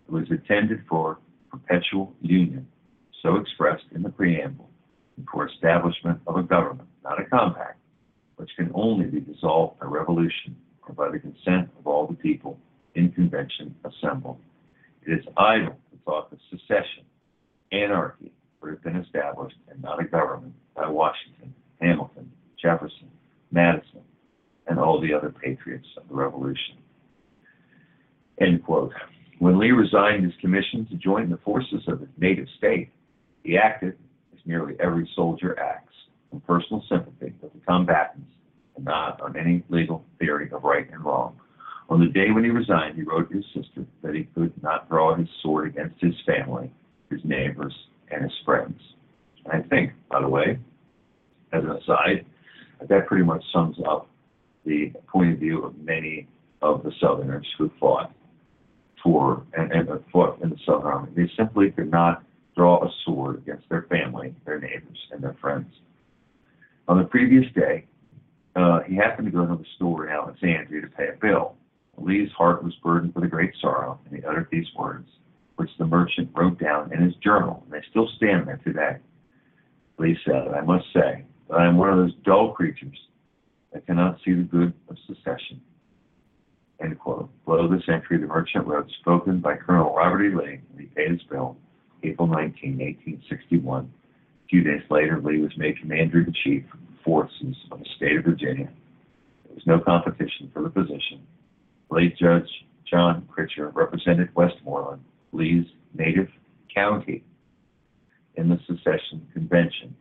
It 0.07 0.11
was 0.11 0.29
intended 0.29 0.83
for 0.89 1.19
perpetual 1.51 2.13
union, 2.21 2.67
so 3.21 3.35
expressed 3.37 3.85
in 3.93 4.03
the 4.03 4.09
preamble, 4.09 4.69
and 5.17 5.27
for 5.31 5.47
establishment 5.47 6.19
of 6.27 6.35
a 6.35 6.43
government, 6.43 6.89
not 7.03 7.21
a 7.21 7.25
compact, 7.25 7.78
which 8.39 8.51
can 8.55 8.71
only 8.73 9.05
be 9.05 9.19
dissolved 9.19 9.77
by 9.79 9.85
revolution 9.85 10.55
or 10.87 10.95
by 10.95 11.11
the 11.11 11.19
consent 11.19 11.69
of 11.77 11.85
all 11.85 12.07
the 12.07 12.15
people 12.15 12.57
in 12.95 13.11
convention 13.11 13.75
assembled. 13.83 14.39
It 15.05 15.11
is 15.11 15.25
idle 15.35 15.75
to 15.91 15.97
talk 16.05 16.31
of 16.31 16.39
secession, 16.49 17.03
anarchy 17.73 18.31
would 18.61 18.71
have 18.71 18.83
been 18.83 18.95
established 18.95 19.57
and 19.69 19.81
not 19.81 20.01
a 20.01 20.05
government 20.05 20.53
by 20.73 20.87
Washington, 20.87 21.53
Hamilton, 21.81 22.31
Jefferson, 22.61 23.11
Madison, 23.51 24.03
and 24.67 24.79
all 24.79 25.01
the 25.01 25.13
other 25.13 25.31
patriots 25.31 25.87
of 25.97 26.07
the 26.07 26.15
Revolution. 26.15 26.77
End 28.39 28.63
quote. 28.63 28.93
When 29.39 29.59
Lee 29.59 29.71
resigned 29.71 30.23
his 30.23 30.33
commission 30.39 30.85
to 30.87 30.95
join 30.95 31.29
the 31.29 31.37
forces 31.37 31.83
of 31.87 31.99
his 31.99 32.09
native 32.17 32.47
state, 32.57 32.89
he 33.43 33.57
acted 33.57 33.97
as 34.33 34.39
nearly 34.45 34.75
every 34.79 35.09
soldier 35.13 35.59
acts, 35.59 35.93
in 36.31 36.39
personal 36.41 36.83
sympathy 36.89 37.33
with 37.41 37.53
the 37.53 37.59
combatants 37.67 38.31
and 38.75 38.85
not 38.85 39.21
on 39.21 39.37
any 39.37 39.63
legal 39.69 40.05
theory 40.19 40.49
of 40.51 40.63
right 40.63 40.89
and 40.91 41.03
wrong. 41.03 41.39
On 41.89 41.99
the 41.99 42.07
day 42.07 42.31
when 42.31 42.43
he 42.43 42.51
resigned, 42.51 42.95
he 42.95 43.03
wrote 43.03 43.29
to 43.29 43.37
his 43.37 43.45
sister 43.47 43.85
that 44.03 44.13
he 44.13 44.25
could 44.35 44.53
not 44.61 44.87
draw 44.89 45.15
his 45.15 45.27
sword 45.41 45.67
against 45.67 45.99
his 45.99 46.13
family, 46.25 46.71
his 47.09 47.21
neighbors, 47.23 47.73
and 48.11 48.23
his 48.23 48.33
friends. 48.45 48.79
And 49.45 49.53
I 49.53 49.67
think, 49.67 49.93
by 50.09 50.21
the 50.21 50.27
way, 50.27 50.59
as 51.51 51.63
an 51.63 51.71
aside, 51.71 52.25
that 52.87 53.07
pretty 53.07 53.23
much 53.23 53.43
sums 53.51 53.77
up 53.87 54.07
the 54.65 54.91
point 55.07 55.33
of 55.33 55.39
view 55.39 55.63
of 55.63 55.77
many 55.79 56.27
of 56.61 56.83
the 56.83 56.91
Southerners 57.01 57.47
who 57.57 57.71
fought 57.79 58.13
for 59.01 59.43
and, 59.57 59.71
and 59.71 59.89
fought 60.11 60.41
in 60.41 60.49
the 60.49 60.57
Southern 60.65 60.87
Army. 60.87 61.11
They 61.15 61.31
simply 61.37 61.71
could 61.71 61.89
not 61.89 62.23
draw 62.55 62.83
a 62.83 62.91
sword 63.05 63.37
against 63.37 63.67
their 63.69 63.83
family, 63.83 64.35
their 64.45 64.59
neighbors, 64.59 64.97
and 65.11 65.23
their 65.23 65.35
friends. 65.41 65.73
On 66.89 66.97
the 66.97 67.03
previous 67.03 67.45
day, 67.53 67.85
uh, 68.55 68.79
he 68.81 68.95
happened 68.95 69.27
to 69.27 69.31
go 69.31 69.45
to 69.45 69.55
the 69.55 69.65
store 69.75 70.07
in 70.07 70.11
Alexandria 70.11 70.81
to 70.81 70.87
pay 70.87 71.09
a 71.09 71.17
bill. 71.21 71.55
Lee's 71.99 72.31
heart 72.31 72.63
was 72.63 72.73
burdened 72.83 73.13
with 73.13 73.23
a 73.23 73.27
great 73.27 73.53
sorrow, 73.61 73.99
and 74.05 74.17
he 74.17 74.25
uttered 74.25 74.47
these 74.51 74.65
words, 74.75 75.07
which 75.57 75.69
the 75.77 75.85
merchant 75.85 76.31
wrote 76.33 76.59
down 76.59 76.91
in 76.91 76.99
his 76.99 77.13
journal, 77.23 77.61
and 77.63 77.73
they 77.73 77.85
still 77.91 78.09
stand 78.17 78.47
there 78.47 78.59
today. 78.63 78.97
Lee 79.99 80.17
said, 80.25 80.47
I 80.47 80.61
must 80.61 80.85
say 80.91 81.25
that 81.47 81.59
I 81.59 81.67
am 81.67 81.77
one 81.77 81.89
of 81.89 81.97
those 81.97 82.15
dull 82.25 82.53
creatures 82.53 82.97
that 83.71 83.85
cannot 83.85 84.17
see 84.25 84.33
the 84.33 84.41
good 84.41 84.73
of 84.89 84.97
secession. 85.05 85.61
End 86.81 86.97
quote. 86.97 87.29
Below 87.45 87.67
this 87.67 87.83
entry, 87.87 88.17
the 88.17 88.25
merchant 88.25 88.65
wrote, 88.65 88.89
spoken 89.01 89.41
by 89.41 89.57
Colonel 89.57 89.93
Robert 89.93 90.23
E. 90.23 90.35
Lee, 90.35 90.61
and 90.71 90.79
he 90.79 90.87
paid 90.87 91.11
his 91.11 91.21
bill, 91.29 91.55
April 92.01 92.27
19, 92.27 92.79
1861. 92.79 93.93
Few 94.49 94.63
days 94.63 94.81
later, 94.89 95.21
Lee 95.21 95.39
was 95.39 95.55
made 95.57 95.79
Commander-in-Chief 95.79 96.63
of 96.73 96.79
the 96.79 97.03
forces 97.03 97.55
of 97.71 97.79
the 97.79 97.85
state 97.95 98.17
of 98.17 98.25
Virginia. 98.25 98.69
There 99.45 99.55
was 99.55 99.67
no 99.67 99.79
competition 99.79 100.49
for 100.53 100.63
the 100.63 100.69
position. 100.69 101.25
Late 101.91 102.17
Judge 102.17 102.49
John 102.89 103.27
Critcher 103.29 103.69
represented 103.69 104.33
Westmoreland, 104.35 105.03
Lee's 105.31 105.65
native 105.93 106.29
county, 106.73 107.23
in 108.35 108.47
the 108.47 108.59
secession 108.65 109.27
convention 109.33 109.95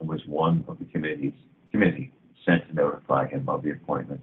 and 0.00 0.08
was 0.08 0.20
one 0.26 0.64
of 0.68 0.78
the 0.78 0.86
committees 0.86 1.34
committee 1.70 2.12
sent 2.46 2.66
to 2.68 2.74
notify 2.74 3.26
him 3.26 3.48
of 3.48 3.62
the 3.62 3.70
appointment. 3.70 4.20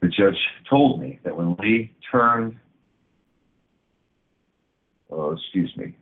The 0.00 0.08
judge 0.08 0.38
told 0.68 1.00
me 1.00 1.20
that 1.24 1.36
when 1.36 1.56
Lee 1.56 1.92
turned, 2.10 2.56
oh, 5.10 5.32
excuse 5.32 5.74
me, 5.76 5.94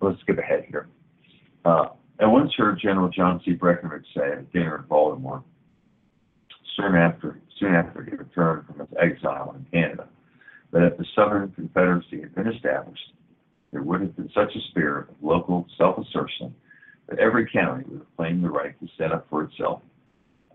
let's 0.00 0.20
skip 0.20 0.38
ahead 0.38 0.64
here. 0.68 0.88
Uh, 1.64 1.88
I 2.20 2.26
once 2.26 2.52
heard 2.56 2.78
General 2.80 3.08
John 3.08 3.40
C. 3.44 3.52
Breckinridge 3.52 4.06
say 4.14 4.32
at 4.32 4.38
a 4.38 4.42
dinner 4.42 4.76
in 4.76 4.84
Baltimore, 4.88 5.42
soon 6.76 6.94
after, 6.94 7.40
soon 7.58 7.74
after 7.74 8.02
he 8.04 8.10
returned 8.12 8.66
from 8.66 8.80
his 8.80 8.88
exile 9.00 9.54
in 9.56 9.66
Canada, 9.72 10.08
that 10.72 10.84
if 10.84 10.98
the 10.98 11.06
Southern 11.14 11.50
Confederacy 11.52 12.20
had 12.20 12.34
been 12.34 12.48
established, 12.48 13.12
there 13.72 13.82
would 13.82 14.00
have 14.00 14.16
been 14.16 14.30
such 14.34 14.54
a 14.54 14.70
spirit 14.70 15.08
of 15.08 15.14
local 15.22 15.66
self-assertion 15.78 16.54
that 17.08 17.18
every 17.18 17.48
county 17.50 17.84
would 17.88 18.00
have 18.00 18.16
claimed 18.16 18.44
the 18.44 18.50
right 18.50 18.78
to 18.80 18.88
set 18.98 19.12
up 19.12 19.26
for 19.30 19.44
itself. 19.44 19.82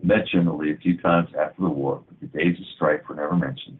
I 0.00 0.06
met 0.06 0.28
General 0.30 0.58
Lee 0.58 0.72
a 0.72 0.76
few 0.76 1.00
times 1.00 1.28
after 1.38 1.62
the 1.62 1.68
war, 1.68 2.02
but 2.06 2.20
the 2.20 2.38
days 2.38 2.58
of 2.58 2.66
strife 2.74 3.00
were 3.08 3.14
never 3.14 3.34
mentioned. 3.34 3.78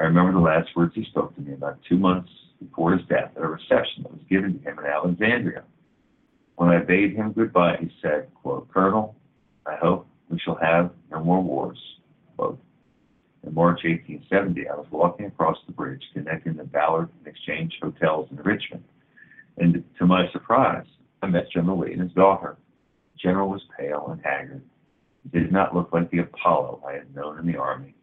I 0.00 0.04
remember 0.04 0.32
the 0.32 0.38
last 0.38 0.68
words 0.76 0.94
he 0.94 1.04
spoke 1.04 1.34
to 1.34 1.40
me 1.40 1.54
about 1.54 1.78
two 1.88 1.98
months 1.98 2.30
before 2.60 2.92
his 2.92 3.06
death 3.06 3.32
at 3.36 3.42
a 3.42 3.46
reception 3.46 4.02
that 4.02 4.12
was 4.12 4.22
given 4.28 4.58
to 4.58 4.70
him 4.70 4.78
in 4.78 4.86
Alexandria. 4.86 5.62
When 6.56 6.70
I 6.70 6.78
bade 6.78 7.14
him 7.14 7.32
goodbye, 7.32 7.76
he 7.80 7.90
said, 8.02 8.28
quote, 8.34 8.68
Colonel, 8.72 9.14
I 9.66 9.76
hope 9.76 10.06
we 10.28 10.38
shall 10.38 10.56
have 10.56 10.90
no 11.10 11.22
more 11.22 11.40
wars. 11.40 11.78
Quote. 12.36 12.58
In 13.46 13.54
March 13.54 13.84
1870, 13.84 14.68
I 14.68 14.74
was 14.74 14.86
walking 14.90 15.26
across 15.26 15.56
the 15.66 15.72
bridge 15.72 16.02
connecting 16.12 16.54
the 16.56 16.64
Ballard 16.64 17.08
and 17.18 17.26
Exchange 17.26 17.78
hotels 17.80 18.28
in 18.30 18.38
Richmond, 18.38 18.82
and 19.56 19.84
to 19.98 20.06
my 20.06 20.28
surprise, 20.32 20.86
I 21.22 21.26
met 21.26 21.50
General 21.50 21.78
Lee 21.78 21.92
and 21.92 22.02
his 22.02 22.12
daughter. 22.12 22.56
The 23.14 23.18
general 23.18 23.48
was 23.48 23.62
pale 23.78 24.08
and 24.10 24.20
haggard. 24.24 24.62
He 25.22 25.38
did 25.38 25.52
not 25.52 25.74
look 25.74 25.92
like 25.92 26.10
the 26.10 26.18
Apollo 26.18 26.82
I 26.86 26.94
had 26.94 27.14
known 27.14 27.38
in 27.38 27.46
the 27.46 27.58
army. 27.58 27.94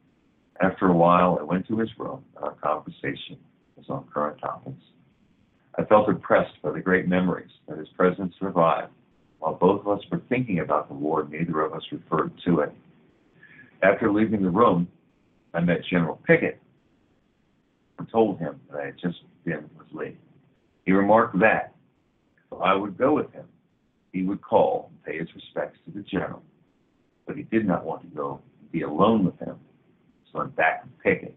After 0.62 0.88
a 0.88 0.94
while, 0.94 1.38
I 1.40 1.44
went 1.44 1.68
to 1.68 1.78
his 1.78 1.90
room, 1.98 2.24
and 2.36 2.46
our 2.46 2.54
conversation 2.54 3.38
was 3.76 3.86
on 3.90 4.06
current 4.14 4.40
topics. 4.40 4.82
I 5.78 5.84
felt 5.84 6.10
impressed 6.10 6.62
by 6.62 6.72
the 6.72 6.80
great 6.80 7.08
memories 7.08 7.52
that 7.68 7.78
his 7.78 7.90
presence 7.90 8.34
revived. 8.42 8.92
While 9.40 9.56
both 9.56 9.82
of 9.82 9.88
us 9.88 10.04
were 10.10 10.22
thinking 10.30 10.60
about 10.60 10.88
the 10.88 10.94
war, 10.94 11.28
neither 11.30 11.62
of 11.62 11.74
us 11.74 11.84
referred 11.92 12.32
to 12.46 12.62
it. 12.62 12.72
After 13.84 14.12
leaving 14.12 14.42
the 14.42 14.50
room, 14.50 14.88
I 15.54 15.60
met 15.60 15.84
General 15.90 16.20
Pickett 16.26 16.60
and 18.00 18.10
told 18.10 18.40
him 18.40 18.60
that 18.70 18.80
I 18.80 18.86
had 18.88 18.98
just 18.98 19.20
been 19.44 19.70
with 19.78 19.88
Lee. 19.92 20.18
He 20.86 20.92
remarked 20.92 21.38
that 21.40 21.74
if 22.52 22.62
I 22.62 22.74
would 22.74 22.98
go 22.98 23.14
with 23.14 23.32
him, 23.34 23.46
he 24.14 24.24
would 24.24 24.42
call 24.42 24.90
and 24.90 25.04
pay 25.04 25.20
his 25.20 25.28
respects 25.36 25.78
to 25.86 25.92
the 25.92 26.02
general. 26.02 26.42
But 27.28 27.36
he 27.36 27.44
did 27.44 27.68
not 27.68 27.84
want 27.84 28.02
to 28.02 28.08
go 28.16 28.40
be 28.72 28.82
alone 28.82 29.26
with 29.26 29.38
him, 29.40 29.58
so 30.32 30.40
i 30.40 30.42
went 30.44 30.56
back 30.56 30.84
to 30.84 30.90
Pickett. 31.04 31.36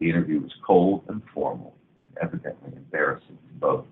The 0.00 0.08
interview 0.08 0.40
was 0.40 0.50
cold 0.66 1.04
and 1.08 1.22
formal, 1.32 1.74
and 2.08 2.18
evidently 2.26 2.72
embarrassing 2.74 3.38
to 3.48 3.54
both. 3.60 3.84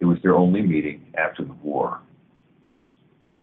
It 0.00 0.06
was 0.06 0.18
their 0.22 0.34
only 0.34 0.62
meeting 0.62 1.12
after 1.16 1.44
the 1.44 1.52
war. 1.52 2.00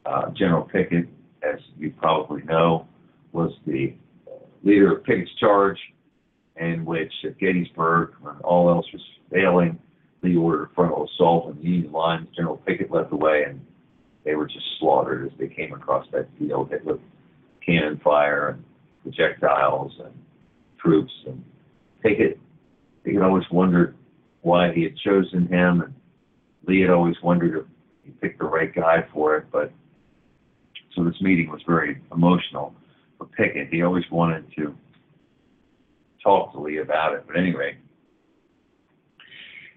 Uh, 0.06 0.32
General 0.32 0.64
Pickett, 0.64 1.08
as 1.44 1.60
you 1.78 1.92
probably 1.92 2.42
know, 2.44 2.88
was 3.32 3.52
the 3.66 3.94
leader 4.64 4.98
of 4.98 5.04
Pickett's 5.04 5.32
Charge, 5.40 5.78
in 6.58 6.86
which 6.86 7.12
at 7.24 7.38
Gettysburg, 7.40 8.14
when 8.22 8.36
all 8.38 8.70
else 8.70 8.86
was 8.92 9.02
failing, 9.32 9.80
Lee 10.24 10.36
ordered 10.36 10.70
a 10.72 10.76
frontal 10.76 11.08
assault 11.08 11.48
on 11.48 11.58
the 11.58 11.64
Union 11.64 11.92
lines. 11.92 12.28
General 12.36 12.58
Pickett 12.58 12.92
led 12.92 13.10
the 13.10 13.16
way, 13.16 13.44
and 13.48 13.60
they 14.24 14.36
were 14.36 14.48
just 14.48 14.66
slaughtered 14.80 15.26
as 15.32 15.38
they 15.38 15.48
came 15.48 15.74
across 15.74 16.06
that 16.12 16.28
field, 16.40 16.70
hit 16.70 16.86
with 16.86 17.00
cannon 17.66 18.00
fire 18.04 18.50
and 18.50 18.64
projectiles 19.04 19.92
and 20.04 20.14
troops. 20.84 21.12
And 21.26 21.44
Pickett, 22.02 22.40
Pickett 23.04 23.22
always 23.22 23.46
wondered 23.52 23.96
why 24.42 24.74
he 24.74 24.84
had 24.84 24.98
chosen 24.98 25.48
him, 25.48 25.82
and 25.82 25.94
Lee 26.68 26.82
had 26.82 26.90
always 26.90 27.16
wondered 27.24 27.58
if 27.58 27.66
he 28.04 28.12
picked 28.12 28.40
the 28.40 28.46
right 28.46 28.74
guy 28.74 29.06
for 29.14 29.38
it. 29.38 29.46
But 29.52 29.72
so 30.96 31.04
this 31.04 31.20
meeting 31.22 31.50
was 31.50 31.62
very 31.66 32.02
emotional 32.12 32.76
for 33.18 33.26
Pickett. 33.26 33.70
He 33.72 33.82
always 33.82 34.04
wanted 34.12 34.46
to 34.58 34.76
talk 36.22 36.52
to 36.54 36.60
Lee 36.60 36.78
about 36.78 37.14
it. 37.14 37.24
But 37.28 37.38
anyway, 37.38 37.78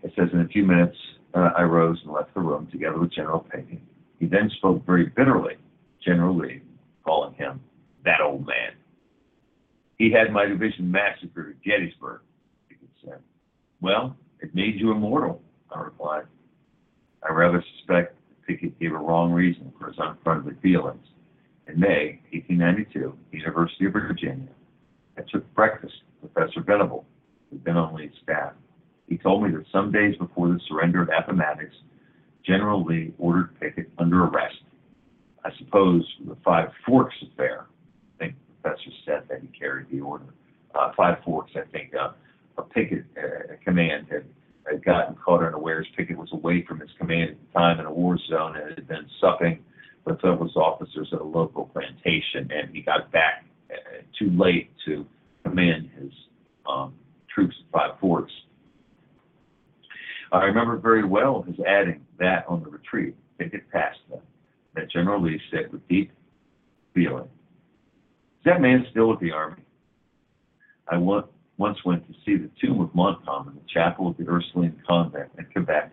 it 0.02 0.12
says 0.16 0.28
in 0.32 0.40
a 0.40 0.48
few 0.48 0.64
minutes, 0.64 0.96
uh, 1.34 1.50
I 1.56 1.62
rose 1.62 1.98
and 2.04 2.12
left 2.12 2.34
the 2.34 2.40
room 2.40 2.68
together 2.70 2.98
with 2.98 3.12
General 3.12 3.40
Pickett. 3.40 3.80
He 4.18 4.26
then 4.26 4.50
spoke 4.56 4.84
very 4.86 5.06
bitterly, 5.06 5.56
General 6.04 6.36
Lee, 6.36 6.62
calling 7.04 7.34
him 7.34 7.60
that 8.04 8.20
old 8.20 8.46
man. 8.46 8.72
He 9.98 10.10
had 10.10 10.32
my 10.32 10.44
division 10.44 10.90
massacred 10.90 11.56
at 11.56 11.62
Gettysburg, 11.62 12.20
Pickett 12.68 12.88
said. 13.04 13.18
Well, 13.80 14.16
it 14.40 14.54
made 14.54 14.78
you 14.78 14.90
immortal, 14.92 15.40
I 15.74 15.80
replied. 15.80 16.24
I 17.26 17.32
rather 17.32 17.64
suspect 17.76 18.14
that 18.28 18.46
Pickett 18.46 18.78
gave 18.78 18.92
a 18.92 18.98
wrong 18.98 19.32
reason 19.32 19.72
for 19.78 19.88
his 19.88 19.96
unfriendly 19.98 20.54
feelings. 20.62 21.06
In 21.66 21.80
May 21.80 22.20
1892, 22.32 23.16
the 23.32 23.38
University 23.38 23.86
of 23.86 23.92
Virginia, 23.94 24.48
I 25.18 25.22
took 25.22 25.52
breakfast 25.54 25.94
with 26.22 26.32
Professor 26.32 26.60
Venable, 26.60 27.06
who'd 27.50 27.64
been 27.64 27.76
on 27.76 27.94
Lee's 27.94 28.12
staff. 28.22 28.52
He 29.08 29.16
told 29.16 29.42
me 29.42 29.50
that 29.50 29.64
some 29.72 29.90
days 29.90 30.14
before 30.16 30.48
the 30.48 30.60
surrender 30.68 31.02
of 31.02 31.08
Appomattox, 31.08 31.70
General 32.44 32.84
Lee 32.84 33.12
ordered 33.18 33.58
Pickett 33.58 33.90
under 33.98 34.24
arrest. 34.24 34.56
I 35.44 35.50
suppose 35.58 36.04
the 36.26 36.36
Five 36.44 36.68
Forks 36.84 37.14
affair. 37.32 37.66
Professor 38.66 38.90
said 39.04 39.22
that 39.28 39.40
he 39.40 39.48
carried 39.58 39.86
the 39.90 40.00
order. 40.00 40.24
Uh, 40.74 40.90
Five 40.96 41.18
Forks, 41.24 41.52
I 41.54 41.70
think, 41.70 41.94
uh, 41.94 42.10
a 42.58 42.62
picket 42.62 43.04
uh, 43.16 43.54
command 43.64 44.08
had, 44.10 44.24
had 44.68 44.84
gotten 44.84 45.14
caught 45.14 45.42
unawares. 45.42 45.86
Pickett 45.96 46.18
was 46.18 46.28
away 46.32 46.64
from 46.66 46.80
his 46.80 46.90
command 46.98 47.30
at 47.30 47.36
the 47.38 47.58
time 47.58 47.78
in 47.78 47.86
a 47.86 47.92
war 47.92 48.18
zone 48.28 48.56
and 48.56 48.74
had 48.74 48.88
been 48.88 49.06
supping 49.20 49.60
with 50.04 50.20
those 50.20 50.56
officers 50.56 51.08
at 51.12 51.20
a 51.20 51.24
local 51.24 51.66
plantation, 51.66 52.50
and 52.50 52.74
he 52.74 52.80
got 52.82 53.10
back 53.12 53.44
uh, 53.70 53.74
too 54.18 54.30
late 54.36 54.70
to 54.84 55.06
command 55.44 55.90
his 56.00 56.10
um, 56.68 56.92
troops 57.32 57.54
at 57.60 57.72
Five 57.72 58.00
Forks. 58.00 58.32
I 60.32 60.44
remember 60.44 60.76
very 60.76 61.04
well 61.04 61.42
his 61.42 61.56
adding 61.66 62.04
that 62.18 62.44
on 62.48 62.64
the 62.64 62.68
retreat, 62.68 63.14
Pickett 63.38 63.70
passed 63.70 64.00
them, 64.10 64.20
that 64.74 64.90
General 64.90 65.22
Lee 65.22 65.40
said 65.52 65.70
with 65.72 65.86
deep 65.88 66.10
feeling, 66.94 67.28
that 68.46 68.60
man 68.60 68.86
still 68.90 69.08
with 69.10 69.20
the 69.20 69.32
Army? 69.32 69.62
I 70.88 70.96
once 70.96 71.78
went 71.84 72.06
to 72.06 72.14
see 72.24 72.36
the 72.36 72.50
tomb 72.60 72.80
of 72.80 72.94
Montcalm 72.94 73.48
in 73.48 73.54
the 73.54 73.60
chapel 73.72 74.08
of 74.08 74.16
the 74.16 74.24
Ursuline 74.28 74.80
convent 74.86 75.30
at 75.38 75.52
Quebec. 75.52 75.92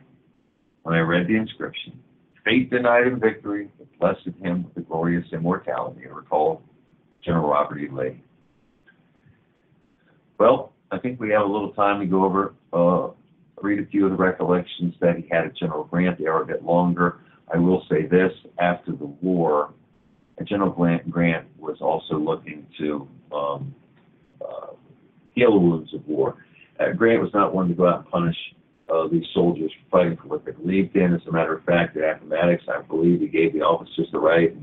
When 0.84 0.96
I 0.96 1.00
read 1.00 1.28
the 1.28 1.36
inscription, 1.36 2.00
Fate 2.46 2.70
denied 2.70 3.08
him 3.08 3.20
victory, 3.20 3.70
but 3.78 3.88
blessed 4.00 4.38
him 4.42 4.64
with 4.64 4.74
the 4.74 4.82
glorious 4.82 5.26
immortality, 5.32 6.02
I 6.06 6.10
recall 6.10 6.62
General 7.24 7.50
Robert 7.50 7.80
E. 7.80 7.88
Lee. 7.90 8.22
Well, 10.38 10.74
I 10.92 11.00
think 11.00 11.20
we 11.20 11.30
have 11.30 11.44
a 11.44 11.46
little 11.46 11.72
time 11.72 12.02
to 12.02 12.06
go 12.06 12.26
over, 12.26 12.54
uh, 12.74 13.12
read 13.62 13.80
a 13.80 13.86
few 13.86 14.06
of 14.06 14.12
the 14.12 14.18
recollections 14.18 14.94
that 15.00 15.16
he 15.16 15.28
had 15.32 15.46
of 15.46 15.56
General 15.56 15.86
Grant. 15.86 16.20
They 16.20 16.26
are 16.26 16.42
a 16.42 16.46
bit 16.46 16.64
longer. 16.64 17.20
I 17.54 17.58
will 17.58 17.86
say 17.90 18.06
this, 18.06 18.34
after 18.60 18.92
the 18.92 19.06
war, 19.06 19.74
General 20.42 20.72
Grant 21.10 21.48
was 21.58 21.78
also 21.80 22.18
looking 22.18 22.66
to 22.80 23.08
um, 23.32 23.74
uh, 24.42 24.74
heal 25.34 25.54
the 25.54 25.60
wounds 25.60 25.94
of 25.94 26.06
war. 26.08 26.36
Uh, 26.80 26.92
Grant 26.92 27.22
was 27.22 27.32
not 27.34 27.54
one 27.54 27.68
to 27.68 27.74
go 27.74 27.88
out 27.88 28.00
and 28.00 28.10
punish 28.10 28.36
uh, 28.94 29.08
these 29.08 29.26
soldiers 29.34 29.72
for 29.90 30.00
fighting 30.00 30.18
for 30.18 30.28
what 30.28 30.46
they 30.46 30.52
believed 30.52 30.96
in. 30.96 31.14
As 31.14 31.22
a 31.28 31.32
matter 31.32 31.56
of 31.56 31.64
fact, 31.64 31.96
at 31.98 32.18
Appomattox, 32.18 32.64
I 32.68 32.82
believe 32.82 33.22
he 33.22 33.28
gave 33.28 33.54
the 33.54 33.62
officers 33.62 34.08
the 34.12 34.20
right 34.20 34.54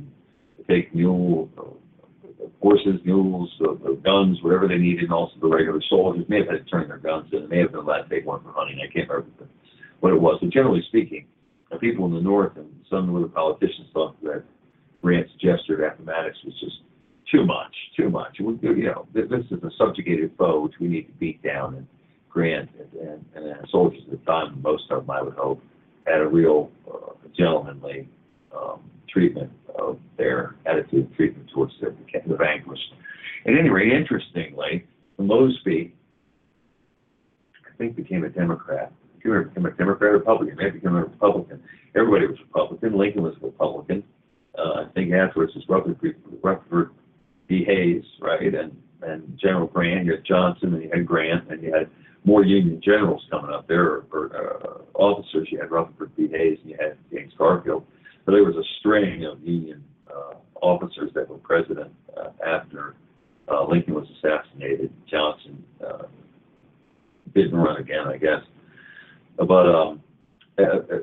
to 0.56 0.64
take 0.64 0.94
mule, 0.94 1.48
uh, 1.56 2.46
horses, 2.60 3.00
mules, 3.04 3.50
uh, 3.60 3.72
uh, 3.72 3.92
guns, 4.04 4.38
whatever 4.42 4.68
they 4.68 4.76
needed, 4.76 5.04
and 5.04 5.12
also 5.12 5.34
the 5.40 5.48
regular 5.48 5.80
soldiers 5.88 6.24
may 6.28 6.38
have 6.38 6.48
had 6.48 6.64
to 6.64 6.70
turn 6.70 6.88
their 6.88 6.98
guns 6.98 7.28
in. 7.32 7.42
They 7.42 7.46
may 7.46 7.58
have 7.62 7.72
been 7.72 7.80
allowed 7.80 8.02
to 8.02 8.08
take 8.08 8.26
one 8.26 8.42
for 8.42 8.52
hunting. 8.52 8.78
I 8.80 8.92
can't 8.92 9.08
remember 9.08 9.48
what 10.00 10.12
it 10.12 10.20
was. 10.20 10.38
But 10.40 10.50
generally 10.50 10.82
speaking, 10.88 11.26
the 11.70 11.78
people 11.78 12.06
in 12.06 12.14
the 12.14 12.20
North 12.20 12.56
and 12.56 12.68
some 12.90 13.14
of 13.14 13.22
the 13.22 13.28
politicians 13.28 13.88
thought 13.92 14.20
that 14.22 14.44
Grant's 15.02 15.32
gesture 15.40 15.84
at 15.84 15.94
Appomattox 15.94 16.36
was 16.44 16.54
just 16.60 16.76
too 17.30 17.44
much, 17.44 17.74
too 17.96 18.10
much. 18.10 18.38
We, 18.40 18.58
you 18.62 18.84
know, 18.84 19.06
this 19.14 19.24
is 19.50 19.62
a 19.62 19.70
subjugated 19.78 20.32
foe 20.36 20.60
which 20.60 20.74
we 20.80 20.88
need 20.88 21.06
to 21.06 21.12
beat 21.12 21.42
down. 21.42 21.74
And 21.76 21.86
Grant 22.28 22.70
and, 22.78 23.24
and, 23.34 23.46
and 23.46 23.68
soldiers 23.70 24.02
at 24.04 24.18
the 24.18 24.24
time, 24.24 24.60
most 24.62 24.84
of 24.90 25.06
them, 25.06 25.10
I 25.10 25.22
would 25.22 25.34
hope, 25.34 25.62
had 26.06 26.20
a 26.20 26.26
real 26.26 26.70
uh, 26.88 27.12
gentlemanly 27.36 28.08
um, 28.56 28.80
treatment 29.08 29.50
of 29.78 29.98
their 30.16 30.56
attitude, 30.66 31.06
and 31.06 31.14
treatment 31.14 31.50
towards 31.52 31.72
the, 31.80 31.94
the 32.26 32.36
vanquished. 32.36 32.92
At 33.46 33.54
any 33.58 33.68
rate, 33.68 33.92
interestingly, 33.92 34.86
Mosby, 35.18 35.94
I 37.66 37.76
think, 37.78 37.96
became 37.96 38.24
a 38.24 38.28
Democrat. 38.28 38.92
He 39.22 39.28
became 39.28 39.66
a 39.66 39.70
Democrat, 39.70 40.12
Republican. 40.12 40.56
Maybe 40.56 40.78
became 40.78 40.94
a 40.94 41.04
Republican. 41.04 41.62
Everybody 41.96 42.26
was 42.26 42.38
Republican. 42.40 42.98
Lincoln 42.98 43.22
was 43.22 43.34
a 43.42 43.46
Republican. 43.46 44.02
Uh, 44.60 44.82
I 44.82 44.84
think 44.94 45.12
afterwards 45.12 45.54
was 45.54 45.64
Rutherford, 45.68 46.16
Rutherford 46.42 46.90
B. 47.48 47.64
Hayes, 47.64 48.04
right? 48.20 48.54
And 48.54 48.76
and 49.02 49.38
General 49.40 49.66
Grant. 49.66 50.04
You 50.04 50.12
had 50.12 50.24
Johnson, 50.24 50.74
and 50.74 50.82
you 50.82 50.90
had 50.92 51.06
Grant, 51.06 51.50
and 51.50 51.62
you 51.62 51.72
had 51.72 51.88
more 52.24 52.44
Union 52.44 52.80
generals 52.84 53.24
coming 53.30 53.50
up 53.50 53.66
there, 53.66 53.84
or, 53.84 54.04
or 54.12 54.36
uh, 54.36 54.98
officers. 54.98 55.48
You 55.50 55.58
had 55.58 55.70
Rutherford 55.70 56.14
B. 56.16 56.28
Hayes, 56.30 56.58
and 56.62 56.70
you 56.70 56.76
had 56.78 56.98
James 57.10 57.32
Garfield. 57.38 57.84
So 58.26 58.32
there 58.32 58.44
was 58.44 58.56
a 58.56 58.64
string 58.78 59.24
of 59.24 59.40
Union 59.40 59.82
uh, 60.14 60.34
officers 60.60 61.10
that 61.14 61.28
were 61.28 61.38
president 61.38 61.90
uh, 62.16 62.28
after 62.46 62.94
uh, 63.50 63.66
Lincoln 63.66 63.94
was 63.94 64.06
assassinated. 64.18 64.92
Johnson 65.10 65.64
uh, 65.84 66.04
didn't 67.34 67.56
run 67.56 67.78
again, 67.78 68.06
I 68.06 68.18
guess. 68.18 68.42
But 69.38 69.66
um, 69.66 70.02
uh, 70.58 70.62
uh, 70.62 70.98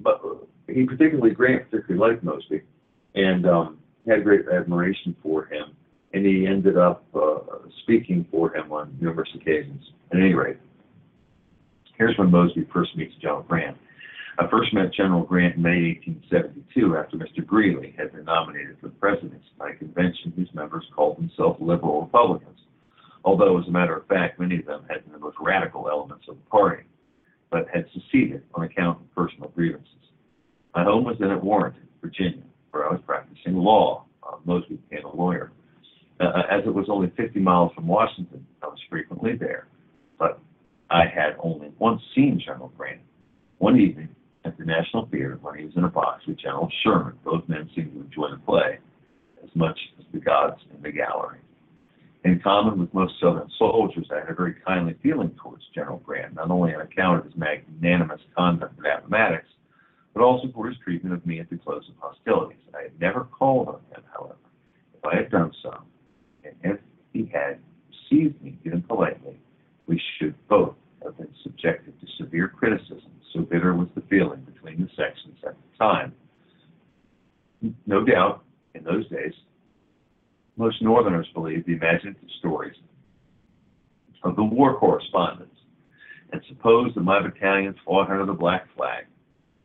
but 0.00 0.20
he 0.68 0.84
particularly 0.84 1.34
Grant 1.34 1.70
particularly 1.70 2.12
liked 2.12 2.24
Mosby, 2.24 2.62
and 3.14 3.46
um, 3.46 3.78
had 4.06 4.24
great 4.24 4.46
admiration 4.48 5.16
for 5.22 5.46
him. 5.46 5.76
And 6.12 6.24
he 6.24 6.46
ended 6.46 6.78
up 6.78 7.04
uh, 7.14 7.38
speaking 7.82 8.26
for 8.30 8.54
him 8.54 8.72
on 8.72 8.96
numerous 9.00 9.28
occasions. 9.34 9.82
At 10.12 10.18
any 10.18 10.34
rate, 10.34 10.58
here's 11.98 12.16
when 12.18 12.30
Mosby 12.30 12.68
first 12.72 12.96
meets 12.96 13.14
General 13.20 13.42
Grant. 13.42 13.76
I 14.38 14.48
first 14.48 14.74
met 14.74 14.92
General 14.92 15.22
Grant 15.22 15.56
in 15.56 15.62
May 15.62 16.00
1872 16.06 16.96
after 16.96 17.16
Mr. 17.16 17.44
Greeley 17.44 17.94
had 17.96 18.12
been 18.12 18.24
nominated 18.24 18.76
for 18.80 18.88
the 18.88 18.94
presidency 18.94 19.44
by 19.58 19.70
a 19.70 19.74
convention 19.74 20.32
whose 20.34 20.52
members 20.54 20.84
called 20.94 21.18
themselves 21.18 21.60
liberal 21.60 22.02
Republicans, 22.02 22.58
although, 23.24 23.58
as 23.58 23.66
a 23.68 23.70
matter 23.70 23.96
of 23.96 24.06
fact, 24.06 24.40
many 24.40 24.58
of 24.58 24.66
them 24.66 24.84
had 24.88 25.04
been 25.04 25.12
the 25.12 25.18
most 25.18 25.36
radical 25.40 25.88
elements 25.88 26.26
of 26.28 26.36
the 26.36 26.50
party, 26.50 26.82
but 27.50 27.66
had 27.72 27.86
seceded 27.92 28.42
on 28.54 28.64
account 28.64 29.00
of 29.00 29.14
personal 29.14 29.50
grievances. 29.50 29.88
My 30.74 30.82
home 30.82 31.04
was 31.04 31.16
then 31.20 31.30
at 31.30 31.42
Warrenton, 31.42 31.86
Virginia, 32.02 32.42
where 32.74 32.86
I 32.88 32.92
was 32.92 33.00
practicing 33.06 33.56
law. 33.56 34.04
Uh, 34.22 34.36
became 34.68 35.04
a 35.04 35.14
lawyer. 35.14 35.52
Uh, 36.20 36.42
as 36.50 36.64
it 36.66 36.74
was 36.74 36.86
only 36.88 37.12
50 37.16 37.40
miles 37.40 37.72
from 37.74 37.86
Washington, 37.86 38.46
I 38.62 38.66
was 38.66 38.78
frequently 38.88 39.36
there, 39.36 39.66
but 40.18 40.40
I 40.90 41.02
had 41.06 41.36
only 41.38 41.72
once 41.78 42.00
seen 42.14 42.40
General 42.44 42.72
Grant. 42.76 43.00
One 43.58 43.78
evening, 43.78 44.08
at 44.44 44.58
the 44.58 44.64
National 44.64 45.06
Theater 45.06 45.38
when 45.40 45.58
he 45.58 45.64
was 45.64 45.74
in 45.76 45.84
a 45.84 45.88
box 45.88 46.26
with 46.26 46.38
General 46.38 46.68
Sherman. 46.82 47.14
Both 47.24 47.48
men 47.48 47.68
seemed 47.74 47.92
to 47.94 48.00
enjoy 48.00 48.30
the 48.30 48.42
play 48.44 48.78
as 49.42 49.50
much 49.54 49.78
as 49.98 50.04
the 50.12 50.20
gods 50.20 50.60
in 50.74 50.82
the 50.82 50.92
gallery. 50.92 51.38
In 52.24 52.40
common 52.40 52.78
with 52.78 52.92
most 52.94 53.14
Southern 53.20 53.50
soldiers, 53.58 54.06
I 54.10 54.20
had 54.20 54.30
a 54.30 54.34
very 54.34 54.54
kindly 54.66 54.96
feeling 55.02 55.34
towards 55.42 55.62
General 55.74 55.98
Grant, 55.98 56.34
not 56.34 56.50
only 56.50 56.74
on 56.74 56.80
account 56.80 57.18
of 57.18 57.24
his 57.26 57.36
magnanimous 57.36 58.20
conduct 58.36 58.78
at 58.84 59.00
Appomattox, 59.00 59.44
but 60.14 60.22
also 60.22 60.48
for 60.54 60.68
his 60.68 60.78
treatment 60.78 61.14
of 61.14 61.26
me 61.26 61.40
at 61.40 61.50
the 61.50 61.56
close 61.58 61.88
of 61.88 61.94
hostilities. 61.98 62.58
I 62.76 62.84
had 62.84 63.00
never 63.00 63.24
called 63.24 63.68
on 63.68 63.80
him, 63.90 64.02
however. 64.12 64.36
If 64.96 65.04
I 65.04 65.16
had 65.16 65.30
done 65.30 65.52
so, 65.62 65.82
and 66.44 66.54
if 66.62 66.80
he 67.12 67.30
had 67.32 67.58
received 67.88 68.40
me 68.42 68.56
even 68.64 68.82
politely, 68.82 69.38
we 69.86 70.00
should 70.18 70.34
both 70.48 70.74
have 71.02 71.18
been 71.18 71.34
subjected 71.42 72.00
to 72.00 72.06
severe 72.16 72.48
criticism 72.48 73.10
so 73.34 73.40
bitter 73.40 73.74
was 73.74 73.88
the 73.94 74.02
feeling 74.02 74.40
between 74.42 74.80
the 74.80 74.88
sections 74.96 75.36
at 75.46 75.56
the 75.56 75.78
time. 75.78 76.12
No 77.86 78.04
doubt, 78.04 78.44
in 78.74 78.84
those 78.84 79.08
days, 79.08 79.32
most 80.56 80.80
Northerners 80.80 81.26
believed 81.34 81.66
the 81.66 81.72
imaginative 81.72 82.28
stories 82.38 82.76
of 84.22 84.36
the 84.36 84.44
war 84.44 84.78
correspondents 84.78 85.56
and 86.32 86.40
supposed 86.48 86.94
that 86.94 87.02
my 87.02 87.20
battalions 87.20 87.76
fought 87.84 88.08
under 88.08 88.24
the 88.24 88.32
black 88.32 88.66
flag. 88.76 89.06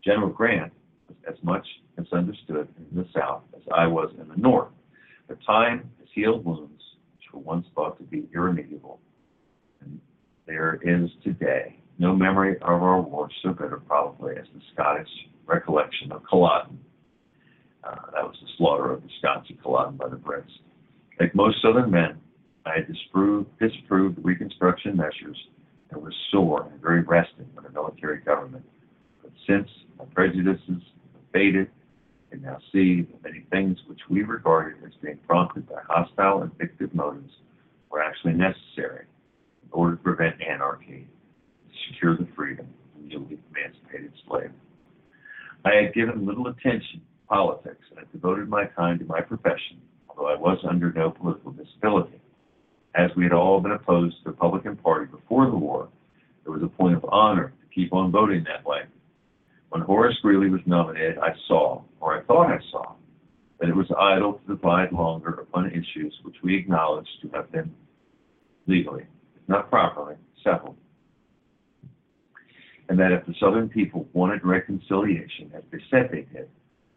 General 0.03 0.29
Grant 0.29 0.71
was 1.07 1.17
as 1.27 1.35
much 1.43 1.65
misunderstood 1.97 2.67
in 2.77 2.97
the 2.97 3.07
South 3.13 3.43
as 3.55 3.61
I 3.73 3.87
was 3.87 4.11
in 4.19 4.27
the 4.27 4.37
North. 4.37 4.71
But 5.27 5.37
time 5.45 5.89
has 5.99 6.07
healed 6.13 6.45
wounds 6.45 6.81
which 7.15 7.33
were 7.33 7.39
once 7.39 7.65
thought 7.75 7.97
to 7.97 8.03
be 8.03 8.27
irremediable. 8.33 8.99
And 9.81 9.99
there 10.47 10.79
is 10.83 11.09
today 11.23 11.79
no 11.97 12.15
memory 12.15 12.55
of 12.57 12.81
our 12.81 13.01
war 13.01 13.29
so 13.43 13.49
bitter 13.49 13.81
probably 13.85 14.35
as 14.37 14.45
the 14.53 14.61
Scottish 14.73 15.09
recollection 15.45 16.11
of 16.11 16.23
Culloden. 16.29 16.79
Uh, 17.83 17.95
that 18.13 18.23
was 18.23 18.37
the 18.41 18.47
slaughter 18.57 18.91
of 18.91 19.01
the 19.01 19.09
Scots 19.19 19.47
at 19.49 19.61
Culloden 19.61 19.97
by 19.97 20.07
the 20.07 20.15
Brits. 20.15 20.49
Like 21.19 21.35
most 21.35 21.61
Southern 21.61 21.91
men, 21.91 22.19
I 22.65 22.79
disproved, 22.81 23.49
disproved 23.59 24.17
Reconstruction 24.21 24.95
measures 24.95 25.37
and 25.91 26.01
was 26.01 26.13
sore 26.31 26.67
and 26.71 26.81
very 26.81 27.01
restive 27.01 27.45
when 27.53 27.63
the 27.63 27.71
military 27.71 28.19
government 28.19 28.65
But 29.29 29.53
since 29.53 29.69
my 29.97 30.05
prejudices 30.05 30.61
have 30.67 31.31
faded, 31.31 31.69
and 32.31 32.41
now 32.41 32.57
see 32.71 33.01
that 33.01 33.23
many 33.23 33.45
things 33.51 33.77
which 33.87 33.99
we 34.09 34.23
regarded 34.23 34.83
as 34.83 34.93
being 35.01 35.17
prompted 35.27 35.67
by 35.67 35.81
hostile 35.87 36.43
and 36.43 36.51
vindictive 36.57 36.93
motives 36.93 37.33
were 37.89 38.01
actually 38.01 38.33
necessary 38.33 39.05
in 39.63 39.69
order 39.71 39.95
to 39.95 40.01
prevent 40.01 40.35
anarchy, 40.41 41.07
to 41.67 41.75
secure 41.91 42.17
the 42.17 42.27
freedom 42.35 42.67
of 42.95 43.03
newly 43.03 43.39
emancipated 43.51 44.11
slave. 44.27 44.51
I 45.65 45.75
had 45.75 45.93
given 45.93 46.25
little 46.25 46.47
attention 46.47 47.01
to 47.01 47.27
politics 47.27 47.83
and 47.89 47.99
had 47.99 48.11
devoted 48.11 48.47
my 48.47 48.65
time 48.65 48.99
to 48.99 49.05
my 49.05 49.21
profession, 49.21 49.81
although 50.07 50.27
I 50.27 50.35
was 50.35 50.59
under 50.67 50.91
no 50.91 51.11
political 51.11 51.51
disability. 51.51 52.21
As 52.95 53.11
we 53.15 53.23
had 53.23 53.33
all 53.33 53.59
been 53.59 53.71
opposed 53.71 54.17
to 54.17 54.23
the 54.25 54.29
Republican 54.31 54.75
Party 54.75 55.05
before 55.05 55.45
the 55.45 55.55
war, 55.55 55.89
it 56.45 56.49
was 56.49 56.63
a 56.63 56.67
point 56.67 56.95
of 56.95 57.05
honor 57.09 57.53
to 57.61 57.75
keep 57.75 57.93
on 57.93 58.11
voting 58.11 58.43
that 58.45 58.65
way. 58.65 58.83
When 59.69 59.81
Horace 59.81 60.17
Greeley 60.21 60.49
was 60.49 60.61
nominated, 60.65 61.19
I 61.19 61.33
saw, 61.47 61.83
or 61.99 62.17
I 62.17 62.23
thought 62.23 62.51
I 62.51 62.59
saw, 62.71 62.93
that 63.59 63.69
it 63.69 63.75
was 63.75 63.87
idle 63.99 64.33
to 64.33 64.55
divide 64.55 64.91
longer 64.91 65.29
upon 65.29 65.69
issues 65.71 66.17
which 66.23 66.37
we 66.43 66.57
acknowledged 66.57 67.09
to 67.21 67.29
have 67.29 67.51
been 67.51 67.71
legally, 68.67 69.05
if 69.35 69.47
not 69.47 69.69
properly, 69.69 70.15
settled. 70.43 70.75
And 72.87 72.97
that 72.97 73.11
if 73.11 73.25
the 73.27 73.35
Southern 73.39 73.69
people 73.69 74.07
wanted 74.13 74.43
reconciliation, 74.43 75.51
as 75.55 75.63
they 75.71 75.79
said 75.91 76.09
they 76.11 76.25
did, 76.33 76.49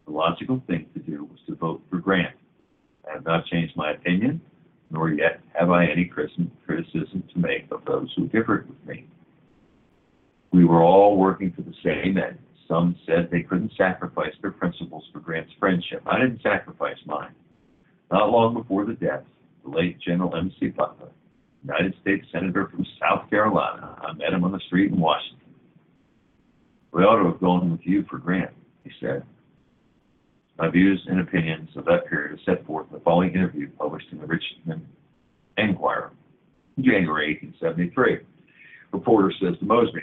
the 0.05 0.11
logical 0.11 0.61
thing 0.65 0.87
to 0.93 0.99
do 0.99 1.25
was 1.25 1.39
to 1.47 1.55
vote 1.55 1.81
for 1.89 1.97
Grant. 1.97 2.35
I 3.07 3.13
have 3.13 3.25
not 3.25 3.45
changed 3.45 3.75
my 3.75 3.91
opinion, 3.91 4.41
nor 4.89 5.11
yet 5.11 5.41
have 5.53 5.69
I 5.69 5.85
any 5.85 6.05
criticism 6.05 7.23
to 7.33 7.39
make 7.39 7.67
of 7.71 7.85
those 7.85 8.11
who 8.15 8.27
differed 8.27 8.67
with 8.67 8.83
me. 8.87 9.05
We 10.51 10.65
were 10.65 10.81
all 10.81 11.17
working 11.17 11.51
for 11.51 11.61
the 11.61 11.73
same 11.83 12.17
end. 12.17 12.39
Some 12.73 12.97
said 13.05 13.29
they 13.29 13.43
couldn't 13.43 13.71
sacrifice 13.77 14.33
their 14.41 14.51
principles 14.51 15.03
for 15.13 15.19
Grant's 15.19 15.53
friendship. 15.59 16.01
I 16.07 16.17
didn't 16.17 16.41
sacrifice 16.41 16.97
mine. 17.05 17.35
Not 18.11 18.31
long 18.31 18.55
before 18.55 18.83
the 18.85 18.93
death, 18.93 19.21
of 19.63 19.71
the 19.71 19.77
late 19.77 19.99
General 19.99 20.35
M.C. 20.35 20.69
Butler, 20.69 21.11
United 21.63 21.93
States 22.01 22.25
Senator 22.31 22.67
from 22.69 22.83
South 22.99 23.29
Carolina, 23.29 23.95
I 24.01 24.13
met 24.13 24.33
him 24.33 24.43
on 24.43 24.51
the 24.51 24.59
street 24.65 24.91
in 24.91 24.99
Washington. 24.99 25.53
We 26.91 27.03
ought 27.03 27.21
to 27.21 27.29
have 27.29 27.39
gone 27.39 27.71
with 27.71 27.81
you 27.83 28.05
for 28.09 28.17
Grant, 28.17 28.51
he 28.83 28.91
said. 28.99 29.23
My 30.57 30.69
views 30.69 31.05
and 31.07 31.19
opinions 31.19 31.69
of 31.75 31.85
that 31.85 32.07
period 32.07 32.39
are 32.39 32.43
set 32.43 32.65
forth 32.65 32.87
in 32.89 32.97
the 32.97 33.03
following 33.03 33.35
interview 33.35 33.69
published 33.77 34.07
in 34.11 34.19
the 34.19 34.25
Richmond 34.25 34.87
Enquirer 35.57 36.11
in 36.77 36.83
January 36.83 37.39
1873. 37.39 38.25
Reporter 38.91 39.31
says 39.39 39.59
to 39.59 39.65
Mosby, 39.65 40.01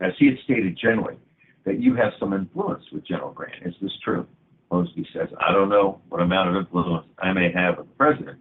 as 0.00 0.12
he 0.18 0.26
had 0.26 0.38
stated 0.44 0.78
generally, 0.80 1.16
that 1.64 1.80
you 1.80 1.94
have 1.94 2.12
some 2.18 2.32
influence 2.32 2.84
with 2.92 3.06
General 3.06 3.32
Grant. 3.32 3.66
Is 3.66 3.74
this 3.80 3.92
true? 4.04 4.26
Mosby 4.70 5.06
says, 5.12 5.28
I 5.40 5.52
don't 5.52 5.68
know 5.68 6.00
what 6.08 6.20
amount 6.20 6.50
of 6.50 6.56
influence 6.56 7.06
I 7.18 7.32
may 7.32 7.50
have 7.52 7.78
with 7.78 7.88
the 7.88 7.94
president, 7.94 8.38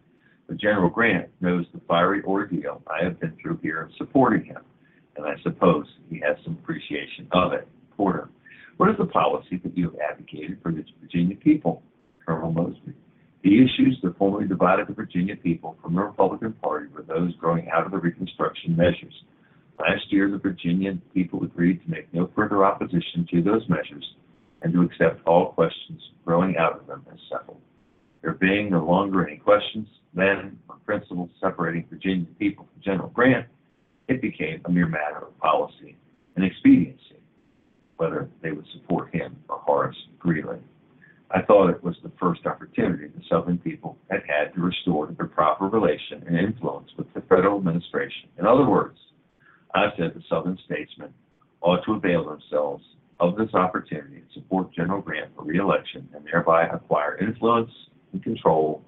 but 0.47 0.57
General 0.57 0.89
Grant 0.89 1.29
knows 1.41 1.65
the 1.73 1.81
fiery 1.87 2.21
ordeal 2.23 2.81
I 2.87 3.03
have 3.03 3.19
been 3.19 3.35
through 3.41 3.59
here 3.61 3.81
in 3.81 3.95
supporting 3.97 4.45
him, 4.45 4.61
and 5.15 5.25
I 5.25 5.33
suppose 5.43 5.85
he 6.09 6.19
has 6.19 6.37
some 6.43 6.57
appreciation 6.61 7.27
of 7.31 7.53
it. 7.53 7.67
Porter, 7.97 8.29
what 8.77 8.89
is 8.89 8.95
the 8.97 9.05
policy 9.05 9.59
that 9.63 9.77
you 9.77 9.89
have 9.89 9.99
advocated 10.11 10.59
for 10.61 10.71
the 10.71 10.85
Virginia 11.01 11.35
people? 11.35 11.83
Colonel 12.25 12.51
Mosby. 12.51 12.93
The 13.43 13.63
issues 13.63 13.97
that 14.03 14.17
formerly 14.17 14.47
divided 14.47 14.87
the 14.87 14.93
Virginia 14.93 15.35
people 15.35 15.77
from 15.81 15.95
the 15.95 16.01
Republican 16.01 16.53
Party 16.53 16.87
were 16.93 17.01
those 17.01 17.35
growing 17.37 17.69
out 17.69 17.85
of 17.85 17.91
the 17.91 17.97
Reconstruction 17.97 18.75
measures. 18.75 19.23
Last 19.79 20.11
year, 20.11 20.29
the 20.29 20.37
Virginian 20.37 21.01
people 21.13 21.43
agreed 21.43 21.81
to 21.83 21.89
make 21.89 22.13
no 22.13 22.29
further 22.35 22.65
opposition 22.65 23.25
to 23.31 23.41
those 23.41 23.67
measures 23.69 24.15
and 24.61 24.73
to 24.73 24.81
accept 24.81 25.25
all 25.25 25.53
questions 25.53 26.01
growing 26.25 26.57
out 26.57 26.77
of 26.77 26.85
them 26.85 27.05
as 27.11 27.19
settled. 27.31 27.61
There 28.21 28.33
being 28.33 28.71
no 28.71 28.83
longer 28.83 29.25
any 29.25 29.37
questions, 29.37 29.87
then, 30.13 30.59
on 30.69 30.79
principles 30.85 31.29
separating 31.39 31.85
Virginia 31.89 32.27
people 32.37 32.67
from 32.73 32.81
General 32.83 33.09
Grant, 33.09 33.47
it 34.09 34.21
became 34.21 34.61
a 34.65 34.71
mere 34.71 34.87
matter 34.87 35.27
of 35.27 35.37
policy 35.37 35.95
and 36.35 36.43
expediency, 36.43 37.19
whether 37.97 38.27
they 38.41 38.51
would 38.51 38.67
support 38.73 39.13
him 39.13 39.37
or 39.47 39.59
Horace 39.59 39.95
Greeley. 40.17 40.57
I 41.31 41.41
thought 41.43 41.69
it 41.69 41.83
was 41.83 41.95
the 42.03 42.11
first 42.19 42.45
opportunity 42.45 43.07
the 43.07 43.23
Southern 43.29 43.59
people 43.59 43.97
had 44.09 44.23
had 44.27 44.53
to 44.55 44.61
restore 44.61 45.07
their 45.07 45.27
proper 45.27 45.67
relation 45.67 46.23
and 46.27 46.35
influence 46.35 46.89
with 46.97 47.13
the 47.13 47.21
federal 47.21 47.59
administration. 47.59 48.29
In 48.39 48.47
other 48.47 48.65
words, 48.65 48.97
I 49.73 49.87
said 49.97 50.13
the 50.15 50.23
Southern 50.29 50.57
statesmen 50.65 51.13
ought 51.61 51.83
to 51.85 51.93
avail 51.93 52.25
themselves 52.25 52.83
of 53.19 53.35
this 53.35 53.53
opportunity 53.53 54.21
to 54.21 54.39
support 54.39 54.73
General 54.73 55.01
Grant 55.01 55.31
for 55.35 55.43
reelection 55.43 56.07
and 56.15 56.25
thereby 56.25 56.65
acquire 56.67 57.17
influence 57.17 57.71
and 58.13 58.23
control 58.23 58.81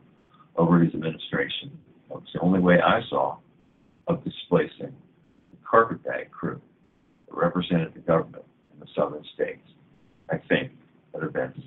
over 0.56 0.80
his 0.80 0.94
administration. 0.94 1.78
That 2.10 2.16
was 2.16 2.30
the 2.34 2.40
only 2.40 2.60
way 2.60 2.80
I 2.80 3.02
saw 3.10 3.38
of 4.08 4.24
displacing 4.24 4.94
the 5.52 5.58
carpetbag 5.70 6.32
crew 6.32 6.62
that 7.28 7.38
represented 7.38 7.94
the 7.94 8.00
government 8.00 8.46
in 8.74 8.80
the 8.80 8.88
southern 8.96 9.24
states. 9.36 9.68
I 10.30 10.38
think 10.50 10.72
that 11.14 11.24
events 11.24 11.60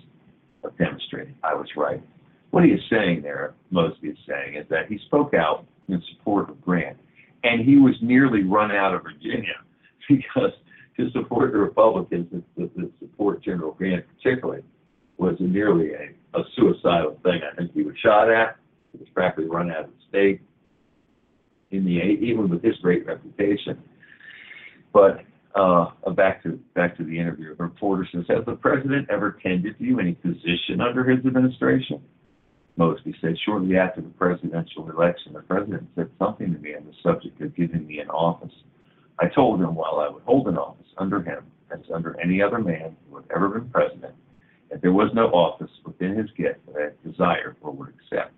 have 0.62 0.76
demonstrated 0.78 1.34
I 1.44 1.54
was 1.54 1.68
right. 1.76 2.02
What 2.50 2.64
he 2.64 2.70
is 2.70 2.80
saying 2.90 3.22
there, 3.22 3.54
Mosby 3.70 4.08
is 4.08 4.18
saying, 4.26 4.54
is 4.54 4.66
that 4.70 4.86
he 4.88 4.98
spoke 5.06 5.34
out 5.34 5.66
in 5.88 6.02
support 6.12 6.48
of 6.48 6.60
Grant 6.62 6.96
and 7.44 7.60
he 7.60 7.76
was 7.76 7.94
nearly 8.00 8.42
run 8.42 8.72
out 8.72 8.94
of 8.94 9.02
Virginia 9.02 9.54
because 10.08 10.50
to 10.96 11.10
support 11.10 11.52
the 11.52 11.58
Republicans 11.58 12.26
and 12.32 12.42
to 12.56 12.92
support 12.98 13.42
General 13.42 13.72
Grant 13.72 14.04
particularly 14.16 14.62
was 15.18 15.36
nearly 15.38 15.92
a, 15.92 16.38
a 16.38 16.42
suicidal 16.56 17.18
thing. 17.22 17.40
I 17.50 17.54
think 17.56 17.72
he 17.72 17.82
was 17.82 17.94
shot 18.02 18.30
at. 18.30 18.56
He 18.92 18.98
was 18.98 19.08
practically 19.14 19.48
run 19.48 19.70
out 19.70 19.84
of 19.84 19.90
the 19.90 20.08
state. 20.08 20.40
In 21.70 21.84
the 21.84 21.92
even 21.92 22.48
with 22.48 22.62
his 22.62 22.76
great 22.76 23.04
reputation, 23.04 23.82
but 24.92 25.22
uh, 25.56 25.86
back 26.14 26.40
to 26.44 26.60
back 26.74 26.96
to 26.96 27.02
the 27.02 27.18
interview. 27.18 27.52
Reporter 27.58 28.06
says, 28.12 28.24
"Has 28.28 28.44
the 28.46 28.54
president 28.54 29.10
ever 29.10 29.38
tended 29.42 29.76
to 29.78 29.84
you 29.84 29.98
any 29.98 30.12
position 30.12 30.80
under 30.80 31.02
his 31.02 31.26
administration?" 31.26 32.00
Mosby 32.76 33.14
said 33.20 33.36
shortly 33.44 33.76
after 33.76 34.00
the 34.00 34.08
presidential 34.08 34.90
election, 34.90 35.32
the 35.32 35.40
president 35.40 35.88
said 35.94 36.10
something 36.18 36.52
to 36.52 36.58
me 36.58 36.74
on 36.74 36.84
the 36.84 36.92
subject 37.02 37.40
of 37.40 37.54
giving 37.54 37.86
me 37.86 38.00
an 38.00 38.10
office. 38.10 38.52
I 39.20 39.28
told 39.28 39.60
him 39.60 39.76
while 39.76 40.00
I 40.00 40.12
would 40.12 40.24
hold 40.24 40.48
an 40.48 40.58
office 40.58 40.88
under 40.98 41.22
him, 41.22 41.44
as 41.70 41.80
under 41.92 42.18
any 42.20 42.42
other 42.42 42.58
man 42.58 42.96
who 43.08 43.16
had 43.16 43.26
ever 43.34 43.48
been 43.48 43.68
president, 43.70 44.14
that 44.70 44.82
there 44.82 44.92
was 44.92 45.10
no 45.14 45.26
office 45.28 45.70
within 45.84 46.16
his 46.16 46.30
gift 46.36 46.66
that 46.66 46.76
I 46.76 47.08
desired 47.08 47.56
or 47.60 47.70
would 47.70 47.90
accept. 47.90 48.32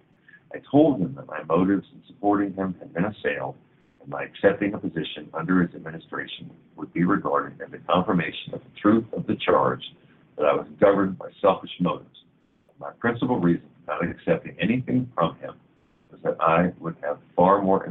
I 0.55 0.59
told 0.71 1.01
him 1.01 1.15
that 1.15 1.27
my 1.27 1.43
motives 1.45 1.87
in 1.95 2.03
supporting 2.07 2.53
him 2.53 2.77
had 2.79 2.93
been 2.93 3.07
assailed, 3.07 3.57
and 4.03 4.11
my 4.11 4.25
accepting 4.25 4.75
a 4.75 4.79
position 4.79 5.31
under 5.33 5.63
his 5.63 5.75
administration 5.75 6.51
would 6.77 6.93
be 6.93 7.05
regarded 7.05 7.59
as 7.63 7.73
a 7.73 7.79
confirmation 7.91 8.53
of 8.53 8.61
the 8.61 8.81
truth 8.81 9.05
of 9.15 9.27
the 9.27 9.37
charge 9.37 9.83
that 10.37 10.45
I 10.45 10.53
was 10.53 10.67
governed 10.79 11.17
by 11.17 11.31
selfish 11.41 11.71
motives. 11.81 12.11
My 12.79 12.91
principal 13.01 13.41
reason 13.41 13.69
not 13.87 14.05
accepting 14.05 14.57
anything 14.61 15.11
from 15.15 15.37
him 15.37 15.55
was 16.11 16.21
that 16.23 16.37
I 16.41 16.73
would 16.81 16.97
have 17.03 17.19
far 17.35 17.63
more 17.63 17.87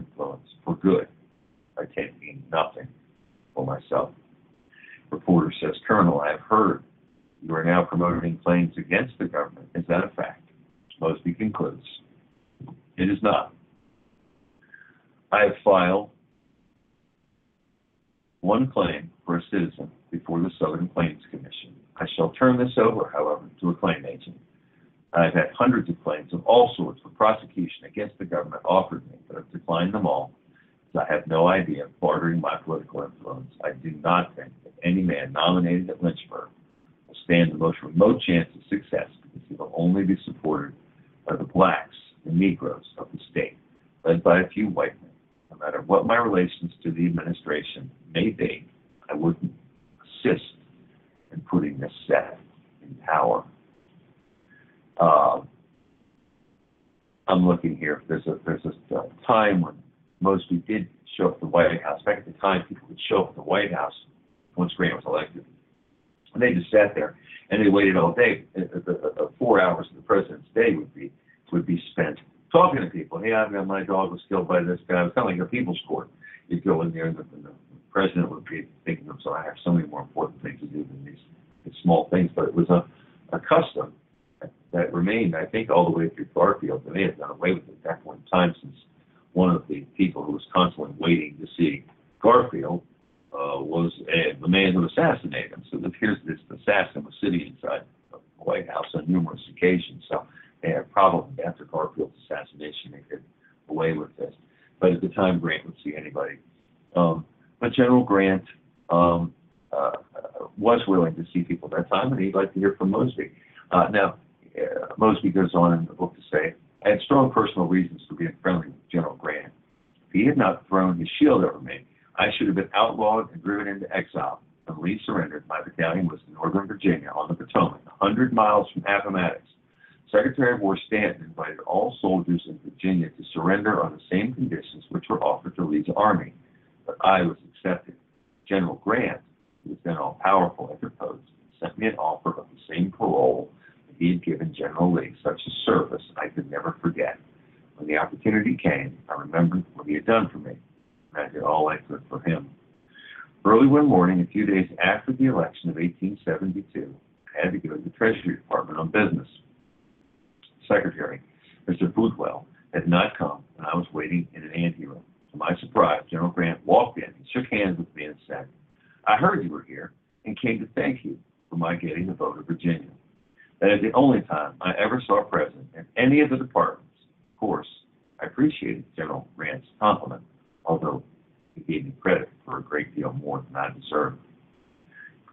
more 183.22 183.44
than 183.48 183.56
I 183.56 183.72
deserved. 183.72 184.20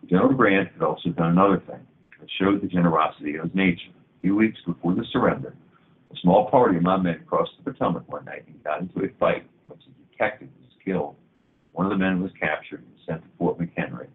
General 0.09 0.34
Grant 0.34 0.72
had 0.72 0.82
also 0.82 1.10
done 1.10 1.30
another 1.30 1.62
thing 1.66 1.86
that 2.20 2.28
showed 2.38 2.60
the 2.60 2.66
generosity 2.66 3.36
of 3.36 3.44
his 3.44 3.54
nature 3.54 3.90
A 3.90 4.20
few 4.20 4.36
weeks 4.36 4.59
before 4.66 4.94
the 4.94 5.04
surrender, 5.12 5.54
a 6.12 6.16
small 6.20 6.50
party 6.50 6.76
of 6.76 6.82
my 6.82 6.96
men 6.96 7.22
crossed 7.26 7.52
the 7.64 7.72
Potomac 7.72 8.10
one 8.10 8.24
night 8.24 8.44
and 8.46 8.62
got 8.64 8.80
into 8.80 9.04
a 9.04 9.09
fight 9.18 9.42
in 9.42 9.48
which 9.68 9.80
a 9.86 10.10
detective 10.12 10.48
was 10.60 10.72
killed. 10.84 11.16
One 11.72 11.86
of 11.86 11.90
the 11.90 11.98
men 11.98 12.22
was 12.22 12.32
captured 12.38 12.80
and 12.80 12.92
sent 13.06 13.22
to 13.22 13.28
Fort 13.38 13.59
McHenry. 13.59 14.09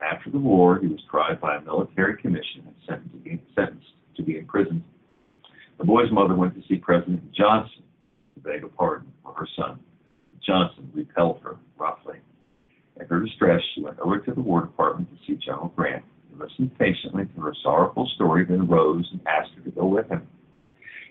After 0.00 0.30
the 0.30 0.38
war, 0.38 0.78
he 0.78 0.88
was 0.88 1.00
tried 1.10 1.40
by 1.40 1.56
a 1.56 1.60
military 1.60 2.16
commission 2.16 2.62
and 2.66 2.74
sentenced 2.86 3.12
to 3.12 3.18
be, 3.18 3.40
sentenced 3.54 3.92
to 4.16 4.22
be 4.22 4.38
imprisoned. 4.38 4.82
The 5.78 5.84
boy's 5.84 6.10
mother 6.10 6.34
went 6.34 6.54
to 6.54 6.66
see 6.68 6.76
President 6.76 7.32
Johnson 7.32 7.82
to 8.34 8.40
beg 8.40 8.64
a 8.64 8.68
pardon 8.68 9.12
for 9.22 9.32
her 9.34 9.48
son. 9.56 9.78
Johnson 10.44 10.90
repelled 10.94 11.40
her 11.42 11.56
roughly. 11.78 12.18
In 12.98 13.06
her 13.06 13.20
distress, 13.20 13.62
she 13.74 13.82
went 13.82 13.98
over 14.00 14.18
to 14.18 14.32
the 14.32 14.40
War 14.40 14.62
Department 14.62 15.08
to 15.10 15.26
see 15.26 15.38
General 15.38 15.72
Grant 15.76 16.04
and 16.30 16.40
listened 16.40 16.78
patiently 16.78 17.26
to 17.26 17.40
her 17.42 17.54
sorrowful 17.62 18.08
story, 18.14 18.44
then 18.44 18.66
rose 18.66 19.08
and 19.12 19.20
asked 19.26 19.52
her 19.56 19.62
to 19.62 19.70
go 19.70 19.86
with 19.86 20.08
him. 20.08 20.26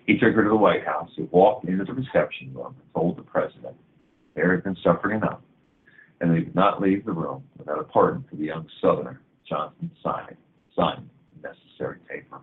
He 0.06 0.18
took 0.18 0.34
her 0.34 0.44
to 0.44 0.50
the 0.50 0.56
White 0.56 0.86
House. 0.86 1.10
He 1.16 1.24
walked 1.24 1.66
into 1.66 1.84
the 1.84 1.94
reception 1.94 2.54
room 2.54 2.76
and 2.80 2.94
told 2.94 3.18
the 3.18 3.24
president 3.24 3.76
there 4.36 4.52
had 4.52 4.64
been 4.64 4.78
suffering 4.84 5.18
enough, 5.18 5.40
and 6.22 6.32
they 6.32 6.42
did 6.42 6.56
not 6.56 6.82
leave 6.82 7.06
the 7.06 7.12
room 7.12 7.44
without 7.58 7.80
a 7.80 7.84
pardon 7.84 8.26
for 8.30 8.36
the 8.36 8.46
young 8.46 8.68
Southerner. 8.82 9.22
Johnson 9.48 9.92
signed, 10.04 10.38
signed 10.76 11.10
the 11.36 11.50
necessary 11.50 11.98
paper. 12.10 12.40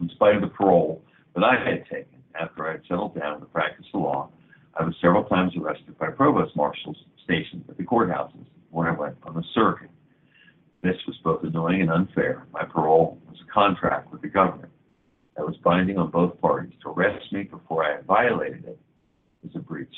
In 0.00 0.08
spite 0.10 0.36
of 0.36 0.42
the 0.42 0.48
parole 0.48 1.02
that 1.34 1.44
I 1.44 1.56
had 1.56 1.84
taken 1.84 2.22
after 2.38 2.68
I 2.68 2.72
had 2.72 2.82
settled 2.88 3.18
down 3.18 3.40
to 3.40 3.46
practice 3.46 3.86
the 3.92 3.98
law, 3.98 4.30
I 4.80 4.84
was 4.84 4.94
several 5.02 5.24
times 5.24 5.52
arrested 5.58 5.98
by 5.98 6.06
provost 6.06 6.56
marshals 6.56 6.96
stationed 7.22 7.66
at 7.68 7.76
the 7.76 7.82
courthouses 7.82 8.46
when 8.70 8.86
I 8.86 8.92
went 8.92 9.14
on 9.24 9.34
the 9.34 9.44
circuit. 9.54 9.90
This 10.82 10.96
was 11.06 11.18
both 11.22 11.44
annoying 11.44 11.82
and 11.82 11.90
unfair. 11.90 12.46
My 12.50 12.64
parole 12.64 13.20
was 13.28 13.36
a 13.46 13.52
contract 13.52 14.10
with 14.10 14.22
the 14.22 14.28
government 14.28 14.72
that 15.36 15.44
was 15.44 15.58
binding 15.58 15.98
on 15.98 16.10
both 16.10 16.40
parties. 16.40 16.72
To 16.82 16.92
arrest 16.92 17.30
me 17.30 17.42
before 17.42 17.84
I 17.84 17.96
had 17.96 18.06
violated 18.06 18.64
it 18.64 18.78
was 19.42 19.52
a 19.54 19.58
breach. 19.58 19.94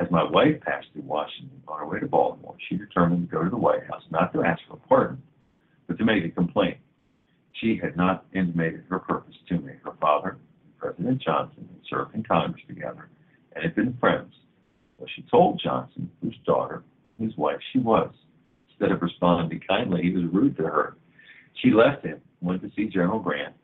As 0.00 0.08
my 0.12 0.22
wife 0.22 0.60
passed 0.60 0.86
through 0.92 1.02
Washington 1.02 1.60
on 1.66 1.80
her 1.80 1.86
way 1.86 1.98
to 1.98 2.06
Baltimore, 2.06 2.54
she 2.68 2.76
determined 2.76 3.28
to 3.28 3.36
go 3.36 3.42
to 3.42 3.50
the 3.50 3.56
White 3.56 3.82
House 3.90 4.04
not 4.12 4.32
to 4.34 4.44
ask 4.44 4.60
for 4.68 4.74
a 4.74 4.88
pardon, 4.88 5.20
but 5.88 5.98
to 5.98 6.04
make 6.04 6.24
a 6.24 6.28
complaint. 6.28 6.78
She 7.54 7.76
had 7.82 7.96
not 7.96 8.24
intimated 8.32 8.84
her 8.88 9.00
purpose 9.00 9.34
to 9.48 9.58
me. 9.58 9.72
Her 9.84 9.94
father 10.00 10.38
President 10.78 11.20
Johnson 11.20 11.68
had 11.72 11.82
served 11.90 12.14
in 12.14 12.22
Congress 12.22 12.62
together 12.68 13.08
and 13.54 13.64
had 13.64 13.74
been 13.74 13.96
friends. 13.98 14.32
So 14.98 15.06
she 15.14 15.22
told 15.30 15.60
Johnson, 15.62 16.10
whose 16.22 16.36
daughter, 16.46 16.82
whose 17.18 17.36
wife 17.36 17.58
she 17.72 17.78
was. 17.78 18.10
Instead 18.70 18.92
of 18.92 19.02
responding 19.02 19.60
kindly, 19.68 20.02
he 20.02 20.10
was 20.10 20.24
rude 20.32 20.56
to 20.56 20.64
her. 20.64 20.96
She 21.62 21.70
left 21.70 22.04
him, 22.04 22.20
went 22.40 22.62
to 22.62 22.70
see 22.74 22.86
General 22.86 23.18
Grant, 23.18 23.54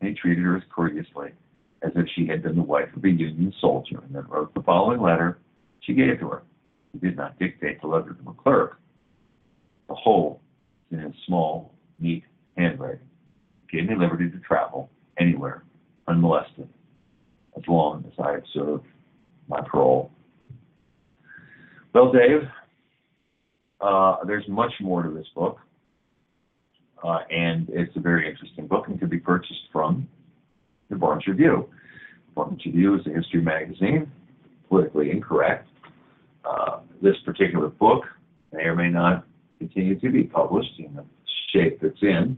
and 0.00 0.08
he 0.10 0.14
treated 0.14 0.44
her 0.44 0.56
as 0.56 0.62
courteously 0.74 1.32
as 1.84 1.92
if 1.96 2.06
she 2.14 2.26
had 2.26 2.42
been 2.42 2.56
the 2.56 2.62
wife 2.62 2.88
of 2.96 3.04
a 3.04 3.08
Union 3.08 3.52
soldier, 3.60 4.00
and 4.04 4.14
then 4.14 4.24
wrote 4.28 4.52
the 4.54 4.62
following 4.62 5.00
letter 5.00 5.38
she 5.80 5.92
gave 5.92 6.18
to 6.18 6.28
her. 6.28 6.42
He 6.92 6.98
did 6.98 7.16
not 7.16 7.38
dictate 7.38 7.80
the 7.80 7.88
letter 7.88 8.14
to 8.14 8.30
a 8.30 8.32
clerk. 8.32 8.80
The 9.88 9.94
whole 9.94 10.40
in 10.90 10.98
his 10.98 11.12
small, 11.26 11.74
neat 11.98 12.24
handwriting. 12.56 13.06
He 13.68 13.78
gave 13.78 13.88
me 13.88 13.96
liberty 13.96 14.30
to 14.30 14.38
travel 14.38 14.90
anywhere, 15.18 15.64
unmolested, 16.08 16.68
as 17.56 17.62
long 17.68 18.04
as 18.06 18.24
I 18.24 18.32
have 18.32 18.44
served 18.52 18.86
my 19.48 19.60
parole. 19.60 20.10
Well, 21.94 22.12
Dave, 22.12 22.48
uh, 23.80 24.16
there's 24.26 24.48
much 24.48 24.72
more 24.80 25.02
to 25.02 25.10
this 25.10 25.26
book, 25.34 25.58
uh, 27.02 27.20
and 27.30 27.68
it's 27.68 27.94
a 27.96 28.00
very 28.00 28.28
interesting 28.28 28.66
book 28.66 28.88
and 28.88 28.98
can 28.98 29.08
be 29.08 29.18
purchased 29.18 29.68
from 29.72 30.08
the 30.90 30.96
Barnes 30.96 31.26
Review. 31.26 31.68
Barnes 32.34 32.60
Review 32.64 32.98
is 32.98 33.06
a 33.06 33.10
history 33.10 33.40
magazine, 33.40 34.10
politically 34.68 35.10
incorrect. 35.10 35.68
Uh, 36.44 36.80
this 37.00 37.16
particular 37.24 37.68
book 37.68 38.04
may 38.52 38.62
or 38.62 38.74
may 38.74 38.88
not 38.88 39.24
continue 39.58 39.98
to 39.98 40.10
be 40.10 40.24
published 40.24 40.78
in 40.78 40.94
the 40.94 41.04
shape 41.52 41.78
it's 41.82 42.02
in. 42.02 42.36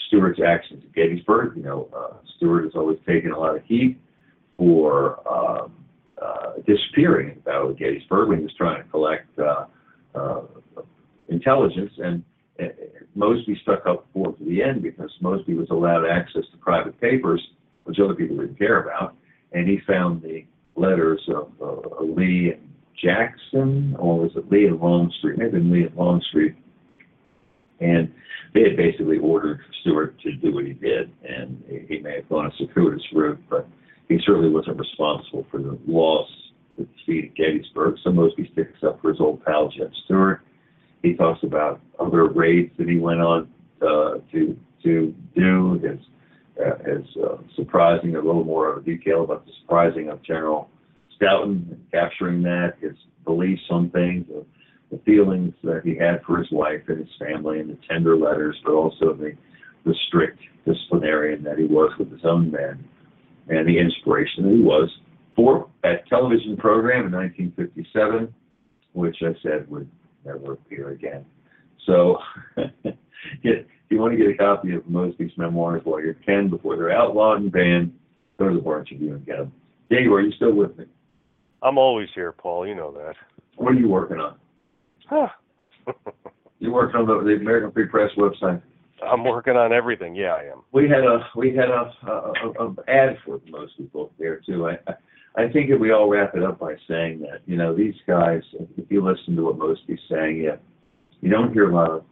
Stuart's 0.09 0.41
actions 0.45 0.83
at 0.85 0.95
Gettysburg. 0.95 1.57
You 1.57 1.63
know, 1.63 1.89
uh, 1.97 2.17
Stuart 2.37 2.65
has 2.65 2.73
always 2.75 2.99
taken 3.07 3.31
a 3.31 3.39
lot 3.39 3.57
of 3.57 3.65
heat 3.65 3.99
for 4.57 5.21
um, 5.29 5.73
uh, 6.21 6.55
disappearing 6.67 7.31
at 7.31 7.35
the 7.37 7.43
Battle 7.43 7.71
of 7.71 7.79
Gettysburg 7.79 8.29
when 8.29 8.39
he 8.39 8.45
was 8.45 8.55
trying 8.57 8.83
to 8.83 8.89
collect 8.91 9.27
uh, 9.39 9.67
uh, 10.15 10.43
intelligence. 11.29 11.93
And 11.99 12.25
Mosby 13.15 13.59
stuck 13.63 13.87
up 13.87 14.07
for 14.13 14.29
him 14.29 14.35
to 14.37 14.45
the 14.45 14.63
end 14.63 14.83
because 14.83 15.11
Mosby 15.21 15.55
was 15.55 15.69
allowed 15.71 16.07
access 16.07 16.43
to 16.53 16.59
private 16.59 17.01
papers, 17.01 17.41
which 17.85 17.99
other 18.03 18.15
people 18.15 18.37
didn't 18.37 18.59
care 18.59 18.83
about. 18.83 19.15
And 19.53 19.69
he 19.69 19.79
found 19.87 20.23
the 20.23 20.45
letters 20.77 21.21
of 21.29 21.53
uh, 21.61 22.03
Lee 22.03 22.53
and 22.53 22.69
Jackson, 23.03 23.97
or 23.99 24.21
was 24.21 24.33
it 24.37 24.51
Lee 24.51 24.67
and 24.67 24.81
Longstreet? 24.81 25.39
Maybe 25.39 25.61
Lee 25.61 25.85
and 25.85 25.97
Longstreet. 25.97 26.57
And 27.81 28.13
they 28.55 28.62
had 28.62 28.77
basically 28.77 29.19
ordered 29.19 29.61
Stuart 29.81 30.19
to 30.20 30.33
do 30.33 30.55
what 30.55 30.65
he 30.65 30.73
did, 30.73 31.12
and 31.29 31.62
he 31.89 31.99
may 31.99 32.16
have 32.16 32.29
gone 32.29 32.47
a 32.47 32.53
circuitous 32.57 33.03
route, 33.12 33.41
but 33.51 33.66
he 34.09 34.19
certainly 34.25 34.49
wasn't 34.49 34.79
responsible 34.79 35.47
for 35.51 35.59
the 35.59 35.79
loss, 35.87 36.29
the 36.79 36.85
defeat 36.85 37.27
at 37.27 37.35
Gettysburg. 37.35 37.97
So 38.03 38.11
Mosby 38.11 38.49
sticks 38.53 38.83
up 38.83 39.01
for 39.03 39.11
his 39.11 39.20
old 39.20 39.45
pal 39.45 39.69
Jeb 39.69 39.93
Stuart. 40.05 40.41
He 41.03 41.15
talks 41.15 41.43
about 41.43 41.81
other 42.01 42.27
raids 42.27 42.73
that 42.79 42.89
he 42.89 42.97
went 42.97 43.20
on 43.20 43.49
uh, 43.83 44.19
to 44.33 44.59
to 44.85 45.15
do. 45.37 45.81
His 45.83 45.99
uh, 46.65 46.79
his 46.85 47.07
uh, 47.23 47.37
surprising, 47.55 48.16
a 48.16 48.20
little 48.20 48.45
more 48.45 48.77
of 48.77 48.85
detail 48.85 49.25
about 49.25 49.47
the 49.47 49.53
surprising 49.61 50.09
of 50.09 50.23
General 50.23 50.69
Stoughton 51.15 51.69
and 51.70 51.87
capturing 51.93 52.43
that. 52.43 52.75
His 52.81 52.97
beliefs 53.25 53.62
on 53.70 53.91
things. 53.91 54.27
Uh, 54.35 54.43
the 54.90 54.98
feelings 55.05 55.52
that 55.62 55.82
he 55.85 55.97
had 55.97 56.23
for 56.27 56.39
his 56.39 56.51
wife 56.51 56.82
and 56.89 56.98
his 56.98 57.15
family 57.19 57.60
and 57.60 57.70
the 57.70 57.78
tender 57.89 58.16
letters, 58.16 58.56
but 58.65 58.73
also 58.73 59.12
the, 59.12 59.32
the 59.85 59.94
strict 60.06 60.40
disciplinarian 60.66 61.43
that 61.44 61.59
he 61.59 61.65
was 61.65 61.93
with 61.98 62.10
his 62.10 62.24
own 62.24 62.51
men 62.51 62.85
and 63.48 63.66
the 63.66 63.78
inspiration 63.78 64.44
that 64.44 64.55
he 64.55 64.62
was 64.62 64.90
for 65.36 65.69
that 65.82 66.06
television 66.09 66.56
program 66.56 67.06
in 67.06 67.12
1957, 67.12 68.35
which 68.93 69.16
I 69.23 69.35
said 69.43 69.70
would 69.70 69.89
never 70.24 70.52
appear 70.55 70.90
again. 70.90 71.24
So 71.86 72.19
if 73.43 73.66
you 73.89 73.98
want 73.98 74.12
to 74.12 74.19
get 74.19 74.35
a 74.35 74.36
copy 74.36 74.74
of 74.74 74.85
Mosby's 74.85 75.36
memoirs 75.36 75.82
while 75.85 76.01
you're 76.01 76.15
10 76.27 76.51
before 76.51 76.77
they're 76.77 76.93
outlawed 76.93 77.40
and 77.40 77.52
banned, 77.52 77.93
go 78.39 78.48
to 78.48 78.55
the 78.55 78.60
Barnes 78.60 78.90
Review 78.90 79.15
and 79.15 79.27
get 79.27 79.39
them. 79.39 79.52
Dave, 79.90 80.10
are 80.12 80.20
you 80.20 80.32
still 80.32 80.52
with 80.52 80.77
me? 80.77 80.85
I'm 81.62 81.78
always 81.78 82.09
here, 82.15 82.32
Paul. 82.32 82.66
You 82.66 82.74
know 82.74 82.93
that. 82.93 83.15
What 83.56 83.73
are 83.73 83.78
you 83.78 83.89
working 83.89 84.19
on? 84.19 84.36
Huh. 85.09 85.29
You 86.59 86.73
working 86.73 87.01
on 87.01 87.07
the, 87.07 87.25
the 87.25 87.37
American 87.37 87.73
Free 87.73 87.87
Press 87.87 88.11
website? 88.17 88.61
I'm 89.03 89.25
working 89.25 89.57
on 89.57 89.73
everything. 89.73 90.15
Yeah, 90.15 90.35
I 90.35 90.43
am. 90.51 90.63
We 90.73 90.89
had 90.89 91.05
a 91.05 91.21
we 91.37 91.55
had 91.55 91.69
a, 91.69 91.93
a, 92.07 92.13
a, 92.13 92.67
a 92.67 92.75
ad 92.89 93.17
for 93.25 93.41
most 93.49 93.77
people 93.77 94.13
there 94.19 94.41
too. 94.45 94.69
I 94.69 94.73
I 94.89 94.95
I 95.45 95.49
think 95.53 95.71
if 95.71 95.81
we 95.81 95.93
all 95.93 96.09
wrap 96.09 96.35
it 96.35 96.43
up 96.43 96.59
by 96.59 96.75
saying 96.89 97.21
that 97.21 97.43
you 97.47 97.57
know 97.57 97.75
these 97.75 97.95
guys, 98.07 98.43
if 98.77 98.91
you 98.91 99.05
listen 99.05 99.37
to 99.37 99.45
what 99.45 99.57
Mosby's 99.57 100.01
saying, 100.11 100.43
yeah, 100.43 100.57
you 101.21 101.31
don't 101.31 101.53
hear 101.53 101.71
a 101.71 101.75
lot 101.75 101.91
of 101.91 102.05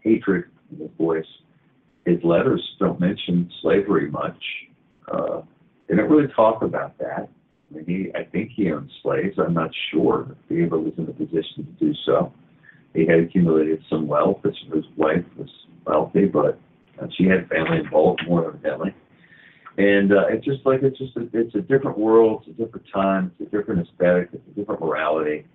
hatred 0.00 0.46
in 0.72 0.78
his 0.80 0.90
voice. 0.98 1.24
His 2.06 2.18
letters 2.24 2.60
don't 2.80 2.98
mention 2.98 3.48
slavery 3.62 4.10
much. 4.10 4.42
Uh, 5.12 5.42
they 5.88 5.94
don't 5.94 6.10
really 6.10 6.32
talk 6.34 6.62
about 6.62 6.98
that. 6.98 7.28
He 7.86 8.10
I 8.14 8.24
think 8.24 8.50
he 8.54 8.70
owned 8.70 8.90
slaves. 9.02 9.38
I'm 9.38 9.54
not 9.54 9.70
sure 9.90 10.26
if 10.30 10.56
he 10.56 10.64
ever 10.64 10.78
was 10.78 10.92
in 10.98 11.08
a 11.08 11.12
position 11.12 11.64
to 11.78 11.84
do 11.84 11.94
so. 12.04 12.32
He 12.94 13.06
had 13.06 13.20
accumulated 13.20 13.82
some 13.88 14.06
wealth. 14.06 14.40
His, 14.44 14.84
wife 14.96 15.24
was 15.36 15.48
wealthy, 15.86 16.26
but 16.26 16.58
uh, 17.00 17.06
she 17.16 17.24
had 17.24 17.48
family 17.48 17.78
in 17.78 17.90
Baltimore, 17.90 18.48
evidently. 18.48 18.94
And 19.78 20.12
uh, 20.12 20.26
it's 20.28 20.44
just 20.44 20.66
like 20.66 20.82
it's 20.82 20.98
just 20.98 21.16
a, 21.16 21.26
it's 21.32 21.54
a 21.54 21.62
different 21.62 21.96
world, 21.96 22.44
it's 22.46 22.58
a 22.58 22.62
different 22.62 22.86
time, 22.92 23.32
it's 23.38 23.50
a 23.50 23.56
different 23.56 23.88
aesthetic, 23.88 24.28
it's 24.34 24.46
a 24.46 24.60
different 24.60 24.82
morality. 24.82 25.46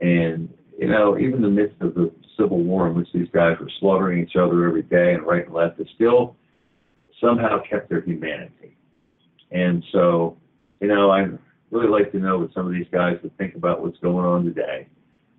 And 0.00 0.48
you 0.78 0.88
know, 0.88 1.18
even 1.18 1.34
in 1.34 1.42
the 1.42 1.48
midst 1.48 1.80
of 1.82 1.94
the 1.94 2.10
Civil 2.38 2.62
War, 2.62 2.88
in 2.88 2.94
which 2.94 3.08
these 3.12 3.28
guys 3.32 3.56
were 3.60 3.70
slaughtering 3.80 4.22
each 4.22 4.36
other 4.36 4.66
every 4.66 4.82
day 4.82 5.14
and 5.14 5.26
right 5.26 5.44
and 5.44 5.54
left, 5.54 5.78
they 5.78 5.86
still 5.94 6.36
somehow 7.20 7.58
kept 7.68 7.88
their 7.88 8.00
humanity. 8.00 8.76
And 9.50 9.82
so, 9.92 10.36
you 10.80 10.88
know, 10.88 11.10
I 11.10 11.26
really 11.70 11.88
like 11.88 12.12
to 12.12 12.18
know 12.18 12.38
what 12.38 12.52
some 12.54 12.66
of 12.66 12.72
these 12.72 12.86
guys 12.92 13.16
would 13.22 13.36
think 13.38 13.54
about 13.54 13.82
what's 13.82 13.98
going 13.98 14.24
on 14.24 14.44
today, 14.44 14.86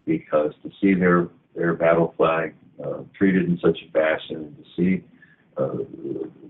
because 0.06 0.54
to 0.64 0.72
see 0.82 0.94
their 0.94 1.28
their 1.56 1.74
battle 1.74 2.14
flag 2.18 2.54
uh, 2.84 3.00
treated 3.18 3.46
in 3.46 3.58
such 3.62 3.78
a 3.88 3.92
fashion, 3.92 4.36
and 4.36 4.58
to 4.58 4.64
see 4.76 5.04
uh, 5.58 5.78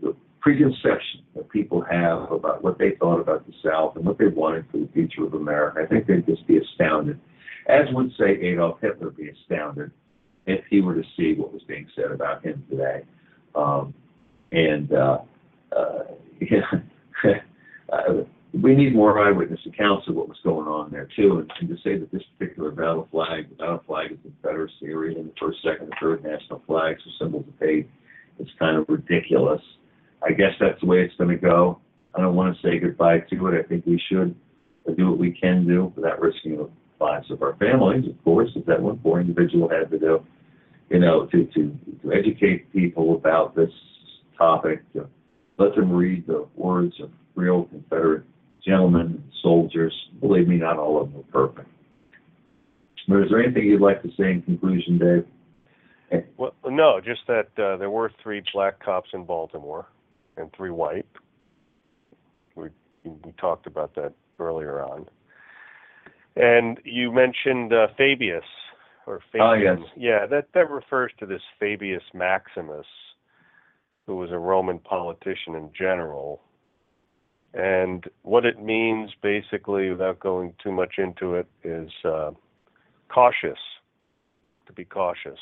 the 0.02 0.16
preconception 0.42 1.22
that 1.36 1.50
people 1.50 1.82
have 1.82 2.32
about 2.32 2.64
what 2.64 2.78
they 2.78 2.92
thought 3.00 3.20
about 3.20 3.46
the 3.46 3.54
South 3.64 3.96
and 3.96 4.06
what 4.06 4.18
they 4.18 4.28
wanted 4.28 4.66
for 4.72 4.78
the 4.78 4.90
future 4.94 5.26
of 5.26 5.34
America, 5.34 5.82
I 5.84 5.86
think 5.86 6.08
they'd 6.08 6.26
just 6.26 6.46
be 6.48 6.58
astounded. 6.58 7.20
As 7.68 7.86
would 7.92 8.12
say 8.18 8.32
Adolf 8.42 8.80
Hitler 8.82 9.10
be 9.10 9.30
astounded 9.30 9.92
if 10.46 10.64
he 10.70 10.80
were 10.80 10.96
to 10.96 11.04
see 11.18 11.34
what 11.34 11.52
was 11.52 11.62
being 11.68 11.88
said 11.96 12.12
about 12.12 12.46
him 12.46 12.64
today. 12.70 13.04
Um, 13.56 13.94
and 14.52 14.92
uh, 14.94 15.18
uh, 15.76 16.04
yeah, 16.40 16.62
we 18.54 18.76
need 18.76 18.96
more 18.96 19.20
eyewitness 19.20 19.60
accounts 19.66 20.08
of 20.08 20.16
what 20.16 20.30
was 20.30 20.38
going 20.44 20.68
on 20.68 20.92
there 20.92 21.08
too. 21.16 21.40
And, 21.40 21.52
and 21.60 21.70
to 21.70 21.76
say 21.84 21.98
that 21.98 22.12
this 22.12 22.24
particular 22.38 22.72
battle 22.72 23.08
flag, 23.12 23.50
the 23.50 23.56
battle 23.56 23.84
flag 23.86 24.12
is 24.12 24.18
the 24.24 24.30
Confederacy, 24.30 24.90
or 24.94 25.06
even 25.06 25.28
the 25.28 25.34
first, 25.40 25.60
second, 25.64 25.86
and 25.86 25.94
third 26.02 26.24
national 26.24 26.64
flags 26.66 27.02
are 27.02 27.26
symbols 27.26 27.46
of 27.48 27.54
hate, 27.60 27.90
it's 28.40 28.50
kind 28.60 28.78
of 28.78 28.86
ridiculous. 28.88 29.62
I 30.24 30.32
guess 30.32 30.54
that's 30.60 30.80
the 30.80 30.88
way 30.88 31.02
it's 31.02 31.16
going 31.16 31.30
to 31.30 31.38
go. 31.38 31.80
I 32.16 32.22
don't 32.22 32.36
want 32.36 32.56
to 32.56 32.68
say 32.68 32.80
goodbye 32.80 33.20
to 33.20 33.48
it. 33.48 33.60
I 33.60 33.68
think 33.68 33.86
we 33.86 34.02
should 34.10 34.36
do 34.96 35.10
what 35.10 35.20
we 35.20 35.32
can 35.32 35.68
do 35.68 35.92
without 35.96 36.22
risking 36.22 36.58
the 36.58 36.70
lives 37.00 37.30
of 37.30 37.42
our 37.42 37.56
families, 37.58 38.06
of 38.08 38.24
course, 38.24 38.50
as 38.56 38.66
that 38.66 38.82
one 38.82 38.98
poor 38.98 39.20
individual 39.20 39.70
had 39.70 39.92
to 39.92 40.00
do. 40.00 40.26
You 40.90 41.00
know, 41.00 41.26
to 41.28 41.46
to 41.46 41.78
to 42.02 42.14
educate 42.14 42.72
people 42.72 43.16
about 43.16 43.56
this 43.56 43.70
topic, 44.38 44.82
to 44.94 45.08
let 45.58 45.76
them 45.76 45.92
read 45.92 46.26
the 46.26 46.48
words 46.56 46.96
of 47.02 47.12
real 47.36 47.66
Confederate 47.66 48.24
gentlemen, 48.68 49.24
soldiers. 49.42 49.94
Believe 50.20 50.48
me, 50.48 50.58
not 50.58 50.78
all 50.78 51.02
of 51.02 51.12
them 51.12 51.22
are 51.22 51.48
perfect. 51.48 51.70
But 53.08 53.20
is 53.22 53.30
there 53.30 53.42
anything 53.42 53.64
you'd 53.64 53.82
like 53.82 54.02
to 54.02 54.10
say 54.18 54.32
in 54.32 54.42
conclusion, 54.42 55.00
Dave? 55.00 56.24
Well, 56.38 56.54
no, 56.66 57.00
just 57.04 57.22
that 57.28 57.48
uh, 57.58 57.78
there 57.78 57.90
were 57.90 58.12
three 58.22 58.42
black 58.54 58.84
cops 58.84 59.10
in 59.14 59.26
Baltimore 59.26 59.88
and 60.36 60.50
three 60.56 60.72
white. 60.72 61.06
We 62.56 62.70
we 63.04 63.32
talked 63.40 63.68
about 63.68 63.96
that 63.96 64.14
earlier 64.40 64.82
on. 64.82 65.06
And 66.36 66.80
you 66.84 67.12
mentioned 67.12 67.74
uh, 67.74 67.88
Fabius 67.98 68.44
or 69.06 69.22
Oh, 69.40 69.54
yes. 69.54 69.80
Yeah, 69.96 70.26
that 70.28 70.50
that 70.54 70.70
refers 70.70 71.12
to 71.20 71.26
this 71.26 71.42
Fabius 71.60 72.04
Maximus, 72.14 72.86
who 74.06 74.18
was 74.18 74.32
a 74.32 74.38
Roman 74.38 74.80
politician 74.80 75.56
in 75.56 75.72
general. 75.78 76.42
And 77.54 78.06
what 78.24 78.46
it 78.46 78.62
means, 78.62 79.12
basically, 79.24 79.90
without 79.90 80.20
going 80.20 80.54
too 80.64 80.72
much 80.72 80.96
into 80.98 81.36
it, 81.36 81.48
is 81.64 81.90
uh, 82.06 82.32
cautious. 83.10 83.60
To 84.68 84.74
be 84.74 84.84
cautious. 84.84 85.40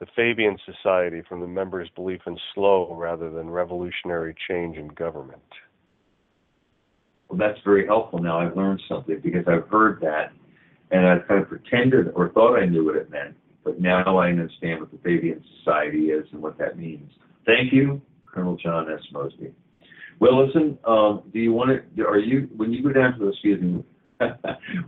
The 0.00 0.06
Fabian 0.16 0.56
Society, 0.64 1.22
from 1.28 1.40
the 1.40 1.46
members' 1.46 1.90
belief 1.94 2.22
in 2.26 2.38
slow 2.54 2.94
rather 2.94 3.30
than 3.30 3.50
revolutionary 3.50 4.34
change 4.48 4.76
in 4.76 4.88
government. 4.88 5.42
Well, 7.28 7.38
that's 7.38 7.58
very 7.64 7.86
helpful. 7.86 8.18
Now 8.20 8.40
I've 8.40 8.56
learned 8.56 8.80
something 8.88 9.20
because 9.22 9.44
I've 9.46 9.68
heard 9.68 10.00
that, 10.00 10.32
and 10.90 11.06
I've 11.06 11.28
kind 11.28 11.42
of 11.42 11.48
pretended 11.48 12.12
or 12.14 12.30
thought 12.30 12.56
I 12.56 12.64
knew 12.64 12.86
what 12.86 12.96
it 12.96 13.10
meant. 13.10 13.36
But 13.64 13.80
now 13.80 14.16
I 14.16 14.28
understand 14.28 14.80
what 14.80 14.90
the 14.90 14.98
Fabian 14.98 15.44
Society 15.58 16.06
is 16.06 16.24
and 16.32 16.40
what 16.40 16.56
that 16.58 16.78
means. 16.78 17.12
Thank 17.44 17.72
you, 17.72 18.00
Colonel 18.26 18.56
John 18.56 18.90
S. 18.90 19.02
Mosby. 19.12 19.52
Well, 20.20 20.44
listen. 20.46 20.78
Um, 20.84 21.22
do 21.32 21.38
you 21.38 21.52
want 21.52 21.70
to? 21.96 22.02
Are 22.04 22.18
you 22.18 22.48
when 22.56 22.72
you 22.72 22.82
go 22.82 22.92
down 22.92 23.12
to 23.14 23.18
the 23.18 23.28
excuse 23.28 23.60
me? 23.60 23.84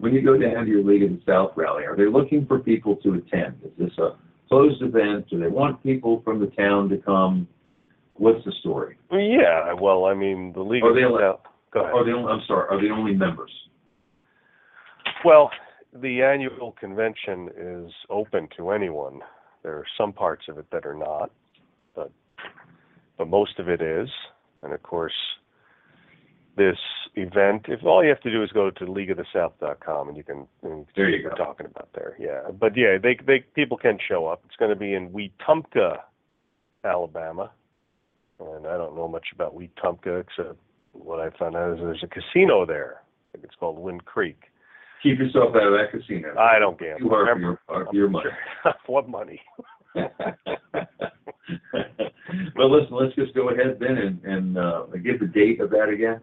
when 0.00 0.12
you 0.12 0.22
go 0.22 0.36
down 0.36 0.64
to 0.64 0.70
your 0.70 0.82
League 0.82 1.04
of 1.04 1.10
the 1.10 1.20
South 1.26 1.52
rally, 1.56 1.84
are 1.84 1.96
they 1.96 2.06
looking 2.06 2.46
for 2.46 2.58
people 2.58 2.96
to 2.96 3.14
attend? 3.14 3.54
Is 3.64 3.70
this 3.78 3.96
a 3.98 4.16
closed 4.48 4.82
event? 4.82 5.28
Do 5.30 5.38
they 5.38 5.46
want 5.46 5.80
people 5.84 6.20
from 6.24 6.40
the 6.40 6.48
town 6.48 6.88
to 6.88 6.96
come? 6.98 7.46
What's 8.14 8.44
the 8.44 8.52
story? 8.60 8.98
Yeah, 9.12 9.72
well, 9.80 10.04
I 10.04 10.14
mean, 10.14 10.52
the 10.52 10.60
League 10.62 10.82
Are 10.82 10.90
of 10.90 10.94
they 10.96 11.02
the 11.02 11.08
allowed- 11.08 11.20
South. 11.20 11.40
Go 11.72 11.80
ahead. 11.82 11.94
Are 11.94 12.04
they? 12.04 12.10
Only, 12.12 12.32
I'm 12.32 12.40
sorry. 12.48 12.66
Are 12.68 12.82
they 12.82 12.90
only 12.90 13.14
members? 13.14 13.52
Well, 15.24 15.50
the 15.94 16.22
annual 16.22 16.72
convention 16.72 17.48
is 17.56 17.92
open 18.10 18.48
to 18.56 18.70
anyone. 18.70 19.20
There 19.62 19.74
are 19.74 19.86
some 19.96 20.12
parts 20.12 20.44
of 20.48 20.58
it 20.58 20.66
that 20.72 20.84
are 20.84 20.94
not. 20.96 21.30
But 21.94 22.10
but 23.16 23.28
most 23.28 23.58
of 23.58 23.68
it 23.68 23.80
is. 23.80 24.08
And 24.62 24.72
of 24.72 24.82
course, 24.82 25.14
this 26.56 26.76
event, 27.14 27.66
if 27.68 27.84
all 27.84 28.02
you 28.02 28.10
have 28.10 28.20
to 28.20 28.30
do 28.30 28.42
is 28.42 28.50
go 28.52 28.70
to 28.70 28.84
leagueofthesouth.com 28.84 30.08
and 30.08 30.16
you 30.16 30.22
can, 30.24 30.46
and 30.62 30.86
There 30.96 31.08
you 31.08 31.18
see 31.18 31.24
what 31.24 31.36
go. 31.36 31.42
we're 31.42 31.46
talking 31.46 31.66
about 31.66 31.88
there. 31.94 32.16
Yeah, 32.18 32.50
but 32.50 32.76
yeah, 32.76 32.98
they 33.02 33.16
they 33.26 33.40
people 33.54 33.76
can 33.78 33.98
show 34.06 34.26
up. 34.26 34.42
It's 34.46 34.56
going 34.56 34.70
to 34.70 34.76
be 34.76 34.92
in 34.94 35.10
Wetumpka, 35.10 35.98
Alabama, 36.84 37.50
and 38.38 38.66
I 38.66 38.76
don't 38.76 38.94
know 38.96 39.08
much 39.08 39.28
about 39.34 39.56
Wetumpka 39.56 40.20
except 40.20 40.56
what 40.92 41.20
I 41.20 41.30
found 41.38 41.56
out 41.56 41.72
is 41.74 41.78
there's 41.80 42.02
a 42.02 42.08
casino 42.08 42.66
there. 42.66 43.00
I 43.02 43.32
think 43.32 43.44
it's 43.44 43.54
called 43.54 43.78
Wind 43.78 44.04
Creek. 44.04 44.42
Keep 45.02 45.18
yourself 45.20 45.54
out 45.54 45.62
of 45.68 45.72
that 45.72 45.90
casino. 45.92 46.34
I 46.38 46.58
don't 46.58 46.78
gamble. 46.78 47.06
You 47.06 47.14
are 47.14 47.26
for 47.34 47.40
your, 47.40 47.94
your 47.94 48.10
money. 48.10 48.30
what 48.86 49.08
money? 49.08 49.40
well, 52.56 52.70
listen, 52.70 52.96
let's 52.96 53.14
just 53.14 53.34
go 53.34 53.50
ahead 53.50 53.78
then 53.80 53.96
and, 53.96 54.24
and 54.24 54.58
uh, 54.58 54.84
give 55.02 55.20
the 55.20 55.26
date 55.26 55.60
of 55.60 55.70
that 55.70 55.88
again. 55.88 56.20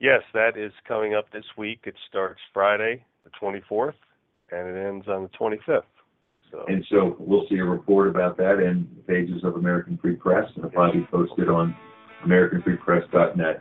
Yes, 0.00 0.22
that 0.32 0.56
is 0.56 0.72
coming 0.86 1.14
up 1.14 1.30
this 1.32 1.44
week. 1.56 1.80
It 1.84 1.94
starts 2.08 2.40
Friday, 2.54 3.04
the 3.24 3.30
24th, 3.42 3.94
and 4.52 4.68
it 4.68 4.86
ends 4.86 5.08
on 5.08 5.22
the 5.22 5.30
25th. 5.30 5.82
So 6.50 6.64
And 6.66 6.84
so 6.90 7.16
we'll 7.18 7.46
see 7.48 7.58
a 7.58 7.64
report 7.64 8.08
about 8.08 8.36
that 8.38 8.60
in 8.60 8.88
the 8.96 9.02
pages 9.02 9.42
of 9.44 9.56
American 9.56 9.98
Free 9.98 10.14
Press, 10.14 10.44
and 10.54 10.64
it'll 10.64 10.70
probably 10.70 11.00
be 11.00 11.06
posted 11.06 11.48
on 11.48 11.76
AmericanFreePress.net. 12.24 13.58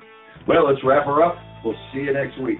Well, 0.47 0.69
let's 0.69 0.83
wrap 0.83 1.05
her 1.05 1.23
up. 1.23 1.35
We'll 1.65 1.75
see 1.91 2.01
you 2.01 2.13
next 2.13 2.39
week. 2.41 2.59